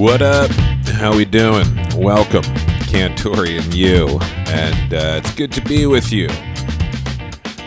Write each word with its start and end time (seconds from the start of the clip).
What 0.00 0.22
up? 0.22 0.50
How 0.94 1.14
we 1.14 1.26
doing? 1.26 1.66
Welcome, 1.94 2.44
Cantore 2.88 3.46
and 3.46 3.74
you, 3.74 4.18
and 4.48 4.94
uh, 4.94 5.20
it's 5.22 5.34
good 5.34 5.52
to 5.52 5.60
be 5.60 5.84
with 5.84 6.10
you. 6.10 6.26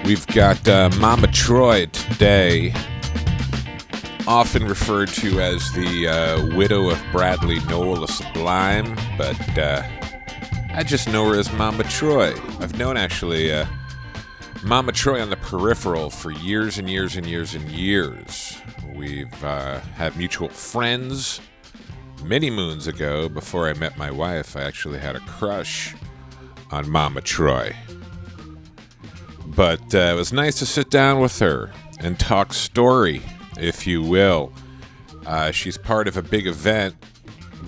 We've 0.04 0.26
got 0.26 0.68
uh, 0.68 0.90
Mama 1.00 1.28
Troy 1.28 1.86
today, 1.86 2.74
often 4.28 4.66
referred 4.66 5.10
to 5.10 5.42
as 5.42 5.72
the 5.74 6.08
uh, 6.08 6.58
widow 6.58 6.90
of 6.90 7.00
Bradley 7.12 7.60
Nowell 7.66 8.08
Sublime, 8.08 8.96
but 9.16 9.60
uh, 9.60 9.84
I 10.74 10.82
just 10.82 11.08
know 11.08 11.30
her 11.30 11.40
as 11.40 11.54
Mama 11.54 11.84
Troy. 11.84 12.34
I've 12.60 12.80
known 12.80 12.98
actually 12.98 13.54
uh, 13.54 13.68
Mama 14.64 14.92
Troy 14.92 15.22
on 15.22 15.30
the 15.30 15.38
peripheral 15.38 16.10
for 16.10 16.32
years 16.32 16.80
and 16.80 16.90
years 16.90 17.16
and 17.16 17.28
years 17.28 17.54
and 17.54 17.70
years. 17.70 18.58
We've 18.96 19.44
uh, 19.44 19.82
had 19.98 20.18
mutual 20.18 20.50
friends. 20.50 21.40
Many 22.24 22.50
moons 22.50 22.88
ago, 22.88 23.28
before 23.28 23.68
I 23.68 23.74
met 23.74 23.98
my 23.98 24.10
wife, 24.10 24.56
I 24.56 24.62
actually 24.62 24.98
had 24.98 25.18
a 25.18 25.20
crush 25.22 25.94
on 26.72 26.90
Mama 26.90 27.20
Troy. 27.20 27.76
But 29.48 29.94
uh, 29.94 29.98
it 29.98 30.16
was 30.16 30.32
nice 30.32 30.58
to 30.60 30.66
sit 30.66 30.90
down 30.90 31.20
with 31.20 31.38
her 31.40 31.72
and 32.00 32.18
talk 32.18 32.54
story, 32.54 33.22
if 33.60 33.86
you 33.86 34.02
will. 34.02 34.54
Uh, 35.26 35.52
she's 35.52 35.78
part 35.78 36.08
of 36.08 36.16
a 36.16 36.22
big 36.22 36.48
event 36.48 36.96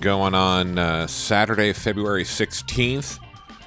going 0.00 0.34
on 0.34 0.78
uh, 0.78 1.06
Saturday, 1.06 1.74
February 1.74 2.24
16th, 2.24 3.18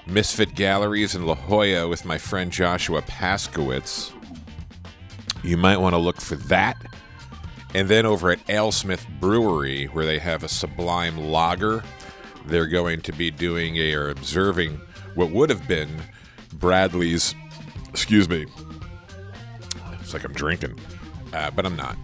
Misfit 0.08 0.56
Galleries 0.56 1.14
in 1.14 1.28
La 1.28 1.36
Jolla 1.36 1.88
with 1.88 2.04
my 2.04 2.18
friend 2.18 2.52
Joshua 2.52 3.04
Paskowitz. 3.04 4.12
You 5.44 5.56
might 5.56 5.78
want 5.78 5.94
to 5.94 6.00
look 6.00 6.20
for 6.20 6.36
that. 6.36 6.78
And 7.74 7.88
then 7.88 8.06
over 8.06 8.32
at 8.32 8.46
Alesmith 8.48 9.06
Brewery, 9.20 9.86
where 9.86 10.06
they 10.06 10.20
have 10.20 10.44
a 10.44 10.48
Sublime 10.48 11.18
Lager, 11.18 11.84
they're 12.46 12.68
going 12.68 13.02
to 13.02 13.12
be 13.12 13.30
doing 13.30 13.78
a, 13.78 13.94
or 13.94 14.10
observing 14.10 14.82
what 15.16 15.30
would 15.32 15.50
have 15.50 15.68
been 15.68 15.90
Bradley's, 16.54 17.36
excuse 17.90 18.28
me, 18.28 18.48
it's 20.00 20.14
like 20.14 20.24
I'm 20.24 20.34
drinking, 20.34 20.80
uh, 21.34 21.52
but 21.52 21.66
I'm 21.66 21.76
not. 21.76 21.96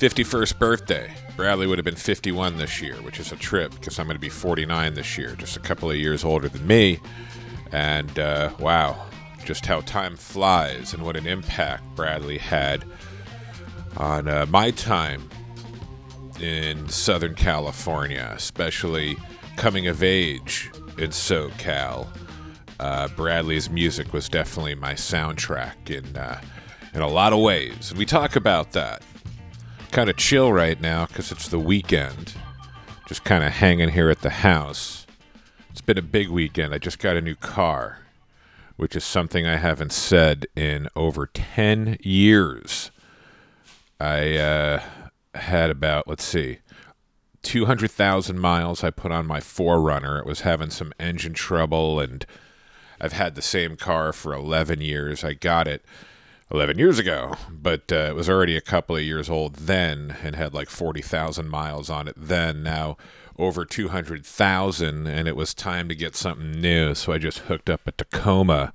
51st 0.00 0.58
birthday. 0.58 1.12
Bradley 1.36 1.66
would 1.66 1.78
have 1.78 1.84
been 1.84 1.96
51 1.96 2.56
this 2.56 2.80
year, 2.80 2.94
which 2.96 3.18
is 3.18 3.32
a 3.32 3.36
trip 3.36 3.72
because 3.72 3.98
I'm 3.98 4.06
going 4.06 4.16
to 4.16 4.20
be 4.20 4.28
49 4.28 4.94
this 4.94 5.18
year, 5.18 5.34
just 5.34 5.56
a 5.56 5.60
couple 5.60 5.90
of 5.90 5.96
years 5.96 6.24
older 6.24 6.48
than 6.48 6.66
me. 6.66 7.00
And 7.72 8.18
uh, 8.18 8.50
wow, 8.58 9.06
just 9.44 9.66
how 9.66 9.80
time 9.80 10.16
flies 10.16 10.94
and 10.94 11.02
what 11.02 11.16
an 11.16 11.26
impact 11.26 11.82
Bradley 11.96 12.38
had 12.38 12.84
on 13.96 14.28
uh, 14.28 14.46
my 14.48 14.70
time 14.70 15.28
in 16.40 16.88
Southern 16.88 17.34
California, 17.34 18.32
especially 18.34 19.16
coming 19.56 19.86
of 19.86 20.02
age 20.02 20.70
in 20.98 21.10
SoCal. 21.10 22.06
Uh, 22.78 23.08
Bradley's 23.08 23.68
music 23.68 24.12
was 24.12 24.28
definitely 24.28 24.74
my 24.74 24.94
soundtrack 24.94 25.90
in 25.90 26.16
uh, 26.16 26.40
in 26.92 27.02
a 27.02 27.08
lot 27.08 27.32
of 27.32 27.38
ways, 27.38 27.94
we 27.94 28.04
talk 28.04 28.36
about 28.36 28.72
that. 28.72 29.02
Kind 29.92 30.10
of 30.10 30.16
chill 30.16 30.52
right 30.52 30.80
now 30.80 31.06
because 31.06 31.30
it's 31.30 31.48
the 31.48 31.58
weekend. 31.58 32.34
Just 33.06 33.24
kind 33.24 33.44
of 33.44 33.52
hanging 33.52 33.90
here 33.90 34.10
at 34.10 34.22
the 34.22 34.30
house. 34.30 35.06
It's 35.70 35.80
been 35.80 35.98
a 35.98 36.02
big 36.02 36.28
weekend. 36.28 36.74
I 36.74 36.78
just 36.78 36.98
got 36.98 37.16
a 37.16 37.20
new 37.20 37.34
car, 37.34 37.98
which 38.76 38.96
is 38.96 39.04
something 39.04 39.46
I 39.46 39.56
haven't 39.56 39.92
said 39.92 40.46
in 40.56 40.88
over 40.96 41.26
ten 41.26 41.96
years. 42.02 42.90
I 44.00 44.36
uh, 44.36 44.82
had 45.34 45.70
about, 45.70 46.08
let's 46.08 46.24
see, 46.24 46.58
200,000 47.42 48.38
miles 48.38 48.82
I 48.82 48.90
put 48.90 49.12
on 49.12 49.26
my 49.26 49.40
4Runner. 49.40 50.18
It 50.18 50.26
was 50.26 50.40
having 50.40 50.70
some 50.70 50.92
engine 50.98 51.34
trouble, 51.34 52.00
and 52.00 52.24
I've 53.00 53.12
had 53.12 53.34
the 53.34 53.42
same 53.42 53.76
car 53.76 54.12
for 54.12 54.32
11 54.32 54.80
years. 54.80 55.22
I 55.22 55.34
got 55.34 55.68
it 55.68 55.84
11 56.50 56.78
years 56.78 56.98
ago, 56.98 57.36
but 57.50 57.92
uh, 57.92 58.08
it 58.08 58.14
was 58.14 58.28
already 58.28 58.56
a 58.56 58.62
couple 58.62 58.96
of 58.96 59.02
years 59.02 59.30
old 59.30 59.54
then 59.54 60.16
and 60.22 60.34
had 60.34 60.52
like 60.52 60.68
40,000 60.68 61.48
miles 61.48 61.88
on 61.88 62.08
it 62.08 62.16
then. 62.16 62.62
Now, 62.62 62.96
over 63.38 63.64
200,000, 63.64 65.06
and 65.06 65.28
it 65.28 65.36
was 65.36 65.54
time 65.54 65.88
to 65.88 65.94
get 65.94 66.16
something 66.16 66.52
new. 66.52 66.94
So 66.94 67.12
I 67.12 67.18
just 67.18 67.40
hooked 67.40 67.70
up 67.70 67.82
a 67.86 67.92
Tacoma 67.92 68.72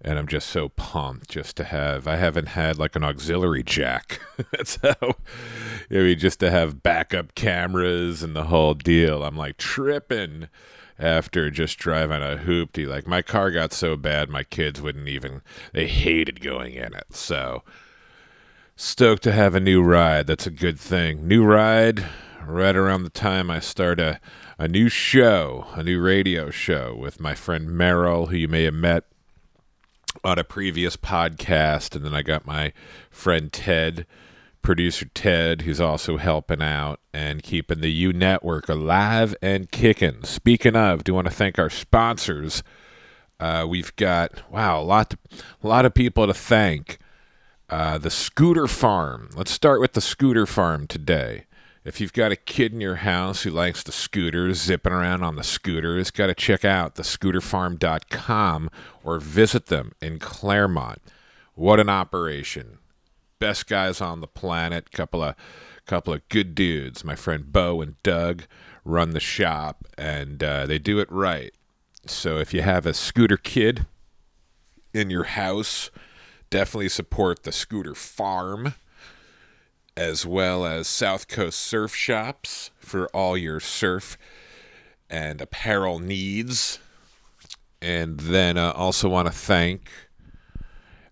and 0.00 0.18
I'm 0.18 0.28
just 0.28 0.48
so 0.48 0.68
pumped 0.70 1.28
just 1.28 1.56
to 1.56 1.64
have. 1.64 2.06
I 2.06 2.16
haven't 2.16 2.48
had 2.48 2.78
like 2.78 2.94
an 2.94 3.04
auxiliary 3.04 3.62
jack. 3.62 4.20
That's 4.52 4.76
how. 4.76 5.16
I 5.90 5.94
mean, 5.94 6.18
just 6.18 6.40
to 6.40 6.50
have 6.50 6.82
backup 6.82 7.34
cameras 7.34 8.22
and 8.22 8.36
the 8.36 8.44
whole 8.44 8.74
deal. 8.74 9.24
I'm 9.24 9.36
like 9.36 9.56
tripping 9.56 10.48
after 10.98 11.50
just 11.50 11.78
driving 11.78 12.22
a 12.22 12.36
hoopty. 12.36 12.86
Like 12.86 13.06
my 13.06 13.22
car 13.22 13.50
got 13.50 13.72
so 13.72 13.96
bad, 13.96 14.28
my 14.28 14.44
kids 14.44 14.80
wouldn't 14.80 15.08
even. 15.08 15.42
They 15.72 15.86
hated 15.86 16.40
going 16.40 16.74
in 16.74 16.94
it. 16.94 17.14
So 17.14 17.62
stoked 18.76 19.24
to 19.24 19.32
have 19.32 19.54
a 19.54 19.60
new 19.60 19.82
ride. 19.82 20.26
That's 20.28 20.46
a 20.46 20.52
good 20.52 20.78
thing. 20.78 21.26
New 21.26 21.44
ride. 21.44 22.04
Right 22.46 22.76
around 22.76 23.02
the 23.02 23.10
time 23.10 23.50
I 23.50 23.60
start 23.60 24.00
a, 24.00 24.20
a 24.58 24.68
new 24.68 24.88
show, 24.88 25.66
a 25.74 25.82
new 25.82 26.00
radio 26.00 26.48
show 26.48 26.94
with 26.96 27.20
my 27.20 27.34
friend 27.34 27.70
Merrill, 27.70 28.26
who 28.26 28.36
you 28.36 28.48
may 28.48 28.62
have 28.62 28.72
met 28.72 29.04
on 30.24 30.38
a 30.38 30.44
previous 30.44 30.96
podcast, 30.96 31.94
and 31.94 32.04
then 32.04 32.14
I 32.14 32.22
got 32.22 32.46
my 32.46 32.72
friend 33.10 33.52
Ted, 33.52 34.06
producer 34.62 35.06
Ted, 35.14 35.62
who's 35.62 35.80
also 35.80 36.16
helping 36.16 36.62
out 36.62 37.00
and 37.12 37.42
keeping 37.42 37.80
the 37.80 37.92
U 37.92 38.12
Network 38.12 38.68
alive 38.68 39.34
and 39.40 39.70
kicking. 39.70 40.24
Speaking 40.24 40.76
of, 40.76 41.04
do 41.04 41.10
you 41.10 41.14
want 41.14 41.26
to 41.26 41.34
thank 41.34 41.58
our 41.58 41.70
sponsors. 41.70 42.62
Uh, 43.40 43.66
we've 43.68 43.94
got 43.96 44.50
wow, 44.50 44.80
a 44.80 44.82
lot, 44.82 45.14
a 45.62 45.66
lot 45.66 45.84
of 45.84 45.94
people 45.94 46.26
to 46.26 46.34
thank. 46.34 46.98
Uh, 47.70 47.98
the 47.98 48.10
Scooter 48.10 48.66
Farm. 48.66 49.28
Let's 49.36 49.50
start 49.50 49.80
with 49.80 49.92
the 49.92 50.00
Scooter 50.00 50.46
Farm 50.46 50.86
today. 50.86 51.44
If 51.84 52.00
you've 52.00 52.12
got 52.12 52.32
a 52.32 52.36
kid 52.36 52.72
in 52.72 52.80
your 52.80 52.96
house 52.96 53.42
who 53.42 53.50
likes 53.50 53.82
the 53.82 53.92
scooters, 53.92 54.60
zipping 54.60 54.92
around 54.92 55.22
on 55.22 55.36
the 55.36 55.44
scooters, 55.44 56.10
got 56.10 56.26
to 56.26 56.34
check 56.34 56.64
out 56.64 56.96
the 56.96 57.02
scooterfarm.com 57.02 58.70
or 59.04 59.18
visit 59.18 59.66
them 59.66 59.92
in 60.00 60.18
Clairemont. 60.18 61.00
What 61.54 61.80
an 61.80 61.88
operation. 61.88 62.78
Best 63.38 63.68
guys 63.68 64.00
on 64.00 64.20
the 64.20 64.26
planet, 64.26 64.90
couple 64.90 65.22
of 65.22 65.34
couple 65.86 66.12
of 66.12 66.28
good 66.28 66.54
dudes. 66.54 67.02
My 67.02 67.14
friend 67.14 67.50
Bo 67.50 67.80
and 67.80 68.00
Doug 68.02 68.44
run 68.84 69.10
the 69.10 69.20
shop 69.20 69.86
and 69.96 70.42
uh, 70.42 70.66
they 70.66 70.78
do 70.78 70.98
it 70.98 71.10
right. 71.10 71.52
So 72.06 72.38
if 72.38 72.52
you 72.52 72.62
have 72.62 72.84
a 72.86 72.92
scooter 72.92 73.36
kid 73.36 73.86
in 74.92 75.10
your 75.10 75.24
house, 75.24 75.90
definitely 76.50 76.90
support 76.90 77.42
the 77.42 77.52
Scooter 77.52 77.94
Farm 77.94 78.74
as 79.98 80.24
well 80.24 80.64
as 80.64 80.86
South 80.86 81.26
Coast 81.26 81.58
Surf 81.58 81.92
Shops 81.92 82.70
for 82.78 83.08
all 83.08 83.36
your 83.36 83.58
surf 83.58 84.16
and 85.10 85.40
apparel 85.40 85.98
needs. 85.98 86.78
And 87.82 88.20
then 88.20 88.56
uh, 88.56 88.70
also 88.76 89.08
want 89.08 89.26
to 89.26 89.32
thank 89.32 89.90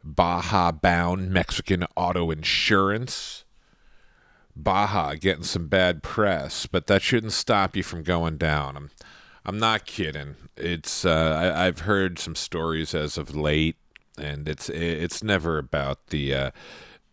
Baja 0.05 0.71
Bound 0.71 1.33
Mexican 1.33 1.85
Auto 1.97 2.31
Insurance. 2.31 3.45
Baja 4.55 5.15
getting 5.15 5.43
some 5.43 5.67
bad 5.67 6.05
press, 6.05 6.67
but 6.67 6.87
that 6.87 7.03
shouldn't 7.03 7.33
stop 7.33 7.75
you 7.75 7.83
from 7.83 8.05
going 8.05 8.37
down. 8.37 8.77
I'm, 8.77 8.91
I'm 9.45 9.59
not 9.59 9.85
kidding. 9.85 10.37
It's 10.57 11.05
uh, 11.05 11.53
I, 11.57 11.65
have 11.65 11.81
heard 11.81 12.21
some 12.21 12.37
stories 12.37 12.95
as 12.95 13.19
of 13.19 13.35
late, 13.35 13.77
and 14.17 14.49
it's 14.49 14.69
it's 14.71 15.25
never 15.25 15.59
about 15.59 16.07
the 16.07 16.33
uh, 16.33 16.51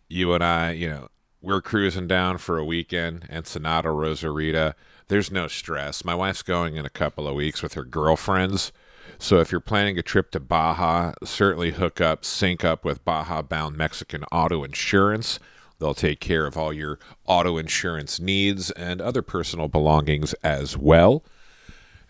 you 0.08 0.34
and 0.34 0.44
I. 0.44 0.72
You 0.72 0.90
know, 0.90 1.08
we're 1.44 1.62
cruising 1.62 2.08
down 2.08 2.38
for 2.38 2.58
a 2.58 2.64
weekend, 2.64 3.28
Ensenada, 3.30 3.90
Rosarita. 3.90 4.76
There's 5.10 5.30
no 5.30 5.50
stress. 5.50 6.06
My 6.06 6.16
wife's 6.16 6.42
going 6.42 6.78
in 6.78 6.86
a 6.86 6.90
couple 6.90 7.28
of 7.28 7.36
weeks 7.36 7.62
with 7.62 7.74
her 7.74 7.84
girlfriends. 7.84 8.72
So 9.20 9.42
if 9.42 9.52
you're 9.52 9.60
planning 9.60 10.00
a 10.00 10.02
trip 10.02 10.32
to 10.32 10.40
Baja, 10.40 11.12
certainly 11.22 11.72
hook 11.72 12.00
up, 12.00 12.24
sync 12.24 12.64
up 12.64 12.86
with 12.86 13.04
Baja 13.04 13.42
Bound 13.42 13.76
Mexican 13.76 14.24
Auto 14.32 14.64
Insurance. 14.64 15.38
They'll 15.80 15.94
take 15.94 16.22
care 16.22 16.46
of 16.46 16.56
all 16.56 16.72
your 16.72 16.98
auto 17.26 17.58
insurance 17.58 18.22
needs 18.22 18.72
and 18.72 19.02
other 19.02 19.22
personal 19.22 19.68
belongings 19.68 20.34
as 20.36 20.78
well. 20.78 21.26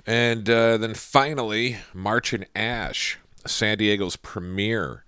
And 0.06 0.48
uh, 0.48 0.78
then 0.78 0.94
finally, 0.94 1.78
March 1.92 2.34
and 2.34 2.46
Ash, 2.56 3.18
San 3.48 3.80
Diego's 3.80 4.16
premier 4.16 5.04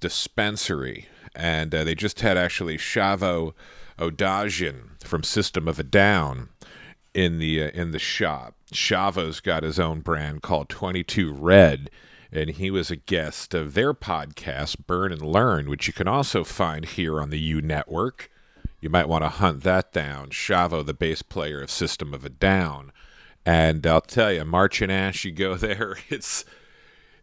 dispensary 0.00 1.06
and 1.34 1.74
uh, 1.74 1.84
they 1.84 1.94
just 1.94 2.20
had 2.20 2.36
actually 2.36 2.76
Shavo 2.76 3.52
Odadjian 3.98 5.02
from 5.04 5.22
System 5.22 5.68
of 5.68 5.78
a 5.78 5.82
Down 5.82 6.48
in 7.14 7.38
the 7.38 7.62
uh, 7.64 7.70
in 7.70 7.90
the 7.90 7.98
shop. 7.98 8.54
Shavo's 8.72 9.40
got 9.40 9.62
his 9.62 9.78
own 9.80 10.00
brand 10.00 10.42
called 10.42 10.68
22 10.68 11.32
Red, 11.32 11.90
and 12.32 12.50
he 12.50 12.70
was 12.70 12.90
a 12.90 12.96
guest 12.96 13.54
of 13.54 13.74
their 13.74 13.92
podcast 13.92 14.86
Burn 14.86 15.12
and 15.12 15.22
Learn, 15.22 15.68
which 15.68 15.86
you 15.86 15.92
can 15.92 16.08
also 16.08 16.44
find 16.44 16.84
here 16.84 17.20
on 17.20 17.30
the 17.30 17.40
U 17.40 17.60
Network. 17.60 18.30
you 18.80 18.88
might 18.88 19.08
want 19.08 19.24
to 19.24 19.28
hunt 19.28 19.62
that 19.62 19.92
down. 19.92 20.30
Shavo, 20.30 20.84
the 20.84 20.94
bass 20.94 21.22
player 21.22 21.60
of 21.60 21.70
System 21.70 22.14
of 22.14 22.24
a 22.24 22.30
Down. 22.30 22.92
And 23.44 23.86
I'll 23.86 24.00
tell 24.00 24.32
you, 24.32 24.44
March 24.44 24.80
and 24.80 24.92
Ash, 24.92 25.24
you 25.24 25.32
go 25.32 25.54
there, 25.56 25.96
it's 26.08 26.44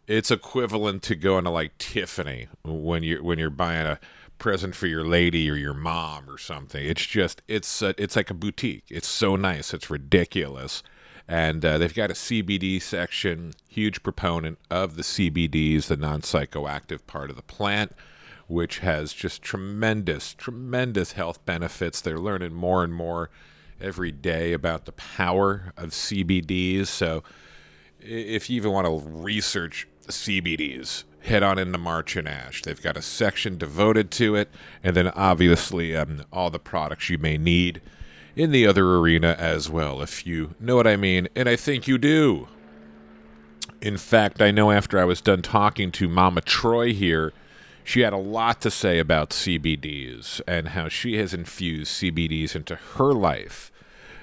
it's 0.08 0.30
equivalent 0.30 1.02
to 1.04 1.14
going 1.14 1.44
to 1.44 1.50
like 1.50 1.76
Tiffany 1.76 2.48
when 2.64 3.02
you're 3.02 3.22
when 3.22 3.38
you're 3.38 3.50
buying 3.50 3.86
a 3.86 4.00
present 4.38 4.74
for 4.74 4.86
your 4.86 5.04
lady 5.04 5.50
or 5.50 5.54
your 5.54 5.74
mom 5.74 6.28
or 6.30 6.38
something. 6.38 6.84
It's 6.84 7.04
just 7.04 7.42
it's 7.46 7.82
a, 7.82 7.94
it's 8.02 8.16
like 8.16 8.30
a 8.30 8.34
boutique. 8.34 8.84
It's 8.88 9.06
so 9.06 9.36
nice. 9.36 9.74
It's 9.74 9.90
ridiculous. 9.90 10.82
And 11.30 11.62
uh, 11.62 11.76
they've 11.76 11.94
got 11.94 12.10
a 12.10 12.14
CBD 12.14 12.80
section. 12.80 13.52
Huge 13.68 14.02
proponent 14.02 14.58
of 14.70 14.96
the 14.96 15.02
CBDs, 15.02 15.88
the 15.88 15.96
non 15.98 16.22
psychoactive 16.22 17.06
part 17.06 17.28
of 17.28 17.36
the 17.36 17.42
plant, 17.42 17.94
which 18.46 18.78
has 18.78 19.12
just 19.12 19.42
tremendous, 19.42 20.32
tremendous 20.32 21.12
health 21.12 21.44
benefits. 21.44 22.00
They're 22.00 22.18
learning 22.18 22.54
more 22.54 22.82
and 22.82 22.94
more 22.94 23.28
every 23.78 24.10
day 24.10 24.54
about 24.54 24.86
the 24.86 24.92
power 24.92 25.74
of 25.76 25.90
CBDs. 25.90 26.86
So 26.86 27.22
if 28.00 28.48
you 28.48 28.56
even 28.56 28.72
want 28.72 28.86
to 28.86 29.08
research 29.08 29.86
CBDs, 30.08 31.04
head 31.20 31.42
on 31.42 31.58
into 31.58 31.78
March 31.78 32.16
and 32.16 32.28
Ash. 32.28 32.62
They've 32.62 32.80
got 32.80 32.96
a 32.96 33.02
section 33.02 33.58
devoted 33.58 34.10
to 34.12 34.34
it, 34.34 34.50
and 34.82 34.96
then 34.96 35.08
obviously 35.08 35.96
um, 35.96 36.24
all 36.32 36.50
the 36.50 36.58
products 36.58 37.10
you 37.10 37.18
may 37.18 37.38
need 37.38 37.80
in 38.36 38.52
the 38.52 38.66
other 38.66 38.96
arena 38.96 39.34
as 39.38 39.68
well, 39.68 40.00
if 40.00 40.26
you 40.26 40.54
know 40.60 40.76
what 40.76 40.86
I 40.86 40.96
mean, 40.96 41.28
and 41.34 41.48
I 41.48 41.56
think 41.56 41.88
you 41.88 41.98
do. 41.98 42.46
In 43.80 43.96
fact, 43.96 44.40
I 44.40 44.50
know 44.50 44.70
after 44.70 44.98
I 44.98 45.04
was 45.04 45.20
done 45.20 45.42
talking 45.42 45.90
to 45.92 46.08
Mama 46.08 46.40
Troy 46.40 46.92
here, 46.92 47.32
she 47.84 48.00
had 48.00 48.12
a 48.12 48.18
lot 48.18 48.60
to 48.60 48.70
say 48.70 48.98
about 48.98 49.30
CBDs 49.30 50.40
and 50.46 50.68
how 50.68 50.88
she 50.88 51.16
has 51.16 51.32
infused 51.32 51.92
CBDs 51.92 52.54
into 52.54 52.76
her 52.76 53.12
life. 53.12 53.72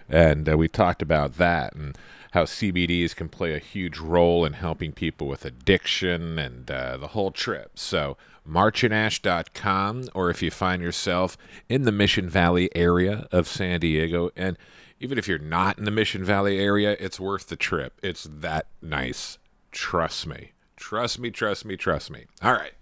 And 0.08 0.48
uh, 0.48 0.58
we 0.58 0.68
talked 0.68 1.02
about 1.02 1.38
that 1.38 1.74
and 1.74 1.98
how 2.36 2.44
CBDs 2.44 3.16
can 3.16 3.30
play 3.30 3.56
a 3.56 3.60
huge 3.60 3.98
role 3.98 4.44
in 4.44 4.54
helping 4.54 4.92
people 4.92 5.26
with 5.26 5.46
addiction 5.46 6.38
and 6.38 6.70
uh, 6.70 6.98
the 6.98 7.08
whole 7.08 7.32
trip. 7.32 7.80
So, 7.80 8.18
marchandash.com, 8.48 10.10
or 10.14 10.30
if 10.30 10.44
you 10.44 10.52
find 10.52 10.82
yourself 10.82 11.38
in 11.70 11.84
the 11.84 11.94
Mission 11.94 12.30
Valley 12.30 12.70
area 12.76 13.28
of 13.32 13.48
San 13.48 13.80
Diego, 13.80 14.32
and 14.36 14.58
even 15.00 15.18
if 15.18 15.30
you're 15.30 15.40
not 15.40 15.78
in 15.78 15.86
the 15.86 15.92
Mission 15.92 16.26
Valley 16.26 16.60
area, 16.60 16.98
it's 17.00 17.22
worth 17.22 17.48
the 17.48 17.56
trip. 17.56 18.00
It's 18.04 18.28
that 18.30 18.68
nice. 18.82 19.38
Trust 19.72 20.28
me. 20.28 20.52
Trust 20.76 21.18
me, 21.18 21.32
trust 21.32 21.64
me, 21.64 21.78
trust 21.78 22.12
me. 22.12 22.26
All 22.42 22.52
right. 22.52 22.74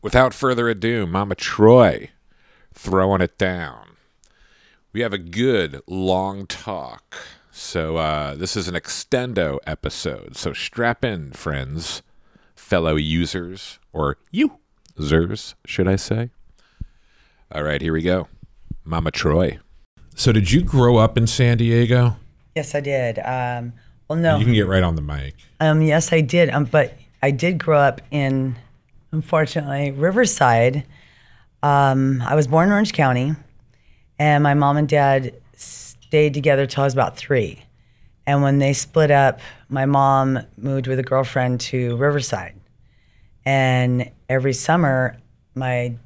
Without 0.00 0.32
further 0.32 0.70
ado, 0.70 1.06
Mama 1.06 1.34
Troy 1.34 2.08
throwing 2.72 3.20
it 3.20 3.36
down. 3.36 3.96
We 4.94 5.02
have 5.02 5.12
a 5.12 5.18
good 5.18 5.82
long 5.86 6.46
talk 6.46 7.16
so 7.54 7.98
uh, 7.98 8.34
this 8.34 8.56
is 8.56 8.66
an 8.66 8.74
extendo 8.74 9.58
episode. 9.66 10.36
So 10.36 10.54
strap 10.54 11.04
in, 11.04 11.32
friends, 11.32 12.02
fellow 12.54 12.96
users, 12.96 13.78
or 13.92 14.16
users, 14.30 15.54
should 15.66 15.86
I 15.86 15.96
say? 15.96 16.30
All 17.54 17.62
right, 17.62 17.82
here 17.82 17.92
we 17.92 18.00
go. 18.00 18.28
Mama 18.84 19.10
Troy. 19.10 19.58
So 20.14 20.32
did 20.32 20.50
you 20.50 20.62
grow 20.62 20.96
up 20.96 21.18
in 21.18 21.26
San 21.26 21.58
Diego? 21.58 22.16
Yes, 22.56 22.74
I 22.74 22.80
did. 22.80 23.18
Um, 23.18 23.74
well, 24.08 24.18
no. 24.18 24.38
You 24.38 24.44
can 24.46 24.54
get 24.54 24.66
right 24.66 24.82
on 24.82 24.96
the 24.96 25.02
mic. 25.02 25.34
Um, 25.60 25.82
yes, 25.82 26.10
I 26.12 26.22
did. 26.22 26.48
Um, 26.48 26.64
but 26.64 26.94
I 27.22 27.30
did 27.30 27.58
grow 27.58 27.78
up 27.78 28.00
in, 28.10 28.56
unfortunately, 29.12 29.90
Riverside. 29.90 30.84
Um, 31.62 32.22
I 32.22 32.34
was 32.34 32.46
born 32.46 32.68
in 32.68 32.72
Orange 32.72 32.94
County, 32.94 33.34
and 34.18 34.42
my 34.42 34.54
mom 34.54 34.78
and 34.78 34.88
dad 34.88 35.34
stayed 36.12 36.34
together 36.34 36.66
till 36.66 36.82
I 36.82 36.86
was 36.86 36.92
about 36.92 37.16
three. 37.16 37.62
And 38.26 38.42
when 38.42 38.58
they 38.58 38.74
split 38.74 39.10
up, 39.10 39.40
my 39.70 39.86
mom 39.86 40.40
moved 40.58 40.86
with 40.86 40.98
a 40.98 41.02
girlfriend 41.02 41.62
to 41.72 41.96
Riverside. 41.96 42.54
And 43.46 44.10
every 44.28 44.52
summer, 44.52 45.16
my 45.54 45.96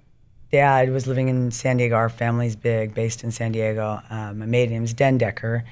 dad 0.53 0.93
was 0.93 1.09
living 1.09 1.27
in 1.27 1.51
San 1.51 1.79
Diego. 1.79 1.97
Our 1.97 2.09
family's 2.09 2.55
big, 2.55 2.95
based 2.95 3.25
in 3.25 3.33
San 3.33 3.51
Diego. 3.51 4.01
Um, 4.09 4.39
my 4.39 4.47
maiden 4.47 4.75
name 4.75 4.85
is 4.85 4.95
Dendekker. 4.95 5.65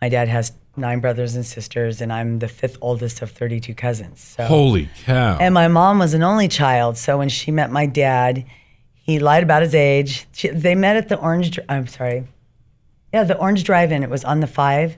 My 0.00 0.08
dad 0.08 0.28
has 0.28 0.52
nine 0.76 1.00
brothers 1.00 1.34
and 1.34 1.44
sisters, 1.44 2.00
and 2.00 2.12
I'm 2.12 2.38
the 2.38 2.46
fifth 2.46 2.78
oldest 2.80 3.22
of 3.22 3.32
32 3.32 3.74
cousins. 3.74 4.20
So, 4.20 4.44
Holy 4.44 4.88
cow. 5.04 5.36
And 5.40 5.52
my 5.52 5.66
mom 5.66 5.98
was 5.98 6.14
an 6.14 6.22
only 6.22 6.46
child. 6.46 6.96
So 6.96 7.18
when 7.18 7.28
she 7.28 7.50
met 7.50 7.72
my 7.72 7.86
dad, 7.86 8.44
he 9.02 9.18
lied 9.18 9.42
about 9.42 9.62
his 9.62 9.74
age. 9.74 10.28
She, 10.30 10.46
they 10.46 10.76
met 10.76 10.94
at 10.94 11.08
the 11.08 11.18
Orange, 11.18 11.58
I'm 11.68 11.88
sorry, 11.88 12.28
yeah, 13.12 13.24
the 13.24 13.36
Orange 13.36 13.64
Drive-In. 13.64 14.02
It 14.02 14.10
was 14.10 14.24
on 14.24 14.40
the 14.40 14.46
five, 14.46 14.96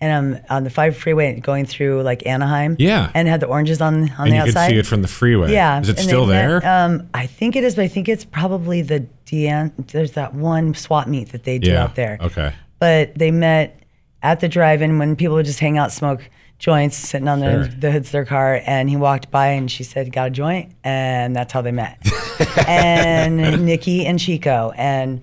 and 0.00 0.12
I'm 0.12 0.34
um, 0.34 0.46
on 0.50 0.64
the 0.64 0.70
five 0.70 0.96
freeway 0.96 1.38
going 1.38 1.64
through 1.64 2.02
like 2.02 2.26
Anaheim. 2.26 2.76
Yeah, 2.78 3.10
and 3.14 3.28
had 3.28 3.40
the 3.40 3.46
oranges 3.46 3.80
on 3.80 4.10
on 4.10 4.26
and 4.26 4.32
the 4.32 4.38
outside. 4.38 4.46
you 4.46 4.52
could 4.52 4.70
see 4.70 4.78
it 4.78 4.86
from 4.86 5.02
the 5.02 5.08
freeway. 5.08 5.52
Yeah, 5.52 5.80
is 5.80 5.88
it 5.88 5.98
still 5.98 6.26
there? 6.26 6.66
Um, 6.66 7.08
I 7.14 7.26
think 7.26 7.56
it 7.56 7.64
is, 7.64 7.76
but 7.76 7.84
I 7.84 7.88
think 7.88 8.08
it's 8.08 8.24
probably 8.24 8.82
the 8.82 9.06
DN. 9.26 9.72
There's 9.92 10.12
that 10.12 10.34
one 10.34 10.74
swap 10.74 11.06
meet 11.06 11.30
that 11.30 11.44
they 11.44 11.58
do 11.58 11.70
yeah. 11.70 11.84
out 11.84 11.94
there. 11.94 12.18
Okay, 12.20 12.52
but 12.78 13.14
they 13.16 13.30
met 13.30 13.80
at 14.22 14.40
the 14.40 14.48
drive-in 14.48 14.98
when 14.98 15.16
people 15.16 15.36
would 15.36 15.46
just 15.46 15.60
hang 15.60 15.78
out, 15.78 15.92
smoke 15.92 16.28
joints, 16.58 16.96
sitting 16.96 17.26
on 17.26 17.40
sure. 17.40 17.66
the, 17.66 17.76
the 17.76 17.92
hoods 17.92 18.08
of 18.08 18.12
their 18.12 18.24
car, 18.24 18.60
and 18.66 18.88
he 18.88 18.96
walked 18.96 19.30
by 19.30 19.48
and 19.48 19.70
she 19.70 19.84
said, 19.84 20.12
"Got 20.12 20.28
a 20.28 20.30
joint?" 20.30 20.72
And 20.82 21.36
that's 21.36 21.52
how 21.52 21.62
they 21.62 21.72
met. 21.72 22.04
and 22.66 23.64
Nikki 23.64 24.04
and 24.06 24.18
Chico 24.18 24.72
and 24.76 25.20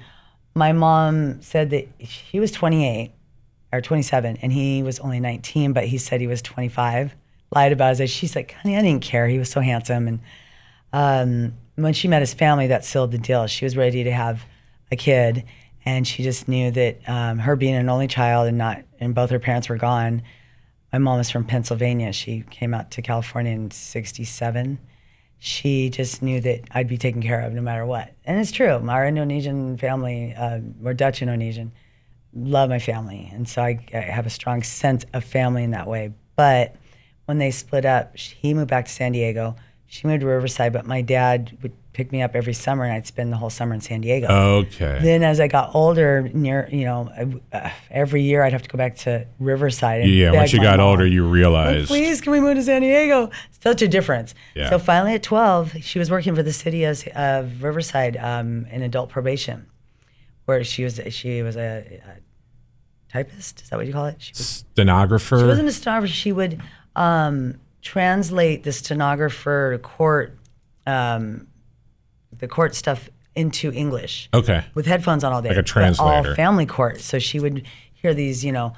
my 0.59 0.73
mom 0.73 1.41
said 1.41 1.69
that 1.71 1.87
he 1.97 2.39
was 2.39 2.51
28 2.51 3.11
or 3.71 3.81
27 3.81 4.37
and 4.41 4.51
he 4.51 4.83
was 4.83 4.99
only 4.99 5.19
19, 5.19 5.73
but 5.73 5.85
he 5.85 5.97
said 5.97 6.19
he 6.21 6.27
was 6.27 6.41
25. 6.41 7.15
Lied 7.51 7.71
about 7.71 7.89
his 7.89 8.01
age. 8.01 8.09
She's 8.11 8.35
like, 8.35 8.51
honey, 8.51 8.77
I 8.77 8.81
didn't 8.81 9.01
care. 9.01 9.27
He 9.27 9.39
was 9.39 9.49
so 9.49 9.61
handsome. 9.61 10.07
And 10.07 10.19
um, 10.93 11.53
when 11.75 11.93
she 11.93 12.07
met 12.07 12.21
his 12.21 12.33
family, 12.33 12.67
that 12.67 12.83
sealed 12.85 13.11
the 13.11 13.17
deal. 13.17 13.47
She 13.47 13.65
was 13.65 13.77
ready 13.77 14.03
to 14.03 14.11
have 14.11 14.45
a 14.91 14.95
kid, 14.95 15.45
and 15.85 16.07
she 16.07 16.23
just 16.23 16.47
knew 16.47 16.71
that 16.71 17.07
um, 17.07 17.39
her 17.39 17.55
being 17.55 17.75
an 17.75 17.89
only 17.89 18.07
child 18.07 18.47
and 18.47 18.57
not, 18.57 18.83
and 18.99 19.15
both 19.15 19.29
her 19.29 19.39
parents 19.39 19.69
were 19.69 19.77
gone. 19.77 20.21
My 20.91 20.99
mom 20.99 21.19
is 21.19 21.29
from 21.29 21.45
Pennsylvania. 21.45 22.11
She 22.11 22.43
came 22.49 22.73
out 22.73 22.91
to 22.91 23.01
California 23.01 23.53
in 23.53 23.71
'67 23.71 24.79
she 25.39 25.89
just 25.89 26.21
knew 26.21 26.41
that 26.41 26.61
I'd 26.71 26.87
be 26.87 26.97
taken 26.97 27.21
care 27.21 27.41
of 27.41 27.53
no 27.53 27.61
matter 27.61 27.85
what. 27.85 28.13
And 28.25 28.39
it's 28.39 28.51
true. 28.51 28.73
Our 28.89 29.07
Indonesian 29.07 29.77
family, 29.77 30.35
uh, 30.35 30.59
or 30.83 30.93
Dutch 30.93 31.21
Indonesian, 31.21 31.71
love 32.33 32.69
my 32.69 32.79
family. 32.79 33.29
And 33.33 33.47
so 33.47 33.61
I, 33.61 33.79
I, 33.93 33.97
have 33.97 34.25
a 34.25 34.29
strong 34.29 34.61
sense 34.63 35.05
of 35.13 35.23
family 35.23 35.63
in 35.63 35.71
that 35.71 35.87
way. 35.87 36.13
But 36.35 36.75
when 37.25 37.37
they 37.37 37.51
split 37.51 37.85
up, 37.85 38.17
he 38.17 38.53
moved 38.53 38.69
back 38.69 38.85
to 38.85 38.91
San 38.91 39.13
Diego. 39.13 39.55
She 39.91 40.05
moved 40.05 40.21
to 40.21 40.27
Riverside, 40.27 40.71
but 40.71 40.85
my 40.85 41.01
dad 41.01 41.57
would 41.63 41.73
pick 41.93 42.11
me 42.11 42.21
up 42.21 42.35
every 42.35 42.53
summer, 42.53 42.83
and 42.83 42.93
I'd 42.93 43.07
spend 43.07 43.33
the 43.33 43.37
whole 43.37 43.49
summer 43.49 43.73
in 43.73 43.81
San 43.81 44.01
Diego. 44.01 44.27
Okay. 44.27 44.99
Then 45.01 45.23
as 45.23 45.39
I 45.39 45.47
got 45.47 45.73
older, 45.73 46.29
near 46.31 46.69
you 46.71 46.85
know, 46.85 47.41
uh, 47.51 47.71
every 47.89 48.21
year 48.21 48.43
I'd 48.43 48.53
have 48.53 48.61
to 48.61 48.69
go 48.69 48.77
back 48.77 48.97
to 48.97 49.25
Riverside. 49.39 50.07
yeah. 50.07 50.31
Once 50.31 50.53
you 50.53 50.61
got 50.61 50.77
mom, 50.77 50.89
older, 50.89 51.07
you 51.07 51.27
realized. 51.27 51.87
Please, 51.87 52.21
can 52.21 52.31
we 52.31 52.39
move 52.39 52.55
to 52.55 52.61
San 52.61 52.83
Diego? 52.83 53.31
Such 53.63 53.81
a 53.81 53.87
difference. 53.87 54.35
Yeah. 54.53 54.69
So 54.69 54.77
finally, 54.77 55.15
at 55.15 55.23
12, 55.23 55.77
she 55.81 55.97
was 55.97 56.11
working 56.11 56.35
for 56.35 56.43
the 56.43 56.53
city 56.53 56.83
of, 56.83 57.07
of 57.15 57.63
Riverside 57.63 58.15
um, 58.17 58.67
in 58.67 58.83
adult 58.83 59.09
probation, 59.09 59.65
where 60.45 60.63
she 60.63 60.83
was 60.83 61.01
she 61.09 61.41
was 61.41 61.57
a, 61.57 61.99
a 62.05 63.11
typist. 63.11 63.63
Is 63.63 63.69
that 63.69 63.77
what 63.77 63.87
you 63.87 63.93
call 63.93 64.05
it? 64.05 64.17
She 64.19 64.33
was, 64.33 64.45
stenographer. 64.45 65.39
She 65.39 65.45
wasn't 65.45 65.67
a 65.67 65.73
stenographer. 65.73 66.13
She 66.13 66.31
would. 66.31 66.61
Um, 66.95 67.59
translate 67.81 68.63
the 68.63 68.71
stenographer 68.71 69.79
court, 69.81 70.37
um, 70.85 71.47
the 72.37 72.47
court 72.47 72.75
stuff 72.75 73.09
into 73.35 73.71
English. 73.71 74.29
Okay. 74.33 74.65
With 74.73 74.85
headphones 74.85 75.23
on 75.23 75.31
all 75.31 75.41
day. 75.41 75.49
Like 75.49 75.57
a 75.57 75.63
translator. 75.63 76.29
All 76.29 76.35
family 76.35 76.65
court. 76.65 76.99
So 76.99 77.19
she 77.19 77.39
would 77.39 77.65
hear 77.93 78.13
these, 78.13 78.43
you 78.43 78.51
know, 78.51 78.73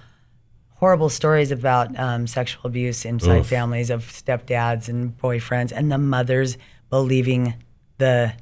horrible 0.76 1.10
stories 1.10 1.52
about 1.52 1.98
um, 2.00 2.28
sexual 2.28 2.66
abuse 2.66 3.06
inside 3.06 3.40
Oof. 3.40 3.48
families 3.48 3.90
of 3.90 4.06
stepdads 4.06 4.90
and 4.90 5.18
boyfriends, 5.18 5.72
and 5.72 5.92
the 5.92 5.98
mothers 5.98 6.58
believing 6.90 7.54
the 7.98 8.34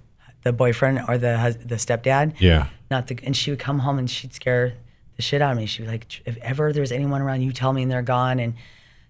the 0.44 0.54
boyfriend 0.54 1.02
or 1.08 1.18
the 1.18 1.58
the 1.64 1.76
stepdad. 1.76 2.40
Yeah. 2.40 2.68
Not 2.90 3.08
the 3.08 3.20
and 3.24 3.36
she 3.36 3.52
would 3.52 3.60
come 3.60 3.80
home 3.80 4.00
and 4.00 4.10
she'd 4.10 4.34
scare 4.34 4.74
the 5.18 5.22
shit 5.22 5.42
out 5.42 5.52
of 5.52 5.58
me. 5.58 5.66
She'd 5.66 5.84
be 5.84 5.90
like, 5.90 6.22
if 6.26 6.38
ever 6.38 6.72
there's 6.72 6.94
anyone 6.94 7.22
around, 7.22 7.42
you 7.42 7.52
tell 7.52 7.74
me 7.74 7.84
and 7.84 7.92
they're 7.92 8.02
gone. 8.02 8.40
And 8.40 8.56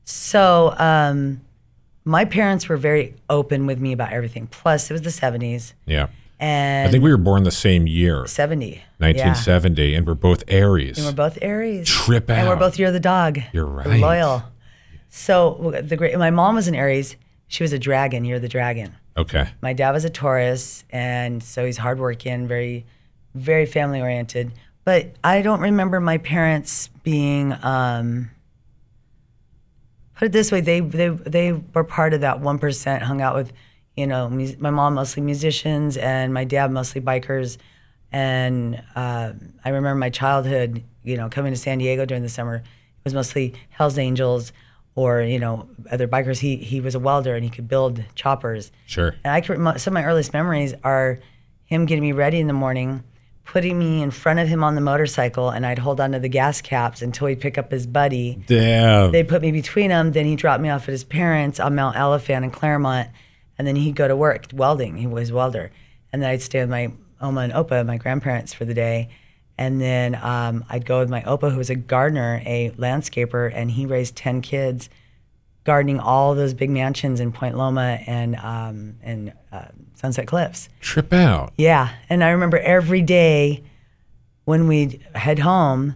so 0.09 0.73
um, 0.77 1.41
my 2.03 2.25
parents 2.25 2.67
were 2.67 2.77
very 2.77 3.13
open 3.29 3.67
with 3.67 3.79
me 3.79 3.91
about 3.91 4.11
everything. 4.11 4.47
Plus, 4.47 4.89
it 4.89 4.93
was 4.93 5.03
the 5.03 5.09
70s. 5.11 5.73
Yeah. 5.85 6.07
And 6.39 6.87
I 6.87 6.91
think 6.91 7.03
we 7.03 7.11
were 7.11 7.17
born 7.17 7.43
the 7.43 7.51
same 7.51 7.85
year. 7.85 8.25
70. 8.25 8.81
1970. 8.97 9.83
Yeah. 9.83 9.97
And 9.97 10.07
we're 10.07 10.15
both 10.15 10.43
Aries. 10.47 10.97
And 10.97 11.05
we're 11.05 11.13
both 11.13 11.37
Aries. 11.41 11.87
Trip 11.87 12.29
out. 12.29 12.39
And 12.39 12.47
we're 12.47 12.55
both 12.55 12.79
You're 12.79 12.91
the 12.91 12.99
Dog. 12.99 13.39
You're 13.53 13.65
right. 13.65 13.99
Loyal. 13.99 14.43
So 15.09 15.79
the 15.83 15.95
great. 15.95 16.17
My 16.17 16.31
mom 16.31 16.55
was 16.55 16.67
an 16.67 16.75
Aries. 16.75 17.15
She 17.47 17.63
was 17.63 17.73
a 17.73 17.79
dragon. 17.79 18.25
You're 18.25 18.39
the 18.39 18.47
dragon. 18.47 18.95
Okay. 19.17 19.49
My 19.61 19.73
dad 19.73 19.91
was 19.91 20.05
a 20.05 20.09
Taurus, 20.09 20.85
and 20.91 21.43
so 21.43 21.65
he's 21.65 21.77
hardworking, 21.77 22.47
very 22.47 22.85
very 23.35 23.65
family 23.65 24.01
oriented. 24.01 24.51
But 24.85 25.15
I 25.23 25.41
don't 25.41 25.61
remember 25.61 25.99
my 25.99 26.19
parents 26.19 26.89
being. 27.03 27.53
Um, 27.63 28.29
put 30.19 30.25
it 30.25 30.31
this 30.33 30.51
way: 30.51 30.61
they 30.61 30.81
they 30.81 31.07
they 31.09 31.53
were 31.53 31.85
part 31.85 32.13
of 32.13 32.21
that 32.21 32.41
one 32.41 32.59
percent. 32.59 33.03
Hung 33.03 33.21
out 33.21 33.35
with, 33.35 33.53
you 33.95 34.05
know, 34.05 34.29
mus- 34.29 34.59
my 34.59 34.69
mom 34.69 34.95
mostly 34.95 35.23
musicians 35.23 35.97
and 35.97 36.33
my 36.33 36.43
dad 36.43 36.71
mostly 36.71 37.01
bikers. 37.01 37.57
And 38.11 38.83
uh, 38.95 39.33
I 39.63 39.69
remember 39.69 39.95
my 39.95 40.09
childhood, 40.09 40.83
you 41.03 41.15
know, 41.15 41.29
coming 41.29 41.53
to 41.53 41.57
San 41.57 41.77
Diego 41.77 42.05
during 42.05 42.23
the 42.23 42.29
summer. 42.29 42.55
It 42.55 43.05
was 43.05 43.13
mostly 43.13 43.53
Hell's 43.69 43.97
Angels 43.97 44.51
or 44.95 45.21
you 45.21 45.39
know 45.39 45.69
other 45.89 46.07
bikers. 46.07 46.39
He 46.39 46.57
he 46.57 46.81
was 46.81 46.95
a 46.95 46.99
welder 46.99 47.35
and 47.35 47.43
he 47.43 47.49
could 47.49 47.67
build 47.67 48.03
choppers. 48.15 48.71
Sure. 48.85 49.15
And 49.23 49.33
I 49.33 49.41
can 49.41 49.79
some 49.79 49.91
of 49.91 49.93
my 49.93 50.03
earliest 50.03 50.33
memories 50.33 50.73
are 50.83 51.19
him 51.63 51.85
getting 51.85 52.01
me 52.01 52.11
ready 52.11 52.39
in 52.39 52.47
the 52.47 52.53
morning, 52.53 53.03
putting 53.51 53.79
me 53.79 54.03
in 54.03 54.11
front 54.11 54.37
of 54.37 54.47
him 54.47 54.63
on 54.63 54.75
the 54.75 54.81
motorcycle, 54.81 55.49
and 55.49 55.65
I'd 55.65 55.79
hold 55.79 55.99
onto 55.99 56.19
the 56.19 56.29
gas 56.29 56.61
caps 56.61 57.01
until 57.01 57.25
he'd 57.25 57.41
pick 57.41 57.57
up 57.57 57.71
his 57.71 57.87
buddy. 57.87 58.39
Damn. 58.45 59.11
They'd 59.11 59.27
put 59.27 59.41
me 59.41 59.51
between 59.51 59.89
them. 59.89 60.11
Then 60.11 60.25
he 60.25 60.35
dropped 60.35 60.61
me 60.61 60.69
off 60.69 60.83
at 60.83 60.91
his 60.91 61.03
parents 61.03 61.59
on 61.59 61.73
Mount 61.73 61.97
Elephant 61.97 62.45
in 62.45 62.51
Clairemont, 62.51 63.09
and 63.57 63.67
then 63.67 63.75
he'd 63.75 63.95
go 63.95 64.07
to 64.07 64.15
work 64.15 64.45
welding. 64.53 64.97
He 64.97 65.07
was 65.07 65.31
a 65.31 65.33
welder, 65.33 65.71
and 66.13 66.21
then 66.21 66.29
I'd 66.29 66.43
stay 66.43 66.59
with 66.59 66.69
my 66.69 66.91
Oma 67.19 67.41
and 67.41 67.53
Opa, 67.53 67.83
my 67.87 67.97
grandparents, 67.97 68.53
for 68.53 68.65
the 68.65 68.75
day. 68.75 69.09
And 69.57 69.81
then 69.81 70.13
um, 70.21 70.63
I'd 70.69 70.85
go 70.85 70.99
with 70.99 71.09
my 71.09 71.21
Opa, 71.21 71.51
who 71.51 71.57
was 71.57 71.71
a 71.71 71.75
gardener, 71.75 72.43
a 72.45 72.69
landscaper, 72.77 73.51
and 73.51 73.71
he 73.71 73.87
raised 73.87 74.15
10 74.15 74.41
kids 74.41 74.91
gardening 75.63 75.99
all 75.99 76.35
those 76.35 76.53
big 76.53 76.69
mansions 76.69 77.19
in 77.19 77.31
Point 77.31 77.57
Loma 77.57 77.99
and, 78.05 78.35
um, 78.35 78.97
and 79.01 79.33
uh, 79.51 79.65
Sunset 79.99 80.27
Cliffs. 80.27 80.69
Trip 80.79 81.11
out. 81.11 81.51
Yeah. 81.57 81.89
And 82.09 82.23
I 82.23 82.29
remember 82.29 82.57
every 82.57 83.01
day 83.01 83.63
when 84.45 84.67
we'd 84.67 85.01
head 85.13 85.39
home, 85.39 85.95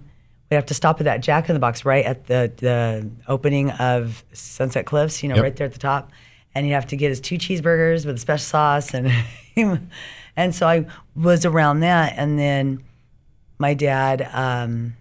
we'd 0.50 0.56
have 0.56 0.66
to 0.66 0.74
stop 0.74 1.00
at 1.00 1.06
that 1.06 1.22
Jack 1.22 1.48
in 1.50 1.54
the 1.54 1.60
Box 1.60 1.86
right 1.86 2.06
at 2.06 2.28
the, 2.28 2.52
the 2.58 3.10
opening 3.30 3.72
of 3.72 4.24
Sunset 4.34 4.86
Cliffs, 4.86 5.24
you 5.24 5.30
know, 5.30 5.36
Yep. 5.36 5.44
right 5.44 5.56
there 5.56 5.68
at 5.68 5.74
the 5.74 5.80
top. 5.80 6.12
And 6.54 6.66
he'd 6.66 6.74
have 6.74 6.88
to 6.88 6.98
get 6.98 7.10
his 7.10 7.22
two 7.22 7.38
cheeseburgers 7.38 8.06
with 8.06 8.16
a 8.16 8.20
special 8.20 8.44
sauce. 8.44 8.94
And, 8.94 9.10
and 10.36 10.54
so 10.54 10.68
I 10.68 10.86
was 11.16 11.46
around 11.46 11.80
that. 11.80 12.14
And 12.18 12.38
then 12.38 12.84
my 13.58 13.74
dad, 13.74 14.30
um, 14.34 14.96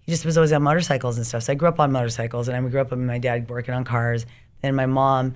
he 0.00 0.12
just 0.12 0.24
was 0.24 0.38
always 0.38 0.52
on 0.52 0.62
motorcycles 0.62 1.18
and 1.18 1.26
stuff. 1.26 1.42
So 1.42 1.52
I 1.52 1.56
grew 1.56 1.68
up 1.68 1.78
on 1.78 1.92
motorcycles, 1.92 2.48
and 2.48 2.56
I 2.56 2.68
grew 2.70 2.80
up 2.80 2.90
with 2.90 2.98
my 2.98 3.18
dad 3.18 3.50
working 3.50 3.74
on 3.74 3.84
cars. 3.84 4.24
And 4.62 4.74
my 4.74 4.86
mom, 4.86 5.34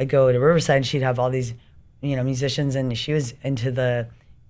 I'd 0.00 0.08
go 0.08 0.32
to 0.32 0.38
Riverside, 0.40 0.78
and 0.78 0.86
she'd 0.86 1.02
have 1.02 1.18
all 1.20 1.30
these, 1.30 1.54
you 2.00 2.16
know, 2.16 2.22
musicians, 2.22 2.74
and 2.74 2.96
she 2.96 3.12
was 3.12 3.34
into 3.42 3.70
the, 3.70 4.08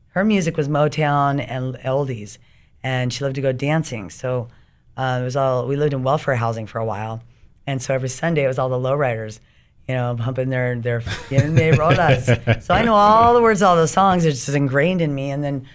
her 0.09 0.25
music 0.25 0.57
was 0.57 0.69
Motown 0.69 1.45
and 1.47 1.75
oldies, 1.79 2.39
and 2.83 3.13
she 3.13 3.25
loved 3.25 3.37
to 3.37 3.41
go 3.41 3.53
dancing. 3.53 4.11
So 4.11 4.49
uh, 4.97 5.19
it 5.21 5.25
was 5.25 5.37
all 5.37 5.67
we 5.67 5.77
lived 5.77 5.93
in 5.93 6.03
welfare 6.03 6.37
housing 6.37 6.67
for 6.67 6.79
a 6.79 6.85
while, 6.85 7.23
and 7.67 7.81
so 7.83 7.95
every 7.95 8.09
Sunday 8.09 8.45
it 8.45 8.49
was 8.49 8.59
all 8.59 8.69
the 8.69 8.77
lowriders. 8.77 9.41
You 9.87 9.95
know, 9.95 10.17
humping 10.17 10.51
their 10.51 10.79
their 10.79 11.01
me 11.01 11.71
rolas. 11.73 12.63
So 12.63 12.75
I 12.75 12.85
know 12.85 12.95
all 12.95 13.33
the 13.33 13.41
words, 13.41 13.63
all 13.63 13.75
those 13.75 13.91
songs. 13.91 14.27
It's 14.27 14.45
just 14.45 14.55
ingrained 14.55 15.01
in 15.01 15.15
me. 15.15 15.31
And 15.31 15.43
then 15.43 15.67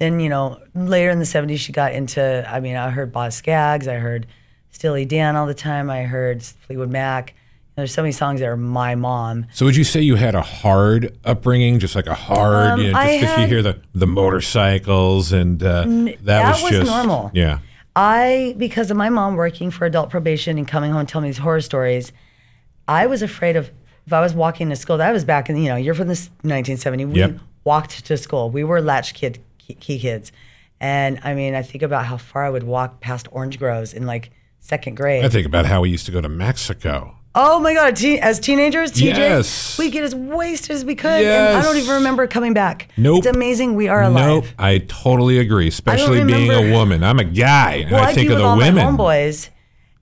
then 0.00 0.18
you 0.18 0.28
know 0.28 0.58
later 0.74 1.10
in 1.10 1.20
the 1.20 1.24
70s 1.24 1.58
she 1.58 1.72
got 1.72 1.92
into 1.92 2.44
i 2.50 2.58
mean 2.58 2.74
i 2.74 2.90
heard 2.90 3.12
boz 3.12 3.36
scaggs 3.36 3.86
i 3.86 3.94
heard 3.94 4.26
steely 4.70 5.04
dan 5.04 5.36
all 5.36 5.46
the 5.46 5.54
time 5.54 5.88
i 5.88 6.02
heard 6.02 6.42
fleetwood 6.42 6.90
mac 6.90 7.34
there's 7.80 7.92
so 7.94 8.02
many 8.02 8.12
songs 8.12 8.40
that 8.40 8.46
are 8.46 8.56
my 8.56 8.94
mom 8.94 9.46
So 9.52 9.64
would 9.66 9.76
you 9.76 9.84
say 9.84 10.00
you 10.00 10.16
had 10.16 10.34
a 10.34 10.42
hard 10.42 11.18
upbringing, 11.24 11.78
just 11.78 11.94
like 11.96 12.06
a 12.06 12.14
hard, 12.14 12.72
Um, 12.74 12.80
you 12.80 12.92
know, 12.92 13.02
just 13.02 13.20
because 13.20 13.38
you 13.40 13.46
hear 13.46 13.62
the 13.62 13.80
the 13.94 14.06
motorcycles 14.06 15.32
and 15.32 15.62
uh, 15.62 15.82
that, 15.84 16.18
that 16.24 16.50
was 16.52 16.62
was 16.62 16.70
just 16.72 16.90
normal. 16.90 17.30
Yeah. 17.34 17.58
i 17.96 18.54
because 18.58 18.90
of 18.90 18.96
my 18.96 19.08
mom 19.08 19.34
working 19.36 19.70
for 19.70 19.84
adult 19.86 20.10
probation 20.10 20.58
and 20.58 20.66
coming 20.68 20.90
home 20.92 21.00
and 21.00 21.08
telling 21.08 21.24
me 21.24 21.30
these 21.30 21.38
horror 21.38 21.60
stories 21.60 22.12
i 22.86 23.06
was 23.06 23.22
afraid 23.22 23.56
of 23.56 23.70
if 24.06 24.12
i 24.12 24.20
was 24.20 24.32
walking 24.34 24.68
to 24.70 24.76
school 24.76 24.96
that 24.98 25.12
was 25.12 25.24
back 25.24 25.48
in 25.50 25.56
you 25.56 25.68
know 25.68 25.76
you're 25.76 25.94
from 25.94 26.08
this 26.08 26.28
1970 26.42 27.04
we 27.06 27.14
Yep. 27.18 27.38
walked 27.64 28.04
to 28.06 28.16
school 28.16 28.50
we 28.50 28.62
were 28.64 28.80
latch 28.80 29.14
kid 29.14 29.38
key, 29.58 29.74
key 29.74 29.98
kids 29.98 30.30
and 30.80 31.18
i 31.24 31.34
mean 31.34 31.54
i 31.54 31.62
think 31.62 31.82
about 31.82 32.06
how 32.06 32.16
far 32.16 32.44
i 32.44 32.50
would 32.50 32.62
walk 32.64 33.00
past 33.00 33.26
orange 33.32 33.58
groves 33.58 33.92
in 33.92 34.06
like 34.06 34.30
second 34.60 34.94
grade 34.96 35.24
I 35.24 35.28
think 35.28 35.46
about 35.46 35.66
how 35.66 35.80
we 35.80 35.90
used 35.90 36.06
to 36.06 36.12
go 36.12 36.20
to 36.20 36.28
Mexico. 36.28 37.16
Oh 37.32 37.60
my 37.60 37.74
God! 37.74 37.94
Teen, 37.94 38.18
as 38.18 38.40
teenagers, 38.40 38.90
TJ, 38.90 39.16
Yes. 39.16 39.78
we 39.78 39.88
get 39.90 40.02
as 40.02 40.14
wasted 40.16 40.72
as 40.72 40.84
we 40.84 40.96
could, 40.96 41.22
and 41.24 41.56
I 41.56 41.62
don't 41.62 41.76
even 41.76 41.94
remember 41.94 42.26
coming 42.26 42.54
back. 42.54 42.88
Nope. 42.96 43.18
It's 43.18 43.26
amazing 43.28 43.76
we 43.76 43.86
are 43.86 44.02
alive. 44.02 44.26
Nope, 44.26 44.44
I 44.58 44.78
totally 44.78 45.38
agree. 45.38 45.68
Especially 45.68 46.24
being 46.24 46.50
a 46.50 46.72
woman. 46.72 47.04
I'm 47.04 47.20
a 47.20 47.24
guy, 47.24 47.74
and 47.82 47.90
Well, 47.92 48.02
I 48.02 48.06
I'd 48.08 48.14
think 48.16 48.30
of 48.30 48.38
the 48.38 48.44
all 48.44 48.56
women. 48.56 48.74
my 48.74 48.82
homeboys. 49.04 49.48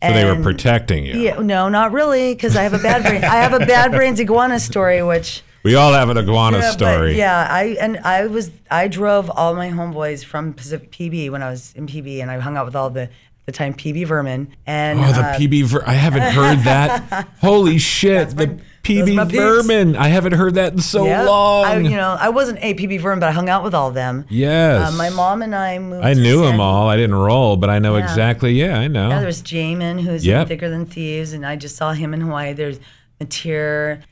So 0.03 0.13
they 0.13 0.25
were 0.25 0.41
protecting 0.43 1.05
you. 1.05 1.15
Yeah, 1.19 1.41
no, 1.41 1.69
not 1.69 1.93
really, 1.93 2.33
because 2.33 2.57
I 2.57 2.63
have 2.63 2.73
a 2.73 2.79
bad 2.79 3.03
brain. 3.03 3.23
I 3.25 3.37
have 3.43 3.53
a 3.53 3.59
bad 3.67 3.91
brains 3.91 4.21
iguana 4.21 4.59
story, 4.61 5.03
which 5.03 5.43
We 5.65 5.75
all 5.75 5.93
have 5.93 6.09
an 6.09 6.17
iguana 6.17 6.59
yeah, 6.59 6.71
story. 6.71 7.19
yeah, 7.19 7.47
I 7.51 7.77
and 7.81 7.99
I 7.99 8.27
was 8.27 8.51
I 8.71 8.89
drove 8.89 9.29
all 9.29 9.55
my 9.55 9.69
homeboys 9.71 10.25
from 10.25 10.55
Pacific 10.55 10.93
PB 10.93 11.31
when 11.31 11.43
I 11.43 11.51
was 11.51 11.75
in 11.77 11.87
PB, 11.87 12.23
and 12.23 12.31
I 12.31 12.39
hung 12.39 12.57
out 12.57 12.65
with 12.65 12.77
all 12.77 12.89
the 12.91 13.11
the 13.49 13.53
time 13.53 13.73
PB 13.73 14.07
vermin 14.07 14.55
and 14.67 15.01
Oh, 15.01 15.11
the 15.11 15.21
uh, 15.21 15.39
PB. 15.39 15.65
Ver- 15.65 15.85
I 15.87 15.95
haven't 15.95 16.21
heard 16.35 16.59
that. 16.65 17.29
Holy 17.41 17.79
shit! 17.79 18.29
The 18.37 18.47
my- 18.49 18.59
PB 18.83 19.31
vermin. 19.33 19.97
I 19.97 20.09
haven't 20.09 20.33
heard 20.35 20.55
that 20.57 20.75
in 20.75 20.81
so 20.81 21.07
yeah, 21.07 21.23
long. 21.23 21.65
I, 21.65 21.79
you 21.79 21.97
know, 21.97 22.15
I 22.21 22.29
wasn't 22.29 22.59
a 22.63 22.75
PB 22.75 23.01
vermin, 23.01 23.21
but 23.21 23.31
I 23.31 23.33
hung 23.33 23.49
out 23.49 23.65
with 23.65 23.75
all 23.75 23.89
of 23.89 23.95
them. 23.95 24.27
yes. 24.29 24.93
Uh, 24.93 24.97
my 24.99 25.09
mom 25.09 25.41
and 25.41 25.55
I 25.55 25.79
moved. 25.79 26.05
I 26.05 26.13
knew 26.13 26.43
them 26.43 26.61
all. 26.61 26.89
I 26.91 26.97
didn't 26.99 27.17
roll, 27.17 27.57
but 27.57 27.71
I 27.71 27.79
know 27.79 27.97
Yeah. 27.97 28.05
exactly. 28.05 28.53
Yeah, 28.53 28.79
I 28.79 28.87
know. 28.87 29.09
Yeah, 29.09 29.19
there 29.19 29.27
was 29.27 29.41
Jamin, 29.43 30.01
who's 30.03 30.27
Yep. 30.27 30.43
in 30.43 30.49
Thicker 30.49 30.69
Than 30.69 30.85
Thieves, 30.85 31.33
and 31.33 31.47
I 31.47 31.57
just 31.57 31.77
saw 31.77 31.93
him 31.95 32.13
in 32.13 32.21
Hawaii. 32.21 32.53
There's 32.53 32.79
Matir. 33.19 34.03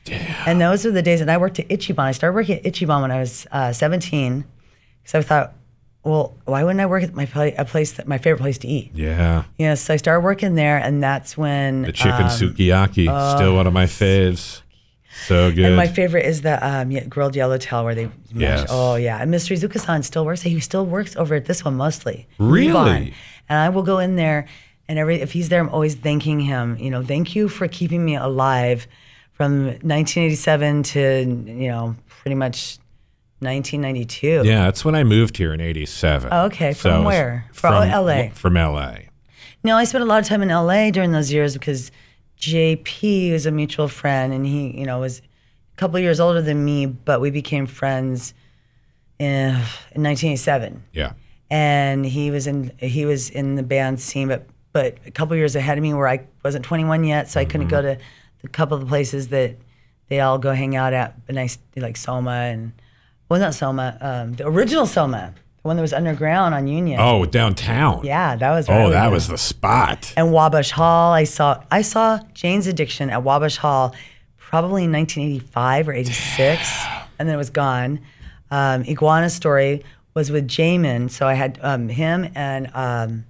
And 0.47 0.59
those 0.59 0.83
are 0.85 0.91
the 0.91 1.01
days. 1.03 1.21
And 1.21 1.29
I 1.29 1.37
worked 1.37 1.59
at 1.59 1.67
Ichiban. 1.69 1.99
I 1.99 2.11
started 2.11 2.33
working 2.35 2.57
at 2.57 2.63
Ichiban 2.63 3.01
when 3.01 3.11
I 3.11 3.19
was 3.19 3.45
uh, 3.51 3.71
17 3.71 4.43
because 5.03 5.15
I 5.15 5.21
thought, 5.21 5.53
well, 6.07 6.35
why 6.45 6.63
wouldn't 6.63 6.79
I 6.79 6.85
work 6.85 7.03
at 7.03 7.13
my 7.13 7.25
pla- 7.25 7.51
a 7.57 7.65
place 7.65 7.91
that 7.93 8.07
my 8.07 8.17
favorite 8.17 8.39
place 8.41 8.57
to 8.59 8.67
eat? 8.67 8.91
yeah. 8.93 9.43
Yeah, 9.57 9.73
so 9.75 9.93
I 9.93 9.97
started 9.97 10.21
working 10.23 10.55
there, 10.55 10.77
and 10.77 11.03
that's 11.03 11.37
when 11.37 11.81
The 11.83 11.91
chicken 11.91 12.23
um, 12.23 12.29
sukiyaki, 12.29 13.05
still 13.35 13.53
one 13.55 13.67
of 13.67 13.73
my 13.73 13.85
faves. 13.85 14.61
So 15.25 15.51
good. 15.51 15.65
And 15.65 15.75
my 15.75 15.87
favorite 15.87 16.25
is 16.25 16.41
the 16.41 16.55
um, 16.65 16.89
grilled 17.09 17.35
yellowtail 17.35 17.83
where 17.83 17.95
they. 17.95 18.05
mash- 18.05 18.13
Yes. 18.33 18.67
Oh 18.69 18.95
yeah, 18.95 19.21
and 19.21 19.33
Mr. 19.33 19.55
Izuka-san 19.57 20.03
still 20.03 20.25
works. 20.25 20.41
He 20.43 20.59
still 20.59 20.85
works 20.85 21.15
over 21.15 21.33
at 21.35 21.45
this 21.45 21.65
one 21.65 21.75
mostly. 21.75 22.27
Really? 22.37 23.13
And 23.49 23.57
I 23.59 23.69
will 23.69 23.83
go 23.83 23.97
in 23.99 24.15
there, 24.15 24.45
and 24.87 24.99
every 24.99 25.19
if 25.21 25.31
he's 25.33 25.49
there, 25.49 25.59
I'm 25.59 25.69
always 25.69 25.95
thanking 25.95 26.39
him. 26.41 26.77
You 26.77 26.89
know, 26.91 27.01
thank 27.03 27.35
you 27.35 27.49
for 27.49 27.67
keeping 27.67 28.05
me 28.05 28.15
alive 28.15 28.85
from 29.33 29.65
1987 29.65 30.83
to 30.83 30.99
you 31.47 31.67
know 31.69 31.95
pretty 32.21 32.35
much 32.35 32.77
1992. 33.39 34.43
yeah, 34.45 34.65
that's 34.65 34.83
when 34.83 34.95
I 34.95 35.03
moved 35.03 35.37
here 35.37 35.53
in 35.53 35.61
'87. 35.61 36.29
Oh, 36.31 36.45
okay. 36.45 36.73
From 36.73 37.03
was 37.03 37.13
where? 37.13 37.45
From 37.53 37.89
LA. 37.89 38.29
From 38.29 38.55
LA. 38.55 38.95
No, 39.63 39.75
I 39.75 39.83
spent 39.83 40.03
a 40.03 40.07
lot 40.07 40.19
of 40.19 40.25
time 40.25 40.41
in 40.41 40.49
LA 40.49 40.91
during 40.91 41.11
those 41.11 41.31
years 41.31 41.53
because 41.53 41.91
JP 42.39 43.31
was 43.31 43.45
a 43.45 43.51
mutual 43.51 43.87
friend 43.87 44.33
and 44.33 44.45
he, 44.45 44.77
you 44.77 44.85
know, 44.85 44.99
was 44.99 45.19
a 45.19 45.75
couple 45.77 45.99
years 45.99 46.19
older 46.19 46.41
than 46.41 46.63
me, 46.63 46.85
but 46.85 47.21
we 47.21 47.31
became 47.31 47.65
friends 47.65 48.33
in, 49.19 49.49
in 49.49 50.03
1987. 50.03 50.83
Yeah. 50.93 51.13
And 51.49 52.05
he 52.05 52.31
was 52.31 52.47
in 52.47 52.71
he 52.79 53.05
was 53.05 53.29
in 53.29 53.55
the 53.55 53.63
band 53.63 53.99
scene, 53.99 54.27
but 54.27 54.47
but 54.73 54.97
a 55.05 55.11
couple 55.11 55.35
years 55.35 55.55
ahead 55.55 55.77
of 55.77 55.81
me 55.81 55.93
where 55.93 56.07
I 56.07 56.27
wasn't 56.43 56.65
21 56.65 57.03
yet, 57.03 57.29
so 57.29 57.39
I 57.39 57.45
couldn't 57.45 57.67
mm-hmm. 57.67 57.69
go 57.69 57.81
to 57.81 57.97
the 58.41 58.47
couple 58.47 58.75
of 58.75 58.81
the 58.81 58.87
places 58.87 59.29
that 59.29 59.55
they 60.09 60.19
all 60.19 60.37
go 60.37 60.53
hang 60.53 60.75
out 60.75 60.93
at, 60.93 61.15
a 61.27 61.33
nice 61.33 61.57
like 61.75 61.97
Soma 61.97 62.31
and 62.31 62.73
well 63.29 63.39
not 63.39 63.53
Soma, 63.53 63.97
um, 64.01 64.33
the 64.33 64.47
original 64.47 64.85
Soma, 64.85 65.33
the 65.61 65.67
one 65.67 65.75
that 65.75 65.81
was 65.81 65.93
underground 65.93 66.53
on 66.53 66.67
Union. 66.67 66.99
Oh, 67.01 67.25
downtown. 67.25 68.03
Yeah, 68.03 68.35
that 68.35 68.51
was. 68.51 68.67
where 68.67 68.85
Oh, 68.85 68.89
that 68.89 69.11
was 69.11 69.27
the 69.27 69.37
spot. 69.37 70.13
And 70.15 70.31
Wabash 70.31 70.71
Hall, 70.71 71.13
I 71.13 71.23
saw 71.23 71.63
I 71.71 71.81
saw 71.81 72.19
Jane's 72.33 72.67
Addiction 72.67 73.09
at 73.09 73.23
Wabash 73.23 73.57
Hall 73.57 73.93
probably 74.37 74.85
in 74.85 74.91
1985 74.93 75.89
or 75.89 75.93
86, 75.93 76.85
and 77.19 77.27
then 77.27 77.35
it 77.35 77.37
was 77.37 77.49
gone. 77.49 77.99
Um, 78.49 78.83
Iguana 78.87 79.29
Story 79.29 79.83
was 80.13 80.31
with 80.31 80.47
Jamin, 80.47 81.11
so 81.11 81.27
I 81.27 81.33
had 81.33 81.59
um, 81.61 81.89
him 81.89 82.31
and 82.33 82.71
um, 82.73 83.25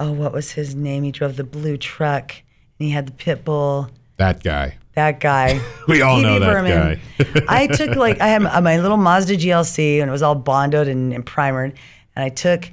oh, 0.00 0.10
what 0.12 0.32
was 0.32 0.52
his 0.52 0.74
name? 0.74 1.04
He 1.04 1.12
drove 1.12 1.36
the 1.36 1.44
blue 1.44 1.76
truck 1.76 2.32
and 2.78 2.86
he 2.86 2.90
had 2.90 3.06
the 3.06 3.12
pit 3.12 3.44
bull. 3.44 3.88
That 4.16 4.42
guy. 4.42 4.78
That 5.00 5.18
guy. 5.18 5.60
We 5.88 6.02
all 6.02 6.20
know 6.20 6.38
that 6.38 6.46
Vermin. 6.46 7.00
guy. 7.18 7.44
I 7.48 7.66
took 7.66 7.96
like 7.96 8.20
I 8.20 8.28
had 8.28 8.42
my 8.42 8.60
my 8.60 8.78
little 8.78 8.96
Mazda 8.96 9.36
GLC 9.36 10.00
and 10.00 10.08
it 10.08 10.12
was 10.12 10.22
all 10.22 10.36
bondoed 10.36 10.88
and, 10.88 11.12
and 11.12 11.26
primered, 11.26 11.76
and 12.14 12.24
I 12.24 12.28
took 12.28 12.70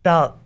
about 0.00 0.40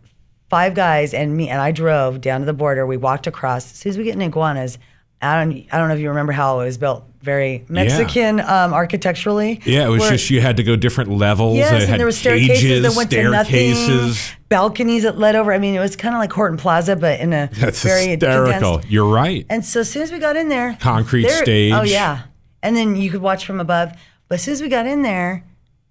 five 0.51 0.75
guys 0.75 1.15
and 1.15 1.35
me 1.35 1.49
and 1.49 1.61
I 1.61 1.71
drove 1.71 2.21
down 2.21 2.41
to 2.41 2.47
the 2.47 2.53
border. 2.53 2.85
We 2.85 2.97
walked 2.99 3.27
across. 3.27 3.71
As 3.73 3.79
soon 3.79 3.91
as 3.91 3.99
we 3.99 4.05
get 4.05 4.15
in 4.17 4.23
iguanas, 4.23 4.79
I 5.23 5.37
don't 5.37 5.67
I 5.73 5.79
don't 5.79 5.89
know 5.89 5.95
if 5.95 6.01
you 6.01 6.09
remember 6.09 6.33
how 6.33 6.61
it 6.61 6.65
was 6.65 6.77
built 6.77 7.05
very 7.23 7.65
Mexican 7.69 8.41
um, 8.41 8.73
architecturally. 8.73 9.61
Yeah, 9.65 9.87
it 9.87 9.89
was 9.91 10.01
where- 10.01 10.11
just 10.13 10.31
you 10.31 10.41
had 10.41 10.57
to 10.57 10.63
go 10.63 10.77
different 10.77 11.11
levels. 11.11 11.57
Yes, 11.59 11.89
and 11.89 11.99
there 12.01 12.07
were 12.07 12.13
staircases 12.13 12.61
cages, 12.61 12.83
that 12.83 12.97
went 12.97 13.11
staircases. 13.11 13.87
to 13.87 13.93
nothing, 13.97 14.37
balconies 14.49 15.03
that 15.03 15.19
led 15.19 15.37
over. 15.37 15.53
I 15.53 15.59
mean, 15.59 15.75
it 15.75 15.81
was 15.81 15.97
kind 15.97 16.15
of 16.15 16.19
like 16.19 16.33
Horton 16.33 16.57
Plaza, 16.57 16.97
but 16.97 17.21
in 17.21 17.33
a 17.33 17.49
That's 17.55 17.83
very 17.83 18.07
hysterical. 18.07 18.53
condensed- 18.53 18.91
You're 18.91 19.13
right. 19.13 19.45
And 19.51 19.65
so 19.65 19.81
as 19.81 19.91
soon 19.91 20.03
as 20.03 20.11
we 20.13 20.19
got 20.19 20.37
in 20.37 20.49
there, 20.49 20.77
Concrete 20.81 21.25
there- 21.25 21.43
stage. 21.43 21.73
Oh 21.75 21.83
yeah, 21.83 22.23
and 22.63 22.75
then 22.75 22.97
you 22.97 23.11
could 23.11 23.23
watch 23.23 23.45
from 23.45 23.61
above. 23.61 23.93
But 24.29 24.37
as 24.37 24.43
soon 24.43 24.53
as 24.53 24.63
we 24.63 24.69
got 24.69 24.87
in 24.87 25.03
there, 25.03 25.45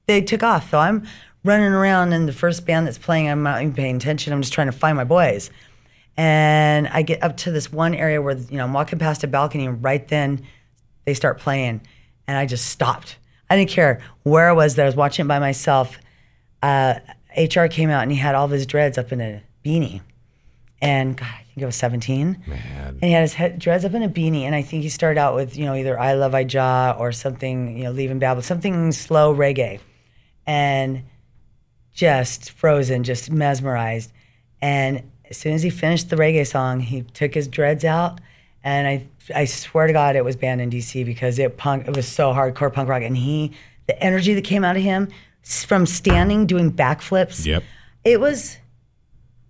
they 0.07 0.21
took 0.21 0.41
off. 0.43 0.71
So 0.71 0.79
I'm 0.79 1.05
running 1.43 1.71
around, 1.73 2.11
and 2.13 2.27
the 2.27 2.33
first 2.33 2.65
band 2.65 2.87
that's 2.87 2.97
playing, 2.97 3.29
I'm 3.29 3.43
not 3.43 3.61
even 3.61 3.73
paying 3.73 3.97
attention. 3.97 4.33
I'm 4.33 4.41
just 4.41 4.53
trying 4.53 4.67
to 4.67 4.71
find 4.77 4.95
my 4.97 5.03
boys. 5.03 5.51
And 6.17 6.87
I 6.89 7.01
get 7.01 7.23
up 7.23 7.37
to 7.37 7.51
this 7.51 7.71
one 7.71 7.93
area 7.93 8.21
where 8.21 8.35
you 8.35 8.57
know 8.57 8.63
I'm 8.65 8.73
walking 8.73 8.99
past 8.99 9.23
a 9.23 9.27
balcony, 9.27 9.65
and 9.67 9.81
right 9.83 10.05
then 10.07 10.41
they 11.09 11.15
start 11.15 11.39
playing, 11.39 11.81
and 12.27 12.37
I 12.37 12.45
just 12.45 12.67
stopped. 12.67 13.17
I 13.49 13.57
didn't 13.57 13.71
care 13.71 14.01
where 14.23 14.49
I 14.49 14.53
was. 14.53 14.75
There, 14.75 14.85
I 14.85 14.87
was 14.87 14.95
watching 14.95 15.25
it 15.25 15.27
by 15.27 15.39
myself. 15.39 15.97
Uh, 16.61 16.99
HR 17.35 17.65
came 17.65 17.89
out, 17.89 18.03
and 18.03 18.11
he 18.11 18.17
had 18.17 18.35
all 18.35 18.45
of 18.45 18.51
his 18.51 18.65
dreads 18.65 18.97
up 18.97 19.11
in 19.11 19.21
a 19.21 19.41
beanie, 19.65 20.01
and 20.81 21.17
God, 21.17 21.27
I 21.27 21.43
think 21.43 21.63
I 21.63 21.65
was 21.65 21.75
17. 21.75 22.43
Man. 22.45 22.87
And 22.87 23.03
he 23.03 23.11
had 23.11 23.21
his 23.21 23.33
head 23.33 23.59
dreads 23.59 23.85
up 23.85 23.93
in 23.93 24.03
a 24.03 24.09
beanie, 24.09 24.43
and 24.43 24.53
I 24.53 24.61
think 24.61 24.83
he 24.83 24.89
started 24.89 25.19
out 25.19 25.35
with 25.35 25.57
you 25.57 25.65
know 25.65 25.73
either 25.73 25.99
"I 25.99 26.13
Luv 26.13 26.35
I 26.35 26.43
Jah" 26.43 26.95
or 26.97 27.11
something, 27.11 27.77
you 27.77 27.85
know, 27.85 27.91
"Leaving 27.91 28.19
Babel," 28.19 28.43
something 28.43 28.91
slow 28.91 29.35
reggae, 29.35 29.79
and 30.45 31.03
just 31.93 32.51
frozen, 32.51 33.03
just 33.03 33.31
mesmerized. 33.31 34.11
And 34.61 35.11
as 35.29 35.37
soon 35.37 35.53
as 35.53 35.63
he 35.63 35.69
finished 35.69 36.09
the 36.09 36.15
reggae 36.15 36.45
song, 36.45 36.81
he 36.81 37.01
took 37.01 37.33
his 37.33 37.47
dreads 37.47 37.83
out, 37.83 38.19
and 38.63 38.87
I 38.87 39.07
I 39.35 39.45
swear 39.45 39.87
to 39.87 39.93
God, 39.93 40.15
it 40.15 40.25
was 40.25 40.35
banned 40.35 40.61
in 40.61 40.69
DC 40.69 41.05
because 41.05 41.39
it 41.39 41.57
punk 41.57 41.87
it 41.87 41.95
was 41.95 42.07
so 42.07 42.33
hardcore 42.33 42.71
punk 42.71 42.89
rock, 42.89 43.03
and 43.03 43.17
he 43.17 43.51
the 43.87 44.01
energy 44.01 44.33
that 44.33 44.43
came 44.43 44.63
out 44.63 44.77
of 44.77 44.83
him 44.83 45.09
from 45.43 45.85
standing 45.85 46.45
doing 46.45 46.71
backflips. 46.71 47.45
Yep. 47.45 47.63
It 48.03 48.19
was 48.19 48.57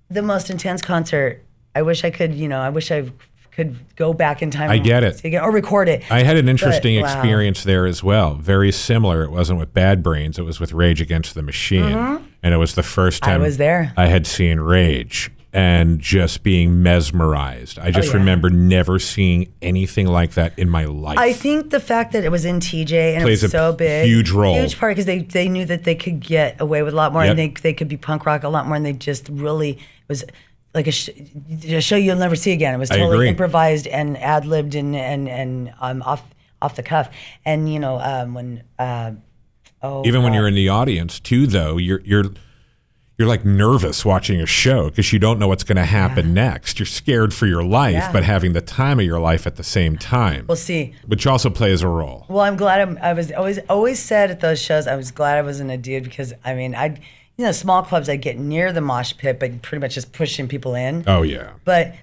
the 0.10 0.22
most 0.22 0.50
intense 0.50 0.82
concert. 0.82 1.44
I 1.76 1.82
wish 1.82 2.04
I 2.04 2.10
could, 2.10 2.34
you 2.34 2.48
know, 2.48 2.60
I 2.60 2.70
wish 2.70 2.92
I 2.92 3.12
could 3.52 3.78
go 3.96 4.14
back 4.14 4.42
in 4.42 4.52
time. 4.52 4.72
I 4.72 4.78
get 4.78 5.04
it. 5.04 5.24
again, 5.24 5.44
or 5.44 5.52
record 5.52 5.90
it. 5.90 6.10
I 6.10 6.24
had 6.24 6.38
an 6.38 6.48
interesting 6.48 7.00
wow. 7.00 7.06
experience 7.06 7.64
there 7.64 7.86
as 7.86 8.04
well. 8.04 8.36
Very 8.36 8.72
similar. 8.72 9.24
It 9.24 9.32
wasn't 9.32 9.60
with 9.60 9.74
Bad 9.74 10.02
Brains. 10.02 10.40
It 10.40 10.44
was 10.44 10.60
with 10.60 10.72
Rage 10.72 11.02
Against 11.02 11.36
the 11.36 11.42
Machine, 11.42 12.24
and 12.42 12.54
it 12.54 12.58
was 12.58 12.76
the 12.76 12.84
first 12.84 13.24
Mm-hmm. 13.24 13.32
I 13.32 13.38
was 13.38 13.58
there. 13.58 13.94
I 13.98 14.08
had 14.08 14.26
seen 14.26 14.60
Rage 14.60 15.32
and 15.52 16.00
just 16.00 16.44
being 16.44 16.84
mesmerized. 16.84 17.80
I 17.80 17.90
just 17.92 18.10
Oh, 18.10 18.12
yeah. 18.12 18.18
remember 18.20 18.50
never 18.50 19.00
seeing 19.00 19.52
anything 19.62 20.06
like 20.08 20.32
that 20.34 20.58
in 20.60 20.70
my 20.70 20.86
life. 20.86 21.18
I 21.18 21.34
think 21.34 21.72
the 21.72 21.80
fact 21.80 22.14
that 22.14 22.24
it 22.24 22.30
was 22.30 22.46
in 22.46 22.60
TJ 22.60 23.16
and 23.16 23.24
Plays 23.24 23.42
it 23.44 23.48
was 23.48 23.52
so 23.52 23.74
big, 23.74 24.06
huge 24.06 24.30
role. 24.32 24.56
huge 24.60 24.78
part 24.78 24.92
because 24.92 25.06
they 25.06 25.20
they 25.20 25.50
knew 25.50 25.66
that 25.66 25.84
they 25.86 25.96
could 25.96 26.20
get 26.20 26.60
away 26.62 26.84
with 26.84 26.94
a 26.94 26.96
lot 26.96 27.14
more 27.14 27.24
Yep. 27.24 27.30
and 27.32 27.40
they 27.40 27.48
they 27.62 27.74
could 27.74 27.88
be 27.88 27.98
punk 27.98 28.26
rock 28.26 28.44
a 28.44 28.50
lot 28.50 28.68
more 28.68 28.76
and 28.76 28.86
they 28.86 28.94
just 28.94 29.28
really 29.30 29.72
it 29.72 29.80
was 30.08 30.24
like 30.76 30.86
a, 30.86 30.92
sh- 30.92 31.10
a 31.68 31.82
show 31.82 31.96
you'll 31.96 32.16
never 32.16 32.36
see 32.36 32.52
again. 32.52 32.76
It 32.76 32.78
was 32.78 32.90
totally 32.90 33.28
improvised 33.28 33.88
and 33.88 34.18
ad 34.20 34.46
libbed 34.46 34.76
and 34.76 34.96
and 34.96 35.28
and 35.28 35.74
um, 35.82 36.04
off 36.04 36.22
off 36.62 36.76
the 36.76 36.84
cuff. 36.84 37.10
And 37.44 37.74
you 37.74 37.80
know 37.80 38.00
um, 38.00 38.36
when 38.36 38.62
uh, 38.78 39.14
oh 39.82 40.06
Even 40.06 40.22
when 40.22 40.34
you're 40.34 40.48
in 40.48 40.54
the 40.54 40.70
audience 40.70 41.20
too, 41.20 41.48
though, 41.48 41.78
you're 41.78 42.02
you're 42.02 42.26
you're 43.20 43.28
like 43.28 43.44
nervous 43.46 44.06
watching 44.06 44.40
a 44.42 44.46
show 44.46 44.90
because 44.90 45.12
you 45.14 45.20
don't 45.20 45.38
know 45.38 45.48
what's 45.50 45.66
going 45.66 45.76
to 45.76 45.84
happen 45.86 46.34
next. 46.34 46.80
You're 46.80 46.86
scared 46.86 47.34
for 47.34 47.46
your 47.46 47.62
life, 47.64 47.94
Yeah. 47.94 48.12
but 48.14 48.24
having 48.24 48.54
the 48.54 48.62
time 48.62 48.98
of 48.98 49.06
your 49.06 49.20
life 49.20 49.46
at 49.46 49.58
the 49.58 49.64
same 49.64 49.98
time, 49.98 50.46
we'll 50.48 50.56
see. 50.56 50.96
which 51.06 51.28
also 51.28 51.50
plays 51.50 51.82
a 51.82 51.88
role. 51.90 52.26
Well, 52.30 52.40
I'm 52.40 52.56
glad 52.56 52.80
I'm, 52.80 52.98
I 53.02 53.12
was 53.14 53.32
always 53.34 53.60
always 53.70 54.00
said 54.00 54.32
at 54.32 54.40
those 54.40 54.60
shows. 54.62 54.88
I 54.88 54.96
was 54.96 55.12
glad 55.12 55.38
I 55.38 55.42
wasn't 55.42 55.70
a 55.70 55.78
dude 55.78 56.06
because 56.06 56.34
I 56.46 56.54
mean 56.56 56.74
I, 56.74 56.98
you 57.38 57.46
know, 57.46 57.52
small 57.52 57.84
clubs 57.84 58.08
I 58.08 58.16
get 58.16 58.40
near 58.40 58.72
the 58.72 58.82
mosh 58.82 59.14
pit, 59.18 59.38
but 59.40 59.62
pretty 59.62 59.82
much 59.82 59.96
just 59.96 60.14
pushing 60.14 60.48
people 60.48 60.74
in. 60.74 61.04
Oh 61.06 61.22
yeah. 61.22 61.52
But 61.66 61.94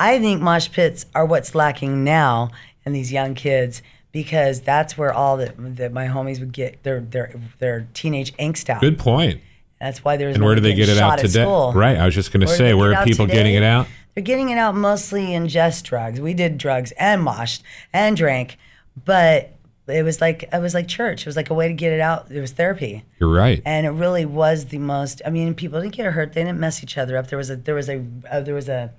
I 0.00 0.18
think 0.18 0.40
mosh 0.40 0.70
pits 0.72 1.04
are 1.14 1.26
what's 1.26 1.54
lacking 1.54 2.02
now 2.02 2.50
in 2.86 2.92
these 2.94 3.12
young 3.12 3.34
kids 3.34 3.82
because 4.10 4.62
that's 4.62 4.96
where 4.98 5.12
all 5.12 5.36
the, 5.36 5.52
that 5.58 5.92
my 5.92 6.06
homies 6.06 6.40
would 6.40 6.52
get 6.52 6.82
their 6.82 7.00
their 7.00 7.34
their 7.58 7.86
teenage 7.92 8.34
angst 8.38 8.70
out. 8.70 8.80
Good 8.80 8.98
point. 8.98 9.40
That's 9.82 10.04
why 10.04 10.16
there's 10.16 10.36
And 10.36 10.44
where 10.44 10.54
do 10.54 10.60
they 10.60 10.74
get 10.74 10.88
it 10.88 10.98
out 10.98 11.18
today? 11.18 11.44
Right. 11.44 11.96
I 11.98 12.04
was 12.04 12.14
just 12.14 12.32
going 12.32 12.40
to 12.42 12.46
say, 12.46 12.72
where 12.72 12.94
are 12.94 13.04
people 13.04 13.26
today? 13.26 13.36
getting 13.38 13.54
it 13.54 13.62
out? 13.64 13.86
They're 14.14 14.22
getting 14.22 14.50
it 14.50 14.58
out 14.58 14.74
mostly 14.76 15.34
in 15.34 15.48
just 15.48 15.84
drugs. 15.84 16.20
We 16.20 16.34
did 16.34 16.56
drugs 16.58 16.92
and 16.92 17.26
moshed 17.26 17.62
and 17.92 18.16
drank, 18.16 18.58
but 19.04 19.54
it 19.88 20.04
was 20.04 20.20
like 20.20 20.44
it 20.52 20.60
was 20.60 20.74
like 20.74 20.86
church. 20.86 21.22
It 21.22 21.26
was 21.26 21.34
like 21.36 21.50
a 21.50 21.54
way 21.54 21.66
to 21.68 21.74
get 21.74 21.92
it 21.92 22.00
out. 22.00 22.30
It 22.30 22.40
was 22.40 22.52
therapy, 22.52 23.04
You're 23.18 23.32
right. 23.34 23.60
and 23.64 23.86
it 23.86 23.90
really 23.90 24.24
was 24.24 24.66
the 24.66 24.78
most. 24.78 25.20
I 25.26 25.30
mean, 25.30 25.54
people 25.54 25.80
didn't 25.80 25.94
get 25.96 26.12
hurt. 26.12 26.34
They 26.34 26.44
didn't 26.44 26.60
mess 26.60 26.82
each 26.82 26.96
other 26.96 27.16
up. 27.16 27.26
There 27.28 27.38
was 27.38 27.50
a 27.50 27.56
there 27.56 27.74
was 27.74 27.88
a 27.88 28.04
uh, 28.30 28.40
there 28.40 28.54
was 28.54 28.68
a, 28.68 28.92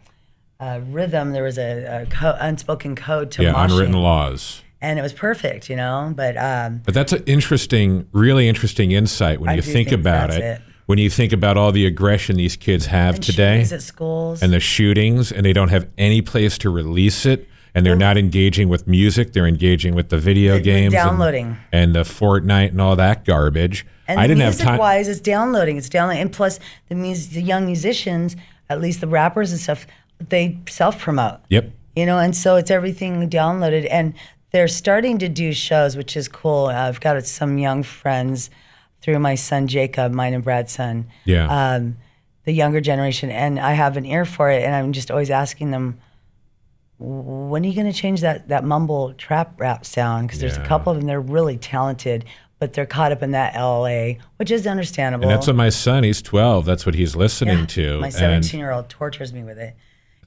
a 0.60 0.82
rhythm. 0.82 1.32
There 1.32 1.44
was 1.44 1.58
a, 1.58 2.02
a 2.02 2.06
co- 2.08 2.36
unspoken 2.40 2.96
code 2.96 3.32
to 3.32 3.44
yeah, 3.44 3.54
moshing, 3.54 3.72
unwritten 3.72 3.94
laws. 3.94 4.62
and 4.82 5.00
it 5.00 5.02
was 5.04 5.14
perfect. 5.14 5.70
You 5.70 5.76
know, 5.78 6.12
but 6.16 6.36
um, 6.38 6.82
But 6.84 6.94
that's 6.96 7.14
an 7.14 7.24
interesting, 7.28 8.08
really 8.12 8.50
interesting 8.50 8.92
insight 8.92 9.40
when 9.40 9.52
I 9.52 9.54
you 9.54 9.62
think 9.62 9.90
think 9.90 9.92
about 10.02 10.32
that's 10.32 10.38
it. 10.38 10.44
it. 10.44 10.62
When 10.86 10.98
you 11.00 11.10
think 11.10 11.32
about 11.32 11.58
all 11.58 11.72
the 11.72 11.86
aggression 11.86 12.36
these 12.36 12.56
kids 12.58 12.88
have 12.88 13.16
and 13.16 13.24
today 13.24 13.62
at 13.62 13.82
schools. 13.82 14.42
and 14.44 14.52
the 14.52 14.60
shootings, 14.60 15.32
and 15.32 15.46
they 15.46 15.54
don't 15.54 15.70
have 15.70 15.88
any 15.98 16.22
place 16.22 16.58
to 16.60 16.70
release 16.70 17.26
it, 17.26 17.48
and 17.74 17.86
they're 17.86 17.96
not 17.96 18.18
engaging 18.18 18.70
with 18.70 18.86
music, 18.88 19.34
they're 19.34 19.48
engaging 19.48 19.96
with 19.96 20.10
the 20.10 20.18
video 20.18 20.60
games, 20.60 20.94
and- 20.94 21.04
downloading. 21.04 21.58
and, 21.72 21.96
the 21.96 22.04
Fortnite 22.04 22.70
and 22.70 22.82
all 22.82 22.96
that 22.98 23.26
garbage. 23.26 23.86
And 24.08 24.20
I 24.20 24.28
didn't 24.28 24.42
have 24.42 24.54
music 24.54 24.66
time. 24.68 24.78
wise, 24.78 25.08
it's 25.08 25.22
downloading. 25.22 25.78
It's 25.78 25.90
downloading, 25.90 26.22
and 26.22 26.32
plus 26.32 26.60
the 26.90 26.96
mus- 26.96 27.28
the 27.28 27.42
young 27.42 27.66
musicians, 27.66 28.36
at 28.70 28.82
least 28.82 29.00
the 29.00 29.08
rappers 29.08 29.52
and 29.52 29.60
stuff, 29.62 29.88
they 30.20 30.60
self 30.70 31.00
promote. 31.00 31.40
Yep. 31.50 31.72
You 31.96 32.06
know, 32.06 32.20
and 32.20 32.36
so 32.36 32.58
it's 32.58 32.70
everything 32.70 33.30
downloaded, 33.30 33.88
and 33.90 34.14
they're 34.52 34.68
starting 34.68 35.18
to 35.20 35.30
do 35.30 35.54
shows, 35.54 35.96
which 35.96 36.18
is 36.18 36.28
cool. 36.28 36.66
I've 36.68 37.00
got 37.00 37.26
some 37.26 37.58
young 37.58 37.82
friends 37.84 38.50
through 39.04 39.20
my 39.20 39.36
son 39.36 39.68
Jakob, 39.68 40.12
mine 40.12 40.34
and 40.34 40.44
Brad's 40.44 40.72
son. 40.72 41.06
Yeah. 41.26 41.46
Um, 41.76 41.98
the 42.46 42.54
younger 42.54 42.82
generation, 42.82 43.30
and 43.30 43.60
I 43.60 43.74
have 43.74 43.96
an 43.98 44.06
ear 44.06 44.26
for 44.26 44.50
it, 44.50 44.64
and 44.64 44.74
I'm 44.76 44.92
just 44.94 45.12
always 45.12 45.30
asking 45.30 45.70
them. 45.72 46.00
When 47.00 47.66
are 47.66 47.68
you 47.68 47.74
going 47.76 47.92
to 47.92 47.98
change 47.98 48.22
that 48.22 48.48
that 48.48 48.64
mumble 48.64 49.14
trap 49.14 49.60
rap 49.60 49.86
sound? 49.86 50.28
Because 50.28 50.40
there's 50.40 50.58
a 50.58 50.66
couple 50.66 50.92
of 50.92 50.98
them. 51.00 51.08
They're 51.08 51.20
really 51.20 51.58
talented, 51.58 52.24
but 52.60 52.74
they're 52.74 52.86
caught 52.86 53.12
up 53.12 53.22
in 53.22 53.32
that 53.32 53.56
LA, 53.56 54.14
which 54.38 54.52
is 54.52 54.66
understandable. 54.66 55.24
and 55.28 55.32
that's 55.32 55.48
what 55.48 55.56
my 55.56 55.70
son, 55.70 56.04
he's 56.04 56.22
12, 56.22 56.64
that's 56.66 56.86
what 56.86 56.96
he's 56.96 57.14
listening 57.16 57.60
Yeah. 57.60 57.66
to. 57.66 58.00
My 58.00 58.10
17 58.10 58.58
year 58.60 58.72
old 58.72 58.88
tortures 58.90 59.34
me 59.34 59.44
with 59.44 59.58
it. 59.58 59.76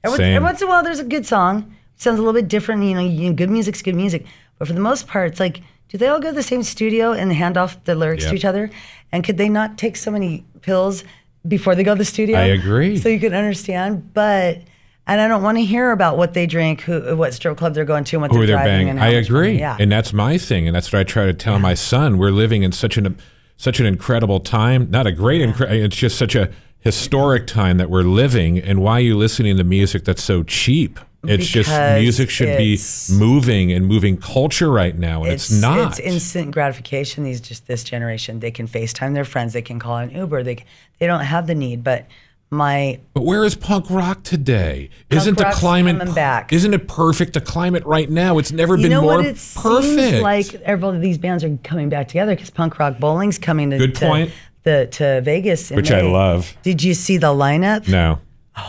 Every, 0.03 0.23
every 0.23 0.43
once 0.43 0.61
in 0.61 0.67
a 0.67 0.69
while, 0.69 0.83
there's 0.83 0.99
a 0.99 1.03
good 1.03 1.25
song. 1.25 1.73
Sounds 1.95 2.19
a 2.19 2.21
little 2.21 2.39
bit 2.39 2.47
different. 2.47 2.83
You 2.83 2.93
know, 2.93 3.01
you, 3.01 3.33
good 3.33 3.49
music's 3.49 3.81
good 3.81 3.95
music. 3.95 4.25
But 4.59 4.67
for 4.67 4.73
the 4.75 4.79
most 4.79 5.07
part, 5.07 5.31
it's 5.31 5.39
like, 5.39 5.61
do 5.89 5.97
they 5.97 6.07
all 6.07 6.19
go 6.19 6.29
to 6.29 6.35
the 6.35 6.43
same 6.43 6.63
studio 6.63 7.11
and 7.13 7.31
hand 7.33 7.57
off 7.57 7.83
the 7.85 7.95
lyrics 7.95 8.23
Yep. 8.23 8.31
to 8.31 8.35
each 8.35 8.45
other? 8.45 8.69
And 9.11 9.23
could 9.23 9.37
they 9.37 9.49
not 9.49 9.77
take 9.77 9.95
so 9.95 10.11
many 10.11 10.43
pills 10.61 11.03
before 11.47 11.75
they 11.75 11.83
go 11.83 11.93
to 11.95 11.97
the 11.97 12.05
studio? 12.05 12.37
I 12.37 12.43
agree. 12.45 12.97
So 12.97 13.07
you 13.09 13.19
can 13.19 13.33
understand. 13.33 14.13
But, 14.13 14.59
and 15.07 15.21
I 15.21 15.27
don't 15.29 15.43
want 15.43 15.57
to 15.57 15.63
hear 15.63 15.91
about 15.91 16.17
what 16.17 16.33
they 16.33 16.45
drink, 16.45 16.81
who, 16.81 17.15
what 17.15 17.33
strip 17.33 17.57
club 17.57 17.73
they're 17.73 17.85
going 17.85 18.03
to, 18.05 18.17
and 18.17 18.21
what 18.23 18.31
who 18.31 18.39
they're 18.39 18.47
they're 18.47 18.55
driving. 18.57 18.87
banging. 18.87 18.99
I 19.01 19.05
money- 19.05 19.15
agree, 19.17 19.59
Yeah. 19.59 19.77
and 19.79 19.89
that's 19.91 20.11
my 20.11 20.37
thing, 20.37 20.67
and 20.67 20.75
that's 20.75 20.91
what 20.91 20.99
I 20.99 21.03
try 21.03 21.25
to 21.25 21.33
tell 21.33 21.57
my 21.59 21.73
son. 21.73 22.17
We're 22.17 22.31
living 22.31 22.63
in 22.63 22.71
such 22.73 22.97
an 22.97 23.17
such 23.59 23.79
an 23.79 23.85
incredible 23.87 24.39
time. 24.39 24.87
Not 24.91 25.07
a 25.07 25.11
great, 25.11 25.41
incre- 25.41 25.71
it's 25.71 25.95
just 25.95 26.15
such 26.17 26.35
a 26.35 26.51
historic 26.79 27.47
time 27.47 27.77
that 27.77 27.89
we're 27.89 28.03
living. 28.03 28.59
And 28.59 28.81
why 28.81 28.97
are 28.97 28.99
you 29.01 29.17
listening 29.17 29.57
to 29.57 29.63
music 29.63 30.03
that's 30.05 30.21
so 30.23 30.43
cheap? 30.43 30.99
It's 31.27 31.47
just 31.47 31.69
music 31.99 32.29
should 32.29 32.57
be 32.57 32.79
moving 33.11 33.71
and 33.71 33.85
moving 33.85 34.17
culture 34.17 34.71
right 34.71 34.97
now, 34.97 35.23
and 35.23 35.33
it's, 35.33 35.51
not. 35.51 35.91
It's 35.91 35.99
instant 35.99 36.51
gratification. 36.51 37.23
These 37.23 37.41
just 37.41 37.67
this 37.67 37.83
generation. 37.83 38.39
They 38.39 38.51
can 38.51 38.67
FaceTime 38.67 39.13
their 39.13 39.25
friends. 39.25 39.53
They 39.53 39.61
can 39.61 39.79
call 39.79 39.97
an 39.97 40.11
Uber. 40.11 40.43
They 40.43 40.63
they 40.99 41.07
don't 41.07 41.21
have 41.21 41.47
the 41.47 41.55
need. 41.55 41.83
But 41.83 42.05
my 42.49 42.99
But 43.13 43.23
where 43.25 43.43
is 43.43 43.55
punk 43.55 43.89
rock 43.89 44.23
today? 44.23 44.89
isn't 45.09 45.37
the 45.37 45.51
climate 45.53 45.97
coming 45.97 46.13
back. 46.13 46.53
Isn't 46.53 46.73
it 46.73 46.87
perfect? 46.87 47.33
The 47.33 47.41
climate 47.41 47.85
right 47.85 48.09
now, 48.09 48.37
it's 48.37 48.51
never 48.51 48.75
you 48.77 48.83
been 48.83 48.91
know 48.91 49.01
more 49.01 49.17
what? 49.17 49.25
It 49.25 49.37
perfect. 49.55 49.83
seems 49.83 50.21
like 50.21 50.53
every 50.61 50.97
these 50.99 51.17
bands 51.17 51.43
are 51.43 51.57
coming 51.63 51.89
back 51.89 52.07
together 52.07 52.33
because 52.35 52.49
punk 52.49 52.79
rock 52.79 52.99
bowling's 52.99 53.37
coming 53.37 53.69
to 53.71 53.77
Good 53.77 53.95
to, 53.95 54.05
point. 54.05 54.31
the 54.63 54.87
to 54.93 55.21
Vegas, 55.21 55.71
in 55.71 55.75
Which 55.75 55.91
I 55.91 56.01
love. 56.01 56.55
Did 56.63 56.81
you 56.83 56.93
see 56.93 57.17
the 57.17 57.27
lineup? 57.33 57.87
no, 57.87 58.19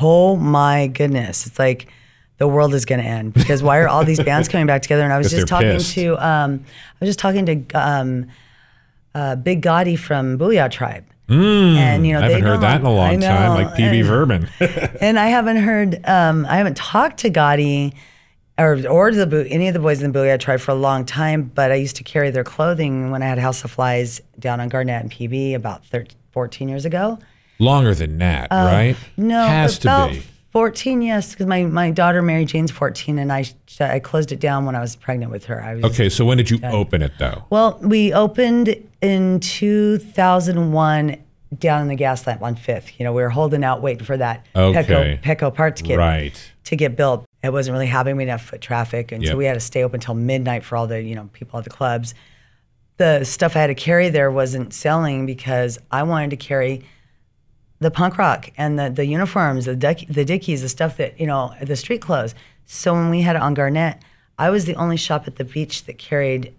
Oh 0.00 0.36
my 0.36 0.88
goodness! 0.88 1.46
It's 1.46 1.58
like 1.58 1.86
the 2.38 2.48
world 2.48 2.72
is 2.74 2.84
going 2.84 3.00
to 3.00 3.06
end 3.06 3.34
because 3.34 3.62
why 3.62 3.78
are 3.78 3.88
all 3.88 4.04
these 4.04 4.22
bands 4.22 4.48
coming 4.48 4.66
back 4.66 4.82
together? 4.82 5.02
And 5.02 5.12
I 5.12 5.18
was 5.18 5.30
just 5.30 5.46
talking 5.48 5.72
pissed. 5.72 5.94
to 5.94 6.16
um, 6.24 6.64
I 6.64 7.04
was 7.04 7.08
just 7.08 7.18
talking 7.18 7.46
to 7.46 7.66
um, 7.74 8.26
uh, 9.14 9.36
Big 9.36 9.62
Gotti 9.62 9.98
from 9.98 10.36
Boo-Yaa 10.38 10.70
Tribe. 10.70 11.04
and 11.28 12.06
you 12.06 12.12
know. 12.14 12.20
I 12.20 12.22
haven't 12.30 12.42
heard 12.42 12.60
that 12.62 12.80
in 12.80 12.86
a 12.86 12.90
long- 12.90 13.12
long 13.12 13.20
time. 13.20 13.64
Like 13.64 13.74
PB 13.74 14.04
Vermin. 14.04 14.48
and 15.00 15.18
I 15.18 15.26
haven't 15.28 15.58
heard, 15.58 16.00
um, 16.06 16.46
I 16.46 16.56
haven't 16.56 16.76
talked 16.76 17.18
to 17.20 17.30
Gotti 17.30 17.92
or 18.58 18.78
or 18.88 19.12
the 19.12 19.46
any 19.50 19.68
of 19.68 19.74
the 19.74 19.80
boys 19.80 20.02
in 20.02 20.10
the 20.12 20.18
boogie. 20.18 20.32
I 20.32 20.36
tried 20.36 20.60
for 20.62 20.70
a 20.72 20.76
long 20.76 21.04
time, 21.04 21.50
but 21.54 21.70
I 21.70 21.74
used 21.76 21.96
to 21.96 22.02
carry 22.04 22.30
their 22.30 22.44
clothing 22.44 23.10
when 23.10 23.22
I 23.22 23.26
had 23.26 23.38
House 23.38 23.62
of 23.64 23.70
Flies 23.70 24.20
down 24.38 24.60
on 24.60 24.68
Garnet 24.68 25.02
and 25.02 25.10
PB 25.10 25.54
about 25.54 25.84
13, 25.86 26.16
14 26.32 26.68
years 26.68 26.84
ago. 26.84 27.18
Longer 27.60 27.94
than 27.94 28.18
that, 28.18 28.48
right? 28.50 28.94
Uh, 28.94 28.98
No, 29.16 29.42
has 29.46 29.78
to 29.80 30.08
be. 30.12 30.22
14, 30.50 31.02
yes, 31.02 31.32
because 31.32 31.46
my, 31.46 31.64
my 31.64 31.90
daughter 31.90 32.22
Mary 32.22 32.44
Jane's 32.44 32.70
14, 32.70 33.18
and 33.18 33.30
I 33.32 33.44
I 33.80 33.98
closed 34.00 34.32
it 34.32 34.40
down 34.40 34.64
when 34.64 34.74
I 34.74 34.80
was 34.80 34.96
pregnant 34.96 35.30
with 35.30 35.44
her. 35.44 35.62
I 35.62 35.74
was, 35.76 35.84
Okay, 35.84 36.08
so 36.08 36.24
when 36.24 36.36
did 36.38 36.50
you 36.50 36.58
open 36.64 37.02
it 37.02 37.12
though? 37.18 37.44
Well, 37.50 37.78
we 37.82 38.12
opened 38.12 38.74
in 39.02 39.40
2001 39.40 41.16
down 41.58 41.82
in 41.82 41.88
the 41.88 41.96
Gaslamp 41.96 42.42
on 42.42 42.56
Fifth. 42.56 42.98
You 42.98 43.04
know, 43.04 43.12
we 43.12 43.22
were 43.22 43.28
holding 43.30 43.62
out 43.64 43.80
waiting 43.82 44.04
for 44.04 44.16
that 44.16 44.46
Okay. 44.56 44.82
Petco, 44.84 45.22
Petco 45.22 45.54
parts 45.54 45.80
kit 45.82 45.98
Right. 45.98 46.52
to 46.64 46.76
get 46.76 46.96
built. 46.96 47.24
It 47.42 47.52
wasn't 47.52 47.74
really 47.74 47.86
happening. 47.86 48.16
We 48.16 48.24
didn't 48.24 48.40
have 48.40 48.42
foot 48.48 48.60
traffic, 48.60 49.12
and 49.12 49.22
Yep. 49.22 49.30
so 49.32 49.36
we 49.36 49.44
had 49.44 49.54
to 49.54 49.60
stay 49.60 49.82
open 49.84 49.96
until 49.98 50.14
midnight 50.14 50.64
for 50.64 50.76
all 50.76 50.86
the 50.86 51.00
you 51.00 51.14
know 51.14 51.28
people 51.32 51.58
at 51.58 51.64
the 51.64 51.70
clubs. 51.70 52.14
The 52.96 53.22
stuff 53.24 53.54
I 53.54 53.60
had 53.60 53.68
to 53.68 53.74
carry 53.76 54.08
there 54.08 54.30
wasn't 54.30 54.74
selling 54.74 55.24
because 55.24 55.78
I 55.90 56.02
wanted 56.02 56.30
to 56.30 56.36
carry 56.36 56.82
the 57.80 57.90
punk 57.90 58.18
rock 58.18 58.50
and 58.56 58.78
the, 58.78 58.90
the 58.90 59.06
uniforms, 59.06 59.66
the 59.66 59.76
duck, 59.76 59.98
the 60.08 60.24
dickies, 60.24 60.62
the 60.62 60.68
stuff 60.68 60.96
that 60.96 61.18
you 61.20 61.26
know, 61.26 61.54
the 61.62 61.76
street 61.76 62.00
clothes. 62.00 62.34
So 62.66 62.92
when 62.92 63.10
we 63.10 63.22
had 63.22 63.36
it 63.36 63.42
on 63.42 63.54
Garnet, 63.54 63.98
I 64.38 64.50
was 64.50 64.64
the 64.64 64.74
only 64.76 64.96
shop 64.96 65.26
at 65.26 65.36
the 65.36 65.44
beach 65.44 65.84
that 65.84 65.98
carried 65.98 66.54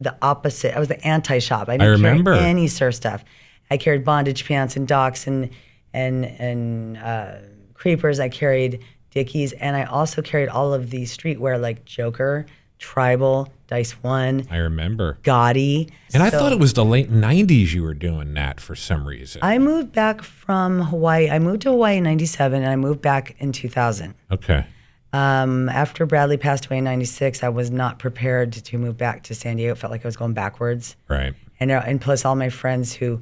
the 0.00 0.16
opposite. 0.20 0.74
I 0.74 0.78
was 0.78 0.88
the 0.88 1.04
anti 1.06 1.38
shop. 1.38 1.68
I 1.68 1.76
didn't 1.76 1.92
remember. 1.92 2.34
carry 2.34 2.46
any 2.46 2.66
surf 2.66 2.94
stuff. 2.94 3.24
I 3.70 3.76
carried 3.76 4.04
bondage 4.04 4.46
pants 4.46 4.76
and 4.76 4.86
Docs 4.86 5.26
and 5.26 5.50
and 5.94 6.24
and 6.24 6.98
uh, 6.98 7.36
creepers. 7.74 8.20
I 8.20 8.28
carried 8.28 8.82
dickies, 9.10 9.52
and 9.52 9.76
I 9.76 9.84
also 9.84 10.22
carried 10.22 10.48
all 10.48 10.74
of 10.74 10.90
the 10.90 11.04
streetwear 11.04 11.60
like 11.60 11.84
Joker, 11.84 12.46
Tribal, 12.82 13.48
Dyse 13.68 13.92
One, 14.02 14.44
I 14.50 14.56
remember. 14.58 15.16
Gotti. 15.22 15.88
And 16.12 16.22
I 16.22 16.28
thought 16.30 16.52
it 16.52 16.58
was 16.58 16.74
the 16.74 16.84
late 16.84 17.10
90s 17.10 17.72
you 17.72 17.82
were 17.84 17.94
doing 17.94 18.34
that 18.34 18.60
for 18.60 18.74
some 18.74 19.06
reason. 19.06 19.40
I 19.42 19.58
moved 19.58 19.92
back 19.92 20.20
from 20.22 20.80
Hawaii. 20.82 21.30
I 21.30 21.38
moved 21.38 21.62
to 21.62 21.70
Hawaii 21.70 21.96
in 21.98 22.02
'97, 22.04 22.60
and 22.62 22.70
I 22.70 22.76
moved 22.76 23.00
back 23.00 23.36
in 23.38 23.52
2000. 23.52 24.14
okay. 24.32 24.66
Um, 25.14 25.68
after 25.68 26.06
Bradley 26.06 26.38
passed 26.38 26.66
away 26.66 26.78
in 26.78 26.84
'96, 26.84 27.42
I 27.42 27.48
was 27.50 27.70
not 27.70 27.98
prepared 27.98 28.52
to 28.52 28.78
move 28.78 28.96
back 28.96 29.22
to 29.24 29.34
San 29.34 29.56
Diego. 29.58 29.72
It 29.72 29.78
felt 29.78 29.90
like 29.90 30.04
I 30.04 30.08
was 30.08 30.16
going 30.16 30.32
backwards. 30.32 30.96
Right. 31.08 31.34
and 31.60 31.70
uh, 31.70 31.82
and 31.86 32.00
plus 32.00 32.24
all 32.24 32.34
my 32.34 32.48
friends 32.48 32.92
who 32.94 33.20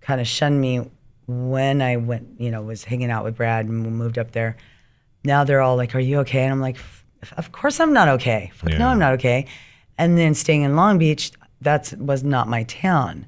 kind 0.00 0.20
of 0.20 0.26
shunned 0.26 0.60
me 0.60 0.88
when 1.26 1.82
I 1.82 1.96
went, 1.96 2.40
you 2.40 2.50
know, 2.50 2.62
was 2.62 2.84
hanging 2.84 3.10
out 3.10 3.24
with 3.24 3.36
Brad 3.36 3.66
and 3.66 3.82
moved 3.98 4.16
up 4.16 4.30
there. 4.32 4.56
Now 5.24 5.42
they're 5.44 5.60
all 5.60 5.76
like, 5.76 5.94
"Are 5.96 6.00
you 6.00 6.20
okay?" 6.20 6.44
And 6.44 6.52
I'm 6.52 6.60
like, 6.60 6.76
"F- 6.76 7.04
"Of 7.36 7.52
course 7.52 7.80
I'm 7.80 7.92
not 7.92 8.08
okay. 8.08 8.50
Fuck 8.54 8.70
Yeah. 8.70 8.78
No, 8.78 8.88
I'm 8.88 8.98
not 8.98 9.14
okay." 9.14 9.46
And 9.96 10.16
then 10.16 10.34
staying 10.34 10.62
in 10.62 10.76
Long 10.76 10.98
Beach, 10.98 11.32
that 11.60 11.92
was 11.98 12.22
not 12.22 12.48
my 12.48 12.62
town. 12.64 13.26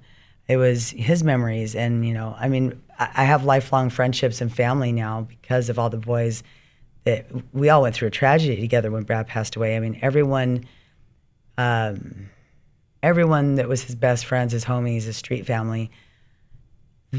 It 0.49 0.57
was 0.57 0.91
his 0.91 1.23
memories, 1.25 1.75
and 1.75 2.07
you 2.07 2.15
know, 2.15 2.37
I 2.39 2.49
mean, 2.49 2.81
I 2.99 3.09
I 3.17 3.25
have 3.25 3.45
lifelong 3.45 3.91
friendships 3.91 4.41
and 4.41 4.53
family 4.53 4.93
now 4.93 5.23
because 5.23 5.69
of 5.69 5.79
all 5.79 5.91
the 5.91 5.99
boys 5.99 6.43
that 7.05 7.27
we 7.53 7.71
all 7.71 7.83
went 7.83 7.95
through 7.95 8.09
a 8.09 8.11
tragedy 8.11 8.61
together 8.61 8.91
when 8.91 9.05
Brad 9.05 9.27
passed 9.27 9.57
away. 9.57 9.77
I 9.77 9.81
mean, 9.81 9.99
everyone 10.03 10.67
um, 11.59 12.31
everyone 13.03 13.57
that 13.57 13.69
was 13.69 13.83
his 13.83 13.95
best 13.95 14.25
friends, 14.27 14.53
his 14.53 14.65
homies, 14.65 15.03
his 15.05 15.17
street 15.17 15.47
family, 15.47 15.91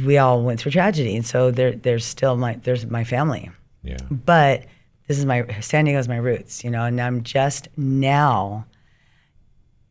we 0.06 0.18
all 0.18 0.44
went 0.44 0.60
through 0.60 0.72
tragedy, 0.72 1.16
and 1.16 1.26
so 1.26 1.52
there, 1.52 1.74
there's 1.74 2.06
still 2.06 2.38
my 2.38 2.56
there's 2.64 2.86
my 2.86 3.04
family. 3.04 3.50
Yeah. 3.84 3.98
But 4.10 4.66
this 5.12 5.20
is 5.20 5.26
my 5.26 5.46
San 5.60 5.84
Diego's 5.84 6.08
my 6.08 6.16
roots, 6.16 6.64
you 6.64 6.70
know, 6.70 6.86
and 6.86 7.00
I'm 7.02 7.22
just 7.24 7.68
now. 7.76 8.66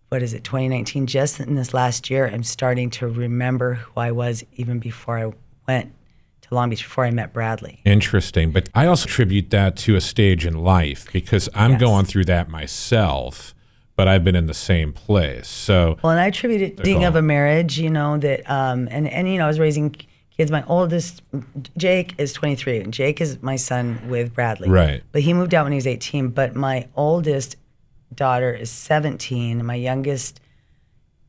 What 0.09 0.23
is 0.23 0.33
it? 0.33 0.45
2019. 0.45 1.07
Just 1.07 1.41
in 1.41 1.57
this 1.57 1.75
last 1.75 2.09
year, 2.09 2.27
I'm 2.27 2.43
starting 2.43 2.89
to 2.93 3.07
remember 3.07 3.75
who 3.75 4.01
I 4.01 4.13
was 4.13 4.43
even 4.55 4.79
before 4.79 5.19
I 5.19 5.31
went 5.69 5.93
to 6.41 6.55
Long 6.55 6.71
Beach, 6.71 6.83
before 6.83 7.05
I 7.05 7.11
met 7.11 7.35
Bradley. 7.35 7.83
Interesting. 7.85 8.51
But 8.51 8.71
I 8.75 8.87
also 8.87 9.05
attribute 9.05 9.51
that 9.51 9.77
to 9.79 9.95
a 9.95 10.01
stage 10.01 10.47
in 10.47 10.55
life 10.55 11.07
because 11.13 11.51
I'm 11.55 11.73
Yes. 11.73 11.81
going 11.81 12.07
through 12.07 12.25
that 12.25 12.49
myself, 12.49 13.55
but 13.97 14.09
I've 14.09 14.25
been 14.25 14.35
in 14.37 14.47
the 14.47 14.55
same 14.55 14.95
place. 14.95 15.49
So, 15.49 15.99
Well, 16.03 16.13
and 16.13 16.21
I 16.21 16.29
attribute 16.29 16.63
it 16.63 16.83
being 16.83 17.05
of 17.05 17.15
a 17.15 17.23
marriage, 17.23 17.79
you 17.79 17.91
know, 17.91 18.17
that, 18.17 18.51
um, 18.51 18.89
and, 18.91 19.07
and, 19.07 19.31
you 19.31 19.37
know, 19.37 19.45
I 19.45 19.49
was 19.49 19.61
raising 19.61 19.95
kids. 20.41 20.51
My 20.51 20.65
oldest, 20.67 21.23
Jake, 21.77 22.15
is 22.19 22.33
23. 22.33 22.81
and 22.81 22.95
Jake 22.95 23.21
is 23.21 23.43
my 23.43 23.57
son 23.57 24.01
with 24.09 24.33
Bradley. 24.35 24.71
Right. 24.71 25.03
But 25.13 25.21
he 25.23 25.35
moved 25.35 25.55
out 25.55 25.65
when 25.65 25.73
he 25.73 25.77
was 25.77 25.87
18. 25.87 26.29
But 26.29 26.55
my 26.57 26.89
oldest 26.97 27.57
daughter 28.15 28.53
is 28.53 28.71
17. 28.71 29.65
My 29.65 29.75
youngest 29.75 30.41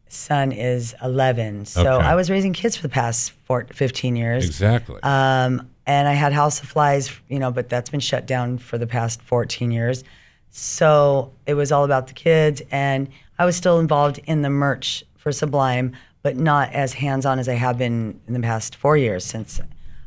son 0.07 0.51
is 0.53 0.95
11. 1.03 1.65
So 1.65 1.81
Okay. 1.97 2.05
I 2.07 2.15
was 2.15 2.29
raising 2.29 2.53
kids 2.53 2.75
for 2.77 2.83
the 2.83 2.89
past 2.89 3.31
four, 3.45 3.65
15 3.73 4.15
years. 4.15 4.45
exactly. 4.45 4.99
Um, 5.03 5.69
and 5.85 6.07
I 6.07 6.13
had 6.13 6.31
House 6.31 6.61
of 6.61 6.69
Flies, 6.69 7.11
you 7.27 7.39
know, 7.39 7.51
but 7.51 7.67
that's 7.67 7.89
been 7.89 7.99
shut 7.99 8.25
down 8.25 8.59
for 8.59 8.77
the 8.77 8.87
past 8.87 9.21
14 9.23 9.71
years. 9.71 10.03
So 10.51 11.31
it 11.45 11.53
was 11.55 11.71
all 11.71 11.83
about 11.85 12.07
the 12.07 12.13
kids, 12.13 12.61
and 12.71 13.09
I 13.39 13.45
was 13.45 13.55
still 13.55 13.79
involved 13.79 14.19
in 14.25 14.41
the 14.41 14.49
merch 14.49 15.03
for 15.17 15.31
Sublime, 15.31 15.95
but 16.23 16.37
not 16.37 16.71
as 16.71 16.93
hands 16.93 17.25
on 17.25 17.39
as 17.39 17.49
I 17.49 17.53
have 17.53 17.77
been 17.77 18.19
in 18.27 18.33
the 18.33 18.39
past 18.39 18.75
four 18.75 18.97
years 18.97 19.25
since 19.25 19.59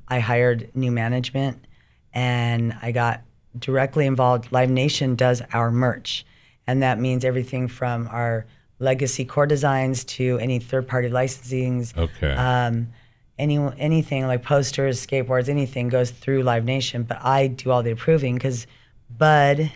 I 0.09 0.21
hired 0.21 0.71
new 0.75 0.91
management 0.91 1.67
and 2.13 2.77
I 2.81 2.93
got 2.93 3.23
directly 3.59 4.07
involved. 4.07 4.53
Live 4.53 4.71
Nation 4.71 5.17
does 5.17 5.43
our 5.53 5.71
merch, 5.71 6.25
and 6.67 6.83
that 6.83 6.99
means 6.99 7.25
everything 7.25 7.69
from 7.69 8.09
our 8.09 8.47
legacy 8.79 9.25
core 9.25 9.47
designs 9.47 10.05
to 10.05 10.39
any 10.41 10.59
third 10.59 10.87
party 10.87 11.09
licensings 11.09 11.97
okay. 11.97 12.33
um, 12.35 12.89
any 13.39 13.59
anything 13.79 14.27
like 14.27 14.43
posters, 14.43 15.05
skateboards, 15.05 15.49
anything 15.49 15.89
goes 15.89 16.11
through 16.11 16.43
Live 16.43 16.65
Nation. 16.65 17.03
But 17.03 17.25
I 17.25 17.49
do 17.49 17.71
all 17.71 17.83
the 17.83 17.91
approving 17.91 18.35
because 18.35 18.67
Bud, 19.11 19.73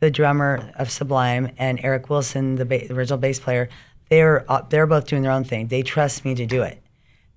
the 0.00 0.10
drummer 0.10 0.72
of 0.76 0.90
Sublime, 0.90 1.52
and 1.58 1.78
Eric 1.82 2.08
Wilson, 2.08 2.56
the, 2.56 2.64
ba- 2.64 2.88
the 2.88 2.94
original 2.94 3.18
bass 3.18 3.38
player, 3.38 3.68
they're 4.08 4.50
uh, 4.50 4.62
they're 4.68 4.86
both 4.86 5.06
doing 5.06 5.22
their 5.22 5.32
own 5.32 5.44
thing. 5.44 5.68
They 5.68 5.82
trust 5.82 6.24
me 6.24 6.34
to 6.34 6.46
do 6.46 6.62
it. 6.62 6.80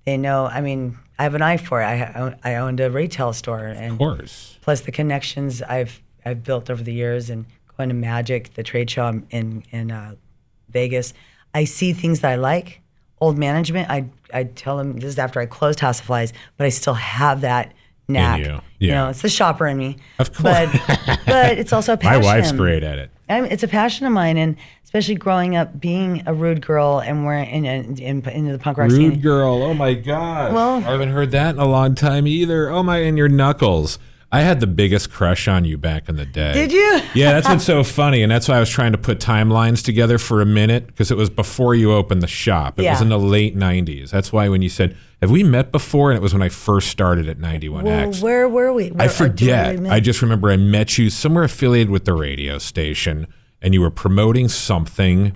They 0.04 0.16
know. 0.16 0.46
I 0.46 0.60
mean, 0.60 0.98
I 1.18 1.24
have 1.24 1.34
an 1.34 1.42
eye 1.42 1.56
for 1.56 1.80
it. 1.82 1.84
I 1.84 2.36
I 2.42 2.54
owned 2.56 2.80
a 2.80 2.90
retail 2.90 3.32
store, 3.32 3.66
and 3.66 3.92
of 3.92 3.98
course. 3.98 4.58
plus 4.60 4.82
the 4.82 4.92
connections 4.92 5.62
I've 5.62 6.00
I've 6.24 6.44
built 6.44 6.70
over 6.70 6.82
the 6.82 6.92
years 6.92 7.30
and 7.30 7.46
going 7.76 7.88
to 7.88 7.94
Magic, 7.94 8.54
the 8.54 8.62
trade 8.62 8.90
show 8.90 9.06
in 9.30 9.64
in, 9.70 9.90
uh, 9.90 10.14
Vegas, 10.68 11.12
I 11.54 11.64
see 11.64 11.92
things 11.92 12.20
that 12.20 12.30
I 12.30 12.36
like. 12.36 12.80
Old 13.20 13.36
management, 13.36 13.90
I 13.90 14.06
I 14.32 14.44
tell 14.44 14.76
them 14.76 14.94
this 14.94 15.04
is 15.04 15.18
after 15.18 15.40
I 15.40 15.46
closed 15.46 15.80
House 15.80 16.00
of 16.00 16.06
Flies, 16.06 16.32
but 16.56 16.64
I 16.64 16.70
still 16.70 16.94
have 16.94 17.40
that 17.42 17.72
knack. 18.10 18.40
you, 18.40 18.60
You 18.78 18.88
yeah. 18.88 18.94
know, 18.94 19.08
it's 19.10 19.22
the 19.22 19.28
shopper 19.28 19.66
in 19.66 19.76
me. 19.78 19.96
Of 20.18 20.32
course. 20.34 20.68
But 20.86 21.20
but 21.26 21.58
it's 21.58 21.72
also 21.72 21.94
a 21.94 21.98
My 22.02 22.16
wife's 22.18 22.52
great 22.52 22.82
at 22.82 22.98
it. 22.98 23.10
I 23.28 23.40
mean, 23.40 23.52
it's 23.52 23.62
a 23.62 23.68
passion 23.68 24.06
of 24.06 24.12
mine, 24.12 24.36
and 24.36 24.56
especially 24.84 25.14
growing 25.14 25.54
up 25.54 25.80
being 25.80 26.24
a 26.26 26.34
rude 26.34 26.66
girl 26.66 26.98
and 26.98 27.24
we're 27.24 27.34
in, 27.38 27.64
in, 27.64 27.96
in 27.98 28.28
into 28.28 28.52
the 28.52 28.58
punk 28.58 28.76
rock 28.76 28.90
scene. 28.90 29.10
Rude 29.10 29.22
girl. 29.22 29.62
Oh 29.62 29.72
my 29.74 29.94
god. 29.94 30.52
Well- 30.52 30.76
I 30.78 30.90
haven't 30.90 31.10
heard 31.10 31.30
that 31.30 31.54
in 31.54 31.60
a 31.60 31.66
long 31.68 31.94
time 31.94 32.26
either. 32.26 32.68
Oh 32.70 32.82
my, 32.82 32.98
and 32.98 33.16
your 33.16 33.28
knuckles. 33.28 33.98
I 34.32 34.42
had 34.42 34.60
the 34.60 34.66
biggest 34.68 35.10
crush 35.10 35.48
on 35.48 35.64
you 35.64 35.76
back 35.76 36.08
in 36.08 36.14
the 36.14 36.24
day. 36.24 36.52
Did 36.52 36.72
you? 36.72 37.00
Yeah, 37.14 37.32
that's 37.32 37.48
what's 37.48 37.64
so 37.64 37.82
funny, 38.00 38.22
and 38.22 38.30
that's 38.30 38.48
why 38.48 38.56
I 38.56 38.60
was 38.60 38.70
trying 38.70 38.92
to 38.92 38.98
put 38.98 39.18
timelines 39.18 39.82
together 39.84 40.18
for 40.18 40.40
a 40.40 40.46
minute 40.46 40.86
because 40.86 41.10
it 41.10 41.16
was 41.16 41.28
before 41.28 41.74
you 41.74 41.92
opened 41.92 42.22
the 42.22 42.28
shop. 42.28 42.78
It 42.78 42.88
was 42.88 43.00
in 43.00 43.08
the 43.08 43.18
late 43.18 43.56
'90s. 43.56 44.10
That's 44.10 44.32
why 44.32 44.48
when 44.48 44.62
you 44.62 44.68
said, 44.68 44.96
"Have 45.20 45.32
we 45.32 45.42
met 45.42 45.72
before?" 45.72 46.10
and 46.12 46.16
it 46.16 46.22
was 46.22 46.32
when 46.32 46.42
I 46.42 46.48
first 46.48 46.88
started 46.90 47.28
at 47.28 47.38
91X. 47.38 47.82
Well, 47.82 48.12
where 48.22 48.48
were 48.48 48.72
we? 48.72 48.90
Where, 48.90 49.06
I 49.06 49.08
forget. 49.08 49.80
I 49.86 49.98
just 49.98 50.22
remember 50.22 50.50
I 50.50 50.56
met 50.56 50.96
you 50.96 51.10
somewhere 51.10 51.44
affiliated 51.44 51.90
with 51.90 52.04
the 52.04 52.12
radio 52.12 52.58
station, 52.58 53.26
and 53.60 53.74
you 53.74 53.80
were 53.80 53.90
promoting 53.90 54.48
something, 54.48 55.32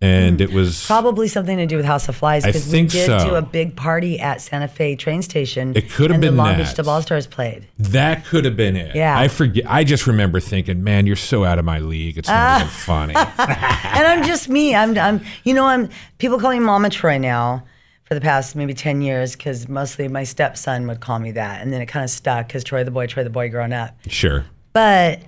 and 0.00 0.36
hmm. 0.36 0.42
it 0.42 0.52
was 0.52 0.86
Probably 0.86 1.26
something 1.26 1.56
to 1.56 1.66
do 1.66 1.76
with 1.76 1.84
House 1.84 2.08
of 2.08 2.16
Flies 2.16 2.44
I 2.44 2.48
because 2.48 2.70
we 2.70 2.82
did 2.82 3.06
so. 3.06 3.18
do 3.18 3.34
a 3.34 3.42
big 3.42 3.74
party 3.74 4.20
at 4.20 4.40
Santa 4.40 4.68
Fe 4.68 4.94
train 4.94 5.22
station. 5.22 5.76
It 5.76 5.90
could 5.90 6.10
have 6.10 6.20
been 6.20 6.36
the 6.36 6.42
Long 6.42 6.56
that. 6.56 6.76
Beach 6.76 7.02
Stars 7.02 7.26
played. 7.26 7.66
that 7.78 8.24
could 8.24 8.44
have 8.44 8.56
been 8.56 8.76
it. 8.76 8.94
Yeah. 8.94 9.18
I 9.18 9.28
forget. 9.28 9.64
I 9.66 9.82
just 9.84 10.06
remember 10.06 10.38
thinking, 10.40 10.84
"Man, 10.84 11.06
you're 11.06 11.16
so 11.16 11.44
out 11.44 11.58
of 11.58 11.64
my 11.64 11.80
league. 11.80 12.16
It's 12.16 12.28
not 12.28 12.60
even 12.60 12.70
funny." 12.72 13.14
and 13.14 14.06
I'm 14.06 14.24
just 14.24 14.48
me. 14.48 14.74
I'm, 14.74 14.96
I'm, 14.96 15.20
you 15.44 15.54
know, 15.54 15.66
I'm. 15.66 15.88
People 16.18 16.38
call 16.38 16.52
me 16.52 16.60
Mama 16.60 16.90
Troy 16.90 17.18
now 17.18 17.64
for 18.04 18.14
the 18.14 18.20
past 18.20 18.54
maybe 18.54 18.74
ten 18.74 19.02
years 19.02 19.34
because 19.34 19.68
mostly 19.68 20.06
my 20.06 20.22
stepson 20.22 20.86
would 20.86 21.00
call 21.00 21.18
me 21.18 21.32
that, 21.32 21.60
and 21.60 21.72
then 21.72 21.82
it 21.82 21.86
kind 21.86 22.04
of 22.04 22.10
stuck 22.10 22.46
because 22.46 22.62
Troy 22.62 22.84
the 22.84 22.90
boy, 22.92 23.06
Troy 23.08 23.24
the 23.24 23.30
boy, 23.30 23.48
growing 23.48 23.72
up. 23.72 23.96
sure. 24.06 24.44
But 24.72 25.22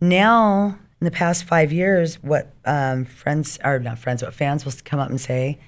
now, 0.00 0.78
in 1.00 1.04
the 1.04 1.10
past 1.10 1.44
five 1.44 1.72
years, 1.72 2.16
what 2.22 2.52
um, 2.64 3.04
friends 3.04 3.58
or 3.64 3.78
not 3.78 3.98
friends, 3.98 4.22
what 4.22 4.34
fans 4.34 4.64
will 4.64 4.72
come 4.84 4.98
up 5.00 5.10
and 5.10 5.20
say 5.20 5.58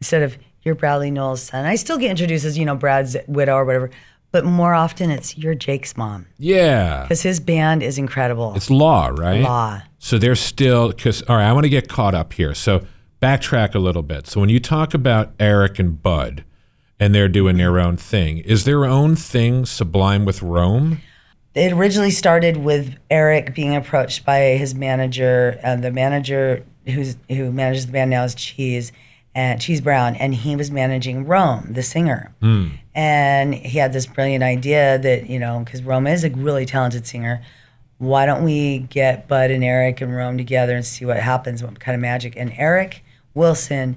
instead 0.00 0.22
of 0.22 0.36
"You're 0.62 0.74
Bradley 0.74 1.10
Nowell's 1.10 1.42
son," 1.42 1.64
I 1.64 1.76
still 1.76 1.98
get 1.98 2.10
introduced 2.10 2.44
as 2.44 2.58
you 2.58 2.64
know 2.64 2.74
Brad's 2.76 3.16
widow 3.26 3.54
or 3.56 3.64
whatever. 3.64 3.90
but 4.32 4.44
more 4.44 4.74
often 4.74 5.10
it's 5.10 5.38
you're 5.38 5.54
Jake's 5.54 5.96
mom 5.96 6.26
Yeah. 6.38 7.02
because 7.02 7.22
his 7.22 7.40
band 7.40 7.82
is 7.82 7.96
incredible. 7.96 8.54
It's 8.56 8.68
Law, 8.70 9.06
right? 9.08 9.40
Law. 9.40 9.82
So 9.98 10.18
they're 10.18 10.34
still 10.34 10.88
because 10.88 11.22
all 11.22 11.36
right. 11.36 11.48
I 11.48 11.52
want 11.52 11.64
to 11.64 11.70
get 11.70 11.88
caught 11.88 12.14
up 12.14 12.32
here. 12.34 12.52
So 12.52 12.84
backtrack 13.22 13.74
a 13.74 13.78
little 13.78 14.02
bit. 14.02 14.26
So 14.26 14.40
when 14.40 14.50
you 14.50 14.60
talk 14.60 14.92
about 14.94 15.32
Eric 15.40 15.78
and 15.78 16.02
Bud, 16.02 16.44
and 17.00 17.14
they're 17.14 17.28
doing 17.28 17.56
their 17.56 17.78
own 17.78 17.96
thing, 17.96 18.38
is 18.38 18.64
their 18.64 18.84
own 18.84 19.16
thing 19.16 19.64
Sublime 19.64 20.24
with 20.24 20.42
Rome? 20.42 21.00
It 21.56 21.72
originally 21.72 22.10
started 22.10 22.58
with 22.58 22.98
Eric 23.10 23.54
being 23.54 23.74
approached 23.74 24.26
by 24.26 24.40
his 24.58 24.74
manager, 24.74 25.58
and 25.62 25.82
the 25.82 25.90
manager 25.90 26.66
who's 26.84 27.16
who 27.30 27.50
manages 27.50 27.86
the 27.86 27.92
band 27.92 28.10
now 28.10 28.24
is 28.24 28.34
Cheese 28.34 28.92
and 29.34 29.58
Cheese 29.58 29.80
Brown, 29.80 30.16
and 30.16 30.34
he 30.34 30.54
was 30.54 30.70
managing 30.70 31.24
Rome, 31.24 31.72
the 31.72 31.82
singer. 31.82 32.34
Hmm. 32.42 32.68
And 32.94 33.54
he 33.54 33.78
had 33.78 33.94
this 33.94 34.04
brilliant 34.04 34.44
idea 34.44 34.98
that 34.98 35.30
you 35.30 35.38
know, 35.38 35.60
because 35.60 35.82
Rome 35.82 36.06
is 36.06 36.24
a 36.24 36.30
really 36.30 36.66
talented 36.66 37.06
singer, 37.06 37.42
why 37.96 38.26
don't 38.26 38.44
we 38.44 38.80
get 38.80 39.26
Bud 39.26 39.50
and 39.50 39.64
Eric 39.64 40.02
and 40.02 40.14
Rome 40.14 40.36
together 40.36 40.76
and 40.76 40.84
see 40.84 41.06
what 41.06 41.20
happens, 41.20 41.62
what 41.62 41.80
kind 41.80 41.94
of 41.94 42.02
magic? 42.02 42.34
And 42.36 42.52
Eric 42.58 43.02
Wilson, 43.32 43.96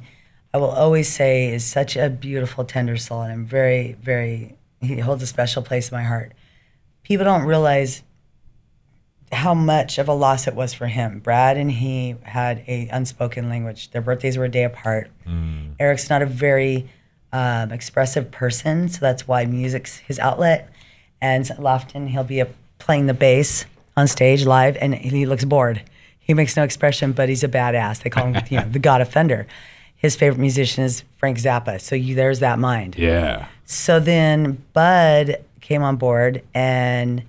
I 0.53 0.59
will 0.59 0.71
always 0.71 1.09
say, 1.09 1.53
is 1.53 1.65
such 1.65 1.97
a 1.97 2.09
beautiful, 2.09 2.63
tender 2.63 2.95
soul, 2.95 3.23
and 3.23 3.33
I'm 3.33 3.45
very, 3.45 3.97
very. 4.01 4.55
He 4.79 4.99
holds 4.99 5.21
a 5.21 5.27
special 5.27 5.61
place 5.61 5.91
in 5.91 5.97
my 5.97 6.05
heart 6.05 6.31
people 7.09 7.25
don't 7.25 7.43
realize 7.43 8.03
how 9.31 9.53
much 9.53 9.97
of 9.97 10.07
a 10.07 10.13
loss 10.13 10.47
it 10.47 10.55
was 10.55 10.73
for 10.73 10.87
him. 10.87 11.19
Brad 11.19 11.57
and 11.57 11.71
he 11.71 12.15
had 12.23 12.63
a 12.67 12.87
unspoken 12.91 13.49
language. 13.49 13.91
Their 13.91 14.01
birthdays 14.01 14.37
were 14.37 14.45
a 14.45 14.49
day 14.49 14.63
apart. 14.63 15.09
Eric's 15.79 16.09
not 16.09 16.21
a 16.21 16.25
very 16.25 16.87
um, 17.33 17.71
expressive 17.71 18.31
person, 18.31 18.89
so 18.89 18.99
that's 19.01 19.27
why 19.27 19.45
music's 19.45 19.97
his 19.97 20.17
outlet. 20.19 20.71
And 21.19 21.49
often 21.63 22.07
he'll 22.07 22.23
be 22.23 22.41
up 22.41 22.49
playing 22.77 23.07
the 23.07 23.13
bass 23.13 23.65
on 23.97 24.07
stage 24.07 24.45
live, 24.45 24.77
and 24.77 24.95
he 24.95 25.25
looks 25.25 25.45
bored. 25.45 25.81
He 26.19 26.33
makes 26.33 26.55
no 26.55 26.63
expression, 26.63 27.11
but 27.11 27.27
he's 27.27 27.43
a 27.43 27.47
badass. 27.47 28.03
They 28.03 28.09
call 28.09 28.27
him, 28.27 28.43
you 28.49 28.59
know, 28.59 28.69
the 28.71 28.79
God 28.79 29.01
Offender. 29.01 29.47
His 29.95 30.15
favorite 30.15 30.39
musician 30.39 30.83
is 30.83 31.03
Frank 31.17 31.37
Zappa. 31.39 31.81
So 31.81 31.95
you, 31.95 32.15
there's 32.15 32.39
that 32.39 32.57
mind. 32.57 32.95
Yeah. 32.97 33.47
So 33.65 33.99
then 33.99 34.63
Bud 34.73 35.43
came 35.69 35.83
on 35.83 35.95
board, 35.97 36.41
and 36.53 37.23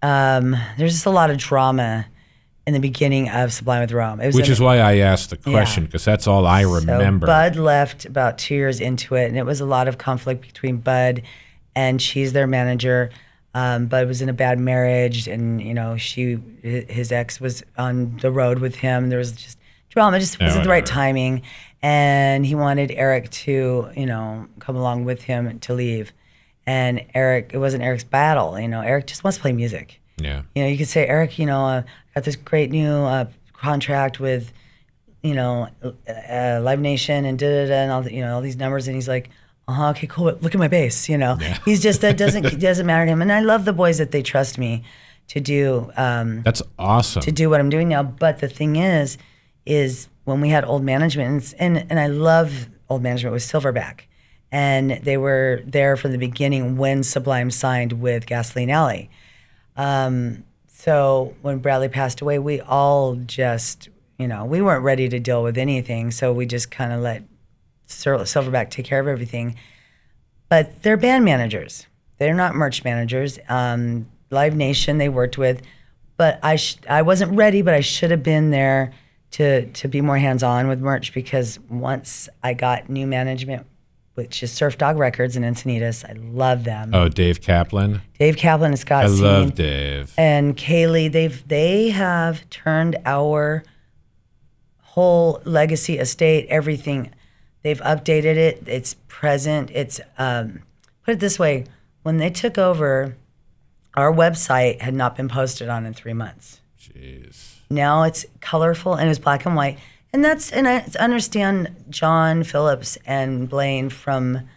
um, 0.00 0.56
there's 0.78 0.92
just 0.92 1.06
a 1.06 1.10
lot 1.10 1.28
of 1.28 1.36
drama 1.38 2.06
in 2.66 2.72
the 2.72 2.78
beginning 2.80 3.28
of 3.28 3.52
Sublime 3.52 3.80
with 3.80 3.92
Rome. 3.92 4.20
It 4.20 4.26
was 4.26 4.36
Which 4.36 4.46
an- 4.46 4.52
is 4.52 4.60
why 4.60 4.78
I 4.78 4.98
asked 4.98 5.30
the 5.30 5.36
question 5.36 5.84
because 5.84 6.04
that's 6.04 6.26
all 6.28 6.46
I 6.46 6.62
remember. 6.62 7.26
so 7.26 7.32
Bud 7.32 7.56
left 7.56 8.04
about 8.06 8.38
two 8.38 8.54
years 8.54 8.80
into 8.80 9.16
it, 9.16 9.26
and 9.26 9.36
it 9.36 9.44
was 9.44 9.60
a 9.60 9.66
lot 9.66 9.88
of 9.88 9.98
conflict 9.98 10.42
between 10.42 10.78
Bud 10.78 11.22
and 11.74 12.00
she's 12.00 12.32
their 12.32 12.46
manager. 12.46 13.10
Um, 13.54 13.86
Bud 13.86 14.06
was 14.06 14.22
in 14.22 14.28
a 14.28 14.32
bad 14.32 14.60
marriage, 14.60 15.26
and 15.26 15.60
you 15.60 15.74
know 15.74 15.96
she 15.96 16.38
his 16.62 17.10
ex 17.10 17.40
was 17.40 17.64
on 17.76 18.18
the 18.18 18.30
road 18.30 18.60
with 18.60 18.76
him. 18.76 19.08
There 19.08 19.18
was 19.18 19.32
just 19.32 19.58
drama. 19.88 20.18
It 20.18 20.20
just 20.20 20.40
wasn't 20.40 20.62
the 20.64 20.70
right 20.70 20.86
timing, 20.86 21.42
and 21.82 22.46
he 22.46 22.54
wanted 22.54 22.92
Eric 22.92 23.30
to 23.30 23.88
you 23.96 24.06
know 24.06 24.46
come 24.60 24.76
along 24.76 25.06
with 25.06 25.22
him 25.22 25.58
to 25.60 25.74
leave. 25.74 26.12
And 26.66 27.04
Eric, 27.14 27.50
it 27.54 27.58
wasn't 27.58 27.84
Eric's 27.84 28.04
battle. 28.04 28.58
You 28.58 28.68
know, 28.68 28.80
Eric 28.80 29.06
just 29.06 29.22
wants 29.22 29.36
to 29.38 29.42
play 29.42 29.52
music 29.52 30.00
yeah. 30.18 30.42
you 30.54 30.62
know, 30.62 30.68
you 30.68 30.78
could 30.78 30.88
say, 30.88 31.06
Eric, 31.06 31.38
you 31.38 31.46
know, 31.46 31.66
uh, 31.66 31.82
got 32.14 32.24
this 32.24 32.36
great 32.36 32.70
new 32.70 32.90
uh, 32.90 33.26
contract 33.52 34.18
with, 34.18 34.52
you 35.22 35.34
know, 35.34 35.68
uh, 35.82 36.60
Live 36.62 36.80
Nation 36.80 37.24
and 37.24 37.38
da 37.38 37.46
da 37.46 37.68
da 37.68 37.74
and 37.74 37.92
all 37.92 38.02
the, 38.02 38.12
you 38.12 38.20
know 38.20 38.34
all 38.36 38.40
these 38.40 38.56
numbers, 38.56 38.86
and 38.86 38.94
he's 38.94 39.08
like, 39.08 39.28
uh 39.66 39.72
huh, 39.72 39.90
okay, 39.90 40.06
cool. 40.06 40.26
Look 40.40 40.54
at 40.54 40.58
my 40.58 40.68
bass, 40.68 41.08
you 41.08 41.18
know. 41.18 41.36
yeah. 41.40 41.58
He's 41.64 41.82
just 41.82 42.00
that 42.02 42.16
doesn't 42.16 42.60
doesn't 42.60 42.86
matter 42.86 43.06
to 43.06 43.12
him, 43.12 43.22
and 43.22 43.32
I 43.32 43.40
love 43.40 43.64
the 43.64 43.72
boys 43.72 43.98
that 43.98 44.10
they 44.12 44.22
trust 44.22 44.58
me 44.58 44.84
to 45.28 45.40
do 45.40 45.90
um, 45.96 46.42
That's 46.42 46.62
awesome. 46.78 47.22
to 47.22 47.32
do 47.32 47.50
what 47.50 47.60
I'm 47.60 47.70
doing 47.70 47.88
now. 47.88 48.04
But 48.04 48.38
the 48.38 48.48
thing 48.48 48.76
is, 48.76 49.18
is 49.64 50.08
when 50.24 50.40
we 50.40 50.50
had 50.50 50.64
old 50.64 50.84
management, 50.84 51.54
and 51.58 51.78
and, 51.78 51.90
and 51.90 52.00
I 52.00 52.06
love 52.06 52.68
old 52.88 53.02
management 53.02 53.32
with 53.32 53.42
Silverback, 53.42 54.02
and 54.52 54.92
they 55.02 55.16
were 55.16 55.62
there 55.66 55.96
from 55.96 56.12
the 56.12 56.18
beginning 56.18 56.76
when 56.76 57.02
Sublime 57.02 57.50
signed 57.50 57.94
with 57.94 58.26
Gasoline 58.26 58.70
Alley. 58.70 59.10
Um, 59.76 60.44
so 60.68 61.34
when 61.42 61.58
Bradley 61.58 61.88
passed 61.88 62.20
away, 62.20 62.38
we 62.38 62.60
all 62.60 63.16
just, 63.16 63.88
you 64.18 64.28
know, 64.28 64.44
we 64.44 64.62
weren't 64.62 64.84
ready 64.84 65.08
to 65.08 65.18
deal 65.18 65.42
with 65.42 65.58
anything. 65.58 66.10
So 66.10 66.32
we 66.32 66.46
just 66.46 66.70
kind 66.70 66.92
of 66.92 67.00
let 67.00 67.24
Silverback 67.88 68.70
take 68.70 68.86
care 68.86 69.00
of 69.00 69.08
everything. 69.08 69.56
But 70.48 70.82
they're 70.82 70.96
band 70.96 71.24
managers. 71.24 71.86
They're 72.18 72.34
not 72.34 72.54
merch 72.54 72.84
managers. 72.84 73.38
Um, 73.48 74.06
Live 74.30 74.56
Nation 74.56 74.98
they 74.98 75.08
worked 75.08 75.38
with, 75.38 75.62
but 76.16 76.38
I 76.42 76.56
sh- 76.56 76.78
I 76.88 77.02
wasn't 77.02 77.32
ready, 77.36 77.62
but 77.62 77.74
I 77.74 77.80
should 77.80 78.10
have 78.10 78.22
been 78.22 78.50
there 78.50 78.92
to 79.32 79.66
to 79.66 79.88
be 79.88 80.00
more 80.00 80.18
hands 80.18 80.42
on 80.42 80.68
with 80.68 80.80
merch 80.80 81.12
because 81.12 81.58
once 81.68 82.28
I 82.42 82.54
got 82.54 82.88
new 82.88 83.06
management, 83.06 83.66
which 84.16 84.42
is 84.42 84.50
Surfdog 84.52 84.98
Records 84.98 85.36
in 85.36 85.42
Encinitas, 85.44 86.04
I 86.08 86.14
love 86.14 86.64
them. 86.64 86.90
oh, 86.94 87.08
Dave 87.08 87.40
Kaplan. 87.40 88.02
Dave 88.18 88.36
Kaplan 88.36 88.72
and 88.72 88.78
Scott 88.78 89.04
I 89.04 89.08
Seen 89.08 89.22
love 89.22 89.54
Dave. 89.54 90.12
and 90.18 90.56
Kaylee, 90.56 91.10
they've 91.12 91.46
they 91.46 91.90
have 91.90 92.48
turned 92.50 92.96
our 93.06 93.62
whole 94.82 95.40
legacy 95.44 95.98
estate, 95.98 96.46
everything. 96.48 97.12
They've 97.62 97.80
updated 97.80 98.36
it. 98.36 98.62
It's 98.66 98.94
present. 99.08 99.70
It's 99.72 100.00
um, 100.18 100.62
put 101.04 101.12
it 101.14 101.20
this 101.20 101.38
way: 101.38 101.64
when 102.02 102.16
they 102.18 102.30
took 102.30 102.58
over, 102.58 103.16
our 103.94 104.12
website 104.12 104.80
had 104.80 104.94
not 104.94 105.16
been 105.16 105.28
posted 105.28 105.68
on 105.68 105.84
in 105.84 105.92
three 105.94 106.12
months. 106.14 106.60
Jeez. 106.80 107.54
Now 107.68 108.04
it's 108.04 108.24
colorful 108.40 108.94
and 108.94 109.06
it 109.06 109.08
was 109.08 109.18
black 109.18 109.44
and 109.44 109.56
white. 109.56 109.78
And 110.16 110.24
that's 110.24 110.50
and 110.50 110.66
I 110.66 110.82
understand 110.98 111.76
Jon 111.90 112.42
Phillips 112.42 112.96
and 113.04 113.50
Blaine 113.50 113.90
from 113.90 114.48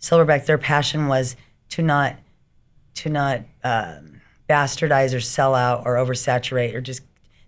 Silverback. 0.00 0.46
Their 0.46 0.56
passion 0.56 1.08
was 1.08 1.34
to 1.70 1.82
not 1.82 2.14
to 2.94 3.08
not 3.08 3.40
um, 3.64 4.20
bastardize 4.48 5.12
or 5.12 5.18
sell 5.18 5.56
out 5.56 5.82
or 5.84 5.96
oversaturate 5.96 6.76
or 6.76 6.80
just 6.80 7.02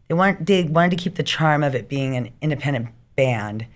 they 0.08 0.14
want 0.14 0.44
they 0.44 0.64
wanted 0.64 0.90
to 0.90 0.96
keep 0.96 1.14
the 1.14 1.22
charm 1.22 1.62
of 1.62 1.76
it 1.76 1.88
being 1.88 2.16
an 2.16 2.30
independent 2.40 2.88
band, 3.14 3.66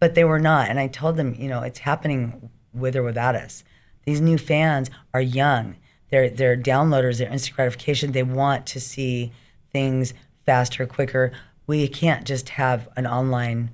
but 0.00 0.14
they 0.14 0.24
were 0.24 0.38
not. 0.38 0.68
And 0.68 0.78
I 0.78 0.88
told 0.88 1.16
them, 1.16 1.34
you 1.38 1.48
know, 1.48 1.62
it's 1.62 1.78
happening 1.78 2.50
with 2.74 2.94
or 2.94 3.02
without 3.02 3.36
us. 3.36 3.64
These 4.04 4.20
new 4.20 4.36
fans 4.36 4.90
are 5.14 5.22
young. 5.22 5.76
They're 6.10 6.28
they're 6.28 6.58
downloaders. 6.58 7.16
They're 7.16 7.32
instant 7.32 7.56
gratification. 7.56 8.12
They 8.12 8.22
want 8.22 8.66
to 8.66 8.80
see 8.80 9.32
things 9.72 10.12
faster, 10.44 10.84
quicker. 10.84 11.32
We 11.70 11.86
can't 11.86 12.26
just 12.26 12.48
have 12.48 12.88
an 12.96 13.06
online 13.06 13.70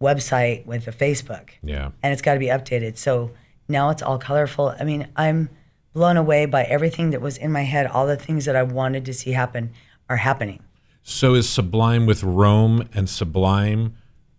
website 0.00 0.64
with 0.64 0.86
a 0.86 0.92
Facebook 0.92 1.48
Yeah. 1.60 1.90
and 2.00 2.12
it's 2.12 2.22
got 2.22 2.34
to 2.34 2.38
be 2.38 2.46
updated. 2.46 2.96
So 2.98 3.32
now 3.68 3.90
it's 3.90 4.00
all 4.00 4.16
colorful. 4.16 4.72
I 4.78 4.84
mean, 4.84 5.08
I'm 5.16 5.48
blown 5.92 6.16
away 6.16 6.46
by 6.46 6.62
everything 6.62 7.10
that 7.10 7.20
was 7.20 7.36
in 7.36 7.50
my 7.50 7.62
head. 7.62 7.88
All 7.88 8.06
the 8.06 8.14
things 8.16 8.44
that 8.44 8.54
I 8.54 8.62
wanted 8.62 9.04
to 9.06 9.12
see 9.12 9.32
happen 9.32 9.72
are 10.08 10.18
happening. 10.18 10.60
So 11.02 11.34
is 11.34 11.48
Sublime 11.48 12.06
with 12.06 12.22
Rome 12.22 12.88
and 12.94 13.10
Sublime 13.10 13.96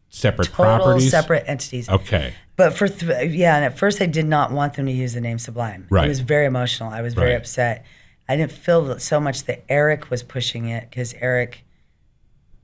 separate 0.08 0.48
Total 0.48 0.78
properties? 0.78 1.12
separate 1.12 1.44
entities. 1.46 1.90
Okay. 1.90 2.34
But 2.56 2.74
for 2.74 2.88
th- 2.88 3.32
yeah, 3.34 3.58
and 3.58 3.66
at 3.66 3.78
first 3.78 4.02
I 4.02 4.06
did 4.06 4.28
not 4.28 4.52
want 4.54 4.76
them 4.76 4.86
to 4.86 4.94
use 4.94 5.12
the 5.14 5.20
name 5.20 5.40
Sublime. 5.40 5.88
Right. 5.90 6.06
It 6.06 6.08
was 6.08 6.22
very 6.22 6.46
emotional. 6.46 6.90
I 6.90 7.02
was 7.02 7.16
very 7.16 7.32
Right. 7.32 7.36
upset. 7.42 7.84
I 8.30 8.38
didn't 8.38 8.54
feel 8.54 8.98
so 9.00 9.20
much 9.20 9.44
that 9.44 9.66
Eric 9.68 10.10
was 10.10 10.24
pushing 10.24 10.70
it 10.70 10.90
because 10.90 11.14
Eric. 11.20 11.66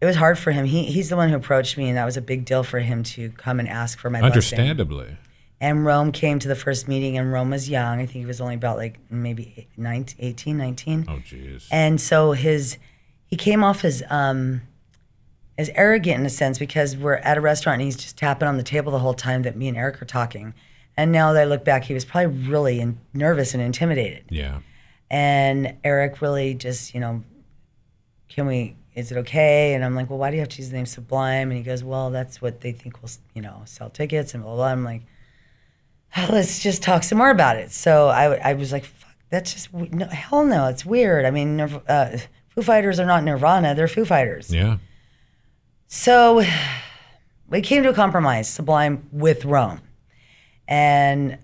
It 0.02 0.06
was 0.06 0.16
hard 0.16 0.40
for 0.40 0.52
him. 0.52 0.66
He 0.66 0.86
he's 0.86 1.10
the 1.10 1.18
one 1.18 1.30
who 1.30 1.36
approached 1.36 1.78
me, 1.78 1.90
and 1.90 1.98
that 1.98 2.06
was 2.06 2.16
a 2.16 2.22
big 2.22 2.46
deal 2.46 2.64
for 2.64 2.80
him 2.80 3.04
to 3.04 3.32
come 3.32 3.60
and 3.60 3.68
ask 3.68 4.00
for 4.00 4.10
my 4.10 4.20
blessing. 4.20 4.34
Understandably. 4.34 5.18
And 5.62 5.86
Rome 5.86 6.12
came 6.12 6.40
to 6.40 6.48
the 6.48 6.56
first 6.56 6.88
meeting, 6.88 7.18
and 7.18 7.34
Rome 7.34 7.50
was 7.50 7.70
young. 7.70 8.00
I 8.00 8.06
think 8.06 8.12
he 8.12 8.26
was 8.26 8.40
only 8.40 8.56
about 8.56 8.78
like 8.78 8.98
maybe 9.10 9.68
19, 9.76 10.16
18, 10.20 10.58
19. 10.58 11.06
Oh, 11.08 11.14
jeez. 11.16 11.68
And 11.70 12.00
so 12.00 12.32
his, 12.32 12.78
he 13.26 13.36
came 13.36 13.62
off 13.62 13.84
as, 13.84 14.02
um, 14.10 14.62
as 15.58 15.70
arrogant 15.76 16.22
in 16.22 16.26
a 16.26 16.30
sense 16.30 16.58
because 16.58 16.96
we're 16.96 17.16
at 17.16 17.38
a 17.38 17.42
restaurant 17.42 17.82
and 17.82 17.86
he's 17.86 17.98
just 17.98 18.18
tapping 18.18 18.48
on 18.48 18.56
the 18.56 18.64
table 18.64 18.94
the 18.94 19.00
whole 19.00 19.14
time 19.14 19.42
that 19.42 19.58
me 19.58 19.68
and 19.68 19.76
Eric 19.76 20.02
are 20.02 20.06
talking. 20.06 20.54
And 20.96 21.12
now 21.12 21.34
that 21.34 21.42
I 21.42 21.46
look 21.46 21.66
back, 21.66 21.84
he 21.84 21.94
was 21.94 22.06
probably 22.06 22.48
really 22.48 22.80
in, 22.80 23.00
nervous 23.14 23.54
and 23.54 23.62
intimidated. 23.62 24.24
Yeah. 24.30 24.60
And 25.12 25.76
Eric 25.84 26.22
really 26.22 26.54
just, 26.54 26.94
you 26.94 27.02
know, 27.02 27.24
can 28.30 28.46
we, 28.46 28.78
is 28.96 29.12
it 29.12 29.18
okay? 29.18 29.74
And 29.74 29.86
I'm 29.86 29.96
like, 29.96 30.10
well, 30.10 30.20
why 30.20 30.30
do 30.30 30.36
you 30.36 30.42
have 30.42 30.50
to 30.50 30.58
use 30.58 30.70
the 30.70 30.78
name 30.78 30.86
Sublime? 30.86 31.50
And 31.50 31.58
he 31.58 31.64
goes, 31.64 31.84
well, 31.84 32.10
that's 32.10 32.42
what 32.42 32.62
they 32.62 32.72
think 32.72 33.02
will, 33.02 33.10
you 33.34 33.42
know, 33.42 33.62
sell 33.66 33.90
tickets 33.90 34.34
and 34.34 34.44
blah, 34.44 34.56
blah, 34.56 34.66
blah. 34.66 34.72
I'm 34.72 34.84
like, 34.84 35.02
"Oh, 36.18 36.30
let's 36.32 36.60
just 36.60 36.82
talk 36.82 37.04
some 37.04 37.18
more 37.18 37.30
about 37.30 37.56
it. 37.58 37.72
So 37.72 38.08
I, 38.08 38.36
I 38.36 38.54
was 38.54 38.72
like, 38.72 38.86
fuck, 38.86 39.16
that's 39.30 39.54
just, 39.54 39.74
no, 39.74 40.08
hell 40.08 40.46
no, 40.46 40.68
it's 40.68 40.86
weird. 40.86 41.26
I 41.26 41.32
mean, 41.32 41.60
uh, 41.62 42.18
Foo 42.50 42.62
Fighters 42.62 43.00
are 43.00 43.06
not 43.06 43.24
Nirvana, 43.24 43.76
they're 43.76 43.88
Foo 43.88 44.06
Fighters. 44.06 44.54
Yeah. 44.54 44.78
So 45.88 46.44
we 47.50 47.62
came 47.62 47.84
to 47.84 47.90
a 47.90 47.94
compromise, 47.94 48.50
Sublime 48.50 49.08
with 49.12 49.46
Rome. 49.46 49.82
And 50.68 51.38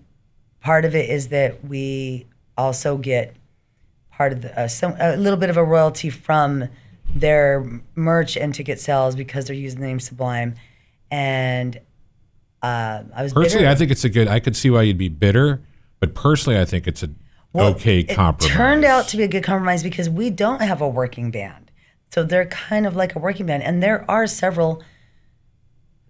part 0.60 0.84
of 0.84 0.94
it 0.94 1.10
is 1.10 1.28
that 1.28 1.64
we 1.64 2.26
also 2.56 2.96
get 2.96 3.34
part 4.10 4.32
of 4.32 4.42
the 4.42 4.58
uh, 4.58 4.68
some 4.68 4.94
a 4.98 5.16
little 5.16 5.38
bit 5.38 5.50
of 5.50 5.56
a 5.56 5.64
royalty 5.64 6.10
from 6.10 6.68
their 7.14 7.80
merch 7.94 8.36
and 8.36 8.54
ticket 8.54 8.80
sales 8.80 9.16
because 9.16 9.46
they're 9.46 9.56
using 9.56 9.80
the 9.80 9.86
name 9.86 10.00
Sublime. 10.00 10.54
And 11.10 11.80
uh, 12.62 13.02
I 13.14 13.22
was 13.22 13.32
Personally, 13.32 13.64
bitter. 13.64 13.70
I 13.70 13.74
think 13.74 13.90
it's 13.90 14.04
a 14.04 14.08
good. 14.08 14.28
I 14.28 14.40
could 14.40 14.56
see 14.56 14.70
why 14.70 14.82
you'd 14.82 14.98
be 14.98 15.08
bitter, 15.08 15.62
but 16.00 16.14
personally, 16.14 16.58
I 16.58 16.64
think 16.64 16.86
it's 16.86 17.02
a 17.02 17.10
okay 17.54 18.02
compromise. 18.02 18.10
it 18.10 18.14
compromise. 18.14 18.56
turned 18.56 18.84
out 18.84 19.08
to 19.08 19.16
be 19.16 19.22
a 19.22 19.28
good 19.28 19.44
compromise 19.44 19.82
because 19.82 20.10
we 20.10 20.30
don't 20.30 20.60
have 20.62 20.80
a 20.80 20.88
working 20.88 21.30
band. 21.30 21.70
So 22.12 22.22
they're 22.22 22.46
kind 22.46 22.86
of 22.86 22.96
like 22.96 23.14
a 23.14 23.18
working 23.18 23.46
band. 23.46 23.62
And 23.62 23.82
there 23.82 24.08
are 24.10 24.26
several 24.26 24.82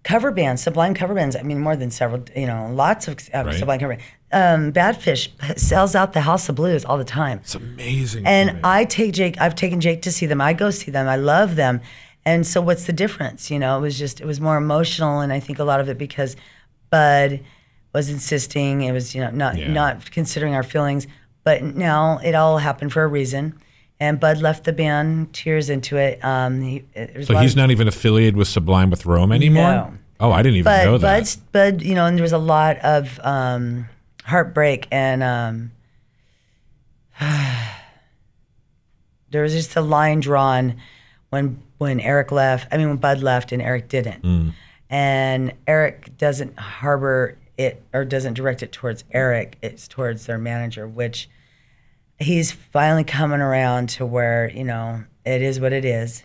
cover 0.03 0.31
bands, 0.31 0.63
Sublime 0.63 0.93
cover 0.93 1.13
bands. 1.13 1.35
I 1.35 1.41
mean, 1.43 1.59
more 1.59 1.75
than 1.75 1.91
several, 1.91 2.23
you 2.35 2.47
know, 2.47 2.71
lots 2.73 3.07
of 3.07 3.19
uh, 3.33 3.43
Right. 3.45 3.55
Sublime 3.55 3.79
cover 3.79 3.93
bands. 3.95 4.03
Um, 4.31 4.73
Badfish 4.73 5.29
sells 5.57 5.95
out 5.95 6.13
the 6.13 6.21
House 6.21 6.49
of 6.49 6.55
Blues 6.55 6.83
all 6.83 6.97
the 6.97 7.05
time. 7.05 7.39
It's 7.39 7.55
amazing. 7.55 8.25
And. 8.25 8.59
I 8.63 8.83
take 8.85 9.13
Jake, 9.13 9.39
I've 9.39 9.55
taken 9.55 9.79
Jake 9.79 10.01
to 10.01 10.11
see 10.11 10.25
them. 10.25 10.41
I 10.41 10.53
go 10.53 10.69
see 10.69 10.91
them. 10.91 11.07
I 11.07 11.15
love 11.15 11.55
them. 11.55 11.79
And 12.25 12.45
so 12.45 12.59
what's 12.59 12.85
the 12.85 12.93
difference? 12.93 13.49
You 13.49 13.57
know, 13.57 13.77
it 13.77 13.81
was 13.81 13.97
just, 13.97 14.19
it 14.19 14.25
was 14.25 14.41
more 14.41 14.57
emotional. 14.57 15.21
And 15.21 15.31
I 15.31 15.39
think 15.39 15.59
a 15.59 15.63
lot 15.63 15.79
of 15.79 15.87
it 15.87 15.97
because 15.97 16.35
Bud 16.89 17.39
was 17.93 18.09
insisting, 18.09 18.81
it 18.81 18.91
was, 18.91 19.15
you 19.15 19.21
know, 19.21 19.29
not, 19.31 19.55
Yeah. 19.57 19.71
not 19.71 20.11
considering 20.11 20.53
our 20.53 20.63
feelings. 20.63 21.07
But 21.45 21.63
now 21.63 22.19
it 22.21 22.35
all 22.35 22.57
happened 22.57 22.91
for 22.91 23.03
a 23.03 23.07
reason. 23.07 23.53
And 23.99 24.19
Bud 24.19 24.39
left 24.41 24.65
the 24.65 24.73
band 24.73 25.33
two 25.33 25.49
years 25.49 25.69
into 25.69 25.95
it. 25.95 26.23
Um, 26.23 26.61
he, 26.61 26.83
it 26.93 27.25
so 27.25 27.37
he's 27.37 27.51
of- 27.53 27.57
not 27.57 27.71
even 27.71 27.87
affiliated 27.87 28.35
with 28.35 28.49
Sublime 28.49 28.89
with 28.89 29.05
Rome 29.05 29.31
anymore. 29.31 29.71
No. 29.71 29.93
Oh, 30.19 30.31
I 30.33 30.41
didn't 30.41 30.57
even 30.57 30.71
know 30.85 30.91
but 30.93 31.01
that. 31.01 31.17
Bud's, 31.19 31.35
Bud, 31.37 31.81
you 31.81 31.95
know, 31.95 32.05
and 32.05 32.17
there 32.17 32.23
was 32.23 32.33
a 32.33 32.37
lot 32.37 32.77
of 32.79 33.19
um, 33.23 33.87
heartbreak 34.27 34.87
and 34.91 35.23
um, 35.23 35.71
there 39.29 39.41
was 39.43 39.53
just 39.53 39.75
a 39.75 39.81
line 39.81 40.19
drawn 40.19 40.75
when 41.29 41.61
when 41.77 41.99
Eric 41.99 42.31
left. 42.31 42.67
I 42.71 42.77
mean, 42.77 42.87
when 42.87 42.97
Bud 42.97 43.21
left 43.21 43.51
and 43.51 43.61
Eric 43.61 43.89
didn't, 43.89 44.23
Mm. 44.23 44.53
and 44.89 45.53
Eric 45.67 46.17
doesn't 46.17 46.57
harbor 46.57 47.37
it 47.57 47.83
or 47.93 48.05
doesn't 48.05 48.33
direct 48.35 48.63
it 48.63 48.71
towards 48.71 49.03
Eric. 49.11 49.57
It's 49.61 49.87
towards 49.87 50.25
their 50.25 50.37
manager, 50.37 50.87
which 50.87 51.29
he's 52.19 52.51
finally 52.51 53.03
coming 53.03 53.41
around 53.41 53.89
to 53.89 54.05
where 54.05 54.49
you 54.51 54.63
know 54.63 55.03
it 55.25 55.41
is 55.41 55.59
what 55.59 55.73
it 55.73 55.85
is. 55.85 56.23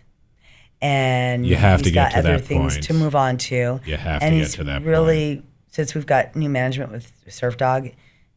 And 0.81 1.45
You 1.45 1.55
have 1.55 1.81
to 1.83 1.91
get 1.91 1.93
got 1.93 2.11
to 2.11 2.19
other 2.19 2.37
that 2.37 2.45
things 2.45 2.73
point. 2.73 2.83
to 2.85 2.93
move 2.93 3.15
on 3.15 3.37
to. 3.37 3.79
You 3.85 3.95
have 3.95 4.21
and 4.21 4.33
to 4.33 4.39
get 4.41 4.49
to 4.57 4.63
that 4.65 4.81
really 4.83 5.41
since 5.73 5.95
we've 5.95 6.05
got 6.05 6.35
new 6.35 6.49
management 6.49 6.91
with 6.91 7.11
Surfdog, 7.27 7.95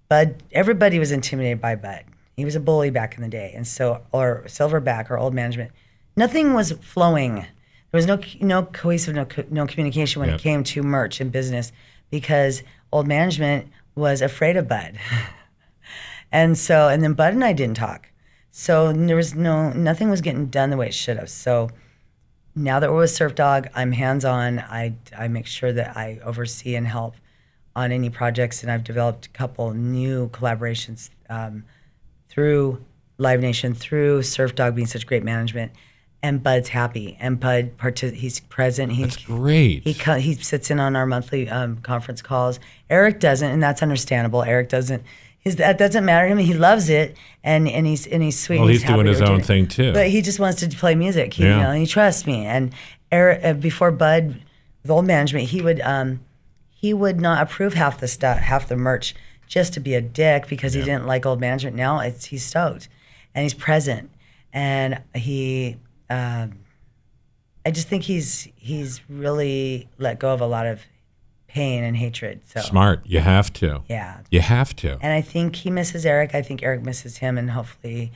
Bud. 0.09 0.43
Everybody 0.53 0.99
was 0.99 1.13
intimidated 1.13 1.61
by 1.61 1.75
Bud. 1.75 2.05
He 2.35 2.47
was 2.47 2.57
a 2.57 2.61
bully 2.61 2.89
back 2.89 3.15
in 3.15 3.23
the 3.23 3.29
day, 3.29 3.53
and 3.55 3.67
so 3.67 4.01
or 4.11 4.45
Silverback 4.47 5.11
or 5.11 5.19
old 5.19 5.35
management. 5.35 5.71
Nothing 6.17 6.55
was 6.55 6.73
flowing. 6.73 7.35
There 7.35 7.99
was 7.99 8.07
no 8.07 8.19
no 8.41 8.63
cohesive, 8.63 9.15
no 9.15 9.27
no 9.51 9.67
communication 9.67 10.21
when 10.21 10.31
Yep. 10.31 10.39
it 10.41 10.43
came 10.43 10.65
to 10.65 10.83
merch 10.83 11.21
and 11.21 11.31
business 11.31 11.73
because 12.11 12.63
old 12.91 13.07
management 13.07 13.69
was 13.95 14.23
afraid 14.23 14.57
of 14.57 14.67
Bud, 14.67 14.97
and 16.33 16.57
so 16.57 16.89
and 16.89 17.03
then 17.03 17.13
Bud 17.13 17.35
and 17.35 17.45
I 17.45 17.53
didn't 17.53 17.77
talk. 17.77 18.09
So 18.51 18.95
there 18.95 19.17
was 19.17 19.35
no 19.35 19.73
nothing 19.75 20.09
was 20.09 20.23
getting 20.23 20.47
done 20.47 20.71
the 20.71 20.79
way 20.79 20.87
it 20.87 20.95
should 20.95 21.19
have. 21.19 21.29
So 21.29 21.69
now 22.55 22.81
that 22.81 22.91
we're 22.91 23.01
with 23.01 23.11
Surfdog, 23.11 23.69
I'm 23.75 23.93
hands 23.93 24.25
on. 24.25 24.59
I, 24.59 24.95
I 25.17 25.29
make 25.29 25.47
sure 25.47 25.75
that 25.75 25.95
I 25.95 26.19
oversee 26.25 26.75
and 26.75 26.87
help 26.87 27.17
on 27.77 27.93
any 27.93 28.09
projects, 28.11 28.63
and 28.63 28.73
I've 28.73 28.83
developed 28.83 29.27
a 29.27 29.29
couple 29.29 29.73
new 29.75 30.29
collaborations 30.31 31.11
um, 31.29 31.65
through 32.31 32.83
Live 33.19 33.41
Nation, 33.41 33.75
through 33.75 34.21
Surfdog 34.23 34.75
being 34.75 34.87
such 34.87 35.07
great 35.07 35.23
management. 35.23 35.73
And 36.23 36.43
Bud's 36.43 36.71
happy, 36.71 37.17
and 37.21 37.39
Bud 37.39 37.77
partic- 37.77 38.15
he's 38.15 38.41
present. 38.41 38.93
He's 38.93 39.15
That's 39.15 39.25
great. 39.27 39.85
he 39.85 39.93
co- 39.95 40.17
he 40.19 40.35
sits 40.35 40.71
in 40.71 40.81
on 40.81 40.97
our 40.97 41.07
monthly 41.07 41.49
um, 41.49 41.77
conference 41.83 42.23
calls. 42.23 42.59
Eric 42.91 43.21
doesn't, 43.21 43.49
and 43.49 43.63
that's 43.63 43.83
understandable. 43.83 44.43
Eric 44.43 44.71
doesn't. 44.71 45.05
His, 45.39 45.57
that 45.57 45.79
doesn't 45.79 46.05
matter 46.05 46.27
to 46.27 46.33
him. 46.33 46.39
He 46.39 46.55
loves 46.55 46.89
it, 46.89 47.17
and, 47.45 47.69
and 47.69 47.87
he's 47.87 48.07
and 48.07 48.23
he's 48.23 48.37
sweet. 48.41 48.57
Well, 48.57 48.65
and 48.67 48.73
he's 48.73 48.83
doing 48.83 49.07
his 49.07 49.21
own 49.23 49.43
thing, 49.43 49.69
too. 49.69 49.93
But 49.93 50.09
he 50.09 50.23
just 50.23 50.41
wants 50.41 50.61
to 50.61 50.69
play 50.71 50.95
music. 50.97 51.35
He, 51.35 51.45
Yeah. 51.45 51.57
you 51.59 51.63
know, 51.63 51.71
and 51.71 51.81
he 51.81 51.87
trusts 51.87 52.27
me. 52.27 52.45
And 52.47 52.73
Eric, 53.13 53.45
uh, 53.45 53.53
before 53.53 53.93
Bud, 53.93 54.43
with 54.83 54.91
old 54.91 55.07
management, 55.07 55.51
he 55.51 55.61
would 55.63 55.81
um, 55.83 56.21
he 56.87 56.95
would 56.95 57.21
not 57.21 57.43
approve 57.43 57.75
half 57.75 57.99
the 57.99 58.07
stuff, 58.07 58.39
half 58.39 58.69
the 58.69 58.77
merch, 58.77 59.13
just 59.49 59.73
to 59.73 59.81
be 59.81 59.95
a 59.95 60.01
dick 60.01 60.47
because 60.47 60.73
he 60.73 60.83
didn't 60.83 61.05
like 61.05 61.27
old 61.27 61.41
management. 61.41 61.75
Now 61.75 61.99
it's 61.99 62.27
he's 62.27 62.45
stoked, 62.45 62.89
and 63.35 63.43
he's 63.43 63.55
present, 63.55 64.09
and 64.53 65.03
he. 65.13 65.79
Um, 66.09 66.59
I 67.65 67.73
just 67.73 67.89
think 67.89 68.05
he's 68.05 68.47
he's 68.55 69.01
really 69.11 69.89
let 69.99 70.21
go 70.21 70.33
of 70.33 70.41
a 70.41 70.47
lot 70.47 70.67
of 70.67 70.83
pain 71.49 71.83
and 71.83 71.97
hatred. 71.97 72.43
So 72.47 72.61
Smart. 72.61 73.01
You 73.05 73.19
have 73.19 73.53
to. 73.55 73.83
yeah, 73.89 74.21
You 74.31 74.41
have 74.41 74.77
to. 74.77 74.93
and 75.01 75.13
I 75.13 75.23
think 75.23 75.57
he 75.57 75.71
misses 75.71 76.07
Eric. 76.07 76.37
I 76.37 76.43
think 76.43 76.63
Eric 76.63 76.83
misses 76.85 77.17
him, 77.19 77.37
and 77.37 77.51
hopefully 77.51 78.13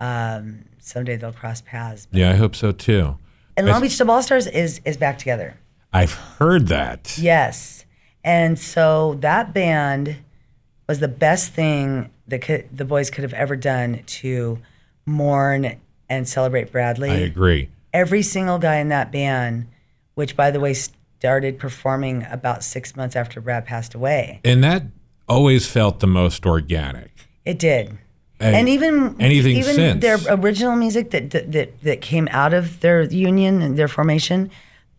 um, 0.00 0.64
someday 0.80 1.16
they'll 1.16 1.34
cross 1.34 1.60
paths. 1.60 2.08
Yeah, 2.10 2.30
I 2.30 2.34
hope 2.36 2.56
so 2.56 2.72
too. 2.72 3.18
And 3.58 3.66
Long 3.66 3.82
Beach 3.82 3.98
Dub 3.98 4.08
All 4.08 4.22
Stars 4.22 4.46
is 4.46 4.80
is 4.86 4.96
back 4.96 5.18
together. 5.18 5.58
I've 5.92 6.14
heard 6.14 6.68
that. 6.68 7.16
Yes, 7.18 7.84
and 8.24 8.58
so 8.58 9.16
that 9.20 9.52
band 9.52 10.16
was 10.88 11.00
the 11.00 11.08
best 11.08 11.52
thing 11.52 12.10
that 12.28 12.40
could, 12.40 12.68
the 12.76 12.84
boys 12.84 13.10
could 13.10 13.22
have 13.22 13.34
ever 13.34 13.54
done 13.56 14.02
to 14.06 14.58
mourn 15.06 15.76
and 16.08 16.28
celebrate 16.28 16.72
Bradley. 16.72 17.10
I 17.10 17.14
agree. 17.16 17.68
every 17.92 18.22
single 18.22 18.58
guy 18.58 18.76
in 18.76 18.88
that 18.88 19.12
band, 19.12 19.66
which 20.14 20.36
by 20.36 20.50
the 20.50 20.60
way 20.60 20.74
started 20.74 21.58
performing 21.58 22.26
about 22.30 22.62
six 22.64 22.96
months 22.96 23.16
after 23.16 23.40
Brad 23.40 23.64
passed 23.64 23.94
away. 23.94 24.40
And 24.44 24.62
that 24.64 24.82
always 25.28 25.66
felt 25.66 26.00
the 26.00 26.06
most 26.06 26.44
organic. 26.44 27.10
It 27.44 27.58
did. 27.58 27.98
And 28.40 28.56
And 28.56 28.68
even 28.68 29.16
anything 29.20 29.56
even 29.56 29.74
since. 29.74 30.02
their 30.02 30.18
original 30.28 30.76
music 30.76 31.10
that, 31.12 31.30
that 31.30 31.52
that 31.52 31.80
that 31.82 32.00
came 32.00 32.28
out 32.30 32.52
of 32.52 32.80
their 32.80 33.02
union 33.02 33.62
and 33.62 33.78
their 33.78 33.88
formation, 33.88 34.50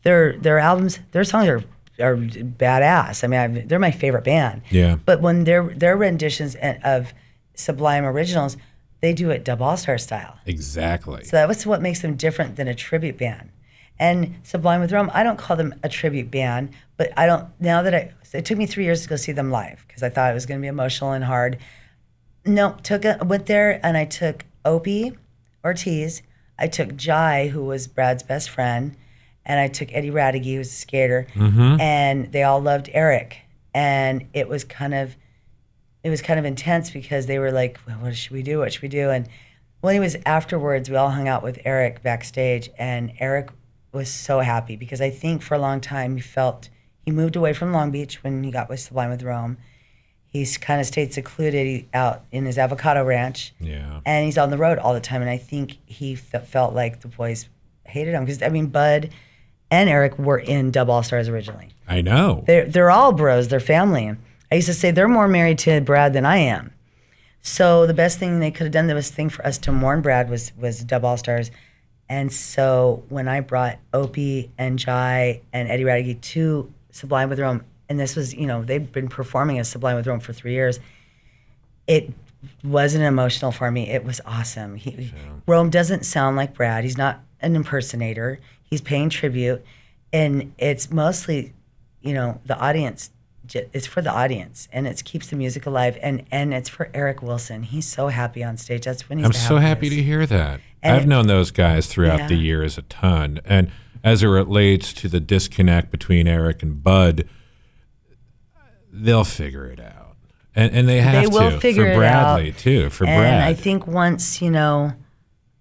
their 0.04 0.38
their 0.38 0.58
albums, 0.58 1.00
their 1.12 1.24
songs 1.24 1.48
are 1.48 1.64
are 2.00 2.16
badass. 2.16 3.24
I 3.24 3.28
mean, 3.28 3.40
I, 3.40 3.48
they're 3.66 3.80
my 3.80 3.92
favorite 3.92 4.24
band. 4.24 4.62
Yeah. 4.70 4.98
But 5.06 5.22
when 5.22 5.44
their 5.44 5.64
their 5.64 5.96
renditions 5.96 6.56
of 6.84 7.14
Sublime 7.54 8.06
originals, 8.06 8.58
they 9.02 9.14
do 9.14 9.30
it 9.30 9.44
dub 9.44 9.62
all 9.62 9.78
star 9.78 9.98
style. 9.98 10.38
Exactly. 10.46 11.24
So 11.24 11.38
that 11.38 11.48
was 11.48 11.66
what 11.66 11.82
makes 11.82 12.02
them 12.02 12.16
different 12.16 12.56
than 12.56 12.68
a 12.68 12.76
tribute 12.76 13.18
band. 13.18 13.52
And 13.98 14.36
Sublime 14.44 14.82
with 14.82 14.92
Rome, 14.92 15.10
I 15.14 15.24
don't 15.24 15.38
call 15.38 15.56
them 15.56 15.74
a 15.84 15.90
tribute 15.90 16.30
band, 16.30 16.72
but 16.98 17.14
I 17.18 17.26
don't, 17.26 17.48
now 17.62 17.82
that 17.82 17.96
I, 17.96 18.14
it 18.34 18.44
took 18.44 18.58
me 18.58 18.66
three 18.66 18.84
years 18.84 19.04
to 19.04 19.10
go 19.10 19.16
see 19.16 19.32
them 19.32 19.52
live 19.52 19.86
because 19.88 20.04
I 20.04 20.10
thought 20.10 20.32
it 20.32 20.34
was 20.34 20.46
going 20.46 20.60
to 20.60 20.62
be 20.62 20.68
emotional 20.68 21.14
and 21.14 21.24
hard. 21.24 21.58
No, 22.46 22.78
took 22.84 23.06
a, 23.06 23.18
went 23.24 23.46
there 23.46 23.80
and 23.86 23.96
I 23.96 24.06
took 24.06 24.44
Opie 24.66 25.18
Ortiz, 25.64 26.22
I 26.60 26.68
took 26.68 26.96
Jai, 26.96 27.48
who 27.48 27.64
was 27.64 27.88
Brad's 27.88 28.24
best 28.24 28.50
friend, 28.50 28.96
and 29.46 29.60
I 29.60 29.68
took 29.68 29.94
Eddie 29.94 30.12
Radigi, 30.12 30.54
who 30.54 30.60
was 30.60 30.70
a 30.70 30.76
skater, 30.76 31.28
mm-hmm. 31.34 31.80
and 31.80 32.32
they 32.32 32.44
all 32.44 32.60
loved 32.60 32.90
Eric. 32.94 33.38
And 33.74 34.28
it 34.34 34.48
was 34.48 34.64
kind 34.64 34.94
of, 34.94 35.16
it 36.04 36.10
was 36.10 36.22
kind 36.22 36.40
of 36.40 36.46
intense 36.46 36.90
because 36.90 37.26
they 37.26 37.40
were 37.40 37.52
like, 37.52 37.80
well, 37.86 37.98
"What 37.98 38.16
should 38.16 38.32
we 38.32 38.42
do? 38.42 38.60
What 38.60 38.74
should 38.74 38.82
we 38.82 38.88
do?" 38.88 39.10
And 39.10 39.28
well, 39.82 39.92
anyways, 39.92 40.16
afterwards, 40.26 40.90
we 40.90 40.96
all 40.96 41.12
hung 41.12 41.28
out 41.28 41.44
with 41.44 41.60
Eric 41.66 42.02
backstage, 42.02 42.70
and 42.78 43.12
Eric 43.20 43.50
was 43.92 44.10
so 44.10 44.40
happy 44.40 44.76
because 44.76 45.02
I 45.02 45.10
think 45.10 45.42
for 45.42 45.56
a 45.56 45.60
long 45.60 45.80
time 45.80 46.16
he 46.16 46.22
felt 46.22 46.70
he 47.06 47.12
moved 47.12 47.36
away 47.36 47.54
from 47.54 47.72
Long 47.72 47.92
Beach 47.92 48.24
when 48.24 48.44
he 48.44 48.52
got 48.52 48.68
with 48.68 48.80
Sublime 48.80 49.10
with 49.12 49.24
Rome. 49.24 49.58
He's 50.26 50.58
kind 50.58 50.82
of 50.82 50.88
stayed 50.88 51.14
secluded 51.14 51.86
out 51.94 52.26
in 52.32 52.46
his 52.46 52.58
avocado 52.58 53.06
ranch, 53.06 53.54
yeah. 53.60 54.02
and 54.06 54.26
he's 54.26 54.38
on 54.38 54.50
the 54.50 54.58
road 54.58 54.80
all 54.80 54.94
the 54.94 55.00
time. 55.00 55.22
And 55.22 55.30
I 55.30 55.38
think 55.38 55.78
he 55.86 56.16
fe- 56.16 56.40
felt 56.40 56.74
like 56.74 57.02
the 57.02 57.08
boys 57.08 57.48
hated 57.86 58.14
him 58.14 58.26
because 58.26 58.42
I 58.42 58.50
mean, 58.50 58.68
Bud 58.68 59.12
and 59.72 59.90
Eric 59.90 60.18
were 60.18 60.38
in 60.38 60.72
Dub 60.72 60.90
All 60.90 61.04
Stars 61.04 61.28
originally. 61.28 61.70
I 61.88 62.02
know. 62.02 62.44
They're 62.48 62.66
they're 62.66 62.92
all 62.92 63.12
bros. 63.12 63.48
They're 63.48 63.60
family. 63.60 64.16
I 64.52 64.56
used 64.56 64.68
to 64.68 64.74
say 64.74 64.92
they're 64.92 65.08
more 65.08 65.28
married 65.28 65.60
to 65.60 65.82
Brad 65.82 66.14
than 66.14 66.26
I 66.26 66.38
am. 66.38 66.72
So 67.42 67.86
the 67.86 67.94
best 67.94 68.18
thing 68.18 68.40
they 68.40 68.52
could 68.52 68.64
have 68.66 68.72
done, 68.72 68.88
the 68.88 68.96
best 68.96 69.14
thing 69.14 69.30
for 69.30 69.46
us 69.46 69.58
to 69.60 69.72
mourn 69.72 70.02
Brad 70.02 70.30
was 70.30 70.52
was 70.58 70.84
Dub 70.84 71.06
All 71.06 71.18
Stars. 71.18 71.52
And 72.08 72.32
so 72.32 73.04
when 73.10 73.28
I 73.28 73.40
brought 73.40 73.80
Opie 73.94 74.52
and 74.58 74.78
Jai 74.78 75.42
and 75.52 75.70
Eddie 75.70 75.84
Radigi 75.84 76.22
to 76.22 76.72
Sublime 76.92 77.30
with 77.30 77.40
Rome, 77.40 77.64
and 77.90 78.00
this 78.00 78.16
was, 78.16 78.34
you 78.34 78.46
know, 78.46 78.64
they've 78.64 78.92
been 78.92 79.08
performing 79.08 79.60
as 79.60 79.70
Sublime 79.70 79.96
with 79.96 80.06
Rome 80.06 80.20
for 80.20 80.34
three 80.34 80.54
years, 80.54 80.80
it 81.88 82.12
wasn't 82.64 83.04
emotional 83.04 83.52
for 83.52 83.72
me. 83.72 83.90
It 83.90 84.04
was 84.04 84.22
awesome. 84.26 84.76
He, 84.76 85.12
Rome 85.48 85.70
doesn't 85.70 86.06
sound 86.06 86.36
like 86.36 86.54
Brad. 86.54 86.84
He's 86.84 86.98
not 86.98 87.22
an 87.42 87.56
impersonator. 87.56 88.40
He's 88.66 88.82
paying 88.82 89.10
tribute, 89.10 89.64
and 90.12 90.54
it's 90.58 90.92
mostly, 90.92 91.54
you 92.02 92.14
know, 92.14 92.42
the 92.46 92.58
audience 92.60 93.12
it's 93.54 93.86
for 93.86 94.02
the 94.02 94.10
audience 94.12 94.68
and 94.74 94.88
it 94.88 95.04
keeps 95.06 95.28
the 95.28 95.36
music 95.36 95.68
alive 95.68 96.00
and 96.02 96.24
and 96.32 96.52
it's 96.52 96.68
for 96.68 96.90
Eric 96.96 97.22
Wilson. 97.22 97.62
He's 97.62 97.86
so 97.86 98.08
happy 98.08 98.44
on 98.44 98.58
stage. 98.58 98.86
That's 98.86 99.08
when 99.08 99.20
he's 99.20 99.28
I'm 99.28 99.34
so 99.34 99.58
happy 99.58 99.88
to 99.88 100.02
hear 100.02 100.26
that. 100.26 100.62
And 100.82 100.96
I've 100.96 101.04
it- 101.04 101.08
known 101.08 101.28
those 101.28 101.52
guys 101.52 101.86
throughout 101.86 102.18
Yeah. 102.22 102.28
the 102.28 102.38
years 102.38 102.80
a 102.80 102.82
ton. 102.82 103.40
And 103.46 103.70
as 104.04 104.24
it 104.24 104.28
relates 104.30 104.94
to 104.94 105.08
the 105.08 105.20
disconnect 105.20 105.92
between 105.92 106.28
Eric 106.28 106.64
and 106.64 106.82
Bud, 106.82 107.30
they'll 108.92 109.24
figure 109.24 109.66
it 109.68 109.80
out. 109.80 110.16
And, 110.56 110.74
and 110.74 110.90
they 110.90 111.02
have 111.02 111.22
They 111.24 111.28
will 111.28 111.52
to. 111.52 111.60
figure 111.60 111.92
for 111.94 111.98
Bradley, 112.00 112.50
out. 112.52 112.58
too. 112.58 112.90
For 112.90 113.06
and 113.06 113.20
Brad. 113.20 113.44
I 113.44 113.54
think 113.54 113.86
once, 113.86 114.42
you 114.42 114.50
know, 114.50 114.94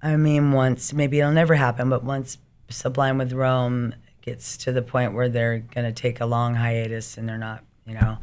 I 0.02 0.16
mean, 0.16 0.52
once, 0.52 0.92
maybe 0.94 1.18
it'll 1.20 1.32
never 1.32 1.54
happen, 1.56 1.90
but 1.90 2.02
once 2.04 2.38
Sublime 2.68 3.18
with 3.18 3.32
Rome 3.32 3.94
gets 4.22 4.56
to 4.58 4.72
the 4.72 4.82
point 4.82 5.12
where 5.12 5.28
they're 5.28 5.58
going 5.58 5.86
to 5.86 5.92
take 5.92 6.20
a 6.20 6.26
long 6.26 6.54
hiatus 6.54 7.18
and 7.18 7.28
they're 7.28 7.38
not, 7.38 7.62
you 7.86 7.94
know, 7.94 8.18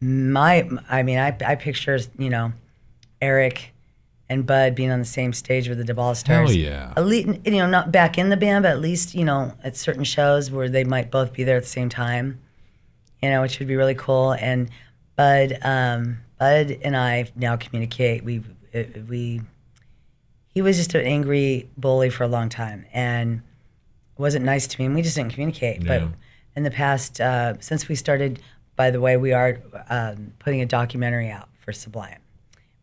my, 0.00 0.68
I 0.88 1.02
mean, 1.02 1.18
I, 1.18 1.36
I 1.46 1.54
picture, 1.54 1.98
you 2.18 2.30
know, 2.30 2.52
Eric 3.20 3.72
and 4.28 4.44
Bud 4.46 4.74
being 4.74 4.90
on 4.90 4.98
the 4.98 5.04
same 5.04 5.32
stage 5.32 5.68
with 5.68 5.78
the 5.78 5.84
Dub 5.84 5.98
All 5.98 6.14
Stars. 6.14 6.50
Hell 6.50 6.58
yeah. 6.58 6.92
At 6.96 7.06
least, 7.06 7.28
you 7.44 7.52
know, 7.52 7.68
not 7.68 7.90
back 7.90 8.18
in 8.18 8.28
the 8.28 8.36
band, 8.36 8.64
but 8.64 8.72
at 8.72 8.80
least, 8.80 9.14
you 9.14 9.24
know, 9.24 9.54
at 9.64 9.76
certain 9.76 10.04
shows 10.04 10.50
where 10.50 10.68
they 10.68 10.84
might 10.84 11.10
both 11.10 11.32
be 11.32 11.44
there 11.44 11.56
at 11.56 11.62
the 11.62 11.68
same 11.68 11.88
time 11.88 12.40
you 13.22 13.30
know, 13.30 13.42
which 13.42 13.58
would 13.58 13.68
be 13.68 13.76
really 13.76 13.94
cool. 13.94 14.32
And 14.32 14.70
Bud, 15.16 15.58
um, 15.62 16.18
Bud 16.38 16.78
and 16.82 16.96
I 16.96 17.30
now 17.34 17.56
communicate. 17.56 18.24
We, 18.24 18.42
we, 19.08 19.40
he 20.48 20.62
was 20.62 20.76
just 20.76 20.94
an 20.94 21.04
angry 21.04 21.68
bully 21.76 22.10
for 22.10 22.24
a 22.24 22.28
long 22.28 22.48
time 22.48 22.86
and 22.92 23.42
wasn't 24.18 24.44
nice 24.44 24.66
to 24.66 24.80
me, 24.80 24.86
and 24.86 24.94
we 24.94 25.02
just 25.02 25.16
didn't 25.16 25.32
communicate. 25.32 25.82
Yeah. 25.82 26.00
But 26.00 26.08
in 26.56 26.62
the 26.64 26.70
past, 26.70 27.20
uh, 27.20 27.54
since 27.60 27.88
we 27.88 27.94
started, 27.94 28.40
by 28.76 28.90
the 28.90 29.00
way, 29.00 29.16
we 29.16 29.32
are 29.32 29.60
um, 29.88 30.32
putting 30.38 30.60
a 30.60 30.66
documentary 30.66 31.30
out 31.30 31.48
for 31.60 31.72
Sublime. 31.72 32.20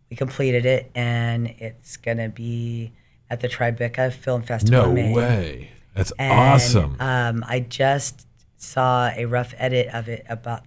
We 0.10 0.16
completed 0.16 0.66
it, 0.66 0.92
and 0.96 1.48
it's 1.60 1.98
gonna 1.98 2.30
be 2.30 2.92
at 3.30 3.42
the 3.42 3.48
Tribeca 3.50 4.14
Film 4.14 4.44
Festival. 4.44 4.84
no 4.84 4.90
in 4.90 4.96
May. 4.96 5.14
way. 5.14 5.72
That's 5.96 6.12
And, 6.20 6.32
awesome. 6.40 6.98
Um, 7.00 7.44
I 7.48 7.60
just 7.62 8.28
saw 8.58 9.10
a 9.16 9.26
rough 9.26 9.54
edit 9.58 9.88
of 9.94 10.08
it 10.10 10.26
about 10.30 10.64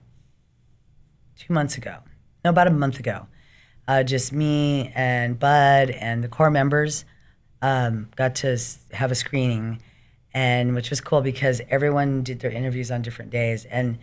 two 1.39 1.53
months 1.53 1.77
ago. 1.77 1.99
No, 2.45 2.51
about 2.51 2.66
a 2.66 2.71
month 2.71 2.99
ago. 2.99 3.27
Uh, 3.87 4.03
just 4.03 4.33
me 4.33 4.93
and 4.95 5.39
Bud 5.39 5.91
and 5.91 6.23
the 6.25 6.29
core 6.29 6.51
members 6.51 7.05
um, 7.62 8.09
got 8.16 8.35
to 8.37 8.59
have 8.93 9.11
a 9.11 9.14
screening, 9.14 9.81
and 10.35 10.74
which 10.74 10.91
was 10.91 11.01
cool 11.01 11.20
because 11.20 11.61
everyone 11.70 12.22
did 12.22 12.41
their 12.41 12.51
interviews 12.51 12.91
on 12.91 13.03
different 13.03 13.31
days. 13.31 13.64
And 13.66 13.99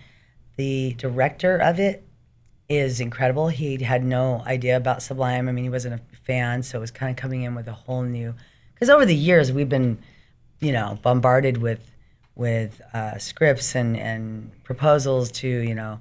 the 0.58 0.94
director 0.94 1.58
of 1.58 1.80
it 1.80 2.04
is 2.68 3.00
incredible. 3.00 3.50
He 3.50 3.78
had 3.84 4.04
no 4.04 4.44
idea 4.46 4.78
about 4.78 5.02
Sublime. 5.02 5.48
I 5.48 5.52
mean, 5.52 5.64
he 5.64 5.70
wasn't 5.70 5.96
a 5.96 6.16
fan, 6.26 6.64
so 6.64 6.78
it 6.78 6.82
was 6.82 6.92
kind 6.92 7.12
of 7.12 7.16
coming 7.16 7.44
in 7.44 7.56
with 7.56 7.68
a 7.68 7.74
whole 7.74 8.02
new. 8.02 8.34
Because 8.74 8.90
over 8.90 9.06
the 9.06 9.16
years, 9.16 9.52
we've 9.52 9.70
been, 9.70 10.00
you 10.60 10.72
know, 10.72 11.00
bombarded 11.02 11.58
with 11.58 11.92
with 12.36 12.82
uh, 12.94 13.18
scripts 13.18 13.76
and 13.76 13.96
and 13.96 14.52
proposals 14.64 15.32
to, 15.32 15.48
you 15.48 15.76
know, 15.76 16.00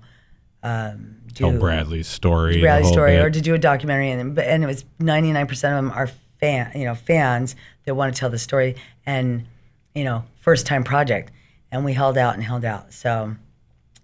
um, 0.64 1.16
do 1.32 1.50
Tell 1.50 1.60
Bradley's 1.60 2.08
story. 2.08 2.60
Bradley's 2.60 2.90
story 2.90 3.12
bit. 3.12 3.24
or 3.24 3.30
to 3.30 3.40
do 3.40 3.54
a 3.54 3.58
documentary 3.58 4.10
and 4.10 4.34
but 4.34 4.46
and 4.46 4.64
it 4.64 4.66
was 4.66 4.84
99% 4.98 5.50
of 5.52 5.60
them 5.60 5.90
are 5.90 6.08
fan 6.40 6.72
you 6.74 6.84
know 6.84 6.94
fans 6.94 7.54
that 7.84 7.94
want 7.94 8.14
to 8.14 8.18
tell 8.18 8.30
the 8.30 8.38
story 8.38 8.74
and 9.06 9.46
you 9.94 10.04
know 10.04 10.24
first 10.40 10.66
time 10.66 10.84
project 10.84 11.30
and 11.70 11.84
we 11.84 11.92
held 11.92 12.18
out 12.18 12.34
and 12.34 12.42
held 12.42 12.64
out 12.64 12.92
so 12.92 13.34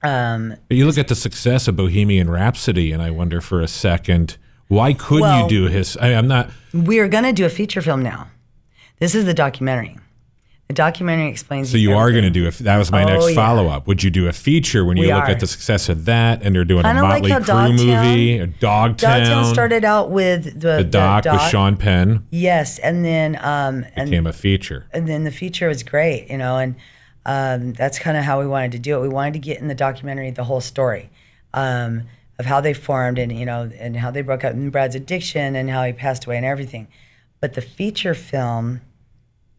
um 0.02 0.54
But 0.68 0.76
you 0.76 0.86
look 0.86 0.98
at 0.98 1.08
the 1.08 1.14
success 1.14 1.68
of 1.68 1.76
Bohemian 1.76 2.30
Rhapsody, 2.30 2.90
and 2.92 3.02
I 3.02 3.10
wonder 3.10 3.40
for 3.42 3.60
a 3.60 3.68
second, 3.68 4.38
why 4.68 4.94
couldn't 4.94 5.22
Well- 5.22 5.42
you 5.42 5.48
do 5.48 5.66
his? 5.68 5.96
I, 5.98 6.14
I'm 6.14 6.26
not. 6.28 6.48
we 6.72 7.00
are 7.00 7.08
going 7.08 7.24
to 7.24 7.32
do 7.32 7.44
a 7.44 7.50
feature 7.50 7.82
film 7.82 8.02
now 8.02 8.28
this 8.98 9.14
is 9.14 9.24
the 9.24 9.34
documentary 9.34 9.96
the 10.70 10.74
documentary 10.74 11.28
explains 11.28 11.68
So 11.68 11.76
you 11.78 11.94
are 11.94 12.12
going 12.12 12.22
to 12.22 12.30
do 12.30 12.46
If 12.46 12.58
That 12.60 12.76
was 12.78 12.92
my 12.92 13.02
Oh, 13.02 13.06
next 13.08 13.30
yeah. 13.30 13.34
follow 13.34 13.66
up. 13.66 13.88
Would 13.88 14.04
you 14.04 14.10
do 14.10 14.28
a 14.28 14.32
feature 14.32 14.84
when 14.84 14.96
you 14.96 15.06
We 15.08 15.12
look 15.12 15.24
are. 15.24 15.30
at 15.30 15.40
the 15.40 15.48
success 15.48 15.88
of 15.88 16.04
that, 16.04 16.42
and 16.44 16.54
they're 16.54 16.64
doing 16.64 16.84
Kinda 16.84 17.02
a 17.02 17.06
Motley 17.08 17.30
how 17.30 17.40
Crue 17.40 17.46
Dogtown- 17.46 17.76
movie, 17.76 18.38
a 18.38 18.46
Dogtown, 18.46 19.20
Dogtown 19.20 19.44
started 19.52 19.84
out 19.84 20.10
with 20.12 20.44
the, 20.60 20.76
the 20.76 20.84
doc 20.84 21.24
with 21.24 21.40
Sean 21.50 21.76
Penn 21.76 22.24
yes 22.30 22.78
and 22.78 23.04
then 23.04 23.36
um 23.42 23.84
and 23.96 24.10
became 24.10 24.28
a 24.28 24.32
feature. 24.32 24.86
and 24.92 25.08
then 25.08 25.24
the 25.24 25.32
feature 25.32 25.66
was 25.66 25.82
great, 25.82 26.30
you 26.30 26.38
know, 26.38 26.56
and 26.58 26.76
um, 27.26 27.72
that's 27.72 27.98
kind 27.98 28.16
of 28.16 28.22
how 28.22 28.38
we 28.40 28.46
wanted 28.46 28.70
to 28.72 28.78
do 28.78 28.96
it. 28.96 29.00
We 29.02 29.08
wanted 29.08 29.32
to 29.34 29.38
get 29.40 29.58
in 29.58 29.66
the 29.66 29.74
documentary 29.74 30.30
the 30.30 30.44
whole 30.44 30.60
story 30.60 31.10
um, 31.52 32.02
of 32.38 32.46
how 32.46 32.60
they 32.60 32.74
formed 32.74 33.18
and 33.18 33.32
you 33.36 33.44
know 33.44 33.68
and 33.78 33.96
how 33.96 34.12
they 34.12 34.22
broke 34.22 34.44
up 34.44 34.52
and 34.52 34.70
Brad's 34.70 34.94
addiction 34.94 35.56
and 35.56 35.68
how 35.68 35.82
he 35.82 35.92
passed 35.92 36.26
away 36.26 36.36
and 36.36 36.46
everything. 36.46 36.86
But 37.40 37.54
the 37.54 37.60
feature 37.60 38.14
film, 38.14 38.82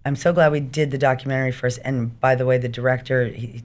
I'm 0.06 0.16
so 0.16 0.34
glad 0.34 0.52
we 0.52 0.60
did 0.60 0.92
the 0.92 0.98
documentary 0.98 1.52
first. 1.52 1.80
And 1.86 2.20
by 2.20 2.36
the 2.36 2.46
way, 2.46 2.58
the 2.58 2.68
director, 2.70 3.28
he, 3.28 3.64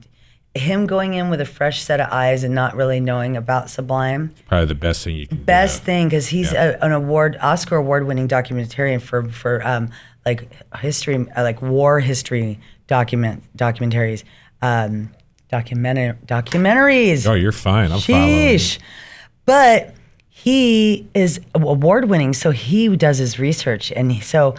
him 0.55 0.85
going 0.87 1.13
in 1.13 1.29
with 1.29 1.41
a 1.41 1.45
fresh 1.45 1.81
set 1.81 1.99
of 1.99 2.09
eyes 2.11 2.43
and 2.43 2.53
not 2.55 2.75
really 2.75 2.99
knowing 2.99 3.35
about 3.37 3.69
Sublime, 3.69 4.33
Probably 4.47 4.65
the 4.67 4.75
best 4.75 5.03
thing 5.03 5.15
you 5.15 5.27
can 5.27 5.43
best 5.43 5.81
do. 5.81 5.85
thing 5.85 6.07
because 6.07 6.27
he's 6.27 6.51
Yeah. 6.51 6.77
a, 6.79 6.85
an 6.85 6.91
award 6.91 7.37
Oscar 7.41 7.75
award 7.75 8.05
winning 8.07 8.27
documentarian 8.27 9.01
for 9.01 9.27
for 9.29 9.65
um, 9.67 9.89
like 10.25 10.47
history 10.77 11.15
uh, 11.35 11.43
like 11.43 11.61
war 11.61 11.99
history 11.99 12.59
document 12.87 13.43
documentaries 13.57 14.23
um, 14.61 15.11
documentary 15.49 16.13
documentaries 16.25 17.27
Oh, 17.27 17.33
you're 17.33 17.51
fine. 17.51 17.91
I'm 17.91 17.99
following. 17.99 18.27
sheesh 18.57 18.79
but 19.45 19.93
he 20.29 21.07
is 21.13 21.39
award 21.55 22.05
winning 22.05 22.33
so 22.33 22.51
he 22.51 22.95
does 22.95 23.17
his 23.19 23.37
research 23.39 23.91
and 23.91 24.11
he, 24.11 24.21
so 24.21 24.55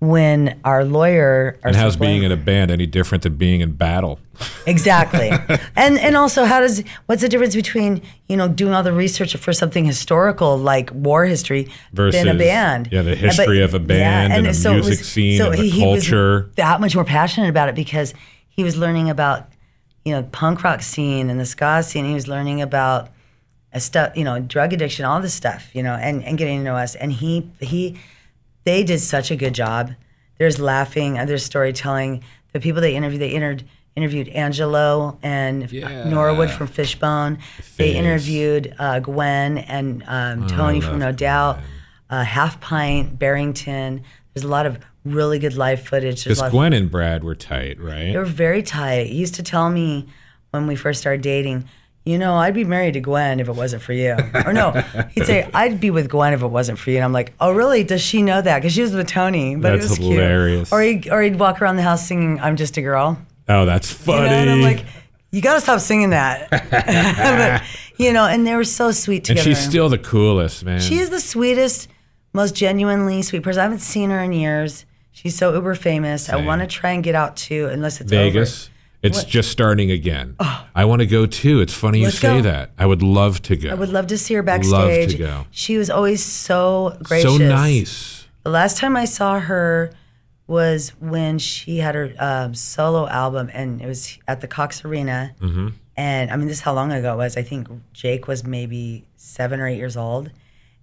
when 0.00 0.58
our 0.64 0.82
lawyer 0.84 1.58
our 1.62 1.68
And 1.68 1.76
how's 1.76 1.94
being 1.96 2.22
in 2.22 2.32
a 2.32 2.36
band 2.36 2.70
any 2.70 2.86
different 2.86 3.22
than 3.22 3.36
being 3.36 3.60
in 3.60 3.72
battle? 3.72 4.18
Exactly. 4.66 5.30
and 5.76 5.98
and 5.98 6.16
also 6.16 6.44
how 6.46 6.60
does 6.60 6.82
what's 7.06 7.20
the 7.20 7.28
difference 7.28 7.54
between, 7.54 8.00
you 8.26 8.36
know, 8.36 8.48
doing 8.48 8.72
all 8.72 8.82
the 8.82 8.92
research 8.94 9.36
for 9.36 9.52
something 9.52 9.84
historical 9.84 10.56
like 10.56 10.90
war 10.92 11.26
history 11.26 11.70
versus 11.92 12.18
than 12.24 12.34
a 12.34 12.38
band? 12.38 12.88
yeah, 12.90 13.02
the 13.02 13.10
And- 13.12 13.20
history 13.20 13.60
of 13.62 13.74
a 13.74 13.78
band 13.78 14.32
and 14.32 14.46
the 14.46 14.50
it 14.50 14.74
music 14.74 15.04
scene 15.04 15.40
and 15.42 15.52
the 15.52 15.56
he 15.68 15.84
was 15.86 16.04
culture. 16.08 16.50
that 16.56 16.80
much 16.80 16.94
more 16.94 17.04
passionate 17.04 17.50
about 17.50 17.68
it 17.68 17.74
because 17.74 18.14
he 18.48 18.64
was 18.64 18.76
learning 18.78 19.10
about, 19.10 19.48
you 20.06 20.12
know, 20.12 20.22
punk 20.32 20.64
rock 20.64 20.80
scene 20.80 21.28
and 21.28 21.38
the 21.38 21.46
ska 21.46 21.82
scene. 21.82 22.06
He 22.06 22.14
was 22.14 22.26
learning 22.26 22.62
about 22.62 23.10
a 23.74 23.80
stuff, 23.80 24.16
you 24.16 24.24
know, 24.24 24.40
drug 24.40 24.72
addiction, 24.72 25.04
all 25.04 25.20
this 25.20 25.34
stuff, 25.34 25.68
you 25.74 25.82
know, 25.82 25.92
and, 25.94 26.24
and 26.24 26.38
getting 26.38 26.58
to 26.60 26.64
know 26.64 26.76
us. 26.76 26.94
And 26.94 27.12
he 27.12 27.50
he 27.60 27.98
they 28.70 28.84
did 28.84 29.00
such 29.00 29.30
a 29.32 29.36
good 29.36 29.52
job. 29.54 29.92
There's 30.38 30.60
laughing, 30.60 31.18
uh, 31.18 31.24
there's 31.24 31.44
storytelling. 31.44 32.22
The 32.52 32.60
people 32.60 32.80
they 32.80 32.94
interviewed, 32.94 33.20
they 33.20 33.34
inter- 33.34 33.64
interviewed 33.96 34.28
Angelo 34.28 35.18
and 35.22 35.70
Yeah. 35.70 36.08
Norwood 36.08 36.50
from 36.50 36.68
Fishbone. 36.68 37.38
They 37.76 37.94
interviewed 37.96 38.74
uh, 38.78 39.00
Gwen 39.00 39.58
and 39.58 40.04
um, 40.06 40.46
Tony 40.46 40.80
from 40.80 40.98
No 41.00 41.10
Doubt, 41.12 41.58
uh, 42.08 42.22
Half 42.22 42.60
Pint, 42.60 43.18
Barrington. 43.18 44.04
There's 44.32 44.44
a 44.44 44.48
lot 44.48 44.66
of 44.66 44.78
really 45.04 45.38
good 45.40 45.54
live 45.56 45.82
footage. 45.82 46.22
Because 46.24 46.38
lot 46.38 46.46
of- 46.46 46.52
Gwen 46.52 46.72
and 46.72 46.90
Brad 46.90 47.24
were 47.24 47.34
tight, 47.34 47.80
right? 47.80 48.12
they 48.12 48.16
were 48.18 48.24
very 48.24 48.62
tight. 48.62 49.08
He 49.08 49.16
used 49.16 49.34
to 49.34 49.42
tell 49.42 49.68
me 49.68 50.06
when 50.52 50.66
we 50.68 50.76
first 50.76 51.00
started 51.00 51.22
dating, 51.22 51.64
you 52.04 52.18
know, 52.18 52.34
I'd 52.34 52.54
be 52.54 52.64
married 52.64 52.94
to 52.94 53.00
Gwen 53.00 53.40
if 53.40 53.48
it 53.48 53.54
wasn't 53.54 53.82
for 53.82 53.92
you. 53.92 54.16
Or 54.46 54.52
no, 54.52 54.70
he'd 55.12 55.26
say, 55.26 55.48
I'd 55.54 55.80
be 55.80 55.90
with 55.90 56.08
Gwen 56.08 56.32
if 56.32 56.42
it 56.42 56.46
wasn't 56.46 56.78
for 56.78 56.90
you. 56.90 56.96
And 56.96 57.04
I'm 57.04 57.12
like, 57.12 57.32
oh, 57.40 57.52
really? 57.52 57.84
Does 57.84 58.00
she 58.00 58.22
know 58.22 58.40
that? 58.40 58.58
Because 58.58 58.72
she 58.72 58.82
was 58.82 58.94
with 58.94 59.06
Tony. 59.08 59.54
But 59.56 59.72
That's 59.72 59.84
it 59.86 59.88
was 59.90 59.98
hilarious. 59.98 60.68
cute. 60.70 60.72
Or 60.72 60.82
he'd, 60.82 61.08
or 61.10 61.22
he'd 61.22 61.38
walk 61.38 61.60
around 61.60 61.76
the 61.76 61.82
house 61.82 62.06
singing, 62.06 62.40
I'm 62.40 62.56
just 62.56 62.76
a 62.78 62.82
girl. 62.82 63.18
oh, 63.48 63.64
that's 63.66 63.90
You 63.90 63.96
funny. 63.96 64.28
know, 64.30 64.34
and 64.36 64.50
I'm 64.50 64.60
like, 64.62 64.84
you 65.30 65.40
got 65.42 65.54
to 65.54 65.60
stop 65.60 65.80
singing 65.80 66.10
that. 66.10 66.48
but, 66.70 67.62
you 67.98 68.12
know, 68.12 68.26
and 68.26 68.46
they 68.46 68.56
were 68.56 68.64
so 68.64 68.90
sweet 68.92 69.24
together. 69.24 69.48
and 69.48 69.56
she's 69.56 69.64
still 69.68 69.88
the 69.88 69.98
coolest, 69.98 70.64
man. 70.64 70.80
She 70.80 70.98
is 70.98 71.10
the 71.10 71.20
sweetest, 71.20 71.88
most 72.32 72.54
genuinely 72.54 73.22
sweet 73.22 73.42
person. 73.42 73.60
I 73.60 73.64
haven't 73.64 73.80
seen 73.80 74.10
her 74.10 74.20
in 74.20 74.32
years. 74.32 74.86
She's 75.12 75.36
so 75.36 75.52
uber 75.52 75.74
famous. 75.74 76.30
I 76.30 76.36
want 76.44 76.62
to 76.62 76.66
try 76.66 76.92
and 76.92 77.04
get 77.04 77.14
out 77.14 77.36
to, 77.36 77.66
unless 77.66 78.00
it's 78.00 78.10
Vegas. 78.10 78.64
over. 78.66 78.74
It's 79.02 79.18
What- 79.18 79.28
just 79.28 79.50
starting 79.50 79.90
again. 79.90 80.36
I 80.74 80.84
want 80.84 81.00
to 81.00 81.06
go 81.06 81.24
too. 81.26 81.60
It's 81.60 81.72
funny 81.72 82.00
you 82.00 82.04
Let's 82.06 82.18
say 82.18 82.36
go. 82.38 82.42
that. 82.42 82.70
I 82.78 82.84
would 82.86 83.02
love 83.02 83.40
to 83.42 83.56
go. 83.56 83.70
I 83.70 83.74
would 83.74 83.88
love 83.88 84.06
to 84.08 84.18
see 84.18 84.34
her 84.34 84.42
backstage. 84.42 84.72
Love 84.72 85.08
to 85.10 85.16
go. 85.18 85.46
She 85.50 85.78
was 85.78 85.88
always 85.88 86.22
so 86.22 86.96
gracious. 87.02 87.30
so 87.32 87.38
nice. 87.38 88.26
The 88.44 88.50
last 88.50 88.76
time 88.78 88.96
I 88.96 89.06
saw 89.06 89.40
her 89.40 89.90
was 90.46 90.90
when 91.00 91.38
she 91.38 91.78
had 91.78 91.94
her 91.94 92.12
um, 92.18 92.54
solo 92.54 93.08
album, 93.08 93.50
and 93.54 93.80
it 93.80 93.86
was 93.86 94.18
at 94.28 94.40
the 94.40 94.48
Cox 94.48 94.84
Arena. 94.84 95.34
Mm-hmm. 95.40 95.68
And 95.96 96.30
I 96.30 96.36
mean, 96.36 96.48
this 96.48 96.58
is 96.58 96.62
how 96.62 96.74
long 96.74 96.92
ago 96.92 97.14
it 97.14 97.16
was. 97.16 97.36
I 97.36 97.42
think 97.42 97.68
Jake 97.92 98.26
was 98.26 98.44
maybe 98.44 99.04
seven 99.16 99.60
or 99.60 99.66
eight 99.68 99.76
years 99.76 99.96
old, 99.96 100.30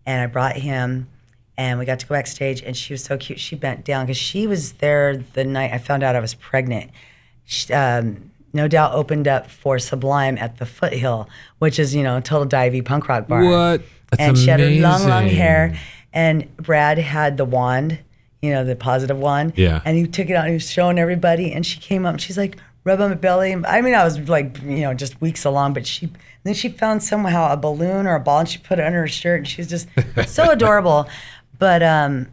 and 0.06 0.22
I 0.22 0.28
brought 0.28 0.56
him, 0.58 1.08
and 1.58 1.78
we 1.80 1.86
got 1.86 2.00
to 2.00 2.08
go 2.08 2.16
backstage, 2.16 2.62
and 2.62 2.76
she 2.78 2.94
was 2.94 3.04
so 3.04 3.18
cute. 3.18 3.40
She 3.40 3.56
bent 3.56 3.84
down 3.84 4.06
because 4.06 4.18
she 4.18 4.48
was 4.48 4.74
there 4.74 5.18
the 5.18 5.44
night 5.44 5.72
I 5.74 5.78
found 5.80 6.02
out 6.04 6.16
I 6.16 6.20
was 6.20 6.34
pregnant. 6.34 6.92
She, 7.48 7.74
um, 7.74 8.30
No 8.54 8.68
Doubt 8.68 8.94
opened 8.94 9.28
up 9.28 9.50
for 9.50 9.80
Sublime 9.80 10.38
at 10.38 10.58
the 10.58 10.66
Foothill, 10.66 11.28
which 11.58 11.80
is 11.80 11.96
you 11.96 12.04
know 12.04 12.18
a 12.18 12.22
total 12.22 12.48
divey 12.48 12.86
punk 12.86 13.08
rock 13.08 13.28
bar. 13.28 13.44
What? 13.44 13.82
That's 14.12 14.22
and 14.22 14.38
she 14.38 14.48
had 14.48 14.60
her 14.60 14.70
long, 14.70 15.08
long 15.08 15.28
hair. 15.28 15.78
And 16.14 16.56
Brad 16.58 16.98
had 16.98 17.38
the 17.38 17.46
wand, 17.46 18.00
you 18.42 18.52
know, 18.52 18.64
the 18.64 18.76
positive 18.76 19.18
wand. 19.18 19.54
Yeah. 19.56 19.82
And 19.86 19.98
he 19.98 20.08
took 20.08 20.30
it 20.30 20.34
out 20.34 20.46
and 20.46 20.50
he 20.50 20.56
was 20.56 20.70
showing 20.70 20.98
everybody. 20.98 21.52
And 21.52 21.66
she 21.66 21.80
came 21.80 22.06
up 22.06 22.14
and 22.14 22.22
she's 22.22 22.38
like, 22.38 22.58
rub 22.84 23.02
on 23.02 23.10
my 23.10 23.16
belly. 23.16 23.54
I 23.54 23.82
mean, 23.82 23.94
I 23.94 24.04
was 24.04 24.18
like, 24.30 24.62
you 24.64 24.80
know, 24.80 24.94
just 24.94 25.20
weeks 25.20 25.44
along, 25.44 25.74
but 25.74 25.86
she, 25.86 26.10
then 26.44 26.54
she 26.54 26.70
found 26.70 27.04
somehow 27.04 27.52
a 27.52 27.58
balloon 27.58 28.08
or 28.08 28.16
a 28.16 28.20
ball 28.20 28.40
and 28.40 28.50
she 28.50 28.60
put 28.60 28.80
it 28.80 28.86
under 28.86 29.02
her 29.02 29.08
shirt 29.08 29.40
and 29.40 29.48
she's 29.48 29.68
just 29.68 29.88
so 30.28 30.50
adorable. 30.50 31.08
But, 31.60 31.84
um, 31.84 32.28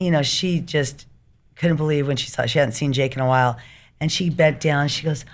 you 0.00 0.10
know, 0.10 0.22
she 0.22 0.60
just 0.60 1.06
couldn't 1.56 1.76
believe 1.76 2.06
when 2.06 2.16
she 2.16 2.30
saw, 2.30 2.46
she 2.46 2.58
hadn't 2.58 2.72
seen 2.72 2.92
Jake 2.92 3.14
in 3.14 3.20
a 3.20 3.26
while. 3.26 3.58
And 4.00 4.12
she 4.12 4.30
bent 4.30 4.60
down. 4.60 4.88
She 4.88 5.04
goes, 5.04 5.24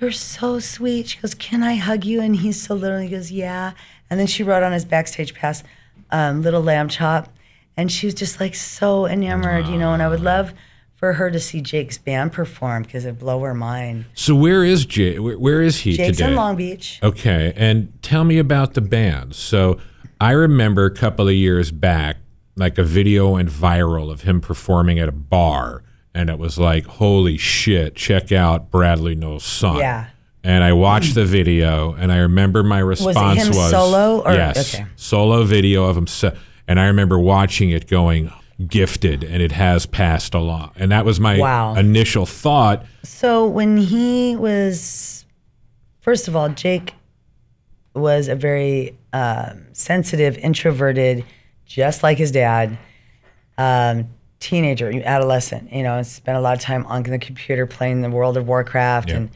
you're 0.00 0.10
so 0.10 0.58
sweet. 0.58 1.08
She 1.08 1.20
goes, 1.20 1.34
Can 1.34 1.62
I 1.62 1.76
hug 1.76 2.04
you? 2.04 2.20
And 2.20 2.36
he's 2.36 2.60
so 2.60 2.74
little. 2.74 2.98
He 2.98 3.08
goes, 3.08 3.30
Yeah. 3.30 3.72
And 4.10 4.18
then 4.18 4.26
she 4.26 4.42
wrote 4.42 4.62
on 4.62 4.72
his 4.72 4.84
backstage 4.84 5.34
pass, 5.34 5.62
um, 6.10 6.42
Little 6.42 6.62
Lamb 6.62 6.88
Chop. 6.88 7.28
And 7.76 7.90
she 7.90 8.06
was 8.06 8.14
just 8.14 8.38
like 8.40 8.54
so 8.54 9.06
enamored, 9.06 9.66
you 9.66 9.78
know. 9.78 9.92
And 9.92 10.02
I 10.02 10.08
would 10.08 10.20
love 10.20 10.52
for 10.96 11.14
her 11.14 11.30
to 11.30 11.40
see 11.40 11.60
Jake's 11.60 11.98
band 11.98 12.32
perform 12.32 12.82
because 12.82 13.04
it'd 13.04 13.18
blow 13.18 13.40
her 13.40 13.54
mind. 13.54 14.04
So 14.14 14.34
where 14.34 14.64
is 14.64 14.84
Jake? 14.84 15.18
Where, 15.20 15.38
where 15.38 15.62
is 15.62 15.78
he 15.78 15.96
Jake's 15.96 16.18
today? 16.18 16.30
in 16.30 16.36
Long 16.36 16.56
Beach. 16.56 16.98
Okay, 17.02 17.52
and 17.56 17.92
tell 18.02 18.24
me 18.24 18.38
about 18.38 18.74
the 18.74 18.80
band. 18.80 19.34
So 19.34 19.78
I 20.20 20.32
remember 20.32 20.84
a 20.84 20.94
couple 20.94 21.28
of 21.28 21.34
years 21.34 21.70
back, 21.70 22.16
like 22.56 22.78
a 22.78 22.84
video 22.84 23.30
went 23.30 23.48
viral 23.48 24.10
of 24.10 24.22
him 24.22 24.40
performing 24.40 24.98
at 24.98 25.08
a 25.08 25.12
bar, 25.12 25.82
and 26.14 26.30
it 26.30 26.38
was 26.38 26.58
like, 26.58 26.84
"Holy 26.86 27.36
shit! 27.36 27.94
Check 27.96 28.32
out 28.32 28.70
Bradley 28.70 29.14
Nowell's 29.14 29.44
son." 29.44 29.76
Yeah. 29.78 30.06
And 30.42 30.62
I 30.62 30.74
watched 30.74 31.14
the 31.14 31.24
video, 31.24 31.94
and 31.94 32.12
I 32.12 32.18
remember 32.18 32.62
my 32.62 32.78
response 32.78 33.42
him 33.42 33.48
was 33.48 33.70
solo 33.70 34.20
or- 34.22 34.34
yes, 34.34 34.74
okay. 34.74 34.84
solo 34.94 35.42
video 35.44 35.84
of 35.84 35.96
him. 35.96 36.06
And 36.68 36.78
I 36.78 36.86
remember 36.86 37.18
watching 37.18 37.70
it, 37.70 37.86
going 37.88 38.30
gifted, 38.66 39.24
and 39.24 39.42
it 39.42 39.52
has 39.52 39.86
passed 39.86 40.34
along. 40.34 40.72
And 40.76 40.92
that 40.92 41.04
was 41.06 41.18
my 41.18 41.38
Wow. 41.38 41.74
initial 41.74 42.26
thought. 42.26 42.84
So 43.02 43.46
when 43.46 43.78
he 43.78 44.36
was, 44.36 45.24
first 46.00 46.28
of 46.28 46.36
all, 46.36 46.48
Jake 46.50 46.92
was 47.94 48.28
a 48.28 48.34
very 48.36 48.96
um, 49.14 49.66
sensitive, 49.72 50.36
introverted, 50.38 51.24
just 51.64 52.02
like 52.02 52.18
his 52.18 52.30
dad, 52.32 52.76
um, 53.56 54.08
teenager, 54.44 54.90
adolescent. 55.04 55.72
You 55.72 55.82
know, 55.82 56.02
spent 56.02 56.36
a 56.38 56.40
lot 56.40 56.54
of 56.56 56.60
time 56.62 56.84
on 56.86 57.02
the 57.02 57.18
computer 57.18 57.66
playing 57.66 58.02
the 58.02 58.10
World 58.10 58.36
of 58.36 58.46
Warcraft, 58.46 59.08
Yeah. 59.10 59.16
and 59.16 59.30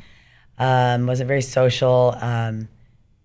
um, 0.59 1.07
wasn't 1.07 1.29
very 1.29 1.43
social. 1.43 2.15
Um, 2.21 2.69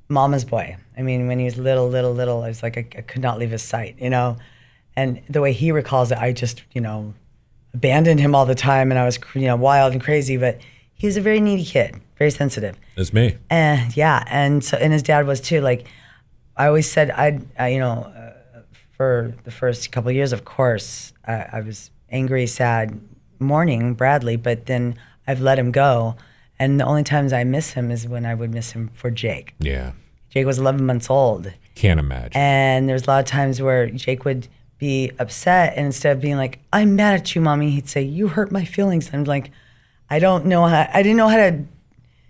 mama's 0.10 0.46
boy. 0.46 0.78
I 0.98 1.02
mean, 1.02 1.28
when 1.28 1.40
he 1.40 1.46
was 1.46 1.58
little, 1.58 1.88
little, 1.90 2.14
little, 2.14 2.44
I 2.44 2.48
was 2.48 2.62
like, 2.64 2.78
I, 2.78 2.86
I 2.98 3.02
could 3.02 3.22
not 3.22 3.40
leave 3.40 3.52
his 3.52 3.64
sight. 3.64 3.96
You 4.00 4.10
know, 4.10 4.38
and 4.96 5.22
the 5.30 5.42
way 5.42 5.52
he 5.54 5.72
recalls 5.72 6.12
it, 6.12 6.18
I 6.18 6.32
just, 6.32 6.64
you 6.74 6.82
know, 6.82 7.14
abandoned 7.74 8.20
him 8.20 8.36
all 8.36 8.46
the 8.46 8.56
time 8.56 8.92
and 8.92 9.00
I 9.00 9.06
was, 9.06 9.18
you 9.34 9.48
know, 9.48 9.56
wild 9.56 9.94
and 9.94 10.02
crazy, 10.02 10.38
but 10.38 10.60
he 10.94 11.08
was 11.08 11.18
a 11.18 11.22
very 11.22 11.40
needy 11.42 11.66
kid, 11.66 11.96
very 12.20 12.30
sensitive. 12.32 12.76
It's 12.96 13.12
me. 13.12 13.38
And 13.50 13.98
yeah, 13.98 14.24
and 14.28 14.64
so, 14.64 14.78
and 14.78 14.94
his 14.94 15.02
dad 15.04 15.26
was 15.26 15.42
too. 15.42 15.60
Like, 15.62 15.88
I 16.56 16.68
always 16.68 16.90
said, 16.90 17.10
I'd, 17.12 17.44
I, 17.58 17.70
you 17.70 17.80
know, 17.80 18.14
for 19.04 19.36
the 19.44 19.52
first 19.52 19.92
couple 19.92 20.10
of 20.10 20.16
years, 20.16 20.32
of 20.32 20.46
course, 20.46 21.14
I, 21.28 21.48
I 21.54 21.60
was 21.62 21.92
angry, 22.10 22.48
sad, 22.48 23.00
mourning 23.40 23.94
Bradley, 23.96 24.38
but 24.38 24.66
then 24.68 24.96
I've 25.28 25.42
let 25.42 25.60
him 25.60 25.72
go. 25.72 26.16
And 26.58 26.80
the 26.80 26.86
only 26.86 27.04
times 27.04 27.34
I 27.34 27.44
miss 27.44 27.74
him 27.74 27.92
is 27.92 28.08
when 28.08 28.26
I 28.26 28.34
would 28.34 28.54
miss 28.54 28.72
him 28.72 28.90
for 28.94 29.12
Jake. 29.12 29.56
Yeah, 29.60 29.92
Jake 30.30 30.46
was 30.46 30.58
11 30.58 30.86
months 30.86 31.10
old. 31.10 31.52
can't 31.76 32.00
imagine. 32.00 32.40
And 32.40 32.88
there's 32.88 33.04
a 33.04 33.08
lot 33.08 33.20
of 33.20 33.26
times 33.26 33.62
where 33.62 33.90
Jake 33.90 34.24
would 34.24 34.48
be 34.78 35.12
upset, 35.20 35.74
and 35.76 35.86
instead 35.88 36.16
of 36.16 36.22
being 36.22 36.38
like, 36.38 36.60
"I'm 36.72 36.96
mad 36.96 37.16
at 37.20 37.36
you, 37.36 37.42
mommy," 37.42 37.72
he'd 37.72 37.90
say, 37.90 38.02
"You 38.02 38.30
hurt 38.30 38.52
my 38.52 38.64
feelings." 38.64 39.08
And 39.08 39.16
I'm 39.16 39.24
like, 39.26 39.52
I 40.10 40.20
don't 40.20 40.46
know 40.46 40.66
how. 40.66 40.88
I 40.94 41.02
didn't 41.04 41.18
know 41.18 41.28
how 41.28 41.38
to, 41.38 41.66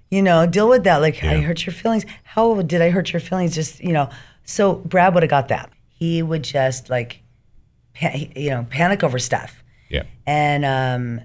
you 0.10 0.22
know, 0.22 0.46
deal 0.48 0.70
with 0.70 0.84
that. 0.86 0.98
Like, 0.98 1.24
I 1.24 1.42
hurt 1.42 1.66
your 1.66 1.74
feelings. 1.74 2.06
How 2.24 2.62
did 2.62 2.82
I 2.82 2.90
hurt 2.90 3.14
your 3.14 3.20
feelings? 3.20 3.54
Just 3.54 3.84
you 3.84 3.94
know. 3.94 4.10
So 4.46 4.76
Brad 4.76 5.14
would 5.14 5.24
have 5.24 5.30
got 5.30 5.48
that. 5.50 5.70
He 6.04 6.22
would 6.22 6.44
just 6.44 6.90
like, 6.90 7.22
pa- 7.94 8.12
you 8.36 8.50
know, 8.50 8.68
panic 8.70 9.06
over 9.06 9.20
stuff. 9.20 9.64
yeah. 9.88 10.04
And 10.28 10.66
um, 10.66 11.22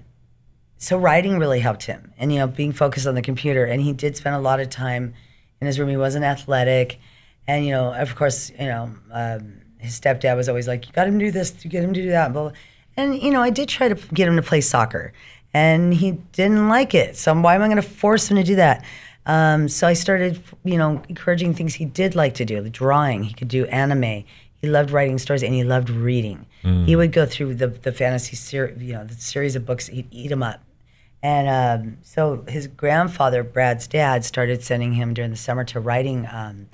so 0.77 0.97
writing 0.97 1.37
really 1.37 1.59
helped 1.59 1.83
him, 1.83 2.13
and 2.17 2.31
you 2.31 2.39
know, 2.39 2.47
being 2.47 2.71
focused 2.71 3.05
on 3.05 3.13
the 3.13 3.21
computer. 3.21 3.65
And 3.65 3.81
he 3.81 3.91
did 3.91 4.15
spend 4.15 4.37
a 4.37 4.39
lot 4.39 4.61
of 4.61 4.69
time 4.69 5.13
in 5.59 5.67
his 5.67 5.77
room. 5.77 5.89
He 5.89 5.97
wasn't 5.97 6.23
athletic, 6.23 6.97
and 7.45 7.65
you 7.65 7.71
know, 7.71 7.93
of 7.93 8.15
course, 8.15 8.51
you 8.51 8.67
know, 8.67 8.95
um, 9.11 9.61
his 9.79 9.99
stepdad 9.99 10.37
was 10.37 10.47
always 10.47 10.65
like, 10.65 10.87
"You 10.87 10.93
got 10.93 11.09
him 11.09 11.19
to 11.19 11.25
do 11.25 11.31
this, 11.31 11.53
you 11.61 11.69
get 11.69 11.83
him 11.83 11.93
to 11.93 12.01
do 12.01 12.11
that." 12.11 12.31
Blah, 12.31 12.43
blah. 12.43 12.51
And 12.95 13.21
you 13.21 13.31
know, 13.31 13.41
I 13.41 13.49
did 13.49 13.67
try 13.67 13.89
to 13.89 13.95
get 14.13 14.29
him 14.29 14.37
to 14.37 14.41
play 14.41 14.61
soccer, 14.61 15.11
and 15.53 15.93
he 15.93 16.11
didn't 16.31 16.69
like 16.69 16.95
it. 16.95 17.17
So 17.17 17.33
why 17.33 17.55
am 17.55 17.61
I 17.61 17.67
going 17.67 17.75
to 17.75 17.81
force 17.81 18.31
him 18.31 18.37
to 18.37 18.43
do 18.43 18.55
that? 18.55 18.85
Um, 19.25 19.67
so 19.67 19.87
I 19.87 19.93
started, 19.93 20.41
you 20.63 20.77
know, 20.77 21.01
encouraging 21.09 21.53
things 21.53 21.75
he 21.75 21.85
did 21.85 22.15
like 22.15 22.35
to 22.35 22.45
do, 22.45 22.61
like 22.61 22.71
drawing. 22.71 23.23
He 23.23 23.33
could 23.33 23.49
do 23.49 23.65
anime. 23.65 24.23
He 24.61 24.67
loved 24.67 24.91
writing 24.91 25.17
stories, 25.17 25.43
and 25.43 25.53
he 25.53 25.63
loved 25.63 25.89
reading. 25.89 26.45
He 26.85 26.95
would 26.95 27.11
go 27.11 27.25
through 27.25 27.55
the 27.55 27.67
the 27.67 27.91
fantasy 27.91 28.35
series, 28.35 28.81
you 28.81 28.93
know, 28.93 29.05
the 29.05 29.13
series 29.13 29.55
of 29.55 29.65
books. 29.65 29.87
He'd 29.87 30.07
eat 30.11 30.27
them 30.27 30.43
up. 30.43 30.61
And 31.21 31.47
um, 31.49 31.97
so 32.01 32.45
his 32.47 32.67
grandfather, 32.67 33.43
Brad's 33.43 33.87
dad, 33.87 34.23
started 34.23 34.63
sending 34.63 34.93
him 34.93 35.13
during 35.13 35.31
the 35.31 35.37
summer 35.37 35.63
to 35.65 35.79
writing 35.79 36.27
um, 36.31 36.67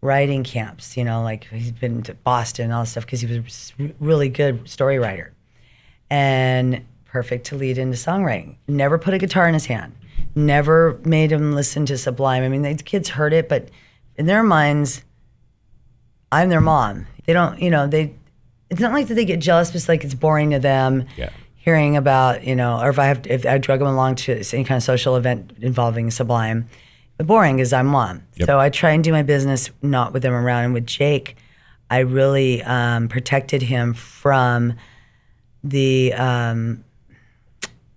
writing 0.00 0.44
camps. 0.44 0.96
You 0.96 1.04
know, 1.04 1.22
like 1.22 1.44
he's 1.44 1.72
been 1.72 2.02
to 2.02 2.14
Boston 2.14 2.66
and 2.66 2.74
all 2.74 2.82
this 2.82 2.92
stuff 2.92 3.06
because 3.06 3.20
he 3.20 3.40
was 3.40 3.72
a 3.78 3.92
really 4.00 4.28
good 4.28 4.68
story 4.68 4.98
writer 4.98 5.32
and 6.10 6.84
perfect 7.06 7.46
to 7.46 7.56
lead 7.56 7.78
into 7.78 7.96
songwriting. 7.96 8.56
Never 8.68 8.98
put 8.98 9.14
a 9.14 9.18
guitar 9.18 9.48
in 9.48 9.54
his 9.54 9.66
hand. 9.66 9.94
Never 10.34 11.00
made 11.04 11.32
him 11.32 11.54
listen 11.54 11.86
to 11.86 11.96
Sublime. 11.96 12.42
I 12.42 12.48
mean, 12.48 12.62
the 12.62 12.74
kids 12.74 13.10
heard 13.10 13.32
it, 13.32 13.48
but 13.48 13.70
in 14.16 14.26
their 14.26 14.42
minds, 14.42 15.02
I'm 16.32 16.48
their 16.48 16.60
mom. 16.60 17.06
They 17.26 17.32
don't, 17.32 17.60
you 17.60 17.70
know, 17.70 17.86
they. 17.86 18.14
It's 18.68 18.80
not 18.80 18.92
like 18.92 19.06
that 19.08 19.14
they 19.14 19.24
get 19.24 19.40
jealous, 19.40 19.70
but 19.70 19.76
it's 19.76 19.88
like 19.88 20.02
it's 20.02 20.14
boring 20.14 20.50
to 20.50 20.58
them. 20.58 21.06
Yeah. 21.16 21.30
Hearing 21.54 21.96
about, 21.96 22.44
you 22.44 22.54
know, 22.54 22.80
or 22.80 22.90
if 22.90 22.98
I 22.98 23.06
have, 23.06 23.26
if 23.26 23.44
I 23.44 23.58
drug 23.58 23.80
them 23.80 23.88
along 23.88 24.16
to 24.16 24.32
any 24.52 24.64
kind 24.64 24.76
of 24.76 24.82
social 24.82 25.16
event 25.16 25.52
involving 25.60 26.10
Sublime, 26.12 26.68
but 27.16 27.26
boring 27.26 27.58
is 27.58 27.72
I'm 27.72 27.86
mom. 27.86 28.22
Yep. 28.36 28.46
So 28.46 28.60
I 28.60 28.70
try 28.70 28.90
and 28.90 29.02
do 29.02 29.10
my 29.10 29.22
business 29.22 29.70
not 29.82 30.12
with 30.12 30.22
them 30.22 30.32
around. 30.32 30.64
And 30.66 30.74
with 30.74 30.86
Jake, 30.86 31.36
I 31.90 32.00
really 32.00 32.62
um, 32.62 33.08
protected 33.08 33.62
him 33.62 33.94
from 33.94 34.74
the 35.64 36.12
um, 36.14 36.84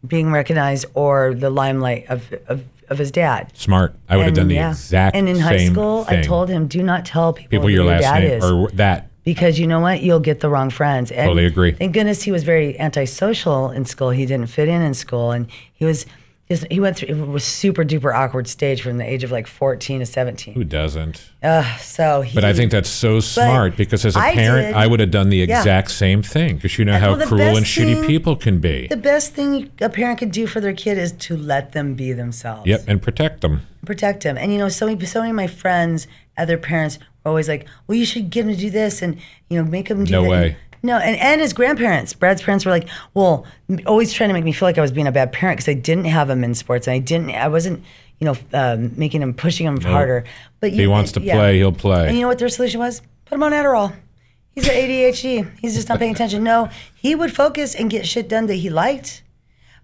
being 0.06 0.32
recognized 0.32 0.86
or 0.94 1.34
the 1.34 1.50
limelight 1.50 2.06
of, 2.08 2.34
of, 2.48 2.64
of 2.90 2.98
his 2.98 3.12
dad. 3.12 3.52
Smart. 3.56 3.96
I 4.08 4.18
would 4.18 4.26
have 4.26 4.36
done 4.36 4.48
the 4.48 4.56
yeah. 4.56 4.72
exact 4.72 5.16
And 5.16 5.30
in 5.30 5.40
high 5.40 5.66
school, 5.68 6.06
I 6.08 6.22
told 6.22 6.50
him, 6.50 6.68
do 6.68 6.84
not 6.84 7.06
tell 7.06 7.34
people, 7.34 7.50
people 7.50 7.70
your 7.70 7.86
last 7.86 8.02
dad 8.02 8.24
name 8.24 8.32
is. 8.32 8.44
or 8.44 8.70
that. 8.72 9.10
because 9.24 9.60
you 9.60 9.68
know 9.68 9.80
what? 9.80 10.02
You'll 10.02 10.20
get 10.20 10.40
the 10.40 10.50
wrong 10.50 10.70
friends. 10.70 11.12
And 11.12 11.28
Totally 11.28 11.46
agree. 11.46 11.72
Thank 11.74 11.94
goodness 11.94 12.24
he 12.24 12.32
was 12.32 12.44
very 12.44 12.80
antisocial 12.80 13.70
in 13.72 13.86
school. 13.86 14.10
He 14.10 14.26
didn't 14.26 14.48
fit 14.48 14.68
in 14.68 14.82
in 14.82 14.94
school, 14.94 15.32
and 15.32 15.48
he 15.74 15.86
was 15.86 16.06
just, 16.50 16.66
he 16.72 16.80
went 16.80 16.97
through 16.97 17.10
it 17.10 17.28
was 17.28 17.43
super 17.43 17.84
duper 17.86 18.14
awkward 18.14 18.47
stage 18.47 18.82
from 18.82 18.97
the 18.97 19.06
age 19.08 19.24
of 19.24 19.32
like 19.32 19.45
14 19.45 20.00
to 20.00 20.06
17. 20.06 20.56
Who 20.56 20.64
doesn't? 20.64 21.30
Uh, 21.43 21.78
so 21.78 22.22
he, 22.22 22.34
But 22.34 22.43
I 22.43 22.54
think 22.54 22.72
that's 22.72 22.89
so 22.89 23.20
smart 23.20 23.78
because 23.78 24.04
as 24.04 24.16
a 24.16 24.20
I 24.20 24.34
parent, 24.34 24.68
did- 24.70 24.76
I 24.76 24.88
would 24.88 25.00
have 25.00 25.12
done 25.12 25.30
the 25.30 25.38
Yeah. 25.38 25.60
exact 25.60 25.91
same 25.91 26.24
thing 26.24 26.56
because 26.56 26.80
you 26.80 26.86
know 26.86 26.97
how 26.97 27.16
well, 27.16 27.28
cruel 27.28 27.41
and 27.41 27.58
best 27.60 27.68
shitty 27.68 28.06
people 28.08 28.36
can 28.36 28.60
be. 28.60 28.88
the 28.88 28.97
best 28.97 29.34
thing 29.34 29.70
a 29.80 29.89
parent 29.89 30.18
could 30.20 30.32
do 30.32 30.47
for 30.47 30.60
their 30.60 30.74
kid 30.74 30.97
is 30.97 31.12
to 31.14 31.38
let 31.38 31.74
them 31.74 31.93
be 31.93 32.14
themselves. 32.14 32.66
Yep, 32.66 32.86
and 32.88 33.02
protect 33.02 33.41
them. 33.41 33.62
protect 33.86 34.24
them 34.24 34.38
And 34.38 34.52
you 34.52 34.58
know, 34.58 34.70
so 34.70 34.88
many, 34.88 35.06
so 35.06 35.20
many 35.20 35.30
of 35.30 35.36
my 35.36 35.47
friends, 35.47 36.08
other 36.38 36.58
parents, 36.58 36.97
were 37.24 37.30
always 37.30 37.47
like, 37.47 37.68
"Well, 37.86 37.95
you 37.97 38.06
should 38.06 38.30
get 38.32 38.45
him 38.45 38.52
to 38.54 38.60
do 38.60 38.70
this, 38.72 39.02
and 39.04 39.18
you 39.50 39.62
know, 39.62 39.70
make 39.70 39.88
him 39.89 40.04
do 40.04 40.12
No 40.12 40.24
that." 40.24 40.30
way. 40.30 40.58
No, 40.82 40.98
and, 40.98 41.18
and 41.18 41.42
his 41.42 41.54
grandparents, 41.54 42.14
Brad's 42.14 42.42
parents 42.42 42.66
were 42.66 42.72
like, 42.72 42.88
"Well, 43.14 43.46
always 43.86 44.14
trying 44.14 44.30
to 44.30 44.34
make 44.34 44.44
me 44.44 44.52
feel 44.52 44.68
like 44.68 44.78
I 44.78 44.82
was 44.82 44.92
being 44.92 45.08
a 45.08 45.12
bad 45.12 45.32
parent 45.32 45.58
because 45.58 45.70
I 45.70 45.74
didn't 45.74 46.06
have 46.06 46.30
him 46.30 46.44
in 46.44 46.56
sports, 46.56 46.88
and 46.88 46.94
I 46.94 47.00
didn't, 47.00 47.32
I 47.32 47.48
wasn't, 47.48 47.84
you 48.20 48.26
know, 48.26 48.36
um, 48.54 48.92
making 48.98 49.22
him 49.22 49.34
pushing 49.34 49.68
him 49.68 49.82
harder." 49.82 50.24
But 50.60 50.72
If 50.72 50.76
he 50.76 50.88
wants 50.88 51.12
to 51.14 51.22
yeah. 51.22 51.36
play, 51.36 51.58
he'll 51.58 51.72
play. 51.72 52.08
And 52.08 52.16
you 52.16 52.22
know 52.22 52.28
what 52.28 52.40
their 52.40 52.50
solution 52.50 52.80
was? 52.80 53.02
Put 53.26 53.36
him 53.36 53.44
on 53.44 53.52
Adderall. 53.52 53.94
He's 54.52 54.66
got 54.66 54.74
ADHD. 54.74 55.50
He's 55.60 55.76
just 55.76 55.88
not 55.90 56.00
paying 56.00 56.14
attention. 56.14 56.44
No, 56.44 56.70
he 56.96 57.16
would 57.16 57.34
focus 57.34 57.76
and 57.76 57.90
get 57.90 58.08
shit 58.08 58.28
done 58.28 58.48
that 58.48 58.56
he 58.56 58.70
liked. 58.70 59.24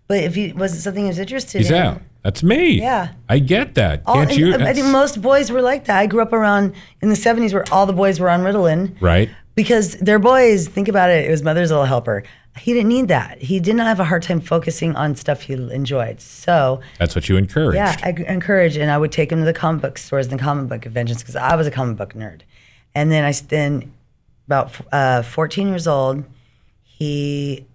But 0.08 0.20
if 0.20 0.36
he 0.36 0.52
wasn't 0.54 0.82
something 0.82 1.04
he 1.04 1.08
was 1.08 1.20
interested 1.20 1.60
He's 1.60 1.72
in, 1.72 1.78
out. 1.78 2.02
That's 2.24 2.42
me. 2.44 2.80
Yeah. 2.80 3.10
I 3.30 3.40
get 3.40 3.76
that. 3.76 4.02
all, 4.06 4.16
Can't 4.16 4.36
you? 4.36 4.56
I 4.56 4.74
think 4.74 4.88
most 4.88 5.22
boys 5.22 5.52
were 5.52 5.62
like 5.62 5.86
that. 5.86 6.00
I 6.00 6.08
grew 6.08 6.22
up 6.22 6.34
around 6.34 6.74
in 7.02 7.10
the 7.10 7.16
70s 7.16 7.54
where 7.54 7.64
all 7.72 7.86
the 7.86 7.94
boys 7.94 8.20
were 8.20 8.30
on 8.30 8.42
Ritalin 8.42 9.00
right? 9.00 9.30
Because 9.56 9.96
they're 9.98 10.20
boys. 10.20 10.68
Think 10.68 10.88
about 10.88 11.10
it. 11.10 11.26
It 11.26 11.32
was 11.32 11.42
Mother's 11.44 11.72
Little 11.72 11.86
Helper. 11.86 12.24
he 12.58 12.74
didn't 12.74 12.90
need 12.90 13.08
that. 13.10 13.42
He 13.42 13.60
did 13.60 13.76
not 13.76 13.88
have 13.88 14.00
a 14.00 14.04
hard 14.06 14.24
time 14.24 14.40
focusing 14.42 14.96
on 14.96 15.16
stuff 15.16 15.42
he 15.42 15.54
enjoyed. 15.54 16.22
So 16.22 16.82
That's 17.00 17.16
what 17.16 17.28
you 17.28 17.36
encouraged. 17.38 17.76
yeah, 17.76 17.98
i 18.04 18.10
encouraged, 18.32 18.78
and 18.78 18.90
I 18.92 18.98
would 18.98 19.12
take 19.12 19.32
him 19.32 19.40
to 19.40 19.46
the 19.46 19.54
comic 19.54 19.82
book 19.82 19.98
stores 19.98 20.28
and 20.28 20.40
the 20.40 20.44
comic 20.44 20.70
book 20.70 20.82
conventions 20.82 21.22
because 21.22 21.36
I 21.36 21.56
was 21.56 21.68
a 21.68 21.72
comic 21.72 21.98
book 21.98 22.14
nerd. 22.14 22.42
And 22.94 23.12
then 23.12 23.24
I 23.26 23.32
then 23.34 23.92
about 24.48 24.72
uh, 24.94 25.22
14 25.24 25.68
years 25.68 25.88
old, 25.88 26.24
he 26.84 27.66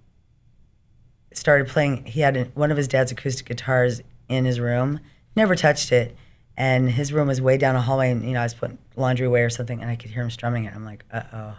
started 1.32 1.68
playing. 1.68 2.04
He 2.06 2.20
had 2.20 2.36
an- 2.36 2.52
one 2.54 2.70
of 2.70 2.76
his 2.76 2.88
dad's 2.88 3.12
acoustic 3.12 3.46
guitars 3.46 4.02
in 4.28 4.44
his 4.44 4.60
room. 4.60 5.00
Never 5.36 5.54
touched 5.56 5.92
it, 5.92 6.16
and 6.56 6.90
his 6.90 7.12
room 7.12 7.28
was 7.28 7.40
way 7.40 7.56
down 7.58 7.76
a 7.76 7.82
hallway. 7.82 8.10
And 8.10 8.24
you 8.24 8.32
know, 8.32 8.40
I 8.40 8.44
was 8.44 8.54
putting 8.54 8.78
laundry 8.96 9.26
away 9.26 9.42
or 9.42 9.50
something, 9.50 9.80
and 9.82 9.90
I 9.90 9.96
could 9.96 10.10
hear 10.10 10.22
him 10.22 10.30
strumming 10.30 10.64
it. 10.64 10.74
I'm 10.74 10.84
like, 10.84 11.04
uh 11.12 11.22
oh. 11.32 11.54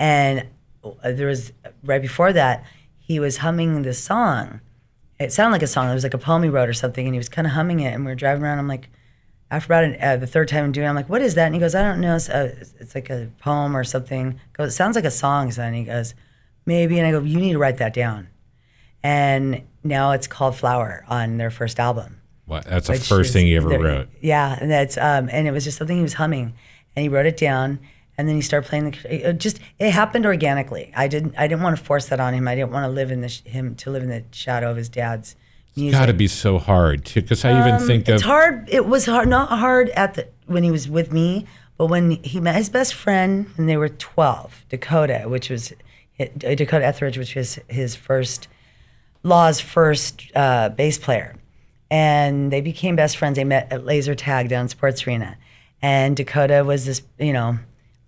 And 0.00 0.48
uh, 0.82 1.12
there 1.12 1.28
was 1.28 1.52
right 1.84 2.02
before 2.02 2.32
that, 2.32 2.64
he 2.98 3.20
was 3.20 3.36
humming 3.36 3.82
this 3.82 4.02
song. 4.02 4.60
It 5.20 5.32
sounded 5.32 5.52
like 5.52 5.62
a 5.62 5.68
song. 5.68 5.90
It 5.90 5.94
was 5.94 6.02
like 6.02 6.14
a 6.14 6.18
poem 6.18 6.42
he 6.42 6.48
wrote 6.48 6.68
or 6.68 6.72
something, 6.72 7.06
and 7.06 7.14
he 7.14 7.18
was 7.18 7.28
kind 7.28 7.46
of 7.46 7.52
humming 7.52 7.80
it. 7.80 7.92
And 7.94 8.04
we 8.04 8.10
were 8.10 8.16
driving 8.16 8.42
around. 8.42 8.58
I'm 8.58 8.66
like, 8.66 8.88
after 9.50 9.66
about 9.66 9.84
an, 9.84 9.96
uh, 10.00 10.16
the 10.16 10.26
third 10.26 10.48
time 10.48 10.64
I'm 10.64 10.72
doing, 10.72 10.86
it, 10.86 10.88
I'm 10.88 10.96
like, 10.96 11.08
what 11.08 11.20
is 11.22 11.34
that? 11.34 11.46
And 11.46 11.54
he 11.54 11.60
goes, 11.60 11.74
I 11.74 11.82
don't 11.82 12.00
know. 12.00 12.16
It's, 12.16 12.28
uh, 12.28 12.54
it's 12.80 12.94
like 12.94 13.10
a 13.10 13.30
poem 13.40 13.76
or 13.76 13.84
something. 13.84 14.40
I 14.40 14.56
go, 14.56 14.64
it 14.64 14.70
sounds 14.70 14.96
like 14.96 15.04
a 15.04 15.10
song, 15.10 15.50
son. 15.52 15.66
And 15.66 15.76
he 15.76 15.84
goes, 15.84 16.14
maybe. 16.64 16.98
And 16.98 17.06
I 17.06 17.10
go, 17.10 17.20
you 17.20 17.38
need 17.38 17.52
to 17.52 17.58
write 17.58 17.76
that 17.78 17.92
down. 17.92 18.28
And 19.02 19.62
now 19.84 20.12
it's 20.12 20.26
called 20.26 20.56
Flower 20.56 21.04
on 21.08 21.36
their 21.36 21.50
first 21.50 21.78
album. 21.78 22.20
What? 22.46 22.64
That's 22.64 22.88
the 22.88 22.94
first 22.94 23.28
is- 23.28 23.32
thing 23.32 23.46
he 23.46 23.56
ever 23.56 23.68
wrote. 23.68 24.08
Yeah, 24.20 24.56
and 24.60 24.70
that's 24.70 24.96
um, 24.96 25.28
and 25.30 25.46
it 25.46 25.52
was 25.52 25.64
just 25.64 25.78
something 25.78 25.96
he 25.96 26.02
was 26.02 26.14
humming, 26.14 26.54
and 26.96 27.02
he 27.02 27.08
wrote 27.08 27.26
it 27.26 27.36
down, 27.36 27.78
and 28.20 28.28
then 28.28 28.36
he 28.36 28.42
started 28.42 28.68
playing 28.68 28.90
the. 28.92 29.28
It 29.30 29.38
just 29.38 29.58
it 29.78 29.90
happened 29.90 30.26
organically. 30.26 30.92
I 30.94 31.08
didn't 31.08 31.34
I 31.36 31.48
didn't 31.48 31.62
want 31.62 31.76
to 31.76 31.82
force 31.82 32.06
that 32.06 32.20
on 32.20 32.34
him. 32.34 32.46
I 32.46 32.54
didn't 32.54 32.70
want 32.70 32.84
to 32.84 32.90
live 32.90 33.10
in 33.10 33.20
the 33.22 33.28
him 33.44 33.74
to 33.76 33.90
live 33.90 34.02
in 34.02 34.08
the 34.08 34.22
shadow 34.30 34.70
of 34.70 34.76
his 34.76 34.88
dad's 34.88 35.34
music. 35.76 35.98
Got 35.98 36.06
to 36.06 36.12
be 36.14 36.28
so 36.28 36.58
hard 36.58 37.10
because 37.12 37.44
I 37.44 37.50
even 37.58 37.86
think 37.86 38.08
Um, 38.08 38.14
It's 38.14 38.22
of 38.22 38.28
hard. 38.28 38.68
It 38.70 38.86
was 38.86 39.06
hard, 39.06 39.28
not 39.28 39.48
hard 39.48 39.88
at 39.90 40.14
the 40.14 40.28
when 40.46 40.62
he 40.62 40.70
was 40.70 40.88
with 40.88 41.12
me, 41.12 41.46
but 41.78 41.86
when 41.86 42.10
he 42.10 42.40
met 42.40 42.54
his 42.56 42.68
best 42.68 42.94
friend 42.94 43.46
when 43.56 43.66
they 43.66 43.76
were 43.76 43.88
twelve, 43.88 44.64
Dakota, 44.68 45.24
which 45.26 45.50
was 45.50 45.72
Dakota 46.38 46.84
Etheridge, 46.84 47.16
which 47.18 47.34
was 47.34 47.58
his 47.68 47.96
first 47.96 48.48
Law's 49.22 49.60
first 49.60 50.30
uh, 50.34 50.68
bass 50.70 50.98
player, 50.98 51.36
and 51.90 52.50
they 52.52 52.60
became 52.60 52.96
best 52.96 53.16
friends. 53.16 53.36
They 53.36 53.44
met 53.44 53.72
at 53.72 53.84
laser 53.84 54.14
tag 54.14 54.48
down 54.48 54.68
Sports 54.68 55.06
Arena, 55.06 55.36
and 55.82 56.16
Dakota 56.16 56.64
was 56.64 56.84
this 56.86 57.02
you 57.18 57.32
know 57.32 57.58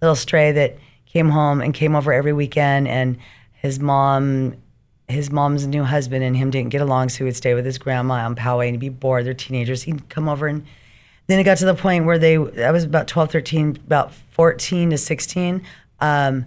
little 0.03 0.17
stray 0.17 0.53
that 0.53 0.77
came 1.07 1.29
home 1.29 1.61
and 1.61 1.73
came 1.73 1.95
over 1.95 2.13
every 2.13 2.33
weekend, 2.33 2.89
and 2.89 3.19
his 3.53 3.81
mom. 3.81 4.57
His 5.09 5.31
mom's 5.31 5.67
new 5.67 5.83
husband 5.85 6.25
and 6.25 6.35
him 6.35 6.51
didn't 6.51 6.71
get 6.71 6.81
along, 6.81 7.11
so 7.11 7.19
he 7.19 7.25
would 7.25 7.37
stay 7.37 7.53
with 7.53 7.67
his 7.67 7.77
grandma 7.77 8.25
on 8.25 8.35
Poway 8.35 8.69
and 8.69 8.75
he'd 8.77 8.81
be 8.81 8.89
bored. 8.89 9.27
They're 9.27 9.35
teenagers. 9.35 9.83
He'd 9.83 10.09
come 10.09 10.27
over 10.27 10.47
and 10.47 10.65
then 11.27 11.39
it 11.39 11.45
got 11.45 11.59
to 11.59 11.67
the 11.67 11.75
point 11.75 12.07
where 12.07 12.19
they, 12.19 12.37
I 12.37 12.71
was 12.71 12.85
about 12.85 13.09
12, 13.09 13.31
13, 13.31 13.79
about 13.85 14.15
14 14.15 14.91
to 14.91 14.99
16. 14.99 15.63
Um, 16.01 16.47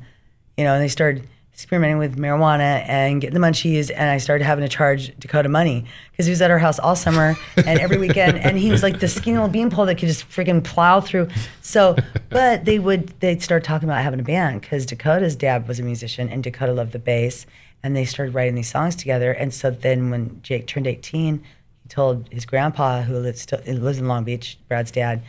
you 0.58 0.64
know, 0.64 0.74
and 0.74 0.84
they 0.84 0.88
started 0.88 1.28
experimenting 1.56 1.98
with 1.98 2.18
marijuana 2.18 2.84
and 2.86 3.22
getting 3.22 3.34
the 3.34 3.40
munchies. 3.40 3.90
And 3.90 4.10
I 4.10 4.18
started 4.18 4.44
having 4.44 4.62
to 4.64 4.68
charge 4.68 5.18
Dakota 5.18 5.48
money 5.48 5.86
because 6.12 6.26
he 6.26 6.30
was 6.30 6.42
at 6.42 6.52
our 6.52 6.60
house 6.60 6.80
all 6.80 6.98
summer 6.98 7.38
and 7.56 7.80
every 7.80 7.98
weekend. 7.98 8.38
And 8.40 8.58
he 8.58 8.72
was 8.72 8.84
like 8.84 9.00
the 9.00 9.08
skinny 9.08 9.38
little 9.38 9.48
beanpole 9.48 9.86
that 9.86 9.96
could 9.96 10.10
just 10.10 10.30
freaking 10.30 10.62
plow 10.62 11.00
through. 11.00 11.30
So, 11.62 11.96
but 12.30 12.66
they 12.66 12.78
would, 12.78 13.08
they'd 13.22 13.42
start 13.42 13.64
talking 13.64 13.88
about 13.88 14.04
having 14.04 14.20
a 14.20 14.24
band 14.24 14.60
because 14.60 14.86
Dakota's 14.86 15.38
dad 15.38 15.66
was 15.66 15.80
a 15.80 15.84
musician 15.84 16.28
and 16.28 16.44
Dakota 16.44 16.74
loved 16.74 16.92
the 16.92 17.00
bass. 17.00 17.46
And 17.82 17.96
they 17.96 18.04
started 18.04 18.34
writing 18.34 18.56
these 18.56 18.70
songs 18.70 18.94
together. 18.98 19.32
And 19.32 19.54
so 19.54 19.72
then 19.72 20.10
when 20.10 20.42
Jake 20.42 20.68
turned 20.68 20.88
18, 20.88 21.42
he 21.84 21.90
told 21.90 22.28
his 22.34 22.46
grandpa, 22.46 23.04
who 23.04 23.18
lives, 23.18 23.50
lives 23.66 23.98
in 23.98 24.10
Long 24.10 24.26
Beach, 24.26 24.58
Brad's 24.68 24.92
dad, 24.92 25.22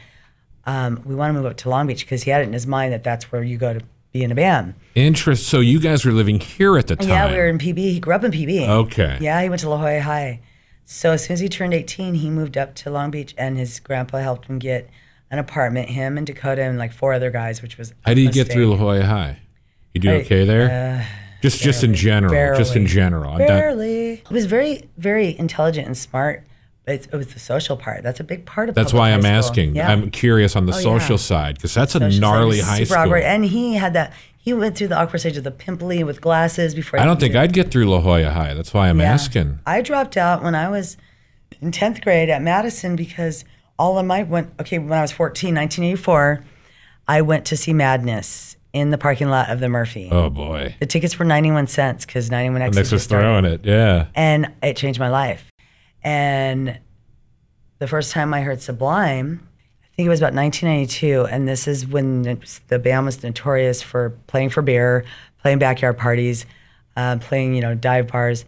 um, 0.64 1.01
we 1.05 1.14
want 1.14 1.31
to 1.31 1.35
move 1.35 1.47
up 1.47 1.57
to 1.59 1.70
Long 1.70 1.87
Beach 1.87 2.05
because 2.05 2.24
he 2.24 2.33
had 2.33 2.41
it 2.41 2.49
in 2.49 2.53
his 2.53 2.66
mind 2.66 2.93
that 2.93 3.05
that's 3.05 3.31
where 3.31 3.45
you 3.45 3.59
go 3.59 3.74
to 3.74 3.81
be 4.16 4.24
in 4.24 4.32
a 4.32 4.34
band. 4.34 4.74
interest. 4.94 5.46
So 5.46 5.60
you 5.60 5.78
guys 5.80 6.04
were 6.04 6.12
living 6.12 6.40
here 6.40 6.76
at 6.78 6.86
the 6.86 6.96
time. 6.96 7.08
Yeah, 7.08 7.30
we 7.30 7.36
were 7.36 7.48
in 7.48 7.58
PB. 7.58 7.78
He 7.78 8.00
grew 8.00 8.14
up 8.14 8.24
in 8.24 8.30
PB. 8.32 8.68
Okay. 8.68 9.18
Yeah, 9.20 9.42
he 9.42 9.48
went 9.48 9.60
to 9.62 9.68
La 9.68 9.76
Jolla 9.76 10.00
High. 10.00 10.40
So 10.84 11.12
as 11.12 11.24
soon 11.24 11.34
as 11.34 11.40
he 11.40 11.48
turned 11.48 11.74
18, 11.74 12.14
he 12.14 12.30
moved 12.30 12.56
up 12.56 12.74
to 12.76 12.90
Long 12.90 13.10
Beach, 13.10 13.34
and 13.36 13.58
his 13.58 13.80
grandpa 13.80 14.18
helped 14.18 14.46
him 14.46 14.58
get 14.58 14.88
an 15.30 15.38
apartment. 15.38 15.88
Him 15.90 16.16
and 16.16 16.26
Dakota 16.26 16.62
and 16.62 16.78
like 16.78 16.92
four 16.92 17.12
other 17.12 17.30
guys, 17.30 17.60
which 17.60 17.76
was 17.76 17.92
How 18.04 18.14
did 18.14 18.22
you 18.22 18.30
get 18.32 18.50
through 18.50 18.68
La. 18.70 18.76
Jolla 18.76 19.04
High? 19.04 19.38
You 19.94 20.00
do 20.00 20.10
I- 20.10 20.14
okay 20.20 20.44
there? 20.44 21.00
Uh, 21.00 21.04
just 21.42 21.60
just 21.62 21.84
in 21.84 21.92
general. 21.94 22.56
Just 22.56 22.74
in 22.76 22.86
general. 22.86 23.32
I'm 23.32 23.38
not- 23.40 23.48
Barely. 23.48 24.22
He 24.26 24.34
was 24.34 24.46
very, 24.46 24.88
very 24.96 25.36
intelligent 25.38 25.86
and 25.86 25.96
smart, 25.96 26.44
it, 26.87 27.09
it 27.12 27.16
was 27.16 27.28
the 27.34 27.41
social 27.41 27.76
part. 27.76 28.03
That's 28.03 28.20
a 28.20 28.24
big 28.24 28.47
part 28.47 28.68
of. 28.68 28.74
that's 28.74 28.93
why 28.93 29.11
I'm 29.11 29.22
school. 29.22 29.32
asking. 29.32 29.76
Yeah. 29.76 29.91
I'm 29.91 30.11
curious 30.11 30.55
on 30.57 30.66
the 30.66 30.72
Oh, 30.74 30.80
social 30.80 31.16
yeah. 31.16 31.20
side 31.22 31.55
because 31.57 31.74
that's 31.74 31.95
a 31.95 32.09
gnarly 32.09 32.61
high 32.61 32.78
super 32.78 32.87
school. 32.87 32.99
awkward. 33.03 33.22
And 33.24 33.45
he 33.45 33.74
had 33.74 33.93
that. 33.95 34.12
He 34.39 34.53
went 34.55 34.78
through 34.78 34.89
the 34.89 34.97
awkward 34.97 35.18
stage 35.18 35.37
of 35.37 35.43
the 35.45 35.51
pimply 35.51 36.05
with 36.05 36.20
glasses 36.20 36.74
before. 36.74 37.01
I 37.01 37.05
don't 37.05 37.18
think 37.18 37.34
I'd 37.34 37.53
get 37.53 37.72
through 37.72 37.87
La 37.91 38.01
Jolla 38.01 38.30
High. 38.30 38.55
That's 38.55 38.72
why 38.72 38.89
I'm 38.89 39.01
Yeah. 39.01 39.12
asking. 39.12 39.59
I 39.66 39.82
dropped 39.82 40.16
out 40.16 40.45
when 40.45 40.55
I 40.55 40.68
was 40.68 40.97
in 41.61 41.72
10th 41.72 42.01
grade 42.03 42.28
at 42.30 42.41
Madison 42.43 42.95
because 42.95 43.45
all 43.78 43.99
of 43.99 44.07
my 44.07 44.22
went 44.22 44.51
okay 44.61 44.78
when 44.78 44.93
I 44.97 45.03
was 45.03 45.11
14, 45.11 45.53
1984, 45.55 46.45
I 47.09 47.20
went 47.22 47.45
to 47.47 47.57
see 47.57 47.72
Madness 47.72 48.57
in 48.72 48.91
the 48.91 48.99
parking 48.99 49.28
lot 49.28 49.51
of 49.51 49.59
the 49.59 49.68
Murphy. 49.68 50.09
Oh 50.12 50.30
boy. 50.30 50.76
The 50.80 50.87
tickets 50.87 51.18
were 51.18 51.24
91 51.24 51.66
cents 51.66 52.07
because 52.07 52.30
91X 52.30 52.74
Next 52.74 52.93
was 52.93 53.07
throwing 53.07 53.45
it. 53.45 53.62
Yeah. 53.64 54.07
and 54.14 54.53
it 54.62 54.76
changed 54.76 55.01
my 55.01 55.09
life. 55.09 55.51
And 56.07 56.78
the 57.80 57.88
first 57.88 58.12
time 58.12 58.32
I 58.32 58.40
heard 58.42 58.62
Sublime, 58.62 59.40
I 59.82 59.88
think 59.96 60.07
it 60.07 60.09
was 60.09 60.20
about 60.20 60.34
1992, 60.34 61.26
and 61.26 61.48
this 61.48 61.66
is 61.66 61.84
when 61.84 62.22
the 62.68 62.78
band 62.78 63.07
was 63.07 63.20
notorious 63.24 63.82
for 63.82 64.11
playing 64.28 64.50
for 64.50 64.62
beer, 64.62 65.04
playing 65.42 65.59
backyard 65.59 65.98
parties, 65.98 66.46
uh, 66.96 67.16
playing 67.16 67.57
you 67.57 67.61
know 67.61 67.74
dive 67.74 68.07
bars, 68.07 68.44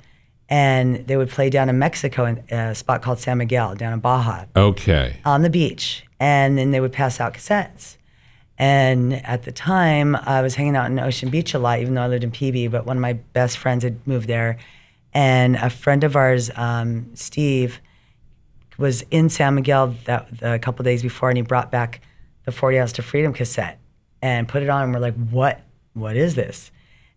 and 0.48 1.04
they 1.08 1.16
would 1.16 1.30
play 1.30 1.50
down 1.50 1.68
in 1.68 1.80
Mexico 1.80 2.26
in 2.26 2.38
a 2.50 2.76
spot 2.76 3.02
called 3.02 3.18
San 3.18 3.38
Miguel 3.38 3.74
down 3.74 3.92
in 3.92 3.98
Baja 3.98 4.44
Okay. 4.54 5.16
on 5.24 5.42
the 5.42 5.50
beach, 5.50 6.04
and 6.20 6.56
then 6.56 6.70
they 6.70 6.80
would 6.80 6.92
pass 6.92 7.18
out 7.18 7.34
cassettes. 7.34 7.96
And 8.56 9.14
at 9.26 9.42
the 9.42 9.52
time, 9.52 10.14
I 10.14 10.42
was 10.42 10.54
hanging 10.54 10.76
out 10.76 10.86
in 10.86 10.98
Ocean 11.00 11.28
Beach 11.28 11.54
a 11.54 11.58
lot, 11.58 11.80
even 11.80 11.94
though 11.94 12.02
I 12.02 12.08
lived 12.08 12.24
in 12.24 12.30
PB. 12.30 12.70
But 12.70 12.86
one 12.86 12.96
of 12.96 13.00
my 13.00 13.14
best 13.14 13.58
friends 13.58 13.82
had 13.84 14.04
moved 14.06 14.28
there, 14.28 14.58
and 15.18 15.56
a 15.56 15.68
friend 15.68 16.04
of 16.04 16.14
ours, 16.14 16.48
um, 16.54 17.10
Steve, 17.14 17.80
was 18.78 19.02
in 19.10 19.28
San 19.28 19.56
Miguel 19.56 19.96
that 20.04 20.28
a 20.42 20.58
couple 20.60 20.84
days 20.84 21.02
before, 21.02 21.28
and 21.28 21.36
he 21.36 21.42
brought 21.42 21.72
back 21.72 22.00
the 22.44 22.52
40 22.52 22.78
Ounce 22.78 22.92
to 22.92 23.02
Freedom 23.02 23.32
cassette 23.32 23.80
and 24.22 24.46
put 24.46 24.62
it 24.62 24.68
on. 24.68 24.84
And 24.84 24.94
we're 24.94 25.00
like, 25.00 25.16
"What? 25.30 25.60
What 25.94 26.16
is 26.16 26.36
this?" 26.36 26.70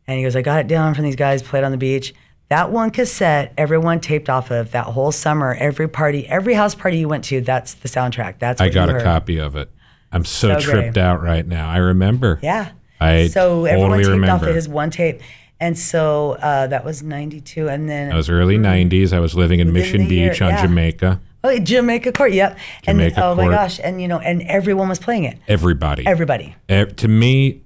And 0.08 0.18
he 0.18 0.24
goes, 0.24 0.36
"I 0.36 0.42
got 0.42 0.60
it 0.62 0.68
down 0.68 0.96
from 0.96 1.04
these 1.04 1.16
guys, 1.16 1.44
played 1.44 1.64
on 1.64 1.72
the 1.72 1.78
beach." 1.78 2.14
That 2.50 2.72
one 2.72 2.90
cassette, 2.90 3.54
everyone 3.58 4.00
taped 4.00 4.30
off 4.30 4.50
of 4.52 4.72
that 4.72 4.86
whole 4.86 5.12
summer. 5.12 5.56
Every 5.60 5.88
party, 5.88 6.28
every 6.28 6.56
house 6.56 6.74
party 6.74 6.98
you 6.98 7.08
went 7.08 7.24
to, 7.26 7.40
that's 7.42 7.76
the 7.76 7.88
soundtrack. 7.88 8.40
That's 8.40 8.60
I 8.60 8.70
got 8.70 8.90
a 8.90 8.94
heard. 8.94 9.04
copy 9.04 9.38
of 9.38 9.56
it. 9.56 9.70
I'm 10.12 10.26
so, 10.26 10.56
So 10.56 10.60
tripped 10.60 10.96
great. 10.96 11.04
out 11.04 11.22
right 11.22 11.46
now. 11.48 11.70
I 11.70 11.78
remember. 11.78 12.40
Yeah. 12.42 12.72
I 13.00 13.28
so 13.28 13.66
everyone 13.66 14.00
totally 14.00 14.20
taped 14.20 14.30
off 14.32 14.44
of 14.44 14.54
his 14.56 14.68
one 14.68 14.90
tape, 14.90 15.22
and 15.62 15.78
so 15.78 16.32
uh, 16.42 16.68
that 16.68 16.84
was 16.84 17.02
'92, 17.04 17.70
and 17.70 17.88
then 17.88 18.10
That 18.10 18.16
was 18.16 18.30
early 18.30 18.58
90s. 18.58 19.14
I 19.14 19.20
was 19.20 19.36
living 19.36 19.60
in 19.62 19.72
Mission 19.72 20.08
the 20.08 20.16
year, 20.16 20.32
Beach 20.32 20.42
on 20.42 20.50
yeah. 20.50 20.66
Jamaica. 20.66 21.22
oh, 21.44 21.60
Jamaica 21.60 22.12
Court, 22.12 22.34
yep, 22.34 22.58
Jamaica 22.82 23.16
and 23.16 23.24
oh 23.24 23.36
Court. 23.36 23.48
my 23.48 23.54
gosh, 23.54 23.80
and 23.82 24.02
you 24.02 24.08
know, 24.08 24.20
and 24.20 24.42
everyone 24.42 24.90
was 24.90 25.00
playing 25.00 25.24
it. 25.24 25.38
Everybody. 25.48 26.06
Everybody. 26.06 26.56
Eh, 26.68 26.86
to 26.86 27.08
me, 27.08 27.62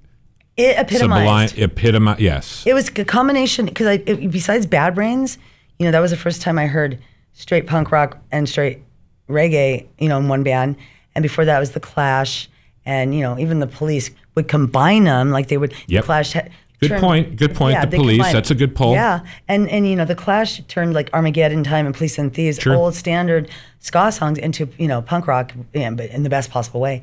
It 0.56 0.88
Sublime, 0.90 1.48
epitomized. 1.56 2.20
Yes. 2.20 2.64
It 2.66 2.74
was 2.74 2.88
a 2.88 3.04
combination 3.04 3.66
because 3.66 3.86
I, 3.86 4.02
it, 4.06 4.30
besides 4.30 4.66
Bad 4.66 4.94
Brains, 4.94 5.38
you 5.78 5.86
know, 5.86 5.90
that 5.92 6.00
was 6.00 6.10
the 6.10 6.16
first 6.16 6.42
time 6.42 6.58
I 6.58 6.66
heard 6.66 6.98
straight 7.32 7.66
punk 7.66 7.90
rock 7.92 8.18
and 8.30 8.48
straight 8.48 8.82
reggae, 9.28 9.86
you 9.98 10.08
know, 10.08 10.18
in 10.18 10.28
one 10.28 10.42
band. 10.42 10.76
And 11.14 11.22
before 11.22 11.44
that 11.46 11.58
was 11.58 11.72
the 11.72 11.80
Clash, 11.80 12.48
and 12.84 13.14
you 13.14 13.20
know, 13.22 13.38
even 13.38 13.58
the 13.60 13.66
Police 13.66 14.10
would 14.34 14.48
combine 14.48 15.04
them 15.04 15.30
like 15.30 15.48
they 15.48 15.56
would. 15.56 15.72
Yep. 15.88 16.02
the 16.02 16.06
Clash. 16.06 16.36
Good 16.80 16.88
turned- 16.90 17.00
point. 17.02 17.36
Good 17.36 17.54
point. 17.54 17.80
The 17.90 17.96
Police, 17.96 18.16
combined- 18.18 18.36
that's 18.36 18.50
a 18.50 18.54
good 18.54 18.74
poll. 18.76 18.92
Yeah, 18.94 19.20
and 19.48 19.68
and 19.70 19.88
you 19.88 19.96
know, 19.96 20.04
the 20.04 20.14
Clash 20.14 20.60
turned 20.68 20.92
like 20.94 21.08
Armageddon 21.14 21.64
Time 21.64 21.86
and 21.86 21.94
Police 21.94 22.18
and 22.18 22.32
Thieves, 22.32 22.58
Sure. 22.58 22.74
old 22.74 22.94
standard 22.94 23.48
ska 23.80 24.12
songs 24.12 24.38
into 24.38 24.68
you 24.78 24.86
know 24.88 25.00
punk 25.02 25.26
rock, 25.26 25.52
yeah, 25.72 25.90
but 25.90 26.10
in 26.10 26.22
the 26.22 26.28
best 26.30 26.50
possible 26.50 26.80
way. 26.80 27.00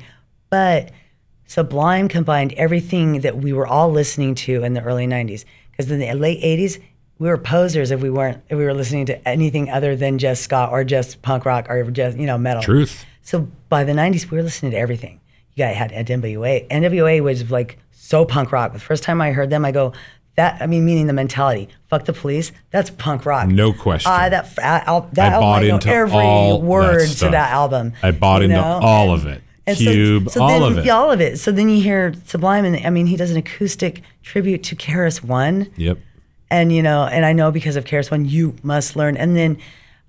But 0.50 0.90
Sublime 1.46 2.08
combined 2.08 2.52
everything 2.54 3.20
that 3.20 3.36
we 3.36 3.52
were 3.52 3.66
all 3.66 3.90
listening 3.90 4.34
to 4.34 4.64
in 4.64 4.72
the 4.74 4.80
early 4.82 5.06
'90s. 5.06 5.44
Because 5.70 5.90
in 5.90 5.98
the 5.98 6.12
late 6.14 6.40
'80s, 6.42 6.78
we 7.18 7.28
were 7.28 7.36
posers 7.36 7.90
if 7.90 8.00
we 8.00 8.10
weren't 8.10 8.38
if 8.48 8.56
we 8.56 8.64
were 8.64 8.72
listening 8.74 9.06
to 9.06 9.28
anything 9.28 9.70
other 9.70 9.94
than 9.96 10.18
just 10.18 10.42
ska 10.42 10.68
or 10.70 10.84
just 10.84 11.20
punk 11.22 11.44
rock 11.44 11.66
or 11.68 11.82
just 11.90 12.16
you 12.16 12.26
know 12.26 12.38
metal. 12.38 12.62
Truth. 12.62 13.04
So 13.22 13.48
by 13.68 13.84
the 13.84 13.92
'90s, 13.92 14.30
we 14.30 14.36
were 14.36 14.42
listening 14.42 14.72
to 14.72 14.78
everything. 14.78 15.20
You 15.56 15.64
had 15.64 15.92
NWA. 15.92 16.68
NWA 16.68 17.22
was 17.22 17.50
like 17.50 17.78
so 17.92 18.24
punk 18.24 18.52
rock. 18.52 18.72
The 18.72 18.80
first 18.80 19.02
time 19.04 19.20
I 19.20 19.32
heard 19.32 19.50
them, 19.50 19.64
I 19.64 19.70
go, 19.72 19.92
that 20.36 20.60
I 20.60 20.66
mean, 20.66 20.84
meaning 20.84 21.06
the 21.06 21.12
mentality. 21.12 21.68
Fuck 21.88 22.06
the 22.06 22.12
police. 22.12 22.50
That's 22.70 22.90
punk 22.90 23.24
rock. 23.24 23.48
No 23.48 23.72
question. 23.72 24.10
Uh, 24.10 24.28
that 24.30 24.58
uh, 24.58 24.80
al- 24.86 25.08
that 25.12 25.32
I 25.32 25.34
album, 25.36 25.40
bought 25.48 25.62
I 25.62 25.66
know 25.68 25.74
into 25.76 25.88
every 25.90 26.16
all 26.18 26.58
that 26.58 26.64
word 26.66 27.08
to 27.08 27.28
that 27.30 27.52
album. 27.52 27.92
I 28.02 28.10
bought 28.10 28.42
into 28.42 28.56
know? 28.56 28.80
all 28.82 29.12
And- 29.14 29.22
of 29.22 29.26
it. 29.28 29.42
and 29.66 29.78
so- 29.78 29.84
Cube, 29.92 30.30
so 30.30 30.42
all 30.42 30.48
then, 30.48 30.62
of 30.72 30.78
it. 30.78 30.86
yeah, 30.86 30.92
all 30.96 31.12
of 31.12 31.20
it. 31.20 31.38
So 31.38 31.52
then 31.52 31.68
you 31.68 31.80
hear 31.80 32.12
Sublime, 32.26 32.64
and 32.64 32.84
I 32.84 32.90
mean, 32.90 33.06
he 33.06 33.16
does 33.16 33.30
an 33.30 33.36
acoustic 33.36 34.02
tribute 34.24 34.64
to 34.64 34.74
KRS-One 34.76 35.70
Yep. 35.76 35.98
and 36.50 36.72
you 36.72 36.82
know, 36.82 37.04
and 37.04 37.24
I 37.24 37.32
know 37.32 37.52
because 37.52 37.76
of 37.76 37.84
KRS-One, 37.84 38.24
you 38.24 38.56
must 38.64 38.96
learn. 38.96 39.16
And 39.16 39.36
then, 39.36 39.58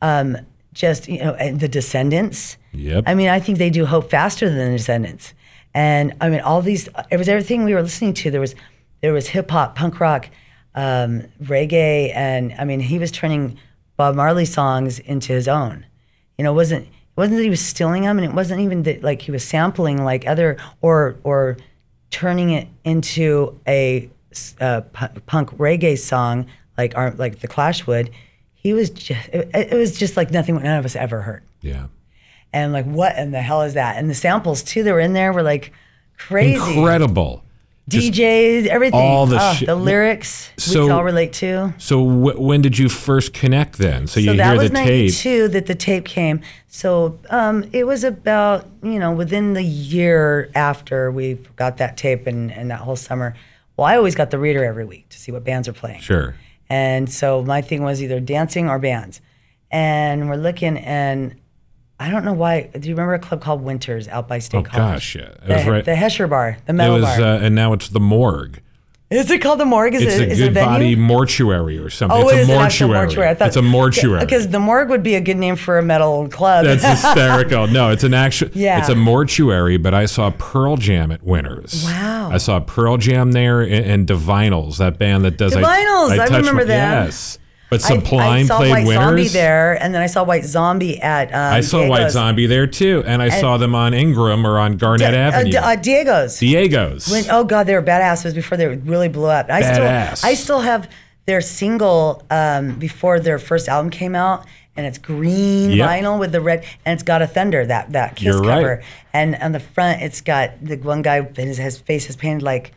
um, 0.02 0.38
just 0.76 1.08
you 1.08 1.18
know, 1.18 1.34
and 1.34 1.60
the 1.60 1.68
Descendents. 1.68 2.58
Yep. 2.74 3.06
I 3.08 3.16
mean, 3.16 3.30
I 3.30 3.40
think 3.40 3.58
they 3.58 3.72
do 3.72 3.86
hope 3.86 4.12
faster 4.12 4.48
than 4.48 4.72
the 4.72 4.78
Descendents. 4.78 5.34
And 5.74 6.14
I 6.22 6.30
mean, 6.30 6.42
all 6.42 6.62
these. 6.62 6.88
It 7.10 7.18
was 7.18 7.28
everything 7.28 7.64
we 7.64 7.74
were 7.74 7.82
listening 7.82 8.14
to. 8.16 8.30
There 8.30 8.42
was, 8.42 8.54
there 9.02 9.14
was 9.14 9.28
hip 9.28 9.50
hop, 9.50 9.76
punk 9.76 10.00
rock, 10.00 10.30
um, 10.76 11.24
reggae, 11.42 12.14
and 12.14 12.54
I 12.60 12.66
mean, 12.66 12.82
he 12.82 13.00
was 13.00 13.12
turning 13.12 13.58
Bob 13.98 14.16
Marley 14.16 14.46
songs 14.46 15.00
into 15.00 15.34
his 15.34 15.48
own. 15.48 15.86
You 16.38 16.44
know, 16.44 16.52
it 16.52 16.56
wasn't. 16.56 16.86
It 16.86 17.22
wasn't 17.22 17.38
that 17.38 17.44
he 17.44 17.50
was 17.50 17.62
stealing 17.62 18.04
them, 18.04 18.20
and 18.20 18.28
it 18.28 18.34
wasn't 18.34 18.60
even 18.62 18.84
that 18.84 19.02
like 19.02 19.22
he 19.24 19.32
was 19.32 19.44
sampling 19.44 20.04
like 20.04 20.28
other 20.28 20.58
or 20.82 21.18
or 21.24 21.58
turning 22.12 22.52
it 22.52 22.68
into 22.84 23.60
a 23.68 24.10
uh, 24.60 24.82
punk 25.26 25.50
reggae 25.58 25.98
song 25.98 26.46
like 26.78 26.96
our, 26.96 27.12
like 27.12 27.40
the 27.40 27.48
Clash 27.48 27.88
would. 27.88 28.12
He 28.66 28.74
was 28.74 28.90
just 28.90 29.30
it, 29.30 29.48
it 29.54 29.74
was 29.78 29.96
just 29.96 30.18
like 30.18 30.32
nothing 30.32 30.56
none 30.56 30.80
of 30.80 30.86
us 30.86 30.96
ever 30.96 31.22
heard. 31.22 31.44
Yeah. 31.62 31.86
And 32.52 32.74
like 32.74 32.86
what 32.86 33.16
in 33.16 33.30
the 33.30 33.40
hell 33.42 33.62
is 33.62 33.76
that? 33.76 33.98
And 33.98 34.10
the 34.10 34.16
samples 34.16 34.64
too 34.64 34.82
that 34.82 34.92
were 34.92 35.00
in 35.00 35.14
there 35.14 35.32
were 35.32 35.44
like 35.44 35.72
crazy. 36.18 36.76
Incredible. 36.76 37.44
Just- 37.88 38.14
DJs, 38.14 38.66
everything. 38.66 39.00
all 39.00 39.28
the 39.28 39.38
Oh, 39.40 39.54
shit- 39.54 39.68
the 39.68 39.76
lyrics 39.76 40.50
So- 40.58 40.80
we 40.82 40.88
can 40.88 40.96
all 40.98 41.04
relate 41.04 41.32
to. 41.34 41.76
So 41.78 42.04
w- 42.04 42.42
when 42.42 42.64
did 42.64 42.80
you 42.80 42.90
first 42.90 43.34
connect 43.36 43.78
then? 43.78 44.08
So 44.08 44.20
you 44.20 44.32
hear 44.34 44.38
the 44.38 44.42
tape. 44.42 44.48
so 44.48 44.56
that 44.56 44.58
was 44.64 44.72
the 44.72 44.76
tape. 44.78 44.88
92 45.12 45.48
that 45.50 45.66
the 45.68 45.76
tape 45.76 46.06
came. 46.06 46.42
So 46.68 47.20
um, 47.30 47.70
it 47.72 47.86
was 47.86 48.04
about, 48.04 48.66
you 48.82 48.98
know, 48.98 49.12
within 49.12 49.54
the 49.54 49.62
year 49.62 50.50
after 50.56 51.12
we 51.12 51.36
got 51.56 51.78
that 51.78 51.98
tape 51.98 52.26
and, 52.26 52.52
and 52.52 52.72
that 52.72 52.80
whole 52.80 52.96
summer. 52.96 53.36
Well, 53.78 53.86
I 53.86 53.96
always 53.98 54.16
got 54.16 54.32
the 54.32 54.40
reader 54.40 54.64
every 54.66 54.86
week 54.86 55.08
to 55.10 55.20
see 55.20 55.32
what 55.32 55.44
bands 55.44 55.68
are 55.68 55.74
playing. 55.74 56.02
Sure. 56.02 56.34
And 56.70 57.10
so 57.12 57.44
my 57.44 57.62
thing 57.62 57.84
was 57.84 58.02
either 58.02 58.20
dancing 58.20 58.70
or 58.70 58.80
bands. 58.80 59.22
And 59.72 60.30
we're 60.30 60.36
looking, 60.38 60.78
and 60.78 61.36
I 62.00 62.10
don't 62.10 62.24
know 62.26 62.34
why. 62.34 62.70
Do 62.78 62.88
you 62.88 62.96
remember 62.96 63.14
a 63.14 63.20
club 63.20 63.42
called 63.42 63.62
Winters 63.62 64.08
out 64.08 64.28
by 64.28 64.40
State 64.40 64.60
Oh 64.60 64.64
College? 64.64 64.94
gosh, 64.94 65.16
yeah. 65.16 65.22
It 65.24 65.48
The, 65.48 65.54
was 65.56 65.66
right. 65.68 65.86
the 65.86 65.96
Hesher 65.96 66.30
Bar, 66.30 66.58
the 66.66 66.74
it 66.74 66.90
was, 66.90 67.04
bar. 67.04 67.22
uh, 67.22 67.40
and 67.40 67.56
now 67.56 67.74
it's 67.74 67.90
the 67.90 68.00
morgue. 68.00 68.62
Is 69.12 69.30
it 69.30 69.40
called 69.40 69.60
the 69.60 69.66
Morgue? 69.66 69.94
Is 69.94 70.02
It's 70.02 70.16
it, 70.16 70.22
a 70.28 70.32
is 70.32 70.40
it 70.40 70.44
a 70.44 70.48
good 70.48 70.54
venue? 70.56 70.70
body 70.70 70.96
mortuary 70.96 71.78
or 71.78 71.92
something. 71.92 72.18
Oh, 72.18 72.22
it's 72.28 72.32
it 72.32 72.36
a 72.38 72.40
is 72.42 72.50
an 72.50 72.56
mortuary. 72.56 72.66
actual 72.66 72.88
mortuary. 72.90 73.30
I 73.30 73.34
thought, 73.36 73.48
it's 73.50 73.56
a 73.58 73.62
mortuary. 73.62 74.20
Because 74.22 74.48
the 74.50 74.60
morgue 74.60 74.90
would 74.90 75.04
be 75.04 75.14
a 75.14 75.22
good 75.22 75.38
name 75.38 75.56
for 75.56 75.78
a 75.78 75.84
metal 75.84 76.28
club. 76.28 76.66
That's 76.66 76.84
hysterical. 77.04 77.68
No, 77.68 77.92
it's 77.92 78.04
an 78.04 78.16
actual. 78.16 78.50
Yeah. 78.54 78.80
It's 78.80 78.90
a 78.90 78.96
mortuary, 78.96 79.78
but 79.78 79.94
I 79.94 80.08
saw 80.08 80.32
Pearl 80.32 80.76
Jam 80.78 81.12
at 81.12 81.22
Winters. 81.24 81.84
Wow. 81.86 82.32
I 82.32 82.38
saw 82.38 82.60
Pearl 82.60 82.98
Jam 82.98 83.32
there 83.32 83.62
and, 83.62 83.74
and 83.86 84.08
Divinyls, 84.08 84.78
that 84.78 84.98
band 84.98 85.24
that 85.26 85.38
does. 85.38 85.54
Divinyls, 85.54 86.10
I 86.10 86.18
Touch 86.18 86.32
remember 86.32 86.62
My- 86.62 86.64
them. 86.64 87.06
Yes, 87.06 87.38
but 87.78 87.92
I- 87.92 87.96
Sublime 87.96 88.22
I, 88.22 88.44
saw 88.46 88.58
played 88.58 88.72
White 88.72 88.86
Winters. 88.88 89.04
Zombie 89.06 89.28
there, 89.30 89.82
and 89.84 89.94
then 89.94 90.02
I 90.02 90.08
saw 90.08 90.24
White 90.24 90.46
Zombie 90.46 91.02
at. 91.02 91.30
Um, 91.34 91.54
I 91.54 91.62
saw 91.62 91.88
White 91.88 92.12
Zombie 92.12 92.46
there 92.46 92.68
too, 92.68 93.04
and 93.06 93.22
I 93.22 93.30
saw 93.30 93.58
them 93.58 93.76
on 93.76 93.94
Ingram 93.94 94.46
or 94.46 94.60
on 94.60 94.78
Garnet 94.78 95.14
Uh, 95.14 95.18
Avenue. 95.18 95.52
D- 95.52 95.58
uh, 95.58 95.76
Diego's. 95.76 96.40
Diego's. 96.40 97.10
When, 97.10 97.24
oh 97.30 97.44
God, 97.44 97.64
they 97.68 97.74
were 97.76 97.82
badass. 97.84 98.20
It 98.20 98.26
was 98.26 98.34
before 98.34 98.58
they 98.58 98.68
really 98.68 99.10
blew 99.10 99.26
up. 99.28 99.50
I 99.50 99.62
Badass. 99.62 100.18
still, 100.18 100.30
I 100.30 100.34
still 100.36 100.60
have 100.62 100.90
their 101.26 101.42
single 101.42 102.24
um, 102.30 102.76
before 102.80 103.20
their 103.20 103.40
first 103.40 103.68
album 103.68 103.90
came 103.90 104.16
out, 104.16 104.46
and 104.78 104.86
it's 104.86 104.98
green 104.98 105.72
Yep. 105.72 105.90
vinyl 105.90 106.20
with 106.20 106.32
the 106.32 106.42
red, 106.42 106.64
and 106.86 106.94
it's 106.94 107.04
got 107.04 107.22
a 107.22 107.28
thunder 107.28 107.66
that 107.66 107.92
that 107.94 108.16
Kiss 108.16 108.26
You're 108.26 108.42
right. 108.42 108.56
cover, 108.56 108.84
and 109.14 109.36
on 109.38 109.52
the 109.52 109.60
front 109.60 110.02
it's 110.02 110.22
got 110.22 110.52
the 110.64 110.76
one 110.78 111.02
guy 111.02 111.22
his, 111.36 111.58
his 111.58 111.80
face 111.80 112.10
is 112.10 112.16
painted 112.16 112.44
like 112.44 112.74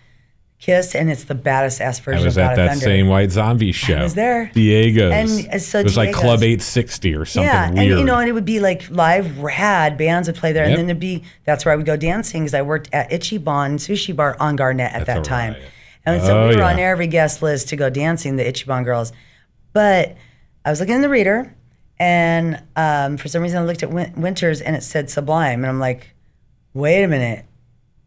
Kiss, 0.60 0.94
and 0.96 1.08
it's 1.08 1.24
the 1.24 1.36
baddest 1.36 1.80
ass 1.80 2.00
version. 2.00 2.20
I 2.22 2.24
was 2.24 2.36
of 2.36 2.42
at 2.42 2.56
that 2.56 2.68
Thunder. 2.70 2.84
same 2.84 3.06
White 3.06 3.30
Zombie 3.30 3.70
show. 3.70 3.98
I 3.98 4.02
was 4.02 4.14
there. 4.14 4.50
Diego's. 4.54 5.12
And, 5.12 5.54
uh, 5.54 5.58
so 5.60 5.78
it 5.78 5.84
was 5.84 5.96
like 5.96 6.12
Club 6.12 6.40
860 6.42 7.14
or 7.14 7.24
something 7.24 7.46
yeah, 7.48 7.70
weird. 7.70 7.90
and 7.92 8.00
you 8.00 8.04
know, 8.04 8.16
and 8.18 8.28
it 8.28 8.32
would 8.32 8.44
be 8.44 8.58
like 8.58 8.90
live 8.90 9.38
rad 9.38 9.96
bands 9.96 10.26
would 10.28 10.34
play 10.36 10.52
there, 10.52 10.64
Yep. 10.64 10.70
and 10.70 10.78
then 10.78 10.86
there'd 10.86 10.98
be 11.00 11.22
that's 11.44 11.64
where 11.64 11.72
I 11.72 11.76
would 11.76 11.86
go 11.86 11.96
dancing 11.96 12.42
because 12.42 12.54
I 12.54 12.62
worked 12.62 12.88
at 12.92 13.08
Ichiban 13.10 13.74
Sushi 13.76 14.14
Bar 14.16 14.36
on 14.40 14.56
Garnet 14.56 14.92
at 14.92 15.06
that 15.06 15.22
time, 15.22 15.52
right. 15.52 15.62
and 16.04 16.22
so 16.22 16.36
Oh, 16.40 16.48
we 16.48 16.56
were 16.56 16.62
yeah. 16.62 16.70
on 16.72 16.78
every 16.80 17.06
guest 17.06 17.40
list 17.40 17.68
to 17.68 17.76
go 17.76 17.88
dancing, 17.88 18.34
the 18.34 18.44
Ichiban 18.44 18.84
girls. 18.84 19.12
But 19.72 20.16
I 20.64 20.70
was 20.70 20.80
looking 20.80 20.96
in 20.96 21.02
the 21.02 21.08
reader, 21.08 21.54
and 22.00 22.60
um, 22.74 23.16
for 23.16 23.28
some 23.28 23.42
reason 23.42 23.58
I 23.58 23.64
looked 23.64 23.84
at 23.84 23.90
Win- 23.90 24.12
Winters 24.16 24.60
and 24.60 24.74
it 24.74 24.82
said 24.82 25.08
Sublime, 25.08 25.60
and 25.62 25.66
I'm 25.66 25.78
like, 25.78 26.14
wait 26.74 27.04
a 27.04 27.08
minute, 27.08 27.44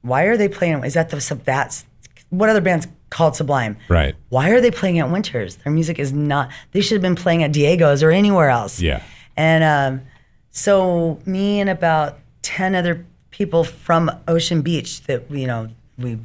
why 0.02 0.24
are 0.24 0.36
they 0.36 0.49
playing? 0.49 0.84
Is 0.84 0.95
that 0.95 1.12
the 1.12 1.22
sub? 1.22 1.43
That's 1.45 1.86
what 2.32 2.49
other 2.49 2.61
bands 2.61 2.88
called 3.11 3.36
Sublime? 3.36 3.77
right. 3.89 4.15
Why 4.29 4.49
are 4.49 4.61
they 4.61 4.71
playing 4.71 4.97
at 4.99 5.11
Winters? 5.11 5.57
Their 5.57 5.71
music 5.71 5.99
is 5.99 6.11
not. 6.11 6.49
They 6.71 6.82
should 6.82 6.95
have 6.95 7.01
been 7.01 7.15
playing 7.15 7.43
at 7.43 7.51
Diego's 7.51 8.01
or 8.01 8.09
anywhere 8.09 8.49
else. 8.49 8.82
Yeah. 8.82 9.03
And 9.38 9.63
um, 9.63 10.07
so 10.49 11.19
me 11.25 11.59
and 11.59 11.69
about 11.69 12.17
ten 12.41 12.73
other 12.73 13.05
people 13.29 13.63
from 13.63 14.09
Ocean 14.27 14.61
Beach 14.61 15.01
that 15.03 15.29
you 15.29 15.45
know 15.45 15.69
we 15.97 16.17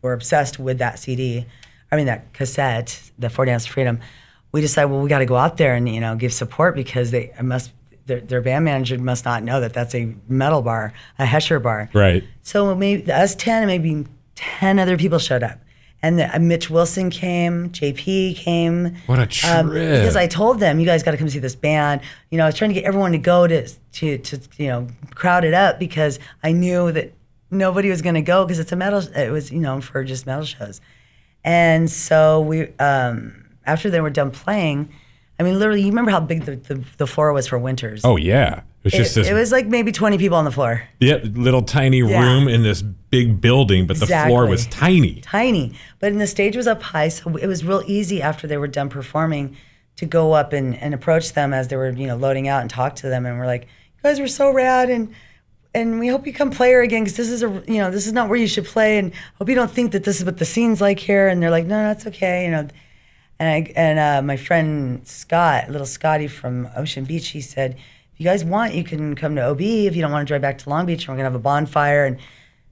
were 0.00 0.12
obsessed 0.12 0.58
with 0.58 0.78
that 0.78 0.98
CD. 0.98 1.46
I 1.92 1.96
mean 1.96 2.06
that 2.06 2.32
cassette, 2.32 3.10
the 3.18 3.30
Four 3.30 3.44
Dance 3.44 3.66
Freedom. 3.66 4.00
We 4.52 4.60
decided, 4.60 4.90
well, 4.90 5.00
we 5.00 5.08
got 5.08 5.20
to 5.20 5.26
go 5.26 5.36
out 5.36 5.56
there 5.56 5.74
and 5.74 5.88
you 5.88 6.00
know 6.00 6.16
give 6.16 6.32
support 6.32 6.74
because 6.74 7.10
they 7.10 7.32
must. 7.40 7.72
Their, 8.04 8.20
their 8.20 8.40
band 8.40 8.64
manager 8.64 8.98
must 8.98 9.24
not 9.24 9.44
know 9.44 9.60
that 9.60 9.72
that's 9.72 9.94
a 9.94 10.12
metal 10.26 10.60
bar, 10.60 10.92
a 11.20 11.24
Hesher 11.24 11.62
bar. 11.62 11.88
Right. 11.94 12.24
So 12.42 12.74
maybe 12.74 13.12
us 13.12 13.36
ten, 13.36 13.62
and 13.62 13.68
maybe 13.68 14.06
ten 14.34 14.78
other 14.78 14.96
people 14.96 15.18
showed 15.18 15.42
up, 15.42 15.58
and 16.02 16.18
the, 16.18 16.34
uh, 16.34 16.38
Mitch 16.38 16.68
Wilson 16.70 17.10
came, 17.10 17.70
JP 17.70 18.36
came. 18.36 18.96
What 19.06 19.18
a 19.18 19.26
trip. 19.26 19.52
Um, 19.52 19.70
because 19.70 20.16
I 20.16 20.26
told 20.26 20.60
them, 20.60 20.80
you 20.80 20.86
guys 20.86 21.02
got 21.02 21.12
to 21.12 21.16
come 21.16 21.28
see 21.28 21.38
this 21.38 21.54
band. 21.54 22.00
You 22.30 22.38
know, 22.38 22.44
I 22.44 22.46
was 22.46 22.54
trying 22.56 22.70
to 22.70 22.74
get 22.74 22.84
everyone 22.84 23.12
to 23.12 23.18
go 23.18 23.46
to 23.46 23.68
to 23.68 24.18
to 24.18 24.40
you 24.58 24.66
know 24.68 24.88
crowd 25.14 25.44
it 25.44 25.54
up 25.54 25.78
because 25.78 26.18
I 26.42 26.52
knew 26.52 26.92
that 26.92 27.12
nobody 27.50 27.88
was 27.90 28.02
going 28.02 28.14
to 28.14 28.22
go 28.22 28.44
because 28.44 28.58
it's 28.58 28.72
a 28.72 28.76
metal. 28.76 29.00
It 29.16 29.30
was 29.30 29.52
you 29.52 29.60
know 29.60 29.80
for 29.80 30.02
just 30.04 30.26
metal 30.26 30.44
shows, 30.44 30.80
and 31.44 31.90
so 31.90 32.40
we 32.40 32.68
um, 32.78 33.44
after 33.64 33.90
they 33.90 34.00
were 34.00 34.10
done 34.10 34.30
playing. 34.30 34.92
I 35.38 35.44
mean, 35.44 35.58
literally, 35.58 35.80
you 35.80 35.88
remember 35.88 36.12
how 36.12 36.20
big 36.20 36.44
the, 36.44 36.56
the, 36.56 36.84
the 36.98 37.06
floor 37.06 37.32
was 37.32 37.48
for 37.48 37.58
Winters? 37.58 38.02
oh 38.04 38.16
yeah. 38.16 38.62
It 38.82 38.86
was 38.86 38.92
just 38.94 39.14
this 39.14 39.28
it 39.28 39.34
was 39.34 39.52
like 39.52 39.66
maybe 39.66 39.92
20 39.92 40.18
people 40.18 40.36
on 40.36 40.44
the 40.44 40.50
floor. 40.50 40.82
Yep, 41.00 41.22
little 41.34 41.62
tiny 41.62 41.98
Yeah. 41.98 42.20
room 42.20 42.48
in 42.48 42.62
this 42.64 42.82
big 42.82 43.40
building, 43.40 43.86
but 43.86 43.98
the 44.00 44.06
floor 44.06 44.44
Exactly. 44.44 44.50
was 44.50 44.66
tiny. 44.66 45.20
tiny. 45.20 45.72
But 46.00 46.10
and 46.12 46.20
the 46.20 46.26
stage 46.26 46.56
was 46.56 46.66
up 46.66 46.82
high, 46.82 47.08
so 47.08 47.36
it 47.36 47.46
was 47.46 47.64
real 47.64 47.82
easy 47.86 48.20
after 48.20 48.46
they 48.48 48.56
were 48.56 48.66
done 48.66 48.88
performing 48.88 49.56
to 49.96 50.06
go 50.06 50.32
up 50.32 50.52
and, 50.52 50.74
and 50.76 50.94
approach 50.94 51.32
them 51.34 51.52
as 51.52 51.68
they 51.68 51.76
were, 51.76 51.90
you 51.90 52.06
know, 52.06 52.16
loading 52.16 52.48
out 52.48 52.62
and 52.62 52.70
talk 52.70 52.96
to 52.96 53.08
them. 53.08 53.24
And 53.26 53.38
we're 53.38 53.46
like, 53.46 53.62
you 53.62 54.02
guys 54.02 54.18
were 54.18 54.26
so 54.28 54.50
rad 54.52 54.90
and 54.90 55.12
and 55.74 55.98
we 56.00 56.08
hope 56.08 56.26
you 56.26 56.32
come 56.34 56.50
play 56.50 56.72
her 56.72 56.82
again 56.82 57.02
because 57.04 57.16
this 57.16 57.30
is 57.30 57.42
a 57.42 57.48
you 57.66 57.78
know 57.78 57.90
this 57.90 58.06
is 58.06 58.12
not 58.12 58.28
where 58.28 58.36
you 58.38 58.46
should 58.48 58.64
play 58.66 58.98
and 58.98 59.12
hope 59.38 59.48
you 59.48 59.54
don't 59.54 59.70
think 59.70 59.92
that 59.92 60.04
this 60.04 60.18
is 60.18 60.24
what 60.24 60.36
the 60.38 60.44
scene's 60.44 60.80
like 60.82 60.98
here 60.98 61.28
and 61.28 61.42
they're 61.42 61.50
like 61.50 61.64
no 61.66 61.82
no 61.82 61.90
it's 61.92 62.06
okay 62.06 62.44
you 62.44 62.50
know 62.50 62.68
and 63.38 63.48
I 63.48 63.72
and 63.74 63.98
uh, 63.98 64.20
my 64.22 64.36
friend 64.36 65.06
Scott 65.08 65.70
little 65.70 65.86
Scotty 65.86 66.26
from 66.28 66.68
Ocean 66.76 67.04
Beach 67.04 67.28
he 67.28 67.40
said 67.40 67.76
you 68.22 68.28
guys 68.28 68.44
want 68.44 68.74
you 68.74 68.84
can 68.84 69.14
come 69.16 69.34
to 69.36 69.42
OB 69.42 69.60
if 69.60 69.96
you 69.96 70.02
don't 70.02 70.12
want 70.12 70.26
to 70.26 70.30
drive 70.30 70.42
back 70.42 70.58
to 70.58 70.70
Long 70.70 70.86
Beach 70.86 71.02
and 71.02 71.08
we're 71.08 71.16
gonna 71.16 71.30
have 71.30 71.34
a 71.34 71.38
bonfire 71.42 72.06
and 72.06 72.18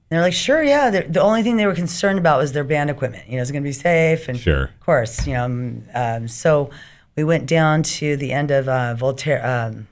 they're 0.09 0.19
like, 0.21 0.33
sure, 0.33 0.61
yeah. 0.61 0.89
They're, 0.89 1.07
the 1.07 1.21
only 1.21 1.41
thing 1.41 1.55
they 1.55 1.65
were 1.65 1.73
concerned 1.73 2.19
about 2.19 2.37
was 2.37 2.51
their 2.51 2.65
band 2.65 2.89
equipment. 2.89 3.29
You 3.29 3.37
know, 3.37 3.43
is 3.43 3.49
it 3.49 3.53
going 3.53 3.63
to 3.63 3.67
be 3.69 3.71
safe? 3.71 4.27
And 4.27 4.37
Sure. 4.37 4.63
of 4.65 4.79
course, 4.81 5.25
you 5.25 5.35
know. 5.35 5.45
um, 5.45 5.83
Um, 5.93 6.27
so 6.27 6.69
we 7.15 7.23
went 7.23 7.45
down 7.45 7.81
to 7.83 8.17
the 8.17 8.33
end 8.33 8.51
of 8.51 8.67
uh, 8.67 8.93
Voltaire, 8.95 9.41
um, 9.45 9.87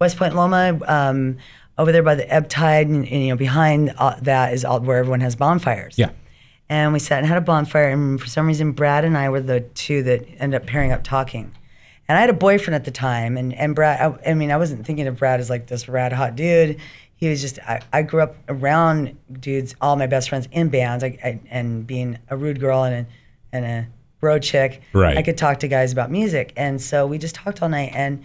West 0.00 0.18
Point 0.18 0.36
Loma, 0.36 0.78
um, 0.86 1.38
over 1.76 1.90
there 1.90 2.04
by 2.04 2.14
the 2.14 2.32
ebb 2.32 2.48
tide, 2.48 2.86
and, 2.86 3.04
and, 3.08 3.22
you 3.24 3.30
know, 3.30 3.36
behind 3.36 3.92
uh, 3.98 4.14
that 4.22 4.52
is 4.52 4.64
all, 4.64 4.78
where 4.78 4.98
everyone 4.98 5.20
has 5.20 5.34
bonfires. 5.34 5.98
Yeah. 5.98 6.10
And 6.68 6.92
we 6.92 7.00
sat 7.00 7.18
and 7.18 7.26
had 7.26 7.36
a 7.36 7.40
bonfire, 7.40 7.88
and 7.88 8.20
for 8.20 8.28
some 8.28 8.46
reason, 8.46 8.70
Brad 8.70 9.04
and 9.04 9.18
I 9.18 9.30
were 9.30 9.40
the 9.40 9.62
two 9.62 10.04
that 10.04 10.24
ended 10.38 10.62
up 10.62 10.68
pairing 10.68 10.92
up 10.92 11.02
talking. 11.02 11.50
And 12.08 12.18
I 12.18 12.20
had 12.20 12.30
a 12.30 12.34
boyfriend 12.34 12.74
at 12.74 12.84
the 12.84 12.90
time, 12.90 13.36
and, 13.36 13.54
and 13.54 13.74
Brad, 13.74 14.00
I, 14.00 14.30
I 14.30 14.34
mean, 14.34 14.50
I 14.50 14.56
wasn't 14.56 14.84
thinking 14.84 15.06
of 15.06 15.18
Brad 15.18 15.40
as 15.40 15.48
like 15.48 15.66
this 15.68 15.88
rad 15.88 16.12
hot 16.12 16.36
dude. 16.36 16.78
He 17.16 17.28
was 17.28 17.40
just, 17.40 17.58
I, 17.60 17.80
I 17.92 18.02
grew 18.02 18.20
up 18.20 18.36
around 18.48 19.16
dudes, 19.32 19.74
all 19.80 19.96
my 19.96 20.06
best 20.06 20.28
friends 20.28 20.48
in 20.52 20.68
bands, 20.68 21.02
like, 21.02 21.18
I, 21.24 21.40
and 21.50 21.86
being 21.86 22.18
a 22.28 22.36
rude 22.36 22.60
girl 22.60 22.84
and 22.84 23.06
a, 23.06 23.56
and 23.56 23.64
a 23.64 23.86
bro 24.20 24.38
chick, 24.38 24.82
Right. 24.92 25.16
I 25.16 25.22
could 25.22 25.38
talk 25.38 25.60
to 25.60 25.68
guys 25.68 25.92
about 25.92 26.10
music. 26.10 26.52
And 26.56 26.80
so 26.80 27.06
we 27.06 27.18
just 27.18 27.34
talked 27.34 27.62
all 27.62 27.68
night, 27.68 27.92
and 27.94 28.22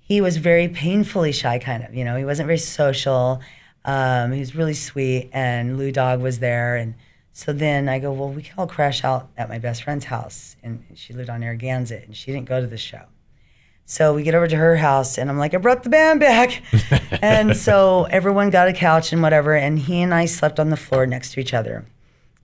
he 0.00 0.20
was 0.20 0.36
very 0.36 0.68
painfully 0.68 1.32
shy, 1.32 1.58
kind 1.58 1.82
of. 1.82 1.94
You 1.94 2.04
know, 2.04 2.16
he 2.16 2.24
wasn't 2.24 2.46
very 2.46 2.58
social. 2.58 3.40
Um, 3.84 4.32
he 4.32 4.40
was 4.40 4.54
really 4.54 4.74
sweet, 4.74 5.30
and 5.32 5.78
Lou 5.78 5.90
Dog 5.90 6.20
was 6.20 6.38
there, 6.38 6.76
and 6.76 6.94
So 7.32 7.52
then 7.52 7.88
I 7.88 7.98
go, 7.98 8.12
well, 8.12 8.28
we 8.30 8.42
can 8.42 8.54
all 8.58 8.66
crash 8.66 9.04
out 9.04 9.28
at 9.36 9.48
my 9.48 9.58
best 9.58 9.82
friend's 9.84 10.06
house. 10.06 10.56
And 10.62 10.84
she 10.94 11.12
lived 11.12 11.30
on 11.30 11.40
Narragansett 11.40 12.04
and 12.06 12.16
she 12.16 12.32
didn't 12.32 12.48
go 12.48 12.60
to 12.60 12.66
the 12.66 12.76
show. 12.76 13.02
So 13.86 14.14
we 14.14 14.22
get 14.22 14.34
over 14.34 14.46
to 14.46 14.56
her 14.56 14.76
house 14.76 15.18
and 15.18 15.28
I'm 15.30 15.38
like, 15.38 15.52
I 15.54 15.56
brought 15.58 15.82
the 15.82 15.90
band 15.90 16.20
back. 16.20 16.62
and 17.22 17.56
so 17.56 18.04
everyone 18.10 18.50
got 18.50 18.68
a 18.68 18.72
couch 18.72 19.12
and 19.12 19.22
whatever. 19.22 19.54
And 19.54 19.78
he 19.78 20.00
and 20.02 20.12
I 20.14 20.26
slept 20.26 20.60
on 20.60 20.70
the 20.70 20.76
floor 20.76 21.06
next 21.06 21.32
to 21.32 21.40
each 21.40 21.54
other. 21.54 21.86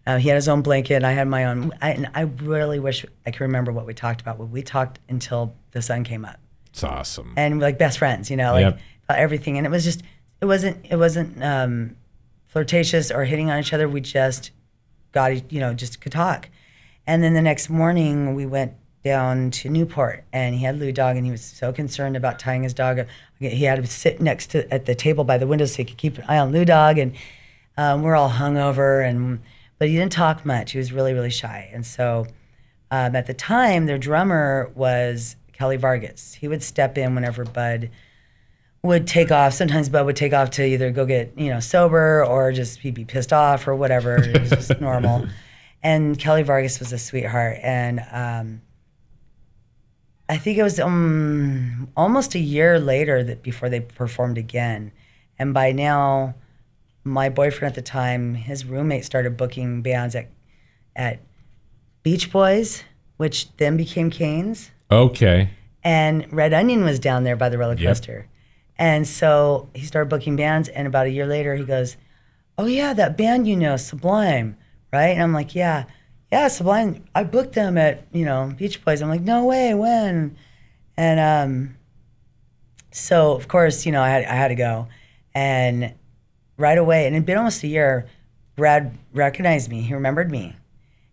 Uh, 0.07 0.18
he 0.18 0.28
had 0.28 0.37
his 0.37 0.49
own 0.49 0.62
blanket. 0.62 1.03
I 1.05 1.12
had 1.12 1.26
my 1.28 1.45
own. 1.47 1.72
I, 1.82 1.91
and 1.91 2.09
I 2.14 2.22
really 2.22 2.78
wish 2.78 3.05
I 3.26 3.30
could 3.32 3.41
remember 3.43 3.72
what 3.72 3.87
we 3.87 3.95
talked 3.95 4.20
about. 4.20 4.39
We 4.39 4.62
talked 4.62 4.99
until 5.09 5.55
the 5.72 5.82
sun 5.82 6.05
came 6.05 6.24
up 6.24 6.39
It's 6.70 6.84
awesome. 6.84 7.34
and 7.37 7.61
like 7.61 7.76
best 7.78 7.99
friends, 7.99 8.30
you 8.30 8.37
know, 8.37 8.53
like 8.53 8.62
Yep. 8.62 8.78
about 9.05 9.18
everything. 9.18 9.57
And 9.59 9.66
it 9.66 9.70
was 9.70 9.82
just, 9.84 10.03
it 10.41 10.45
wasn't, 10.47 10.87
it 10.89 10.97
wasn't 10.97 11.43
um, 11.43 11.97
flirtatious 12.47 13.11
or 13.11 13.24
hitting 13.24 13.51
on 13.51 13.59
each 13.59 13.72
other. 13.72 13.89
We 13.89 14.01
just 14.01 14.53
got, 15.16 15.50
you 15.50 15.60
know, 15.60 15.72
just 15.72 16.00
could 16.02 16.12
talk. 16.12 16.50
And 17.06 17.22
then 17.22 17.32
the 17.32 17.40
next 17.40 17.70
morning 17.70 18.34
we 18.34 18.44
went 18.44 18.74
down 19.02 19.50
to 19.52 19.70
Newport 19.70 20.24
and 20.30 20.54
he 20.54 20.62
had 20.62 20.78
Lou 20.78 20.92
dog 20.92 21.16
and 21.16 21.24
he 21.24 21.30
was 21.30 21.42
so 21.42 21.72
concerned 21.72 22.16
about 22.16 22.38
tying 22.38 22.64
his 22.64 22.74
dog 22.74 22.98
up. 22.98 23.06
He 23.38 23.64
had 23.64 23.82
to 23.82 23.86
sit 23.86 24.20
next 24.20 24.48
to 24.50 24.70
at 24.72 24.84
the 24.84 24.94
table 24.94 25.24
by 25.24 25.38
the 25.38 25.46
window 25.46 25.64
so 25.64 25.78
he 25.78 25.84
could 25.84 25.96
keep 25.96 26.18
an 26.18 26.24
eye 26.28 26.38
on 26.38 26.52
Lou 26.52 26.66
dog. 26.66 26.98
And 26.98 27.14
um, 27.78 28.02
we're 28.02 28.14
all 28.14 28.28
hungover 28.28 29.08
and, 29.08 29.40
but 29.78 29.88
he 29.88 29.96
didn't 29.96 30.12
talk 30.12 30.44
much. 30.44 30.72
He 30.72 30.78
was 30.78 30.92
really, 30.92 31.14
really 31.14 31.30
shy. 31.30 31.70
And 31.72 31.86
so 31.86 32.26
um, 32.90 33.16
at 33.16 33.26
the 33.26 33.34
time, 33.34 33.86
their 33.86 33.98
drummer 33.98 34.70
was 34.74 35.36
Kelly 35.54 35.78
Vargas. 35.78 36.34
He 36.34 36.46
would 36.46 36.62
step 36.62 36.98
in 36.98 37.14
whenever 37.14 37.44
Bud 37.44 37.88
would 38.87 39.07
take 39.07 39.30
off. 39.30 39.53
Sometimes 39.53 39.89
Bud 39.89 40.07
would 40.07 40.16
take 40.16 40.32
off 40.32 40.51
to 40.53 40.64
either 40.64 40.91
go 40.91 41.05
get 41.07 41.32
you 41.37 41.51
know 41.51 41.61
sober 41.61 42.24
or 42.24 42.53
just 42.53 42.80
he'd 42.80 42.95
be 42.95 43.05
pissed 43.05 43.32
off 43.32 43.68
or 43.68 43.74
whatever. 43.74 44.16
It 44.16 44.41
was 44.41 44.51
just 44.51 44.80
normal. 44.80 45.26
And 45.82 46.18
Kelly 46.18 46.43
Vargas 46.43 46.78
was 46.80 46.93
a 46.93 46.99
sweetheart. 46.99 47.59
And 47.62 48.01
um, 48.11 48.62
I 50.28 50.37
think 50.39 50.59
it 50.59 50.62
was 50.62 50.80
um, 50.80 51.89
almost 51.97 52.34
a 52.34 52.39
year 52.41 52.80
later 52.80 53.22
that 53.22 53.43
before 53.43 53.68
they 53.68 53.80
performed 53.80 54.39
again. 54.39 54.91
And 55.39 55.55
by 55.55 55.70
now, 55.72 56.34
my 57.05 57.28
boyfriend 57.28 57.70
at 57.72 57.74
the 57.76 57.82
time, 57.82 58.34
his 58.34 58.64
roommate 58.64 59.05
started 59.05 59.37
booking 59.37 59.82
bands 59.82 60.14
at 60.16 60.28
at 60.97 61.20
Beach 62.03 62.32
Boys, 62.32 62.82
which 63.18 63.55
then 63.59 63.76
became 63.76 64.11
Canes 64.11 64.70
Okay. 64.91 65.51
and 65.84 66.26
Red 66.32 66.55
Onion 66.55 66.84
was 66.84 66.99
down 66.99 67.24
there 67.24 67.37
by 67.37 67.49
the 67.51 67.59
roller 67.59 67.74
Yep. 67.74 67.82
And 68.78 69.06
so 69.06 69.70
he 69.74 69.86
started 69.86 70.10
booking 70.10 70.36
bands, 70.36 70.68
and 70.68 70.86
about 70.86 71.06
a 71.06 71.10
year 71.10 71.26
later, 71.26 71.54
he 71.54 71.64
goes, 71.64 71.96
"Oh 72.58 72.66
yeah, 72.66 72.92
that 72.92 73.16
band 73.16 73.48
you 73.48 73.56
know, 73.56 73.76
Sublime, 73.76 74.56
right?" 74.92 75.08
And 75.08 75.22
I'm 75.22 75.32
like, 75.32 75.54
"Yeah, 75.54 75.84
yeah, 76.30 76.48
Sublime. 76.48 77.04
I 77.14 77.24
booked 77.24 77.54
them 77.54 77.78
at 77.78 78.06
you 78.12 78.24
know 78.24 78.52
Beach 78.56 78.84
Boys." 78.84 79.00
I'm 79.00 79.08
like, 79.08 79.22
"No 79.22 79.44
way, 79.46 79.72
when?" 79.74 80.36
And 80.96 81.20
um, 81.20 81.76
so 82.90 83.32
of 83.34 83.48
course, 83.48 83.86
you 83.86 83.92
know, 83.92 84.02
I 84.02 84.10
had 84.10 84.24
I 84.24 84.34
had 84.34 84.48
to 84.48 84.54
go, 84.54 84.88
and 85.34 85.94
right 86.58 86.78
away, 86.78 87.06
and 87.06 87.16
it'd 87.16 87.26
been 87.26 87.38
almost 87.38 87.62
a 87.62 87.68
year. 87.68 88.06
Brad 88.56 88.96
recognized 89.12 89.70
me. 89.70 89.82
He 89.82 89.94
remembered 89.94 90.30
me, 90.30 90.56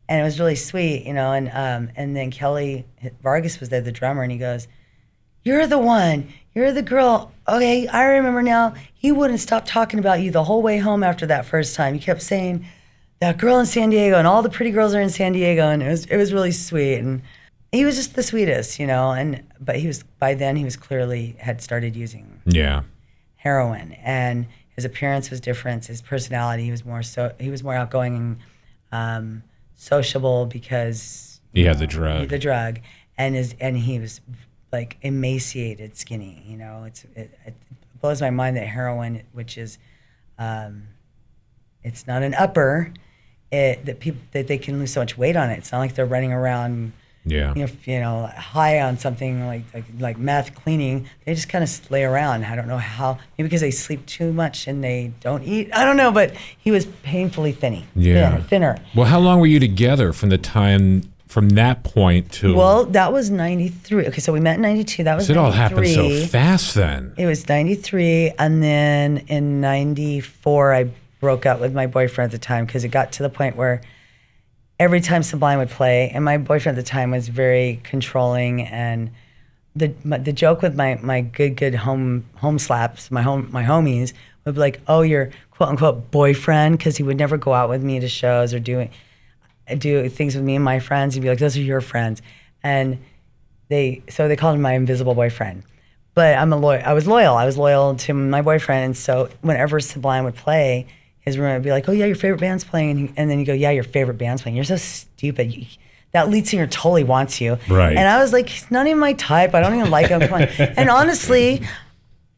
and 0.07 0.19
it 0.19 0.23
was 0.23 0.39
really 0.39 0.55
sweet, 0.55 1.05
you 1.05 1.13
know. 1.13 1.31
And 1.31 1.49
um, 1.49 1.91
and 1.95 2.15
then 2.15 2.31
Kelly 2.31 2.85
Vargas 3.21 3.59
was 3.59 3.69
there, 3.69 3.81
the 3.81 3.91
drummer, 3.91 4.23
and 4.23 4.31
he 4.31 4.37
goes, 4.37 4.67
"You're 5.43 5.67
the 5.67 5.77
one. 5.79 6.27
You're 6.53 6.71
the 6.71 6.81
girl. 6.81 7.31
Okay, 7.47 7.87
I 7.87 8.05
remember 8.05 8.41
now. 8.41 8.73
He 8.93 9.11
wouldn't 9.11 9.39
stop 9.39 9.65
talking 9.65 9.99
about 9.99 10.21
you 10.21 10.31
the 10.31 10.43
whole 10.45 10.61
way 10.61 10.77
home 10.77 11.03
after 11.03 11.25
that 11.25 11.45
first 11.45 11.75
time. 11.75 11.93
He 11.93 11.99
kept 11.99 12.21
saying." 12.21 12.65
That 13.19 13.37
girl 13.37 13.57
in 13.57 13.65
San 13.65 13.89
Diego, 13.89 14.17
and 14.17 14.27
all 14.27 14.41
the 14.41 14.49
pretty 14.49 14.71
girls 14.71 14.93
are 14.93 14.99
in 14.99 15.09
San 15.09 15.31
Diego, 15.31 15.69
and 15.69 15.81
it 15.81 15.87
was 15.87 16.03
it 16.07 16.17
was 16.17 16.33
really 16.33 16.51
sweet, 16.51 16.97
and 16.97 17.21
he 17.71 17.85
was 17.85 17.95
just 17.95 18.15
the 18.15 18.23
sweetest, 18.23 18.79
you 18.79 18.85
know. 18.85 19.11
And 19.11 19.43
but 19.61 19.77
he 19.77 19.87
was 19.87 20.03
by 20.19 20.33
then 20.33 20.57
he 20.57 20.65
was 20.65 20.75
clearly 20.75 21.37
had 21.39 21.61
started 21.61 21.95
using 21.95 22.41
Yeah. 22.45 22.81
heroin 23.37 23.93
and 24.03 24.47
his 24.75 24.83
appearance 24.83 25.29
was 25.29 25.39
different 25.39 25.85
his 25.85 26.01
personality 26.01 26.63
he 26.65 26.71
was 26.71 26.83
more 26.83 27.01
so 27.03 27.31
he 27.39 27.49
was 27.49 27.63
more 27.63 27.75
outgoing 27.75 28.15
and 28.17 28.37
um, 28.91 29.43
sociable 29.75 30.45
because 30.45 31.39
He 31.53 31.63
had 31.63 31.79
the 31.79 31.87
drug. 31.87 32.27
the 32.27 32.39
drug 32.39 32.79
and 33.17 33.35
his 33.35 33.55
and 33.61 33.77
he 33.77 33.99
was 33.99 34.19
like 34.73 34.97
emaciated 35.03 35.95
skinny 35.95 36.43
you 36.45 36.57
know 36.57 36.83
it's 36.85 37.05
it, 37.15 37.37
it 37.45 37.53
blows 38.01 38.19
my 38.19 38.29
mind 38.29 38.57
that 38.57 38.67
heroin 38.67 39.21
which 39.31 39.57
is 39.57 39.77
um, 40.39 40.87
it's 41.83 42.07
not 42.07 42.23
an 42.23 42.33
upper 42.33 42.91
it, 43.51 43.85
that 43.85 43.99
people 43.99 44.19
that 44.31 44.47
they 44.47 44.57
can 44.57 44.79
lose 44.79 44.91
so 44.91 44.99
much 44.99 45.17
weight 45.17 45.37
on 45.37 45.49
it 45.49 45.59
it's 45.59 45.71
not 45.71 45.79
like 45.79 45.95
they're 45.95 46.05
running 46.05 46.33
around 46.33 46.91
yeah. 47.25 47.53
you 47.55 47.65
know, 47.65 47.71
you 47.85 47.99
know, 47.99 48.25
high 48.35 48.81
on 48.81 48.97
something 48.97 49.45
like 49.45 49.63
like, 49.73 49.85
like 49.99 50.17
meth 50.17 50.55
cleaning, 50.55 51.07
they 51.25 51.33
just 51.33 51.49
kind 51.49 51.63
of 51.63 51.91
lay 51.91 52.03
around. 52.03 52.45
I 52.45 52.55
don't 52.55 52.67
know 52.67 52.77
how. 52.77 53.17
Maybe 53.37 53.47
because 53.47 53.61
they 53.61 53.71
sleep 53.71 54.05
too 54.05 54.33
much 54.33 54.67
and 54.67 54.83
they 54.83 55.13
don't 55.21 55.43
eat. 55.43 55.69
I 55.73 55.85
don't 55.85 55.97
know, 55.97 56.11
but 56.11 56.35
he 56.57 56.71
was 56.71 56.85
painfully 57.03 57.51
thinny. 57.51 57.85
Yeah. 57.95 58.29
thinner. 58.29 58.43
thinner. 58.43 58.77
Well, 58.95 59.07
how 59.07 59.19
long 59.19 59.39
were 59.39 59.47
you 59.47 59.59
together 59.59 60.11
from 60.11 60.29
the 60.29 60.37
time 60.37 61.12
from 61.33 61.49
that 61.49 61.83
point 61.83 62.31
to? 62.31 62.53
Well, 62.53 62.85
that 62.85 63.11
was 63.11 63.31
'93. 63.31 64.05
Okay, 64.07 64.21
so 64.21 64.31
we 64.31 64.39
met 64.39 64.57
in 64.57 64.61
'92. 64.61 65.03
That 65.03 65.15
was 65.15 65.31
it 65.31 65.35
all 65.35 65.49
happened 65.49 65.87
so 65.87 66.27
fast 66.27 66.75
then. 66.75 67.11
It 67.17 67.25
was 67.25 67.49
93. 67.49 68.33
And 68.37 68.61
then 68.61 69.17
in 69.27 69.59
94, 69.59 70.73
I 70.75 70.91
broke 71.19 71.47
up 71.47 71.59
with 71.59 71.73
my 71.73 71.87
boyfriend 71.87 72.31
at 72.31 72.39
the 72.39 72.45
time 72.45 72.67
because 72.67 72.83
it 72.83 72.89
got 72.89 73.13
to 73.13 73.23
the 73.23 73.31
point 73.31 73.55
where 73.55 73.81
every 74.79 75.01
time 75.01 75.23
Sublime 75.23 75.57
would 75.57 75.71
play, 75.71 76.11
and 76.13 76.23
my 76.23 76.37
boyfriend 76.37 76.77
at 76.77 76.85
the 76.85 76.87
time 76.87 77.09
was 77.09 77.27
very 77.29 77.81
controlling. 77.83 78.61
And 78.61 79.09
the 79.75 79.91
my, 80.03 80.19
the 80.19 80.33
joke 80.33 80.61
with 80.61 80.75
my, 80.75 80.99
my 81.01 81.21
good, 81.21 81.55
good 81.55 81.73
home 81.73 82.25
home 82.35 82.59
slaps, 82.59 83.09
my 83.09 83.23
home 83.23 83.49
my 83.51 83.63
homies, 83.63 84.13
would 84.45 84.53
be 84.53 84.59
like, 84.59 84.81
oh, 84.87 85.01
your 85.01 85.31
quote 85.49 85.69
unquote 85.69 86.11
boyfriend, 86.11 86.77
because 86.77 86.97
he 86.97 87.01
would 87.01 87.17
never 87.17 87.37
go 87.37 87.53
out 87.53 87.69
with 87.69 87.81
me 87.81 87.99
to 87.99 88.07
shows 88.07 88.53
or 88.53 88.59
do, 88.59 88.87
do 89.77 90.07
things 90.09 90.35
with 90.35 90.43
me 90.43 90.55
and 90.55 90.63
my 90.65 90.79
friends. 90.79 91.13
He'd 91.15 91.21
be 91.21 91.29
like, 91.29 91.39
those 91.39 91.57
are 91.57 91.61
your 91.61 91.81
friends. 91.81 92.21
And 92.63 92.99
they 93.69 94.03
so 94.09 94.27
they 94.27 94.35
called 94.35 94.55
him 94.55 94.61
my 94.61 94.73
invisible 94.73 95.15
boyfriend. 95.15 95.63
But 96.15 96.35
I'm 96.37 96.53
a 96.53 96.57
loyal. 96.57 96.81
I 96.85 96.93
was 96.93 97.07
loyal. 97.07 97.35
I 97.35 97.45
was 97.45 97.57
loyal 97.57 97.95
to 97.95 98.13
my 98.13 98.41
boyfriend, 98.43 98.85
and 98.85 98.97
so 98.97 99.29
whenever 99.41 99.79
Sublime 99.79 100.25
would 100.25 100.35
play, 100.35 100.85
his 101.21 101.37
roommate 101.39 101.55
would 101.55 101.63
be 101.63 101.71
like, 101.71 101.89
"Oh 101.89 101.91
yeah, 101.91 102.05
your 102.05 102.15
favorite 102.15 102.39
band's 102.39 102.63
playing," 102.63 102.89
and, 102.91 102.99
he, 102.99 103.13
and 103.17 103.29
then 103.31 103.39
you 103.39 103.45
go, 103.45 103.53
"Yeah, 103.53 103.71
your 103.71 103.83
favorite 103.83 104.19
band's 104.19 104.43
playing." 104.43 104.55
You're 104.55 104.63
so 104.65 104.75
stupid. 104.75 105.51
You, 105.51 105.65
that 106.11 106.29
lead 106.29 106.45
singer 106.47 106.67
totally 106.67 107.03
wants 107.03 107.41
you. 107.41 107.57
Right. 107.67 107.97
And 107.97 108.07
I 108.07 108.19
was 108.21 108.31
like, 108.31 108.47
he's 108.47 108.69
not 108.69 108.85
even 108.85 108.99
my 108.99 109.13
type. 109.13 109.55
I 109.55 109.61
don't 109.61 109.73
even 109.75 109.89
like 109.89 110.09
him. 110.09 110.19
Come 110.21 110.33
on. 110.43 110.43
And 110.77 110.87
honestly, 110.91 111.63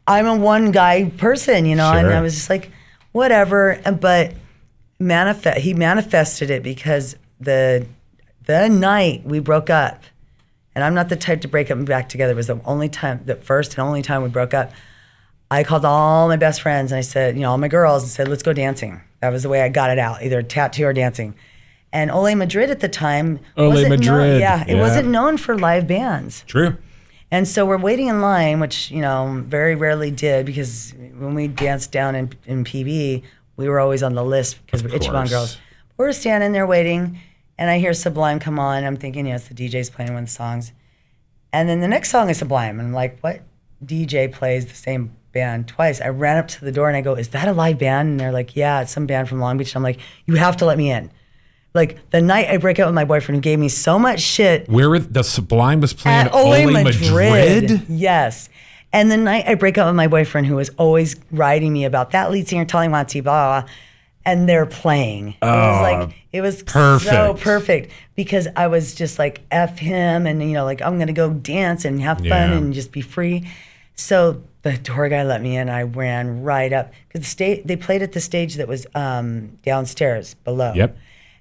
I'm 0.08 0.26
a 0.28 0.36
one 0.38 0.72
guy 0.72 1.10
person, 1.18 1.66
you 1.66 1.76
know, 1.76 1.92
Sure. 1.92 2.00
and 2.00 2.08
I 2.14 2.22
was 2.22 2.34
just 2.36 2.50
like, 2.50 2.72
whatever. 3.12 3.72
And- 3.72 4.00
But 4.00 4.34
manifest 5.00 5.60
he 5.60 5.74
manifested 5.74 6.50
it 6.50 6.64
because 6.64 7.16
the 7.40 7.86
the 8.46 8.70
night 8.70 9.24
we 9.26 9.40
broke 9.40 9.70
up, 9.70 10.04
and 10.76 10.84
I'm 10.84 10.94
not 10.94 11.10
the 11.10 11.16
type 11.16 11.42
to 11.42 11.48
break 11.48 11.72
up 11.72 11.78
and 11.78 11.88
back 11.88 12.10
together. 12.10 12.34
It 12.34 12.36
was 12.36 12.48
the 12.48 12.62
only 12.66 12.90
time, 12.90 13.22
the 13.26 13.36
first 13.36 13.78
and 13.78 13.80
only 13.88 14.02
time 14.02 14.24
we 14.24 14.30
broke 14.30 14.54
up. 14.54 14.72
I 15.50 15.64
called 15.64 15.86
all 15.86 16.28
my 16.28 16.38
best 16.38 16.62
friends 16.62 16.92
and 16.92 16.98
I 16.98 17.02
said, 17.02 17.36
you 17.36 17.42
know, 17.42 17.52
all 17.52 17.58
my 17.58 17.68
girls 17.68 18.04
and 18.04 18.12
said, 18.12 18.28
let's 18.28 18.44
go 18.44 18.52
dancing. 18.52 19.02
That 19.22 19.30
was 19.32 19.44
the 19.44 19.50
way 19.50 19.62
I 19.62 19.70
got 19.70 19.92
it 19.92 20.00
out, 20.00 20.24
either 20.24 20.42
tattoo 20.42 20.86
or 20.86 20.94
dancing. 20.94 21.36
And 21.94 22.12
Ole 22.12 22.36
Madrid 22.36 22.70
at 22.72 22.80
the 22.80 22.90
time, 22.90 23.40
Ole 23.56 23.70
wasn't 23.70 23.90
known- 23.90 24.00
Madrid, 24.00 24.42
yeah, 24.42 24.64
it 24.68 24.76
yeah. 24.76 24.82
wasn't 24.82 25.08
known 25.10 25.38
for 25.38 25.58
live 25.58 25.88
bands. 25.88 26.44
True. 26.48 26.78
And 27.32 27.48
so 27.48 27.66
we're 27.66 27.78
waiting 27.78 28.08
in 28.08 28.22
line, 28.22 28.60
which 28.60 28.92
you 28.92 29.02
know 29.02 29.44
very 29.48 29.76
rarely 29.76 30.12
did 30.12 30.46
because 30.46 30.94
when 31.18 31.34
we 31.34 31.48
danced 31.48 31.92
down 31.92 32.16
in, 32.16 32.34
in 32.46 32.64
PB, 32.64 33.24
we 33.58 33.70
were 33.70 33.80
always 33.80 34.04
on 34.04 34.16
the 34.16 34.24
list 34.24 34.64
because 34.66 34.84
we're 34.84 34.90
Ichiban 34.90 35.30
girls. 35.30 35.58
We're 35.98 36.12
standing 36.12 36.52
there 36.52 36.68
waiting, 36.68 37.20
and 37.58 37.70
I 37.70 37.80
hear 37.80 37.94
Sublime 37.94 38.40
come 38.40 38.60
on. 38.60 38.84
I'm 38.84 38.98
thinking, 38.98 39.28
yes, 39.28 39.48
the 39.48 39.54
DJ's 39.54 39.90
playing 39.90 40.14
one 40.14 40.24
of 40.24 40.30
the 40.30 40.34
songs, 40.34 40.72
and 41.54 41.70
then 41.70 41.80
the 41.80 41.88
next 41.88 42.10
song 42.10 42.30
is 42.30 42.38
Sublime, 42.38 42.80
and 42.80 42.90
I'm 42.90 42.94
like, 42.94 43.20
what 43.22 43.42
DJ 43.84 44.32
plays 44.32 44.66
the 44.66 44.76
same 44.76 45.16
band 45.32 45.68
twice? 45.68 46.02
I 46.02 46.10
ran 46.10 46.38
up 46.38 46.48
to 46.48 46.66
the 46.66 46.72
door 46.72 46.88
and 46.88 46.98
I 46.98 47.02
go, 47.02 47.14
is 47.14 47.30
that 47.30 47.48
a 47.48 47.54
live 47.54 47.78
band? 47.78 48.10
And 48.10 48.20
they're 48.20 48.32
like, 48.32 48.56
yeah, 48.56 48.82
it's 48.82 48.92
some 48.92 49.06
band 49.06 49.30
from 49.30 49.40
Long 49.40 49.58
Beach. 49.58 49.76
And 49.76 49.78
I'm 49.78 49.84
like, 49.84 50.00
you 50.26 50.36
have 50.36 50.58
to 50.58 50.66
let 50.66 50.78
me 50.78 50.92
in. 50.92 51.12
Like 51.74 52.10
the 52.10 52.22
night 52.22 52.50
I 52.50 52.58
break 52.58 52.80
up 52.80 52.88
with 52.88 52.96
my 52.96 53.04
boyfriend, 53.04 53.36
who 53.36 53.42
gave 53.42 53.60
me 53.60 53.68
so 53.68 54.00
much 54.00 54.22
shit 54.22 54.68
Where 54.70 54.98
the 54.98 55.24
Sublime 55.24 55.82
was 55.82 55.94
playing 55.94 56.28
at 56.28 56.34
Ole 56.34 56.54
Ole 56.54 56.72
Madrid. 56.72 57.70
Madrid? 57.70 57.86
Yes. 57.90 58.50
And 58.96 59.12
the 59.12 59.18
night 59.18 59.44
I 59.48 59.56
break 59.56 59.78
up 59.78 59.88
with 59.88 59.96
my 59.96 60.08
boyfriend, 60.08 60.48
who 60.48 60.56
was 60.56 60.70
always 60.78 61.16
writing 61.32 61.74
me 61.74 61.84
about 61.86 62.12
that 62.12 62.32
lead 62.32 62.48
singer, 62.48 62.64
Tali 62.66 62.88
Monty, 62.88 63.20
blah, 63.20 63.62
blah, 63.62 63.70
and 64.26 64.48
they're 64.50 64.66
playing. 64.66 65.36
it 65.42 65.46
was 65.46 65.82
like, 65.82 66.16
it 66.32 66.42
was 66.42 66.60
so 66.60 66.64
perfect. 66.66 67.40
perfect 67.44 67.92
because 68.16 68.48
I 68.56 68.68
was 68.68 68.96
just 68.96 69.20
like, 69.20 69.42
F 69.52 69.78
him, 69.80 70.26
and, 70.26 70.42
you 70.42 70.54
know, 70.54 70.64
like, 70.64 70.82
I'm 70.82 70.96
going 70.96 71.08
to 71.08 71.14
go 71.14 71.32
dance 71.34 71.84
and 71.86 72.02
have 72.02 72.20
fun 72.20 72.26
Yeah. 72.28 72.52
and 72.54 72.74
just 72.74 72.92
be 72.94 73.02
free. 73.02 73.48
So 73.96 74.42
the 74.62 74.78
tour 74.78 75.10
guy 75.10 75.24
let 75.24 75.42
me 75.42 75.56
in. 75.58 75.70
I 75.70 75.84
ran 75.84 76.42
right 76.44 76.72
up 76.74 76.92
because 77.08 77.22
the 77.22 77.30
stage, 77.30 77.64
they 77.66 77.76
played 77.76 78.02
at 78.02 78.14
the 78.14 78.22
stage 78.22 78.56
that 78.56 78.68
was 78.68 78.88
um, 78.96 79.58
downstairs 79.64 80.34
below. 80.34 80.72
Yep. 80.74 80.98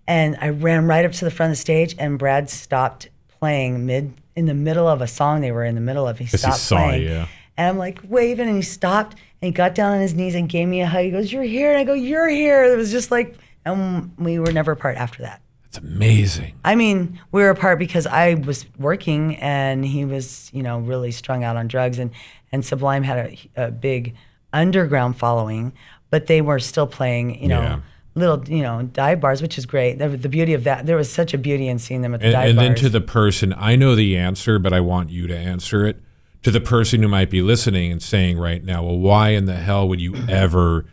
And 0.06 0.36
I 0.40 0.50
ran 0.50 0.86
right 0.86 1.04
up 1.04 1.12
to 1.12 1.24
the 1.24 1.30
front 1.30 1.52
of 1.52 1.56
the 1.56 1.60
stage, 1.60 1.94
and 1.98 2.18
Brad 2.18 2.50
stopped 2.50 3.08
playing 3.38 3.86
mid 3.86 4.12
in 4.36 4.46
the 4.46 4.54
middle 4.54 4.86
of 4.88 5.00
a 5.00 5.06
song 5.06 5.40
they 5.40 5.52
were 5.52 5.64
in 5.64 5.76
the 5.76 5.80
middle 5.80 6.06
of. 6.06 6.18
He 6.18 6.24
'Cause 6.24 6.32
he 6.32 6.38
stopped 6.38 6.56
saw 6.58 6.76
playing, 6.88 7.02
yeah. 7.08 7.26
And 7.56 7.68
I'm 7.68 7.78
like 7.78 8.00
waving, 8.08 8.46
and 8.48 8.56
he 8.56 8.62
stopped 8.62 9.12
and 9.40 9.46
he 9.48 9.50
got 9.50 9.74
down 9.74 9.92
on 9.94 10.00
his 10.00 10.14
knees 10.14 10.34
and 10.34 10.48
gave 10.48 10.68
me 10.68 10.80
a 10.80 10.86
hug. 10.86 11.04
He 11.04 11.10
goes, 11.10 11.32
"You're 11.32 11.42
here," 11.42 11.70
and 11.70 11.78
I 11.78 11.84
go, 11.84 11.94
"You're 11.94 12.28
here." 12.28 12.64
It 12.64 12.76
was 12.76 12.90
just 12.90 13.10
like, 13.10 13.36
and 13.64 14.12
we 14.18 14.38
were 14.38 14.52
never 14.52 14.72
apart 14.72 14.96
after 14.96 15.22
that. 15.22 15.40
It's 15.66 15.78
amazing. 15.78 16.54
I 16.64 16.76
mean, 16.76 17.18
we 17.32 17.42
were 17.42 17.50
apart 17.50 17.78
because 17.80 18.06
I 18.06 18.34
was 18.34 18.64
working 18.78 19.34
and 19.38 19.84
he 19.84 20.04
was, 20.04 20.48
you 20.52 20.62
know, 20.62 20.78
really 20.78 21.10
strung 21.10 21.42
out 21.42 21.56
on 21.56 21.66
drugs. 21.66 21.98
And, 21.98 22.12
and 22.52 22.64
Sublime 22.64 23.02
had 23.02 23.18
a, 23.56 23.66
a 23.66 23.70
big 23.72 24.14
underground 24.52 25.16
following, 25.16 25.72
but 26.10 26.28
they 26.28 26.40
were 26.40 26.60
still 26.60 26.86
playing, 26.86 27.42
you 27.42 27.48
know, 27.48 27.60
Yeah. 27.60 27.80
little, 28.14 28.48
you 28.48 28.62
know, 28.62 28.82
dive 28.84 29.20
bars, 29.20 29.42
which 29.42 29.58
is 29.58 29.66
great. 29.66 29.98
The, 29.98 30.10
the 30.10 30.28
beauty 30.28 30.54
of 30.54 30.62
that, 30.62 30.86
there 30.86 30.96
was 30.96 31.10
such 31.10 31.34
a 31.34 31.38
beauty 31.38 31.66
in 31.66 31.80
seeing 31.80 32.02
them 32.02 32.14
at 32.14 32.20
the 32.20 32.26
And, 32.26 32.32
dive 32.34 32.48
and 32.50 32.56
bars. 32.56 32.66
And 32.68 32.76
then 32.76 32.82
to 32.84 32.88
the 32.88 33.00
person, 33.00 33.52
I 33.56 33.74
know 33.74 33.96
the 33.96 34.16
answer, 34.16 34.60
but 34.60 34.72
I 34.72 34.78
want 34.78 35.10
you 35.10 35.26
to 35.26 35.36
answer 35.36 35.84
it. 35.86 36.00
To 36.44 36.50
the 36.50 36.60
person 36.60 37.02
who 37.02 37.08
might 37.08 37.30
be 37.30 37.42
listening 37.42 37.90
and 37.90 38.02
saying 38.02 38.38
right 38.38 38.62
now, 38.62 38.82
well, 38.84 38.98
why 38.98 39.30
in 39.30 39.46
the 39.46 39.54
hell 39.56 39.88
would 39.88 40.00
you 40.00 40.14
ever 40.28 40.84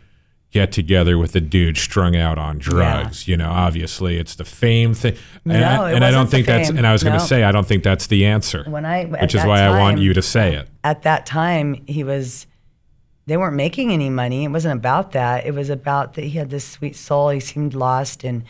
get 0.50 0.72
together 0.72 1.16
with 1.18 1.34
a 1.36 1.40
dude 1.40 1.76
strung 1.76 2.16
out 2.16 2.38
on 2.38 2.58
drugs? 2.58 3.28
You 3.28 3.36
know, 3.36 3.50
obviously 3.50 4.16
it's 4.18 4.34
the 4.34 4.44
fame 4.44 4.94
thing. 4.94 5.14
And, 5.44 5.60
No, 5.60 5.84
I, 5.84 5.92
and 5.92 6.04
I 6.04 6.10
don't 6.10 6.28
think 6.30 6.46
that's, 6.46 6.68
and 6.70 6.86
I 6.86 6.92
was 6.92 7.02
going 7.02 7.18
to 7.18 7.24
say, 7.24 7.42
I 7.44 7.52
don't 7.52 7.66
think 7.66 7.84
that's 7.84 8.06
the 8.06 8.24
answer, 8.26 8.64
when 8.66 8.84
I, 8.86 9.04
which 9.04 9.34
is 9.34 9.44
why 9.44 9.60
I 9.60 9.78
want 9.78 9.98
you 9.98 10.14
to 10.14 10.22
say 10.22 10.54
it. 10.56 10.68
at 10.84 11.02
that 11.02 11.26
time 11.26 11.74
he 11.86 12.02
was 12.04 12.46
they 13.26 13.36
weren't 13.36 13.54
making 13.56 13.92
any 13.92 14.10
money 14.10 14.44
it 14.44 14.48
wasn't 14.48 14.76
about 14.76 15.12
that 15.12 15.46
it 15.46 15.54
was 15.54 15.70
about 15.70 16.14
that 16.14 16.22
he 16.24 16.30
had 16.38 16.50
this 16.50 16.64
sweet 16.66 16.96
soul 16.96 17.28
he 17.28 17.38
seemed 17.38 17.72
lost 17.72 18.24
and 18.24 18.42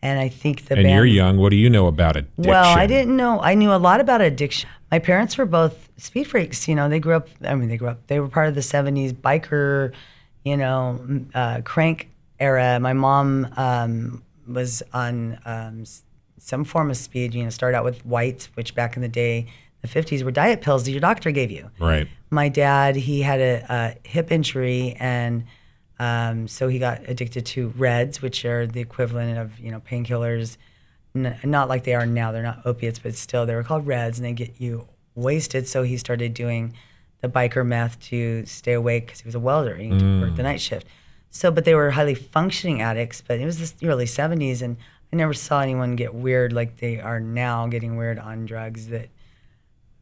and 0.00 0.18
i 0.18 0.28
think 0.30 0.64
the 0.66 0.74
And 0.76 0.84
band 0.84 0.94
you're 0.96 1.04
young. 1.04 1.36
What 1.36 1.50
do 1.50 1.56
you 1.56 1.68
know 1.68 1.86
about 1.88 2.16
addiction? 2.16 2.44
well 2.50 2.74
i 2.76 2.86
didn't 2.86 3.14
know 3.16 3.38
i 3.42 3.54
knew 3.54 3.70
a 3.70 3.76
lot 3.76 4.00
about 4.00 4.22
addiction 4.22 4.68
my 4.94 5.00
parents 5.00 5.36
were 5.36 5.44
both 5.44 5.88
speed 5.96 6.22
freaks 6.22 6.68
you 6.68 6.74
know 6.76 6.88
they 6.88 7.00
grew 7.00 7.14
up 7.14 7.28
i 7.44 7.52
mean 7.56 7.68
they 7.68 7.76
grew 7.76 7.88
up 7.88 8.06
they 8.06 8.20
were 8.20 8.28
part 8.28 8.46
of 8.46 8.54
the 8.54 8.60
70s 8.60 9.12
biker 9.12 9.92
you 10.44 10.56
know 10.56 11.00
uh, 11.34 11.60
crank 11.62 12.10
era. 12.38 12.78
My 12.78 12.92
mom 12.92 13.48
um, 13.56 14.22
was 14.46 14.82
on 14.92 15.38
um, 15.44 15.84
some 16.38 16.64
form 16.64 16.90
of 16.90 16.96
speed 16.96 17.34
you 17.34 17.42
know 17.42 17.50
started 17.50 17.76
out 17.76 17.84
with 17.84 18.06
whites 18.06 18.46
which 18.54 18.74
back 18.76 18.94
in 18.94 19.02
the 19.02 19.08
day 19.08 19.46
the 19.82 19.88
50s 19.88 20.22
were 20.22 20.30
diet 20.30 20.60
pills 20.60 20.84
that 20.84 20.92
your 20.92 21.00
doctor 21.00 21.32
gave 21.32 21.50
you. 21.50 21.70
Right. 21.80 22.06
my 22.30 22.48
dad 22.48 22.94
he 22.94 23.22
had 23.22 23.40
a, 23.40 23.66
a 23.68 24.08
hip 24.08 24.30
injury 24.30 24.96
and 25.00 25.44
um, 25.98 26.46
so 26.46 26.68
he 26.68 26.78
got 26.78 27.08
addicted 27.08 27.46
to 27.46 27.68
reds 27.76 28.22
which 28.22 28.44
are 28.44 28.66
the 28.66 28.80
equivalent 28.80 29.38
of 29.38 29.58
you 29.58 29.72
know 29.72 29.80
painkillers 29.80 30.56
N- 31.14 31.38
not 31.44 31.68
like 31.68 31.84
they 31.84 31.94
are 31.94 32.06
now. 32.06 32.32
They're 32.32 32.42
not 32.42 32.62
opiates 32.64 32.98
but 32.98 33.14
still 33.14 33.46
they 33.46 33.54
were 33.54 33.62
called 33.62 33.86
reds 33.86 34.18
and 34.18 34.26
they 34.26 34.32
get 34.32 34.60
you 34.60 34.88
wasted. 35.14 35.68
So 35.68 35.82
he 35.82 35.96
started 35.96 36.34
doing 36.34 36.74
the 37.20 37.28
biker 37.28 37.64
meth 37.64 38.00
to 38.08 38.44
stay 38.46 38.72
awake 38.72 39.06
because 39.06 39.20
he 39.20 39.26
was 39.28 39.34
a 39.34 39.40
welder. 39.40 39.76
He 39.76 39.88
worked 39.90 40.36
the 40.36 40.42
night 40.42 40.60
shift. 40.60 40.86
So 41.30 41.50
but 41.50 41.64
they 41.64 41.74
were 41.74 41.90
highly 41.92 42.14
functioning 42.14 42.80
addicts 42.82 43.20
but 43.26 43.38
it 43.40 43.44
was 43.44 43.72
the 43.72 43.88
early 43.88 44.04
70s 44.06 44.62
and 44.62 44.76
i 45.12 45.16
never 45.16 45.34
saw 45.34 45.60
anyone 45.60 45.96
get 45.96 46.14
weird 46.14 46.52
like 46.52 46.76
they 46.78 47.00
are 47.00 47.18
now 47.20 47.66
getting 47.66 47.96
weird 47.96 48.18
on 48.18 48.46
drugs 48.46 48.88
that 48.88 49.08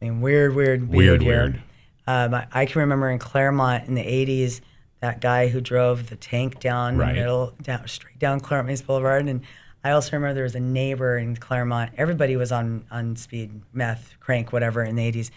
I 0.01 0.05
mean, 0.05 0.19
weird, 0.21 0.53
weird, 0.53 0.89
Weird, 0.89 1.21
weird. 1.23 1.61
Um, 2.07 2.33
I, 2.33 2.45
I 2.51 2.65
can 2.65 2.81
remember 2.81 3.09
in 3.09 3.19
Clairemont 3.19 3.87
in 3.87 3.93
the 3.95 4.03
'80s, 4.03 4.59
that 4.99 5.21
guy 5.21 5.47
who 5.47 5.61
drove 5.61 6.09
the 6.09 6.17
tank 6.17 6.59
down 6.59 6.97
Right. 6.97 7.13
the 7.13 7.21
middle, 7.21 7.53
down 7.61 7.87
straight 7.87 8.19
down 8.19 8.41
Clairemont 8.41 8.85
Boulevard, 8.85 9.27
and 9.29 9.41
I 9.83 9.91
also 9.91 10.11
remember 10.11 10.33
there 10.33 10.43
was 10.43 10.55
a 10.55 10.59
neighbor 10.59 11.17
in 11.17 11.35
Clairemont. 11.35 11.91
Everybody 11.97 12.35
was 12.37 12.51
on 12.51 12.85
on 12.89 13.15
speed, 13.15 13.61
meth, 13.73 14.15
crank, 14.19 14.53
whatever 14.53 14.83
in 14.83 14.95
the 14.95 15.11
'80s. 15.11 15.29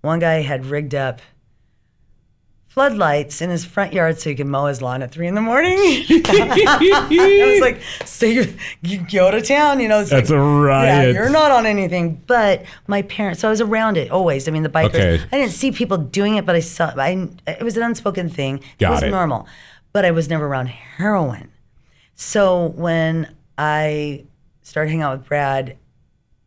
One 0.00 0.18
guy 0.18 0.42
had 0.42 0.66
rigged 0.66 0.94
up 0.94 1.20
floodlights 2.72 3.42
in 3.42 3.50
his 3.50 3.66
front 3.66 3.92
yard 3.92 4.18
so 4.18 4.30
he 4.30 4.34
could 4.34 4.46
mow 4.46 4.64
his 4.64 4.80
lawn 4.80 5.02
at 5.02 5.10
three 5.12 5.26
in 5.26 5.34
the 5.34 5.42
morning. 5.42 5.76
I 5.78 7.50
was 7.52 7.60
like, 7.60 7.82
so 8.06 8.24
you, 8.24 8.54
you 8.80 9.04
go 9.12 9.30
to 9.30 9.42
town, 9.42 9.78
you 9.78 9.88
know. 9.88 10.00
It's 10.00 10.08
That's 10.08 10.30
like, 10.30 10.38
a 10.38 10.42
riot. 10.42 11.14
Yeah, 11.14 11.20
you're 11.20 11.30
not 11.30 11.50
on 11.50 11.66
anything. 11.66 12.22
But 12.26 12.64
my 12.86 13.02
parents, 13.02 13.42
so 13.42 13.48
I 13.48 13.50
was 13.50 13.60
around 13.60 13.98
it 13.98 14.10
always. 14.10 14.48
I 14.48 14.52
mean, 14.52 14.62
the 14.62 14.70
bikers. 14.70 14.94
Okay. 14.94 15.22
I 15.30 15.36
didn't 15.36 15.52
see 15.52 15.70
people 15.70 15.98
doing 15.98 16.36
it, 16.36 16.46
but 16.46 16.56
I 16.56 16.60
saw. 16.60 16.94
I 16.96 17.28
it 17.46 17.62
was 17.62 17.76
an 17.76 17.82
unspoken 17.82 18.30
thing. 18.30 18.60
Got 18.78 18.88
it 18.88 18.94
was 18.94 19.02
it. 19.02 19.10
normal, 19.10 19.46
but 19.92 20.06
I 20.06 20.10
was 20.10 20.30
never 20.30 20.46
around 20.46 20.68
heroin. 20.68 21.52
So 22.14 22.68
when 22.68 23.36
I 23.58 24.24
started 24.62 24.90
hanging 24.90 25.02
out 25.02 25.18
with 25.18 25.28
Brad, 25.28 25.76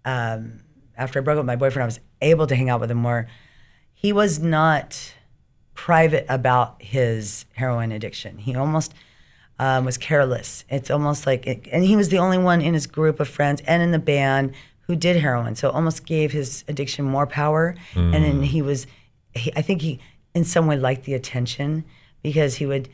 um, 0.06 0.62
after 0.98 1.20
I 1.20 1.22
broke 1.22 1.36
up 1.36 1.40
with 1.40 1.48
my 1.48 1.56
boyfriend, 1.56 1.84
I 1.84 1.88
was 1.88 2.00
able 2.22 2.48
to 2.48 2.56
hang 2.56 2.70
out 2.70 2.80
with 2.80 2.92
him 2.92 2.98
more. 2.98 3.28
He 3.94 4.14
was 4.14 4.40
not 4.40 5.14
private 5.74 6.26
about 6.30 6.82
his 6.82 7.46
heroin 7.54 7.92
addiction. 7.92 8.38
He 8.38 8.56
almost 8.56 8.94
um, 9.60 9.86
was 9.86 9.98
careless. 9.98 10.64
It's 10.70 10.90
almost 10.90 11.26
like, 11.26 11.46
it, 11.46 11.68
and 11.72 11.84
he 11.84 11.96
was 11.96 12.10
the 12.10 12.18
only 12.20 12.38
one 12.38 12.62
in 12.62 12.74
his 12.74 12.88
group 12.88 13.20
of 13.20 13.28
friends 13.28 13.62
and 13.68 13.82
in 13.84 13.92
the 13.92 14.00
band 14.00 14.54
who 14.82 14.96
did 14.96 15.18
heroin. 15.18 15.56
So 15.56 15.70
it 15.70 15.76
almost 15.76 16.06
gave 16.06 16.32
his 16.32 16.64
addiction 16.68 17.06
more 17.06 17.26
power. 17.28 17.76
And 18.14 18.24
then 18.24 18.44
he 18.44 18.62
was, 18.62 18.88
he, 19.34 19.52
I 19.56 19.62
think 19.62 19.82
he, 19.82 20.00
in 20.34 20.44
some 20.44 20.68
way, 20.68 20.78
liked 20.78 21.06
the 21.06 21.14
attention 21.14 21.84
because 22.22 22.56
he 22.56 22.66
would, 22.66 22.90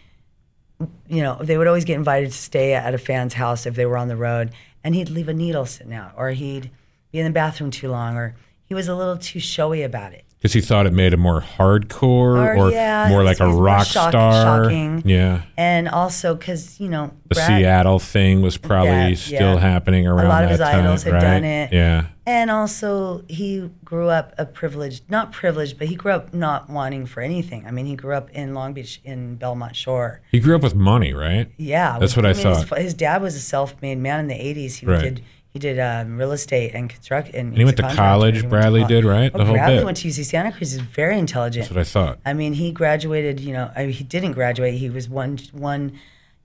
you 1.08 1.22
know, 1.22 1.38
they 1.42 1.58
would 1.58 1.68
always 1.68 1.86
get 1.86 1.96
invited 1.96 2.32
to 2.32 2.38
stay 2.38 2.74
at 2.74 2.94
a 2.94 2.98
fan's 2.98 3.34
house 3.34 3.66
if 3.66 3.76
they 3.76 3.86
were 3.86 3.98
on 3.98 4.08
the 4.08 4.16
road, 4.16 4.52
and 4.84 4.96
he'd 4.96 5.10
leave 5.10 5.30
a 5.30 5.34
needle 5.34 5.66
sitting 5.66 5.94
out, 5.94 6.14
or 6.16 6.32
he'd 6.32 6.72
be 7.12 7.20
in 7.20 7.26
the 7.26 7.32
bathroom 7.32 7.72
too 7.72 7.90
long, 7.90 8.16
or 8.16 8.36
he 8.66 8.74
was 8.74 8.88
a 8.88 8.96
little 8.96 9.18
too 9.18 9.40
showy 9.40 9.84
about 9.84 10.14
it. 10.14 10.26
Because 10.42 10.54
he 10.54 10.62
thought 10.62 10.88
it 10.88 10.94
made 10.94 11.14
him 11.14 11.20
more 11.20 11.40
hardcore 11.40 12.02
Or, 12.02 12.58
or 12.58 12.72
yeah, 12.72 13.08
more 13.10 13.24
like 13.24 13.40
a 13.40 13.48
rock 13.48 13.86
shock- 13.86 14.10
star. 14.10 14.64
shocking. 14.64 15.04
Yeah. 15.06 15.44
And 15.56 15.88
also 15.88 16.34
because 16.34 16.80
you 16.80 16.90
know 16.90 17.12
The 17.28 17.36
Brad- 17.36 17.48
Seattle 17.48 18.00
thing 18.00 18.42
was 18.42 18.58
probably 18.58 19.14
still 19.16 19.54
yeah. 19.54 19.60
happening 19.60 20.08
around 20.08 20.26
A 20.26 20.30
lot 20.30 20.44
of 20.44 20.50
his 20.50 20.60
time, 20.60 20.80
idols 20.84 21.04
had 21.04 21.14
right? 21.14 21.22
done 21.22 21.44
it. 21.44 21.72
Yeah. 21.72 22.08
And 22.26 22.50
also, 22.52 23.24
he 23.28 23.70
grew 23.84 24.08
up 24.10 24.34
a 24.38 24.46
privileged, 24.46 25.10
not 25.10 25.32
privileged, 25.32 25.78
but 25.78 25.88
he 25.88 25.96
grew 25.96 26.12
up 26.12 26.34
not 26.34 26.70
wanting 26.70 27.06
for 27.08 27.22
anything. 27.22 27.66
I 27.68 27.72
mean, 27.72 27.88
he 27.88 27.96
grew 27.96 28.14
up 28.14 28.30
in 28.30 28.54
Long 28.54 28.74
Beach 28.74 29.02
in 29.04 29.36
Belmont 29.36 29.76
Shore. 29.76 30.22
He 30.32 30.40
grew 30.40 30.56
up 30.56 30.62
with 30.62 30.76
money, 30.76 31.14
right? 31.14 31.52
Yeah, 31.58 31.98
That's 32.00 32.16
with- 32.16 32.26
what 32.26 32.38
I 32.38 32.38
mean, 32.38 32.56
his- 32.56 32.70
His, 32.84 32.94
dad 32.94 33.22
was 33.22 33.36
a 33.36 33.40
self-made 33.40 33.98
man 33.98 34.20
in 34.22 34.28
the 34.28 34.36
'80s. 34.36 34.78
He 34.78 34.86
Right. 34.86 35.02
did 35.02 35.24
he 35.52 35.60
did 35.60 35.80
um, 35.80 36.18
real 36.18 36.32
estate 36.32 36.72
and 36.74 36.90
construct. 36.90 37.30
And, 37.34 37.56
he 37.56 37.66
went 37.66 37.78
to 37.78 37.94
college, 37.94 38.48
Bradley 38.48 38.86
did, 38.86 39.04
right? 39.04 39.30
Oh, 39.34 39.38
The 39.38 39.46
whole 39.46 39.56
Bradley 39.56 39.78
bit. 39.78 39.86
went 39.86 39.98
to 39.98 40.08
UC 40.08 40.26
Santa 40.26 40.52
Cruz. 40.52 40.72
He's 40.72 40.82
very 40.82 41.20
intelligent. 41.20 41.66
That's 41.66 41.76
what 41.76 41.82
I 41.82 41.84
thought. 41.84 42.20
I 42.26 42.34
mean, 42.34 42.54
he 42.54 42.72
graduated. 42.72 43.42
You 43.42 43.54
know, 43.54 43.72
I 43.76 43.88
mean, 43.88 43.94
he 43.94 44.04
didn't 44.06 44.32
graduate. 44.32 44.76
He 44.76 44.90
was 44.90 45.10
one 45.10 45.40
one 45.52 46.00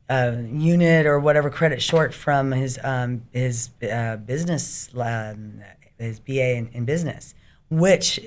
uh, 0.08 0.36
unit 0.52 1.06
or 1.06 1.20
whatever 1.20 1.50
credit 1.50 1.80
short 1.80 2.12
from 2.14 2.50
his 2.50 2.80
um, 2.82 3.22
his 3.32 3.70
uh, 3.90 4.16
business 4.16 4.90
um, 4.96 5.62
his 5.98 6.18
BA 6.18 6.56
in, 6.56 6.68
in 6.72 6.84
business, 6.84 7.34
which, 7.70 8.20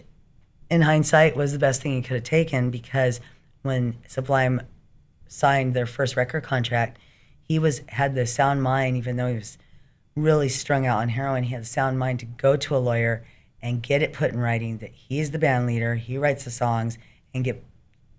in 0.70 0.82
hindsight, 0.82 1.36
was 1.36 1.52
the 1.52 1.60
best 1.60 1.82
thing 1.82 1.92
he 1.94 2.02
could 2.02 2.16
have 2.16 2.24
taken 2.24 2.72
because 2.72 3.20
when 3.64 3.98
Sublime 4.08 4.62
signed 5.28 5.74
their 5.74 5.86
first 5.86 6.16
record 6.16 6.44
contract, 6.44 6.98
he 7.44 7.60
was 7.60 7.82
had 7.90 8.16
the 8.16 8.26
sound 8.26 8.64
mind, 8.64 8.96
even 8.96 9.18
though 9.18 9.28
he 9.28 9.36
was 9.36 9.58
really 10.16 10.50
strung 10.50 10.86
out 10.86 11.00
on 11.00 11.10
heroin. 11.10 11.44
He 11.44 11.54
had 11.54 11.62
the 11.62 11.68
sound 11.68 12.00
mind 12.00 12.20
to 12.20 12.26
go 12.26 12.56
to 12.56 12.76
a 12.76 12.78
lawyer 12.78 13.26
and 13.62 13.82
get 13.82 14.02
it 14.02 14.14
put 14.14 14.32
in 14.32 14.40
writing 14.40 14.78
that 14.80 14.92
he's 14.92 15.32
the 15.32 15.40
band 15.40 15.68
leader, 15.68 15.96
he 15.96 16.18
writes 16.18 16.46
the 16.46 16.52
songs, 16.52 16.98
and 17.34 17.44
get 17.44 17.64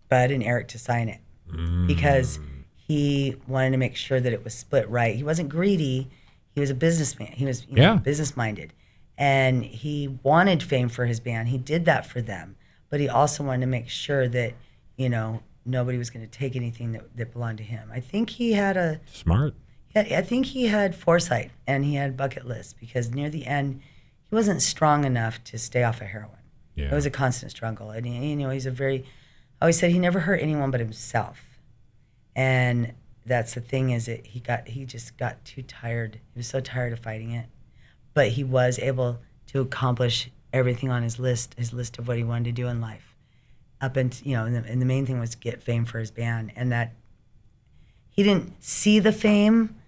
Bud 0.09 0.31
and 0.31 0.43
Eric 0.43 0.69
to 0.69 0.79
sign 0.79 1.09
it 1.09 1.21
mm. 1.51 1.87
because 1.87 2.39
he 2.75 3.37
wanted 3.47 3.71
to 3.71 3.77
make 3.77 3.97
sure 3.97 4.21
that 4.21 4.33
it 4.33 4.45
was 4.45 4.55
split 4.55 4.89
right. 4.89 5.15
He 5.15 5.23
wasn't 5.23 5.49
greedy. 5.49 6.11
He 6.53 6.61
was 6.61 6.71
a 6.71 6.75
businessman. 6.75 7.33
He 7.33 7.45
was 7.45 7.67
you 7.67 7.77
know, 7.77 7.83
Yeah. 7.83 7.97
business 7.97 8.37
minded, 8.37 8.73
and 9.17 9.65
he 9.65 10.19
wanted 10.23 10.63
fame 10.63 10.89
for 10.89 11.07
his 11.07 11.21
band. 11.21 11.49
He 11.49 11.59
did 11.59 11.85
that 11.85 12.07
for 12.07 12.21
them, 12.21 12.57
but 12.89 13.01
he 13.01 13.09
also 13.09 13.45
wanted 13.45 13.61
to 13.63 13.67
make 13.67 13.89
sure 13.89 14.29
that 14.29 14.55
you 14.97 15.09
know 15.09 15.43
nobody 15.65 15.97
was 15.99 16.11
going 16.11 16.27
to 16.27 16.31
take 16.31 16.57
anything 16.57 16.93
that, 16.93 17.17
that 17.17 17.33
belonged 17.33 17.59
to 17.59 17.65
him. 17.65 17.89
I 17.93 18.01
think 18.01 18.31
he 18.31 18.53
had 18.53 18.77
a 18.77 19.01
Smart. 19.13 19.55
Yeah, 19.95 20.19
I 20.19 20.23
think 20.23 20.47
he 20.47 20.67
had 20.67 20.95
foresight 20.95 21.51
and 21.67 21.85
he 21.85 21.95
had 21.95 22.17
bucket 22.17 22.47
lists 22.47 22.75
because 22.79 23.11
near 23.11 23.29
the 23.29 23.47
end, 23.47 23.81
he 24.29 24.35
wasn't 24.35 24.63
strong 24.63 25.05
enough 25.05 25.43
to 25.45 25.59
stay 25.59 25.83
off 25.83 26.01
of 26.01 26.09
heroin. 26.09 26.37
Yeah. 26.75 26.87
It 26.87 26.95
was 26.95 27.07
a 27.07 27.11
constant 27.11 27.51
struggle, 27.51 27.91
and 27.91 28.07
he, 28.07 28.31
you 28.31 28.37
know 28.37 28.51
he's 28.51 28.67
a 28.67 28.71
very. 28.71 29.05
I 29.61 29.67
always 29.67 29.79
said 29.79 29.91
he 29.91 29.99
never 29.99 30.21
hurt 30.21 30.41
anyone 30.41 30.71
but 30.71 30.81
himself, 30.81 31.43
and 32.35 32.95
that's 33.27 33.55
the 33.55 33.61
thing 33.61 33.91
is 33.91 34.07
that 34.07 34.27
he 34.27 34.41
got 34.41 34.69
he 34.69 34.85
just 34.85 35.19
got 35.19 35.45
too 35.45 35.63
tired. 35.63 36.21
He 36.33 36.39
was 36.39 36.47
so 36.47 36.61
tired 36.61 36.93
of 36.93 37.01
fighting 37.01 37.33
it, 37.33 37.47
but 38.15 38.29
he 38.29 38.45
was 38.45 38.79
able 38.79 39.19
to 39.49 39.61
accomplish 39.61 40.31
everything 40.53 40.91
on 40.91 41.03
his 41.03 41.19
list, 41.19 41.55
his 41.59 41.73
list 41.73 41.99
of 41.99 42.09
what 42.09 42.17
he 42.17 42.25
wanted 42.25 42.45
to 42.45 42.53
do 42.53 42.69
in 42.69 42.81
life. 42.81 43.15
Up 43.81 43.97
and 43.97 44.19
you 44.25 44.37
know, 44.37 44.47
and 44.47 44.55
the, 44.55 44.65
and 44.71 44.81
the 44.81 44.87
main 44.87 45.07
thing 45.07 45.19
was 45.19 45.35
get 45.35 45.63
fame 45.63 45.85
for 45.85 45.99
his 45.99 46.11
band, 46.11 46.53
and 46.55 46.71
that 46.73 46.95
he 48.09 48.23
didn't 48.23 48.63
see 48.63 49.01
the 49.01 49.13
fame 49.13 49.80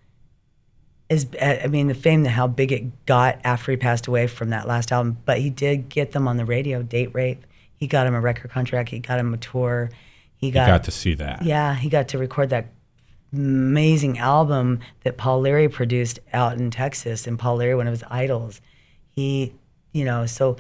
is 1.13 1.27
uh, 1.41 1.61
I 1.65 1.67
mean 1.69 1.89
the 1.89 1.95
fame 1.95 2.23
that 2.25 2.31
how 2.31 2.47
big 2.47 2.73
it 2.73 3.07
got 3.07 3.39
after 3.45 3.71
he 3.71 3.77
passed 3.77 4.07
away 4.07 4.27
from 4.27 4.51
that 4.51 4.67
last 4.67 4.93
album, 4.93 5.19
but 5.25 5.39
he 5.39 5.51
did 5.51 5.89
get 5.89 6.13
them 6.13 6.27
on 6.27 6.37
the 6.37 6.45
radio. 6.45 6.83
Date 6.83 7.15
rape. 7.15 7.45
He 7.75 7.87
got 7.87 8.07
him 8.07 8.15
a 8.15 8.21
record 8.21 8.51
contract. 8.51 8.91
He 8.91 8.99
got 8.99 9.19
him 9.19 9.35
a 9.35 9.37
tour. 9.37 9.91
He 10.37 10.51
got, 10.51 10.67
got 10.67 10.85
to 10.85 10.91
see 10.91 11.15
that. 11.15 11.43
yeah, 11.43 11.75
he 11.75 11.89
got 11.89 12.09
to 12.09 12.19
record 12.19 12.51
that 12.51 12.67
amazing 13.33 14.19
album 14.19 14.81
that 15.05 15.17
Paul 15.17 15.41
Leary 15.41 15.69
produced 15.69 16.21
out 16.33 16.59
in 16.59 16.71
Texas, 16.71 17.27
and 17.27 17.39
Paul 17.39 17.57
Leary, 17.57 17.75
one 17.75 17.87
of 17.87 17.93
his 17.93 18.05
idols. 18.11 18.61
He, 19.11 19.55
you 19.93 20.05
know, 20.05 20.27
so 20.27 20.57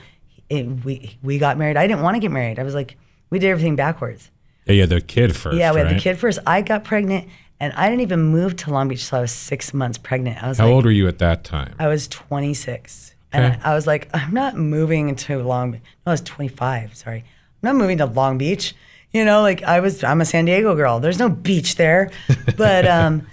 it, 0.48 0.84
we 0.84 1.18
we 1.22 1.38
got 1.38 1.58
married. 1.58 1.76
I 1.76 1.86
didn't 1.86 2.02
want 2.02 2.14
to 2.14 2.20
get 2.20 2.30
married. 2.30 2.58
I 2.58 2.62
was 2.62 2.74
like, 2.74 2.96
we 3.30 3.38
did 3.38 3.48
everything 3.48 3.76
backwards. 3.76 4.30
Yeah, 4.66 4.74
yeah, 4.74 4.86
the 4.86 5.00
kid 5.00 5.34
first. 5.34 5.56
Yeah, 5.56 5.72
we 5.72 5.78
had 5.78 5.86
right? 5.86 5.94
the 5.94 6.00
kid 6.00 6.18
first. 6.18 6.38
I 6.46 6.62
got 6.62 6.84
pregnant, 6.84 7.28
and 7.62 7.72
I 7.74 7.88
didn't 7.88 8.00
even 8.00 8.24
move 8.24 8.56
to 8.56 8.72
Long 8.72 8.88
Beach 8.88 9.08
till 9.08 9.18
I 9.18 9.20
was 9.22 9.30
six 9.30 9.72
months 9.72 9.96
pregnant. 9.96 10.42
I 10.42 10.48
was 10.48 10.58
How 10.58 10.64
like, 10.64 10.74
old 10.74 10.84
were 10.84 10.90
you 10.90 11.06
at 11.06 11.18
that 11.18 11.44
time? 11.44 11.76
I 11.78 11.86
was 11.86 12.08
26. 12.08 13.14
Okay. 13.32 13.40
And 13.40 13.62
I 13.62 13.72
was 13.72 13.86
like, 13.86 14.10
I'm 14.12 14.34
not 14.34 14.56
moving 14.56 15.14
to 15.14 15.40
Long 15.44 15.70
Beach. 15.70 15.82
No, 16.04 16.10
I 16.10 16.14
was 16.14 16.22
25. 16.22 16.96
Sorry. 16.96 17.18
I'm 17.18 17.24
not 17.62 17.76
moving 17.76 17.98
to 17.98 18.06
Long 18.06 18.36
Beach. 18.36 18.74
You 19.12 19.24
know, 19.24 19.42
like 19.42 19.62
I 19.62 19.78
was, 19.78 20.02
I'm 20.02 20.20
a 20.20 20.24
San 20.24 20.44
Diego 20.44 20.74
girl. 20.74 20.98
There's 20.98 21.20
no 21.20 21.28
beach 21.28 21.76
there. 21.76 22.10
But, 22.56 22.84
um, 22.84 23.28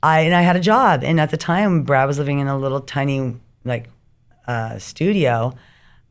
I, 0.00 0.20
and 0.20 0.34
I 0.34 0.42
had 0.42 0.54
a 0.54 0.60
job. 0.60 1.02
And 1.02 1.18
at 1.18 1.32
the 1.32 1.36
time, 1.36 1.82
Brad 1.82 2.06
was 2.06 2.18
living 2.18 2.38
in 2.38 2.46
a 2.46 2.56
little 2.56 2.80
tiny, 2.80 3.34
like, 3.64 3.88
uh, 4.46 4.78
studio, 4.78 5.56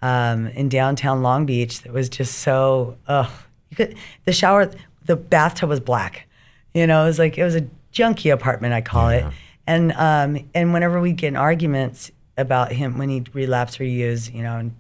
um, 0.01 0.47
in 0.47 0.67
downtown 0.67 1.21
Long 1.21 1.45
Beach 1.45 1.83
that 1.83 1.93
was 1.93 2.09
just 2.09 2.39
so, 2.39 2.97
ugh. 3.07 3.31
You 3.69 3.77
could, 3.77 3.95
the 4.25 4.33
shower, 4.33 4.69
the 5.05 5.15
bathtub 5.15 5.69
was 5.69 5.79
black. 5.79 6.27
You 6.73 6.87
know, 6.87 7.03
it 7.03 7.07
was 7.07 7.19
like, 7.19 7.37
it 7.37 7.43
was 7.43 7.55
a 7.55 7.67
junkie 7.91 8.29
apartment, 8.29 8.73
I 8.73 8.81
call 8.81 9.09
it. 9.09 9.25
And, 9.67 9.91
um, 9.93 10.49
and 10.53 10.73
whenever 10.73 10.99
we 10.99 11.11
get 11.13 11.27
in 11.29 11.35
arguments 11.35 12.11
about 12.37 12.71
him 12.71 12.97
when 12.97 13.09
he 13.09 13.23
relapse 13.33 13.79
or 13.79 13.83
use, 13.83 14.29
you 14.29 14.41
know, 14.41 14.57
and 14.57 14.75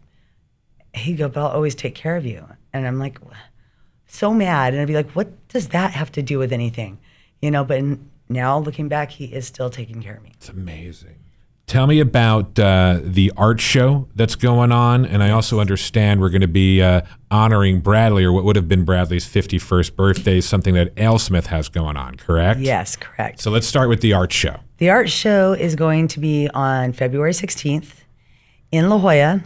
he'd 0.93 1.17
go, 1.17 1.29
but 1.29 1.41
I'll 1.41 1.47
always 1.47 1.75
take 1.75 1.95
care 1.95 2.15
of 2.15 2.25
you. 2.25 2.45
And 2.73 2.87
I'm 2.87 2.99
like, 2.99 3.19
so 4.07 4.33
mad. 4.33 4.73
And 4.73 4.81
I'd 4.81 4.87
be 4.87 4.93
like, 4.93 5.11
what 5.11 5.47
does 5.49 5.69
that 5.69 5.91
have 5.91 6.11
to 6.13 6.21
do 6.21 6.39
with 6.39 6.51
anything? 6.51 6.99
You 7.41 7.51
know, 7.51 7.63
but 7.63 7.83
now 8.29 8.59
looking 8.59 8.87
back, 8.87 9.11
he 9.11 9.25
is 9.25 9.47
still 9.47 9.69
taking 9.69 10.01
care 10.01 10.15
of 10.15 10.23
me. 10.23 10.31
It's 10.35 10.49
amazing. 10.49 11.15
Tell 11.71 11.87
me 11.87 12.01
about 12.01 12.59
uh, 12.59 12.99
the 13.01 13.31
art 13.37 13.61
show 13.61 14.09
that's 14.13 14.35
going 14.35 14.73
on. 14.73 15.05
And 15.05 15.23
I 15.23 15.29
also 15.29 15.61
understand 15.61 16.19
we're 16.19 16.27
going 16.29 16.41
to 16.41 16.47
be 16.49 16.81
uh, 16.81 17.03
honoring 17.31 17.79
Bradley, 17.79 18.25
or 18.25 18.33
what 18.33 18.43
would 18.43 18.57
have 18.57 18.67
been 18.67 18.83
Bradley's 18.83 19.25
51st 19.25 19.95
birthday, 19.95 20.41
something 20.41 20.73
that 20.73 20.93
AleSmith 20.95 21.45
has 21.45 21.69
going 21.69 21.95
on, 21.95 22.15
correct? 22.15 22.59
Yes, 22.59 22.97
correct. 22.97 23.39
So 23.39 23.51
let's 23.51 23.65
start 23.65 23.87
with 23.87 24.01
the 24.01 24.11
art 24.11 24.33
show. 24.33 24.57
The 24.79 24.89
art 24.89 25.09
show 25.09 25.53
is 25.53 25.77
going 25.77 26.09
to 26.09 26.19
be 26.19 26.49
on 26.53 26.91
February 26.91 27.31
16th 27.31 28.01
in 28.73 28.89
La 28.89 28.97
Jolla 28.97 29.41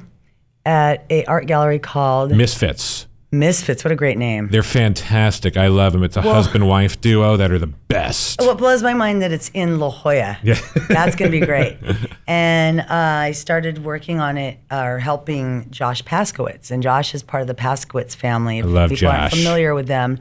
at 0.65 1.05
a 1.11 1.25
art 1.25 1.45
gallery 1.45 1.77
called 1.77 2.35
Misfits. 2.35 3.05
Misfits. 3.31 3.83
What 3.83 3.91
a 3.91 3.95
great 3.95 4.17
name. 4.17 4.47
They're 4.49 4.63
fantastic. 4.63 5.57
I 5.57 5.67
love 5.67 5.91
them. 5.93 6.03
It's 6.03 6.15
a 6.15 6.21
husband 6.21 6.67
wife 6.67 7.01
duo 7.01 7.35
that 7.37 7.51
are 7.51 7.59
the 7.59 7.67
best. 7.67 8.39
What 8.39 8.57
blows 8.57 8.81
my 8.81 8.93
mind 8.93 9.21
that 9.21 9.31
it's 9.31 9.49
in 9.53 9.79
La 9.79 9.89
Jolla. 9.89 10.37
Yeah. 10.43 10.57
That's 10.87 11.15
going 11.15 11.31
to 11.31 11.39
be 11.39 11.45
great. 11.45 11.77
And 12.27 12.81
uh, 12.81 12.85
I 12.89 13.31
started 13.33 13.83
working 13.83 14.19
on 14.19 14.37
it 14.37 14.57
or 14.71 14.97
helping 14.97 15.69
Josh 15.69 16.03
Paskowitz. 16.03 16.71
And 16.71 16.81
Josh 16.81 17.13
is 17.13 17.21
part 17.21 17.41
of 17.41 17.47
the 17.47 17.53
Paskowitz 17.53 18.15
family. 18.15 18.57
If 18.59 18.65
love 18.65 18.89
people 18.89 19.09
aren't 19.09 19.31
Josh. 19.31 19.39
familiar 19.43 19.75
with 19.75 19.85
them, 19.87 20.17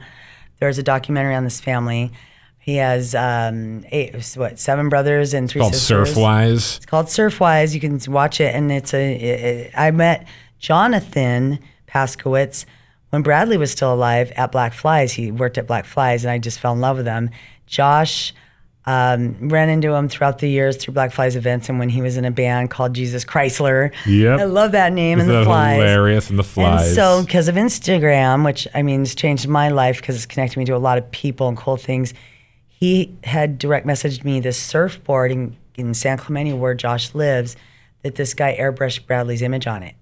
there's 0.59 0.77
a 0.77 0.83
documentary 0.83 1.33
on 1.33 1.43
this 1.45 1.59
family. 1.59 2.11
He 2.59 2.75
has 2.75 3.15
um, 3.15 3.85
eight, 3.91 4.15
what, 4.35 4.59
seven 4.59 4.87
brothers 4.89 5.33
and 5.33 5.49
three 5.49 5.61
called 5.61 5.73
sisters. 5.73 6.15
Surfwise. 6.15 6.77
It's 6.77 6.85
called 6.85 7.07
Surfwise. 7.07 7.73
You 7.73 7.79
can 7.79 7.99
watch 8.11 8.39
it, 8.39 8.53
and 8.53 8.71
it's 8.71 8.93
a. 8.93 9.13
It, 9.15 9.39
it- 9.43 9.71
I 9.75 9.89
met 9.91 10.27
Jonathan 10.59 11.57
Paskowitz 11.87 12.65
when 13.15 13.21
Bradley 13.21 13.55
was 13.55 13.71
still 13.71 13.93
alive 13.93 14.33
at 14.35 14.51
Black 14.51 14.73
Flys. 14.73 15.13
He 15.13 15.31
worked 15.31 15.57
at 15.57 15.67
Black 15.67 15.85
Flys, 15.85 16.25
and 16.25 16.31
I 16.31 16.37
just 16.37 16.59
fell 16.59 16.73
in 16.73 16.81
love 16.81 16.97
with 16.97 17.05
him. 17.05 17.29
Josh 17.65 18.33
um, 18.85 19.47
ran 19.47 19.69
into 19.69 19.93
him 19.93 20.09
throughout 20.09 20.39
the 20.39 20.49
years 20.49 20.75
through 20.75 20.95
Black 20.95 21.13
Flys 21.13 21.37
events, 21.37 21.69
and 21.69 21.79
when 21.79 21.87
he 21.87 22.01
was 22.01 22.17
in 22.17 22.25
a 22.25 22.31
band 22.31 22.71
called 22.71 22.93
Jesus 22.93 23.23
Chrysler. 23.23 23.93
Yep. 24.05 24.39
I 24.41 24.43
love 24.43 24.73
that 24.73 24.91
name 24.91 25.21
and 25.21 25.29
Isn't 25.29 25.33
the 25.33 25.39
that 25.39 25.45
Flies. 25.45 25.75
hilarious? 25.77 26.29
And 26.29 26.37
the 26.37 26.43
flies. 26.43 26.87
And 26.87 26.95
so, 26.95 27.23
because 27.23 27.47
of 27.47 27.55
Instagram, 27.55 28.43
which 28.43 28.67
I 28.75 28.81
mean, 28.81 28.99
has 28.99 29.15
changed 29.15 29.47
my 29.47 29.69
life 29.69 30.01
because 30.01 30.17
it's 30.17 30.25
connected 30.25 30.59
me 30.59 30.65
to 30.65 30.75
a 30.75 30.77
lot 30.77 30.97
of 30.97 31.09
people 31.11 31.47
and 31.47 31.55
cool 31.55 31.77
things, 31.77 32.13
he 32.67 33.15
had 33.23 33.57
direct 33.57 33.87
messaged 33.87 34.25
me 34.25 34.41
this 34.41 34.57
surfboard 34.57 35.31
in, 35.31 35.55
in 35.75 35.93
San 35.93 36.17
Clemente 36.17 36.51
where 36.51 36.73
Josh 36.73 37.15
lives 37.15 37.55
that 38.03 38.15
this 38.15 38.33
guy 38.33 38.57
airbrushed 38.59 39.07
Bradley's 39.07 39.41
image 39.41 39.67
on 39.67 39.83
it. 39.83 39.95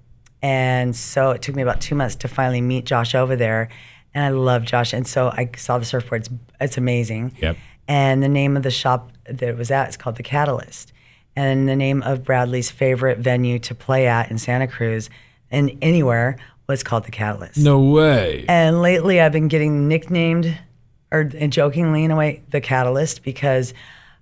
And 0.43 0.93
so 0.95 1.31
it 1.31 1.41
took 1.41 1.55
me 1.55 1.61
about 1.61 1.79
two 1.81 1.95
months 1.95 2.15
to 2.17 2.27
finally 2.27 2.61
meet 2.61 2.85
Josh 2.85 3.15
over 3.15 3.35
there. 3.35 3.69
And 4.13 4.25
I 4.25 4.29
love 4.29 4.63
Josh. 4.65 4.93
And 4.93 5.07
so 5.07 5.29
I 5.29 5.49
saw 5.55 5.77
the 5.79 5.85
surfboards. 5.85 6.19
It's, 6.19 6.29
it's 6.59 6.77
amazing. 6.77 7.31
Yep. 7.41 7.57
And 7.87 8.21
the 8.21 8.27
name 8.29 8.55
of 8.57 8.63
the 8.63 8.69
shop 8.69 9.11
that 9.23 9.41
it 9.41 9.57
was 9.57 9.71
at 9.71 9.89
is 9.89 9.97
called 9.97 10.17
The 10.17 10.23
Catalyst. 10.23 10.91
And 11.35 11.67
the 11.67 11.75
name 11.75 12.03
of 12.03 12.23
Bradley's 12.23 12.69
favorite 12.69 13.17
venue 13.17 13.57
to 13.59 13.73
play 13.73 14.05
at 14.05 14.29
in 14.29 14.37
Santa 14.37 14.67
Cruz 14.67 15.09
and 15.49 15.75
anywhere 15.81 16.37
was 16.67 16.83
called 16.83 17.05
The 17.05 17.11
Catalyst. 17.11 17.57
no 17.57 17.79
way. 17.79 18.45
And 18.47 18.81
lately 18.81 19.19
I've 19.19 19.31
been 19.31 19.47
getting 19.47 19.87
nicknamed, 19.87 20.57
or 21.11 21.23
jokingly 21.23 22.03
in 22.03 22.11
a 22.11 22.15
way, 22.15 22.43
The 22.49 22.61
Catalyst 22.61 23.23
because 23.23 23.73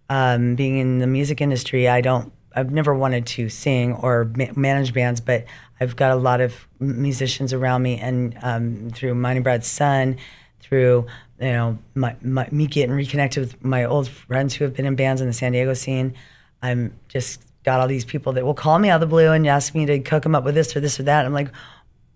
um, 0.10 0.56
being 0.56 0.78
in 0.78 1.00
the 1.00 1.08
music 1.08 1.42
industry, 1.42 1.88
I 1.88 2.02
don't, 2.02 2.32
I've 2.56 2.72
never 2.72 2.94
wanted 2.94 3.26
to 3.28 3.50
sing 3.50 3.94
or 3.94 4.32
ma- 4.36 4.54
manage 4.56 4.94
bands, 4.94 5.22
but 5.22 5.46
I've 5.80 5.96
got 5.96 6.12
a 6.12 6.16
lot 6.16 6.42
of 6.42 6.68
musicians 6.80 7.54
around 7.54 7.84
me, 7.84 7.98
and 8.00 8.38
um, 8.42 8.90
through 8.94 9.12
and 9.24 9.44
Brad's 9.44 9.68
son, 9.68 10.18
through 10.60 11.08
you 11.40 11.52
know 11.52 11.78
my, 11.96 12.16
my, 12.22 12.48
me 12.52 12.68
getting 12.68 12.96
reconnected 12.96 13.42
with 13.42 13.64
my 13.64 13.84
old 13.84 14.08
friends 14.08 14.54
who 14.54 14.64
have 14.64 14.76
been 14.76 14.86
in 14.86 14.96
bands 14.96 15.22
in 15.22 15.28
the 15.28 15.34
San 15.34 15.54
Diego 15.54 15.74
scene, 15.74 16.14
I'm 16.62 16.94
just 17.08 17.42
got 17.64 17.80
all 17.80 17.88
these 17.88 18.06
people 18.06 18.34
that 18.34 18.46
will 18.46 18.54
call 18.54 18.80
me 18.80 18.90
out 18.90 18.96
of 18.96 19.02
the 19.02 19.08
blue 19.08 19.32
and 19.32 19.48
ask 19.48 19.76
me 19.76 19.86
to 19.86 20.00
cook 20.00 20.24
them 20.24 20.36
up 20.36 20.44
with 20.44 20.56
this 20.56 20.76
or 20.76 20.80
this 20.80 21.00
or 21.00 21.04
that. 21.04 21.26
I'm 21.26 21.34
like, 21.34 21.50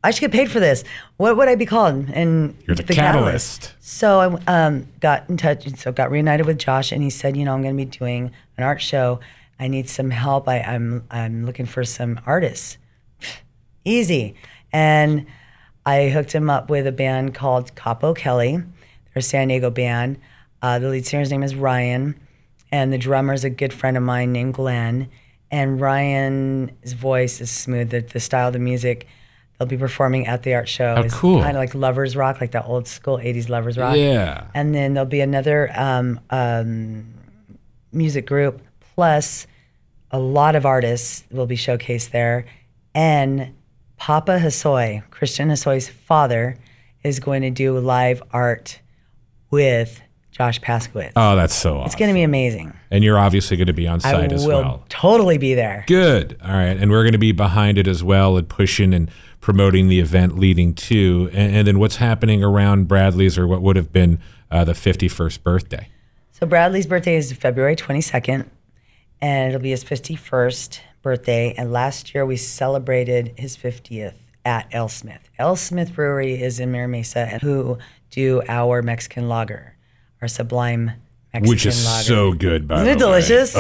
I 0.04 0.12
should 0.12 0.22
get 0.22 0.32
paid 0.32 0.52
for 0.52 0.60
this. 0.60 0.84
What 1.18 1.36
would 1.36 1.48
I 1.48 1.56
be 1.56 1.66
called? 1.66 2.10
And 2.14 2.56
You're 2.68 2.76
the 2.76 2.84
catalyst. 2.84 3.74
So 3.80 4.40
I 4.48 4.66
um, 4.66 4.88
got 5.00 5.28
in 5.30 5.38
touch, 5.38 5.68
so 5.78 5.92
got 5.92 6.12
reunited 6.12 6.46
with 6.46 6.60
Josh, 6.60 6.92
and 6.92 7.02
he 7.02 7.10
said, 7.10 7.36
you 7.36 7.44
know, 7.44 7.54
I'm 7.56 7.64
going 7.64 7.76
to 7.76 7.86
be 7.86 7.90
doing 7.90 8.32
an 8.58 8.64
art 8.64 8.82
show. 8.82 9.20
I 9.60 9.68
need 9.68 9.90
some 9.90 10.10
help. 10.10 10.48
I, 10.48 10.60
I'm 10.60 11.06
I'm 11.10 11.46
looking 11.46 11.66
for 11.66 11.84
some 11.84 12.20
artists. 12.26 12.78
Easy, 13.86 14.36
and 14.74 15.26
I 15.86 16.10
hooked 16.10 16.34
him 16.34 16.50
up 16.50 16.70
with 16.70 16.88
a 16.88 16.92
band 16.92 17.36
called 17.36 17.76
Capo 17.76 18.14
Kelly. 18.14 18.58
They're 18.58 18.66
a 19.16 19.22
San 19.22 19.48
Diego 19.48 19.70
band. 19.70 20.20
Uh, 20.62 20.80
the 20.80 20.90
lead 20.90 21.06
singer's 21.06 21.30
name 21.30 21.44
is 21.44 21.56
Ryan, 21.56 22.20
and 22.72 22.92
the 22.92 22.98
drummer's 22.98 23.44
a 23.44 23.50
good 23.50 23.72
friend 23.72 23.96
of 23.96 24.04
mine 24.04 24.32
named 24.32 24.56
Glenn. 24.56 25.10
And 25.52 25.80
Ryan's 25.80 26.94
voice 26.94 27.40
is 27.40 27.52
smooth. 27.52 27.92
The, 27.92 28.02
the 28.02 28.20
style 28.20 28.48
of 28.48 28.54
the 28.54 28.60
music. 28.60 29.08
They'll 29.58 29.68
be 29.68 29.78
performing 29.78 30.28
at 30.28 30.44
the 30.44 30.54
art 30.56 30.68
show. 30.68 30.96
Oh, 30.98 31.08
cool. 31.10 31.42
Kind 31.42 31.56
of 31.56 31.62
like 31.62 31.74
lovers 31.74 32.16
rock, 32.16 32.42
like 32.42 32.52
that 32.52 32.66
old 32.66 32.88
school 32.88 33.20
'80s 33.20 33.48
lovers 33.48 33.78
rock. 33.78 33.96
Yeah. 33.96 34.48
And 34.54 34.76
then 34.76 34.96
there'll 34.96 35.08
be 35.08 35.22
another 35.22 35.72
um, 35.74 36.20
um, 36.30 37.14
music 37.94 38.26
group, 38.26 38.62
plus 38.96 39.46
a 40.12 40.20
lot 40.20 40.56
of 40.56 40.66
artists 40.66 41.24
will 41.32 41.46
be 41.46 41.56
showcased 41.58 42.12
there. 42.12 42.46
And 42.94 43.54
Papa 43.98 44.40
Hasoy, 44.42 45.04
Christian 45.12 45.50
Hasoy's 45.50 45.90
father, 45.90 46.58
is 47.04 47.20
going 47.20 47.42
to 47.42 47.50
do 47.50 47.78
live 47.78 48.24
art 48.32 48.80
with 49.52 50.02
Josh 50.32 50.60
Paskowitz. 50.60 51.12
Oh, 51.16 51.36
that's 51.36 51.54
so 51.54 51.78
awesome. 51.78 51.86
it's 51.86 51.96
going 51.96 52.10
to 52.10 52.14
be 52.14 52.24
amazing. 52.24 52.74
and 52.92 53.04
you're 53.04 53.18
obviously 53.18 53.56
going 53.58 53.68
to 53.68 53.74
be 53.74 53.88
on 53.88 54.00
I 54.04 54.12
site 54.12 54.32
as 54.32 54.46
will 54.46 54.62
well. 54.62 54.84
totally 54.90 55.38
be 55.38 55.54
there. 55.54 55.84
Good. 55.88 56.38
All 56.44 56.52
right. 56.52 56.76
And 56.78 56.92
we're 56.92 57.04
going 57.04 57.14
to 57.14 57.18
be 57.18 57.32
behind 57.32 57.78
it 57.78 57.88
as 57.88 58.04
well 58.04 58.36
and 58.38 58.48
pushing 58.48 58.94
and 58.94 59.10
promoting 59.40 59.88
the 59.88 60.00
event 60.00 60.38
leading 60.38 60.74
to. 60.74 61.30
And, 61.32 61.56
and 61.58 61.68
then 61.68 61.80
what's 61.80 61.98
happening 61.98 62.44
around 62.44 62.88
Bradley's 62.88 63.38
or 63.38 63.48
what 63.48 63.62
would 63.62 63.76
have 63.76 63.92
been 63.94 64.20
uh, 64.52 64.64
the 64.66 64.74
51st 64.74 65.42
birthday? 65.44 65.88
So 66.32 66.46
Bradley's 66.46 66.86
birthday 66.88 67.16
is 67.16 67.32
February 67.32 67.78
22nd, 67.78 68.46
and 69.26 69.50
it'll 69.50 69.62
be 69.64 69.72
his 69.72 69.84
51st 69.84 70.80
birthday. 71.02 71.54
And 71.58 71.72
last 71.72 72.14
year 72.14 72.26
we 72.26 72.38
celebrated 72.38 73.34
his 73.38 73.58
50th 73.58 74.14
at 74.46 74.70
AleSmith. 74.72 75.20
L 75.40 75.56
Smith 75.56 75.94
Brewery 75.96 76.40
is 76.42 76.60
in 76.60 76.72
Mira 76.72 76.88
Mesa, 76.88 77.22
and 77.32 77.42
who 77.42 77.78
do 78.12 78.44
our 78.48 78.82
Mexican 78.84 79.28
lager, 79.28 79.76
our 80.22 80.28
Sublime 80.28 80.86
Mexican 80.86 81.02
lager. 81.42 81.50
Which 81.50 81.66
is 81.66 81.86
lager. 81.86 82.04
so 82.04 82.34
good, 82.34 82.68
by 82.68 82.76
Isn't 82.76 82.86
the 82.86 82.92
it 82.92 82.96
way. 82.96 83.00
delicious? 83.00 83.56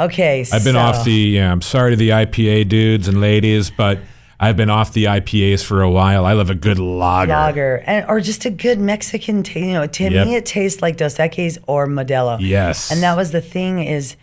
Okay, 0.00 0.40
I've 0.52 0.64
been 0.64 0.74
so, 0.74 0.78
off 0.78 1.04
the, 1.04 1.12
yeah, 1.12 1.52
I'm 1.52 1.62
sorry 1.62 1.92
to 1.92 1.96
the 1.96 2.10
IPA 2.10 2.68
dudes 2.68 3.06
and 3.08 3.20
ladies, 3.20 3.70
but 3.70 4.00
I've 4.40 4.56
been 4.56 4.68
off 4.68 4.92
the 4.92 5.04
IPAs 5.04 5.64
for 5.64 5.80
a 5.82 5.90
while. 5.90 6.26
I 6.26 6.32
love 6.32 6.50
a 6.50 6.54
good 6.54 6.78
lager. 6.80 7.32
lager, 7.32 7.76
and 7.86 8.04
or 8.08 8.20
just 8.20 8.44
a 8.44 8.50
good 8.50 8.78
Mexican. 8.80 9.42
ta- 9.44 9.60
you 9.60 9.72
know, 9.72 9.86
to 9.86 10.10
Yep. 10.10 10.26
me 10.26 10.34
it 10.34 10.44
tastes 10.44 10.82
like 10.82 10.96
Dos 10.98 11.16
Equis 11.16 11.56
or 11.68 11.86
Modelo. 11.86 12.36
Yes. 12.40 12.90
And 12.90 13.02
that 13.02 13.16
was 13.16 13.30
the 13.30 13.40
thing 13.40 13.82
is 13.82 14.16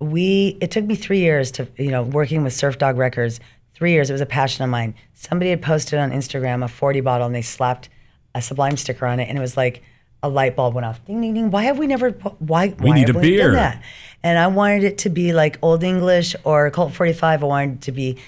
we 0.00 0.58
it 0.60 0.70
took 0.70 0.84
me 0.84 0.94
three 0.94 1.20
years 1.20 1.50
to 1.52 1.68
you 1.76 1.90
know 1.90 2.02
working 2.02 2.42
with 2.42 2.52
Surfdog 2.52 2.96
Records. 2.96 3.40
Three 3.74 3.90
years. 3.90 4.08
It 4.08 4.12
was 4.12 4.20
a 4.20 4.26
passion 4.26 4.62
of 4.62 4.70
mine. 4.70 4.94
Somebody 5.14 5.50
had 5.50 5.60
posted 5.60 5.98
on 5.98 6.12
Instagram 6.12 6.64
a 6.64 6.68
40 6.68 7.00
bottle 7.00 7.26
and 7.26 7.34
they 7.34 7.42
slapped 7.42 7.88
a 8.32 8.40
Sublime 8.40 8.76
sticker 8.76 9.04
on 9.06 9.18
it, 9.18 9.28
and 9.28 9.36
it 9.36 9.40
was 9.40 9.56
like 9.56 9.82
a 10.22 10.28
light 10.28 10.56
bulb 10.56 10.74
went 10.74 10.84
off. 10.84 11.04
Ding 11.04 11.20
ding 11.20 11.34
ding. 11.34 11.50
Why 11.50 11.64
have 11.64 11.78
we 11.78 11.86
never? 11.86 12.10
Why? 12.10 12.68
We 12.68 12.90
why 12.90 12.94
need 12.94 13.08
have 13.08 13.16
a 13.16 13.18
we 13.18 13.30
beer. 13.30 13.46
Done 13.48 13.54
that? 13.54 13.82
And 14.22 14.38
I 14.38 14.46
wanted 14.46 14.84
it 14.84 14.98
to 14.98 15.10
be 15.10 15.32
like 15.32 15.58
Old 15.60 15.82
English 15.82 16.34
or 16.44 16.70
Colt 16.70 16.94
45. 16.94 17.42
I 17.42 17.46
wanted 17.46 17.72
it 17.74 17.80
to 17.82 17.92
be 17.92 18.18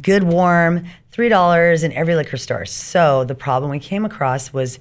good, 0.00 0.24
warm, 0.24 0.84
three 1.10 1.28
dollars 1.28 1.82
in 1.82 1.92
every 1.92 2.14
liquor 2.14 2.36
store. 2.36 2.66
So 2.66 3.24
the 3.24 3.34
problem 3.34 3.70
we 3.70 3.78
came 3.78 4.04
across 4.04 4.52
was 4.52 4.78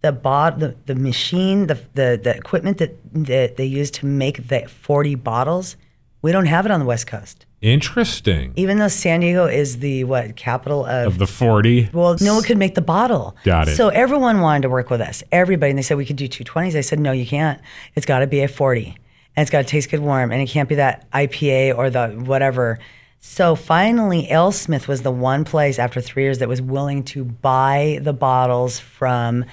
the 0.00 0.12
bot 0.12 0.58
the, 0.60 0.76
the 0.86 0.94
machine 0.94 1.66
the, 1.66 1.74
the 1.94 2.20
the 2.22 2.34
equipment 2.36 2.78
that, 2.78 2.96
that 3.12 3.56
they 3.56 3.64
use 3.64 3.90
to 3.90 4.06
make 4.06 4.48
the 4.48 4.60
40 4.68 5.14
bottles 5.16 5.76
we 6.22 6.32
don't 6.32 6.46
have 6.46 6.64
it 6.66 6.70
on 6.72 6.80
the 6.80 6.86
west 6.86 7.06
coast 7.06 7.46
Interesting. 7.60 8.52
even 8.56 8.78
though 8.78 8.88
san 8.88 9.20
diego 9.20 9.46
is 9.46 9.78
the 9.78 10.04
what 10.04 10.36
capital 10.36 10.84
of, 10.84 11.06
Of 11.14 11.18
the 11.18 11.26
40. 11.26 11.90
well 11.92 12.16
no 12.20 12.34
one 12.34 12.42
could 12.44 12.58
make 12.58 12.74
the 12.74 12.80
bottle 12.80 13.36
Got 13.44 13.68
it. 13.68 13.76
so 13.76 13.88
everyone 13.88 14.40
wanted 14.40 14.62
to 14.62 14.68
work 14.68 14.90
with 14.90 15.00
us 15.00 15.22
everybody 15.32 15.70
and 15.70 15.78
they 15.78 15.82
said 15.82 15.96
we 15.96 16.06
could 16.06 16.16
do 16.16 16.28
220s 16.28 16.76
i 16.76 16.80
said 16.80 17.00
no 17.00 17.12
you 17.12 17.26
can't 17.26 17.60
it's 17.94 18.06
got 18.06 18.20
to 18.20 18.26
be 18.26 18.40
a 18.42 18.48
40 18.48 18.86
and 19.36 19.42
it's 19.42 19.50
got 19.50 19.62
to 19.62 19.68
taste 19.68 19.90
good 19.90 20.00
warm 20.00 20.30
and 20.32 20.40
it 20.40 20.48
can't 20.48 20.68
be 20.68 20.76
that 20.76 21.10
ipa 21.10 21.76
or 21.76 21.90
the 21.90 22.08
whatever 22.10 22.78
so 23.20 23.56
finally 23.56 24.28
Smith 24.52 24.86
was 24.86 25.02
the 25.02 25.10
one 25.10 25.44
place 25.44 25.80
after 25.80 26.00
three 26.00 26.22
years 26.22 26.38
that 26.38 26.48
was 26.48 26.62
willing 26.62 27.02
to 27.02 27.24
buy 27.24 27.98
the 28.00 28.12
bottles 28.12 28.78
from 28.78 29.44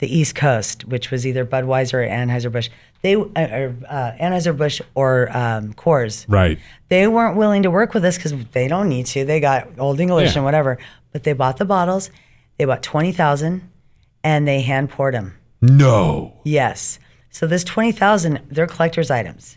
the 0.00 0.14
East 0.18 0.34
Coast, 0.34 0.84
which 0.86 1.10
was 1.10 1.26
either 1.26 1.44
Budweiser 1.46 1.94
or 1.94 2.08
Anheuser-Busch. 2.08 2.68
They, 3.02 3.14
uh, 3.14 3.20
or, 3.36 3.76
uh, 3.88 4.12
Anheuser-Busch 4.20 4.80
or 4.94 5.34
um, 5.36 5.72
Coors. 5.74 6.24
Right. 6.28 6.58
They 6.88 7.06
weren't 7.06 7.36
willing 7.36 7.62
to 7.62 7.70
work 7.70 7.94
with 7.94 8.04
us 8.04 8.16
because 8.16 8.34
they 8.52 8.66
don't 8.66 8.88
need 8.88 9.06
to. 9.06 9.24
They 9.24 9.40
got 9.40 9.68
Old 9.78 10.00
English 10.00 10.32
Yeah. 10.32 10.38
and 10.38 10.44
whatever. 10.44 10.78
But 11.12 11.24
they 11.24 11.32
bought 11.32 11.58
the 11.58 11.64
bottles. 11.64 12.10
They 12.58 12.64
bought 12.64 12.82
20,000 12.82 13.62
and 14.24 14.48
they 14.48 14.62
hand 14.62 14.90
poured 14.90 15.14
them. 15.14 15.36
No. 15.62 16.34
Yes. 16.44 16.98
So 17.30 17.46
this 17.46 17.62
20,000, 17.64 18.40
they're 18.50 18.66
collector's 18.66 19.10
items. 19.10 19.56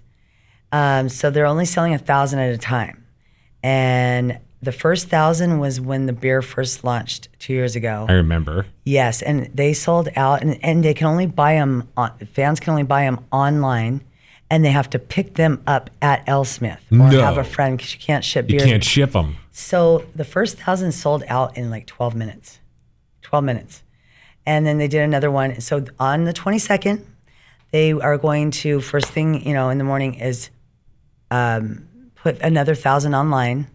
Um, 0.71 1.09
so 1.09 1.29
they're 1.29 1.45
only 1.45 1.65
selling 1.65 1.93
a 1.93 1.97
thousand 1.97 2.39
at 2.39 2.53
a 2.53 2.57
time. 2.57 3.05
And 3.61 4.39
the 4.63 4.71
first 4.71 5.09
thousand 5.09 5.59
was 5.59 5.79
when 5.81 6.05
the 6.05 6.13
beer 6.13 6.41
first 6.41 6.83
launched 6.83 7.27
two 7.39 7.53
years 7.53 7.75
ago. 7.75 8.05
I 8.09 8.13
remember. 8.13 8.65
Yes, 8.85 9.21
and 9.21 9.49
they 9.53 9.73
sold 9.73 10.09
out, 10.15 10.41
and, 10.41 10.63
and 10.63 10.83
they 10.83 10.93
can 10.93 11.07
only 11.07 11.25
buy 11.25 11.55
them. 11.55 11.87
On, 11.97 12.11
fans 12.33 12.59
can 12.59 12.71
only 12.71 12.83
buy 12.83 13.03
them 13.03 13.23
online, 13.31 14.01
and 14.49 14.63
they 14.63 14.71
have 14.71 14.89
to 14.91 14.99
pick 14.99 15.35
them 15.35 15.61
up 15.67 15.89
at 16.01 16.25
AleSmith 16.27 16.79
or 16.91 17.11
No. 17.11 17.21
have 17.21 17.37
a 17.37 17.43
friend 17.43 17.77
because 17.77 17.93
you 17.93 17.99
can't 17.99 18.23
ship 18.23 18.47
beer. 18.47 18.59
You 18.59 18.65
can't 18.65 18.83
ship 18.83 19.11
them. 19.11 19.35
So 19.51 20.05
the 20.15 20.23
first 20.25 20.57
thousand 20.59 20.93
sold 20.93 21.23
out 21.27 21.57
in 21.57 21.69
like 21.69 21.85
twelve 21.85 22.15
minutes, 22.15 22.59
twelve 23.21 23.43
minutes, 23.43 23.83
and 24.45 24.65
then 24.65 24.77
they 24.77 24.87
did 24.87 25.01
another 25.01 25.29
one. 25.29 25.59
So 25.61 25.85
on 25.99 26.23
the 26.23 26.33
twenty 26.33 26.59
second, 26.59 27.05
they 27.71 27.91
are 27.91 28.17
going 28.17 28.51
to 28.51 28.79
first 28.81 29.07
thing 29.07 29.45
you 29.45 29.53
know 29.53 29.69
in 29.69 29.77
the 29.77 29.83
morning 29.83 30.15
is 30.15 30.49
um, 31.31 31.87
put 32.15 32.39
another 32.41 32.75
thousand 32.75 33.13
online, 33.15 33.67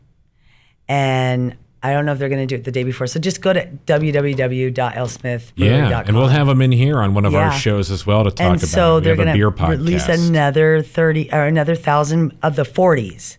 and 0.89 1.57
I 1.83 1.93
don't 1.93 2.07
know 2.07 2.13
if 2.13 2.19
they're 2.19 2.29
going 2.29 2.47
to 2.47 2.47
do 2.47 2.57
it 2.57 2.65
the 2.65 2.73
day 2.73 2.83
before. 2.83 3.07
So 3.07 3.21
just 3.21 3.41
go 3.41 3.53
to 3.53 3.65
www.alesmithbrewery.com. 3.87 5.55
Yeah. 5.57 6.03
And 6.05 6.17
we'll 6.17 6.27
have 6.27 6.49
them 6.49 6.61
in 6.61 6.73
here 6.73 6.99
on 6.99 7.15
one 7.15 7.25
of 7.25 7.35
our 7.37 7.53
shows 7.53 7.91
as 7.91 8.05
well 8.05 8.25
to 8.25 8.31
talk 8.31 8.41
and 8.41 8.57
about 8.57 8.69
so 8.69 8.97
it. 8.97 9.01
We 9.01 9.05
they're 9.05 9.17
going 9.17 9.39
to 9.39 9.67
release 9.67 10.09
another 10.09 10.83
30 10.83 11.33
or 11.33 11.45
another 11.47 11.77
thousand 11.77 12.37
of 12.43 12.57
the 12.57 12.65
40s 12.65 13.37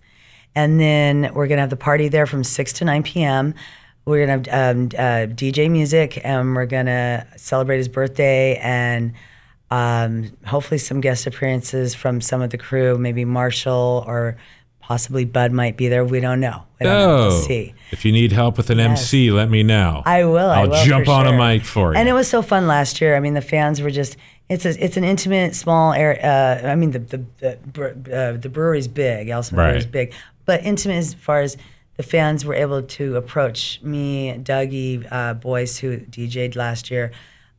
and 0.55 0.79
then 0.79 1.31
we're 1.33 1.47
going 1.47 1.57
to 1.57 1.61
have 1.61 1.69
the 1.69 1.77
party 1.77 2.07
there 2.07 2.25
from 2.25 2.43
6 2.43 2.73
to 2.73 2.85
9 2.85 3.03
p.m 3.03 3.53
we're 4.05 4.25
going 4.25 4.43
to 4.43 4.51
have 4.51 4.75
um, 4.75 4.85
uh, 4.97 5.33
dj 5.33 5.69
music 5.69 6.19
and 6.23 6.55
we're 6.55 6.65
going 6.65 6.87
to 6.87 7.25
celebrate 7.37 7.77
his 7.77 7.87
birthday 7.87 8.55
and 8.57 9.13
um, 9.71 10.31
hopefully 10.45 10.79
some 10.79 10.99
guest 10.99 11.27
appearances 11.27 11.93
from 11.93 12.21
some 12.21 12.41
of 12.41 12.49
the 12.49 12.57
crew 12.57 12.97
maybe 12.97 13.25
marshall 13.25 14.03
or 14.07 14.37
possibly 14.89 15.23
bud 15.23 15.53
might 15.53 15.77
be 15.77 15.87
there 15.87 16.03
we 16.03 16.19
don't 16.19 16.41
know 16.41 16.63
we 16.79 16.85
don't. 16.85 17.09
Oh, 17.09 17.41
see 17.47 17.73
if 17.91 18.05
you 18.05 18.11
need 18.11 18.31
help 18.31 18.57
with 18.57 18.69
an 18.69 18.79
MC, 18.79 19.31
let 19.31 19.49
me 19.49 19.63
know. 19.63 20.03
I 20.05 20.23
will. 20.25 20.49
I 20.49 20.61
I'll 20.61 20.69
will 20.69 20.83
jump 20.83 21.07
on 21.07 21.27
a 21.27 21.33
mic 21.33 21.63
for 21.63 21.93
you. 21.93 21.99
And 21.99 22.07
it 22.07 22.13
was 22.13 22.27
so 22.27 22.41
fun 22.41 22.67
last 22.67 23.01
year. 23.01 23.15
I 23.15 23.19
mean, 23.19 23.33
the 23.33 23.41
fans 23.41 23.81
were 23.81 23.89
just. 23.89 24.17
It's 24.47 24.65
a, 24.65 24.83
it's 24.83 24.97
an 24.97 25.03
intimate, 25.03 25.55
small 25.55 25.93
area. 25.93 26.19
Uh, 26.63 26.67
I 26.67 26.75
mean, 26.75 26.91
the 26.91 26.99
the 26.99 27.25
the, 27.39 28.33
uh, 28.35 28.37
the 28.37 28.49
brewery's 28.49 28.87
big. 28.87 29.27
AleSmith 29.27 29.55
Brewery's 29.55 29.85
big, 29.85 30.13
but 30.45 30.63
intimate 30.63 30.97
as 30.97 31.13
far 31.13 31.41
as 31.41 31.57
the 31.97 32.03
fans 32.03 32.45
were 32.45 32.53
able 32.53 32.81
to 32.81 33.15
approach 33.17 33.81
me, 33.81 34.33
Dougie, 34.41 35.05
uh, 35.11 35.33
Boyce, 35.33 35.77
who 35.77 35.97
DJ'd 35.97 36.55
last 36.55 36.89
year. 36.89 37.11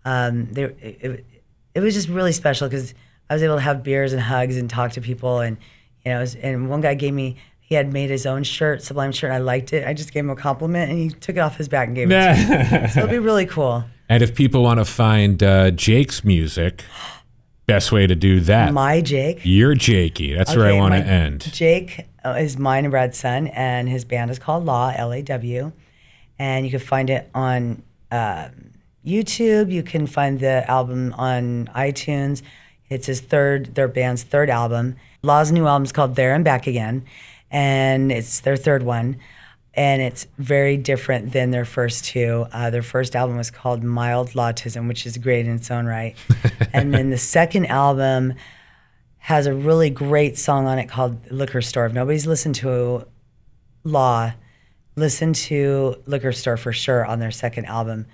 Um, 0.05 0.53
they, 0.53 0.63
it, 0.63 0.99
it, 1.01 1.27
it 1.75 1.81
was 1.81 1.95
just 1.95 2.09
really 2.09 2.33
special 2.33 2.69
because 2.69 2.95
I 3.29 3.35
was 3.35 3.43
able 3.43 3.57
to 3.57 3.61
have 3.61 3.83
beers 3.83 4.13
and 4.13 4.23
hugs 4.23 4.57
and 4.57 4.71
talk 4.71 4.93
to 4.93 5.01
people, 5.01 5.41
and 5.41 5.59
you 6.05 6.13
know, 6.13 6.21
was- 6.21 6.35
and 6.37 6.69
one 6.69 6.81
guy 6.81 6.95
gave 6.95 7.15
me. 7.15 7.37
He 7.61 7.77
had 7.77 7.93
made 7.93 8.11
his 8.11 8.27
own 8.27 8.43
shirt, 8.43 8.83
Sublime 8.83 9.13
shirt. 9.13 9.31
I 9.31 9.39
liked 9.39 9.73
it. 9.73 9.87
I 9.87 9.95
just 9.95 10.13
gave 10.13 10.25
him 10.25 10.31
a 10.31 10.35
compliment, 10.35 10.91
and 10.91 10.99
he 10.99 11.09
took 11.11 11.37
it 11.37 11.39
off 11.39 11.57
his 11.57 11.69
back 11.69 11.87
and 11.87 11.95
gave 11.95 12.11
it 12.11 12.15
to 12.15 12.81
me. 12.83 12.89
So 12.89 13.01
it'll 13.01 13.11
be 13.11 13.19
really 13.31 13.47
cool. 13.47 13.85
and 14.09 14.25
if 14.25 14.35
people 14.35 14.65
want 14.65 14.81
to 14.81 14.85
find 14.85 15.41
uh, 15.41 15.71
Jake's 15.71 16.25
music, 16.25 16.85
best 17.67 17.93
way 17.93 18.09
to 18.09 18.17
do 18.17 18.41
that. 18.41 18.73
My 18.73 19.01
Jake. 19.01 19.43
You're 19.45 19.77
Jakey. 19.77 20.35
That's 20.35 20.57
where 20.57 20.67
I 20.67 20.73
want 20.77 20.95
to 20.95 21.01
end. 21.01 21.53
Jake 21.53 22.07
uh, 22.25 22.31
is 22.31 22.59
mine 22.59 22.85
and 22.87 22.91
Brad's 22.91 23.19
son, 23.19 23.47
and 23.47 23.89
his 23.89 24.05
band 24.05 24.33
is 24.33 24.41
called 24.41 24.65
Law, 24.65 24.93
L 24.97 25.13
A 25.13 25.23
W. 25.23 25.71
And 26.41 26.65
you 26.65 26.73
can 26.73 26.81
find 26.81 27.09
it 27.09 27.31
on 27.37 27.85
um, 28.11 28.73
YouTube. 29.07 29.71
You 29.71 29.85
can 29.85 30.09
find 30.09 30.41
the 30.41 30.69
album 30.69 31.15
on 31.17 31.69
iTunes. 31.75 32.43
It's 32.89 33.07
his 33.07 33.21
third, 33.21 33.77
their 33.77 33.87
band's 33.87 34.25
third 34.25 34.51
album. 34.51 34.97
Law's 35.23 35.53
new 35.53 35.67
album 35.67 35.85
is 35.85 35.93
called 35.93 36.17
There 36.17 36.35
and 36.35 36.45
Back 36.45 36.67
Again, 36.67 37.05
and 37.51 38.11
it's 38.11 38.41
their 38.41 38.57
third 38.57 38.83
one. 38.83 39.19
And 39.73 40.03
it's 40.03 40.27
very 40.37 40.77
different 40.77 41.33
than 41.33 41.53
their 41.53 41.65
first 41.65 42.05
two. 42.05 42.47
Uh, 42.53 42.71
their 42.71 42.83
first 42.83 43.15
album 43.15 43.37
was 43.37 43.53
called 43.53 43.85
Mild 43.85 44.31
Lawtism, 44.31 44.89
which 44.89 45.07
is 45.07 45.17
great 45.17 45.47
in 45.47 45.55
its 45.55 45.71
own 45.71 45.87
right. 45.87 46.17
and 46.73 46.93
then 46.93 47.11
the 47.11 47.19
second 47.19 47.67
album 47.67 48.35
has 49.19 49.47
a 49.47 49.55
really 49.55 49.91
great 49.91 50.37
song 50.37 50.67
on 50.67 50.79
it 50.79 50.89
called 50.89 51.31
Liquor 51.31 51.63
Store. 51.63 51.87
If 51.87 51.93
nobody's 51.93 52.27
listened 52.27 52.57
to 52.57 53.07
Law, 53.85 54.33
listen 54.97 55.33
to 55.35 56.03
Liquor 56.07 56.33
Store 56.33 56.57
for 56.57 56.73
sure 56.73 57.05
on 57.05 57.21
their 57.21 57.31
second 57.31 57.67
album. 57.67 58.07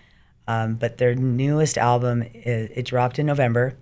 Um, 0.47 0.75
but 0.75 0.99
their 0.99 1.15
newest 1.15 1.79
album, 1.79 2.23
is, 2.35 2.71
it 2.75 2.85
dropped 2.85 3.19
in 3.19 3.27
November, 3.27 3.77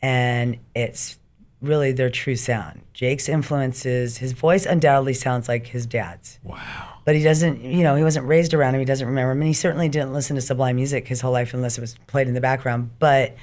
and 0.00 0.58
it's 0.74 1.18
really 1.60 1.92
their 1.92 2.10
true 2.10 2.36
sound. 2.36 2.82
Jake's 2.92 3.28
influences, 3.28 4.18
his 4.18 4.32
voice 4.32 4.66
undoubtedly 4.66 5.14
sounds 5.14 5.48
like 5.48 5.68
his 5.68 5.86
dad's. 5.86 6.38
Wow. 6.42 6.94
But 7.04 7.16
he 7.16 7.22
doesn't, 7.22 7.62
you 7.62 7.82
know, 7.82 7.96
he 7.96 8.04
wasn't 8.04 8.26
raised 8.26 8.54
around 8.54 8.74
him. 8.74 8.80
He 8.80 8.84
doesn't 8.84 9.06
remember 9.06 9.32
him. 9.32 9.40
And 9.40 9.48
he 9.48 9.54
certainly 9.54 9.88
didn't 9.88 10.12
listen 10.12 10.36
to 10.36 10.42
Sublime 10.42 10.76
music 10.76 11.08
his 11.08 11.20
whole 11.20 11.32
life 11.32 11.54
unless 11.54 11.78
it 11.78 11.80
was 11.80 11.96
played 12.06 12.28
in 12.28 12.34
the 12.34 12.40
background. 12.40 12.90
But 12.98 13.34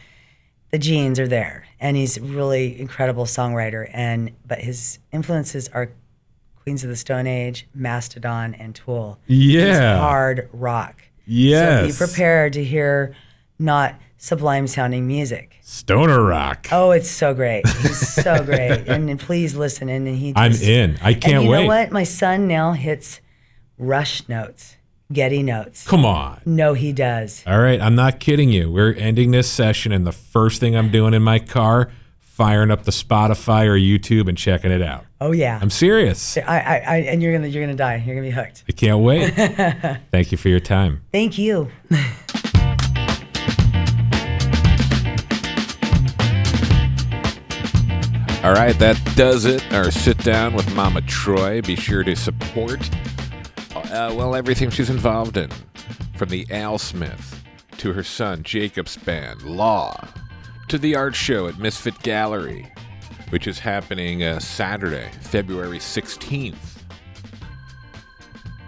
the 0.72 0.78
genes 0.78 1.20
are 1.20 1.28
there. 1.28 1.66
And 1.80 1.98
he's 1.98 2.18
a 2.18 2.22
really 2.22 2.80
incredible 2.80 3.26
songwriter. 3.26 3.90
And 3.92 4.32
but 4.46 4.60
his 4.60 5.00
influences 5.12 5.68
are 5.70 5.92
Queens 6.62 6.84
of 6.84 6.90
the 6.90 6.96
Stone 6.96 7.28
Age, 7.28 7.68
Mastodon, 7.74 8.56
and 8.56 8.74
Tool. 8.74 9.20
Yeah. 9.28 10.00
Hard 10.00 10.50
rock. 10.54 11.04
Yes. 11.26 11.96
So 11.96 12.06
be 12.06 12.08
prepared 12.08 12.54
to 12.54 12.64
hear 12.64 13.16
not 13.60 13.96
sublime 14.18 14.68
sounding 14.68 15.08
music. 15.08 15.58
Stoner 15.62 16.24
Rock. 16.24 16.68
Oh, 16.72 16.92
it's 16.92 17.10
so 17.10 17.34
great. 17.34 17.68
He's 17.68 17.98
so 18.00 18.44
great. 18.46 18.88
And, 18.88 19.10
and 19.10 19.20
please 19.20 19.56
listen. 19.56 19.90
And 19.90 20.08
he 20.08 20.34
I'm 20.36 20.54
in. 20.54 20.98
I 21.02 21.14
can't 21.14 21.36
and 21.36 21.44
you 21.44 21.50
wait. 21.50 21.62
know 21.64 21.68
what? 21.68 21.92
My 21.92 22.04
son 22.04 22.48
now 22.48 22.74
hits 22.74 23.22
rush 23.78 24.28
notes, 24.30 24.78
Geddy 25.12 25.44
notes. 25.44 25.86
Come 25.86 26.06
on. 26.06 26.42
No, 26.46 26.74
he 26.74 26.92
does. 26.94 27.44
All 27.46 27.60
right, 27.60 27.80
I'm 27.80 27.96
not 27.96 28.20
kidding 28.20 28.50
you. 28.50 28.72
We're 28.72 28.94
ending 28.94 29.32
this 29.32 29.52
session, 29.52 29.92
and 29.92 30.06
the 30.08 30.12
first 30.12 30.60
thing 30.60 30.76
I'm 30.76 30.90
doing 30.90 31.14
in 31.14 31.22
my 31.22 31.40
car, 31.40 31.92
firing 32.22 32.72
up 32.72 32.84
the 32.84 32.92
Spotify 32.92 33.66
or 33.66 33.78
YouTube 33.78 34.28
and 34.28 34.38
checking 34.38 34.72
it 34.72 34.82
out. 34.82 35.06
Oh 35.22 35.32
yeah. 35.32 35.58
I'm 35.62 35.70
serious. 35.70 36.38
I, 36.38 36.42
I, 36.42 36.76
I, 36.76 36.96
and 37.08 37.24
you're 37.24 37.34
gonna, 37.34 37.48
you're 37.48 37.64
gonna 37.64 37.78
die. 37.78 38.04
You're 38.06 38.16
gonna 38.16 38.28
be 38.28 38.32
hooked. 38.32 38.64
I 38.68 38.74
can't 38.74 39.00
wait. 39.00 39.32
Thank 40.12 40.32
you 40.32 40.38
for 40.38 40.50
your 40.50 40.60
time. 40.60 41.02
Thank 41.12 41.38
you. 41.38 41.72
All 48.46 48.54
right, 48.54 48.78
that 48.78 49.02
does 49.16 49.46
it. 49.46 49.74
Our 49.74 49.90
sit 49.90 50.20
down 50.20 50.54
with 50.54 50.72
Mama 50.76 51.02
Troy. 51.02 51.64
Be 51.64 51.76
sure 51.76 52.04
to 52.04 52.16
support, 52.16 52.80
uh, 53.74 54.14
well, 54.16 54.36
everything 54.36 54.70
she's 54.70 54.92
involved 54.92 55.36
in, 55.36 55.50
from 56.16 56.30
the 56.30 56.46
AleSmith 56.46 57.40
to 57.80 57.94
her 57.94 58.04
son 58.04 58.44
Jakob's 58.44 58.98
band 58.98 59.42
Law, 59.42 60.00
to 60.68 60.78
the 60.78 60.96
art 60.96 61.16
show 61.16 61.48
at 61.48 61.58
Misfit 61.58 61.98
Gallery, 62.04 62.72
which 63.30 63.48
is 63.48 63.58
happening 63.58 64.22
uh, 64.22 64.38
Saturday, 64.38 65.10
February 65.22 65.80
16th. 65.80 66.84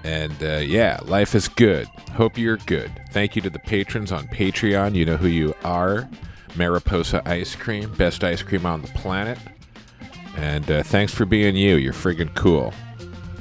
And 0.04 0.34
uh, 0.41 0.58
yeah, 0.58 0.99
life 1.04 1.36
is 1.36 1.48
good. 1.48 1.86
Hope 2.14 2.36
you're 2.36 2.58
good. 2.58 2.91
Thank 3.12 3.36
you 3.36 3.44
to 3.44 3.49
the 3.52 3.60
patrons 3.60 4.12
on 4.12 4.28
Patreon. 4.30 4.95
You 4.95 5.06
know 5.06 5.18
who 5.18 5.28
you 5.28 5.54
are. 5.64 6.10
Mariposa 6.56 7.22
Ice 7.30 7.56
Cream, 7.56 7.94
best 7.94 8.24
ice 8.24 8.41
cream 8.41 8.66
on 8.66 8.82
the 8.82 8.88
planet. 8.88 9.38
And 10.38 10.69
uh, 10.69 10.84
thanks 10.84 11.14
for 11.14 11.26
being 11.26 11.55
you. 11.55 11.76
You're 11.76 11.93
friggin' 11.93 12.34
cool. 12.35 12.73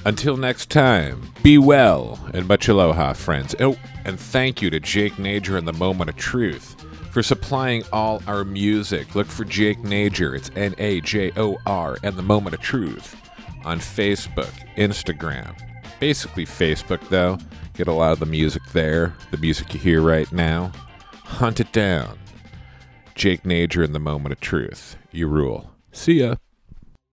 Until 0.07 0.37
next 0.37 0.71
time, 0.71 1.31
be 1.43 1.59
well 1.59 2.19
and 2.33 2.49
much 2.49 2.69
aloha, 2.69 3.13
friends. 3.13 3.55
Oh, 3.61 3.77
and 4.05 4.19
thank 4.19 4.63
you 4.63 4.71
to 4.71 4.81
Jake 4.81 5.15
Najor 5.15 5.59
and 5.59 5.69
the 5.69 5.73
Moment 5.73 6.11
of 6.11 6.17
Truth 6.17 6.81
for 7.11 7.23
supplying 7.23 7.83
all 7.93 8.23
our 8.27 8.45
music. 8.45 9.15
Look 9.15 9.27
for 9.27 9.45
Jake 9.45 9.79
Najor. 9.79 10.37
It's 10.37 10.51
N 10.57 10.75
A 10.79 11.01
J 11.01 11.33
O 11.37 11.59
R 11.67 11.97
and 12.03 12.17
the 12.17 12.23
Moment 12.23 12.55
of 12.55 12.61
Truth 12.61 13.17
on 13.65 13.79
Facebook, 13.79 14.53
Instagram. 14.77 15.59
Basically, 16.01 16.47
Facebook, 16.47 17.07
though. 17.09 17.37
Get 17.75 17.89
a 17.89 17.93
lot 17.93 18.13
of 18.13 18.21
the 18.21 18.27
music 18.27 18.63
there, 18.73 19.15
the 19.31 19.39
music 19.39 19.75
you 19.75 19.81
hear 19.81 20.01
right 20.01 20.31
now. 20.33 20.73
Hunt 21.25 21.61
it 21.61 21.73
down. 21.73 22.19
Jake 23.15 23.43
Najor 23.43 23.85
and 23.85 23.95
the 23.95 23.99
Moment 23.99 24.33
of 24.33 24.41
Truth. 24.41 24.97
You 25.11 25.27
rule. 25.27 25.73
See 25.93 26.21
ya. 26.21 26.37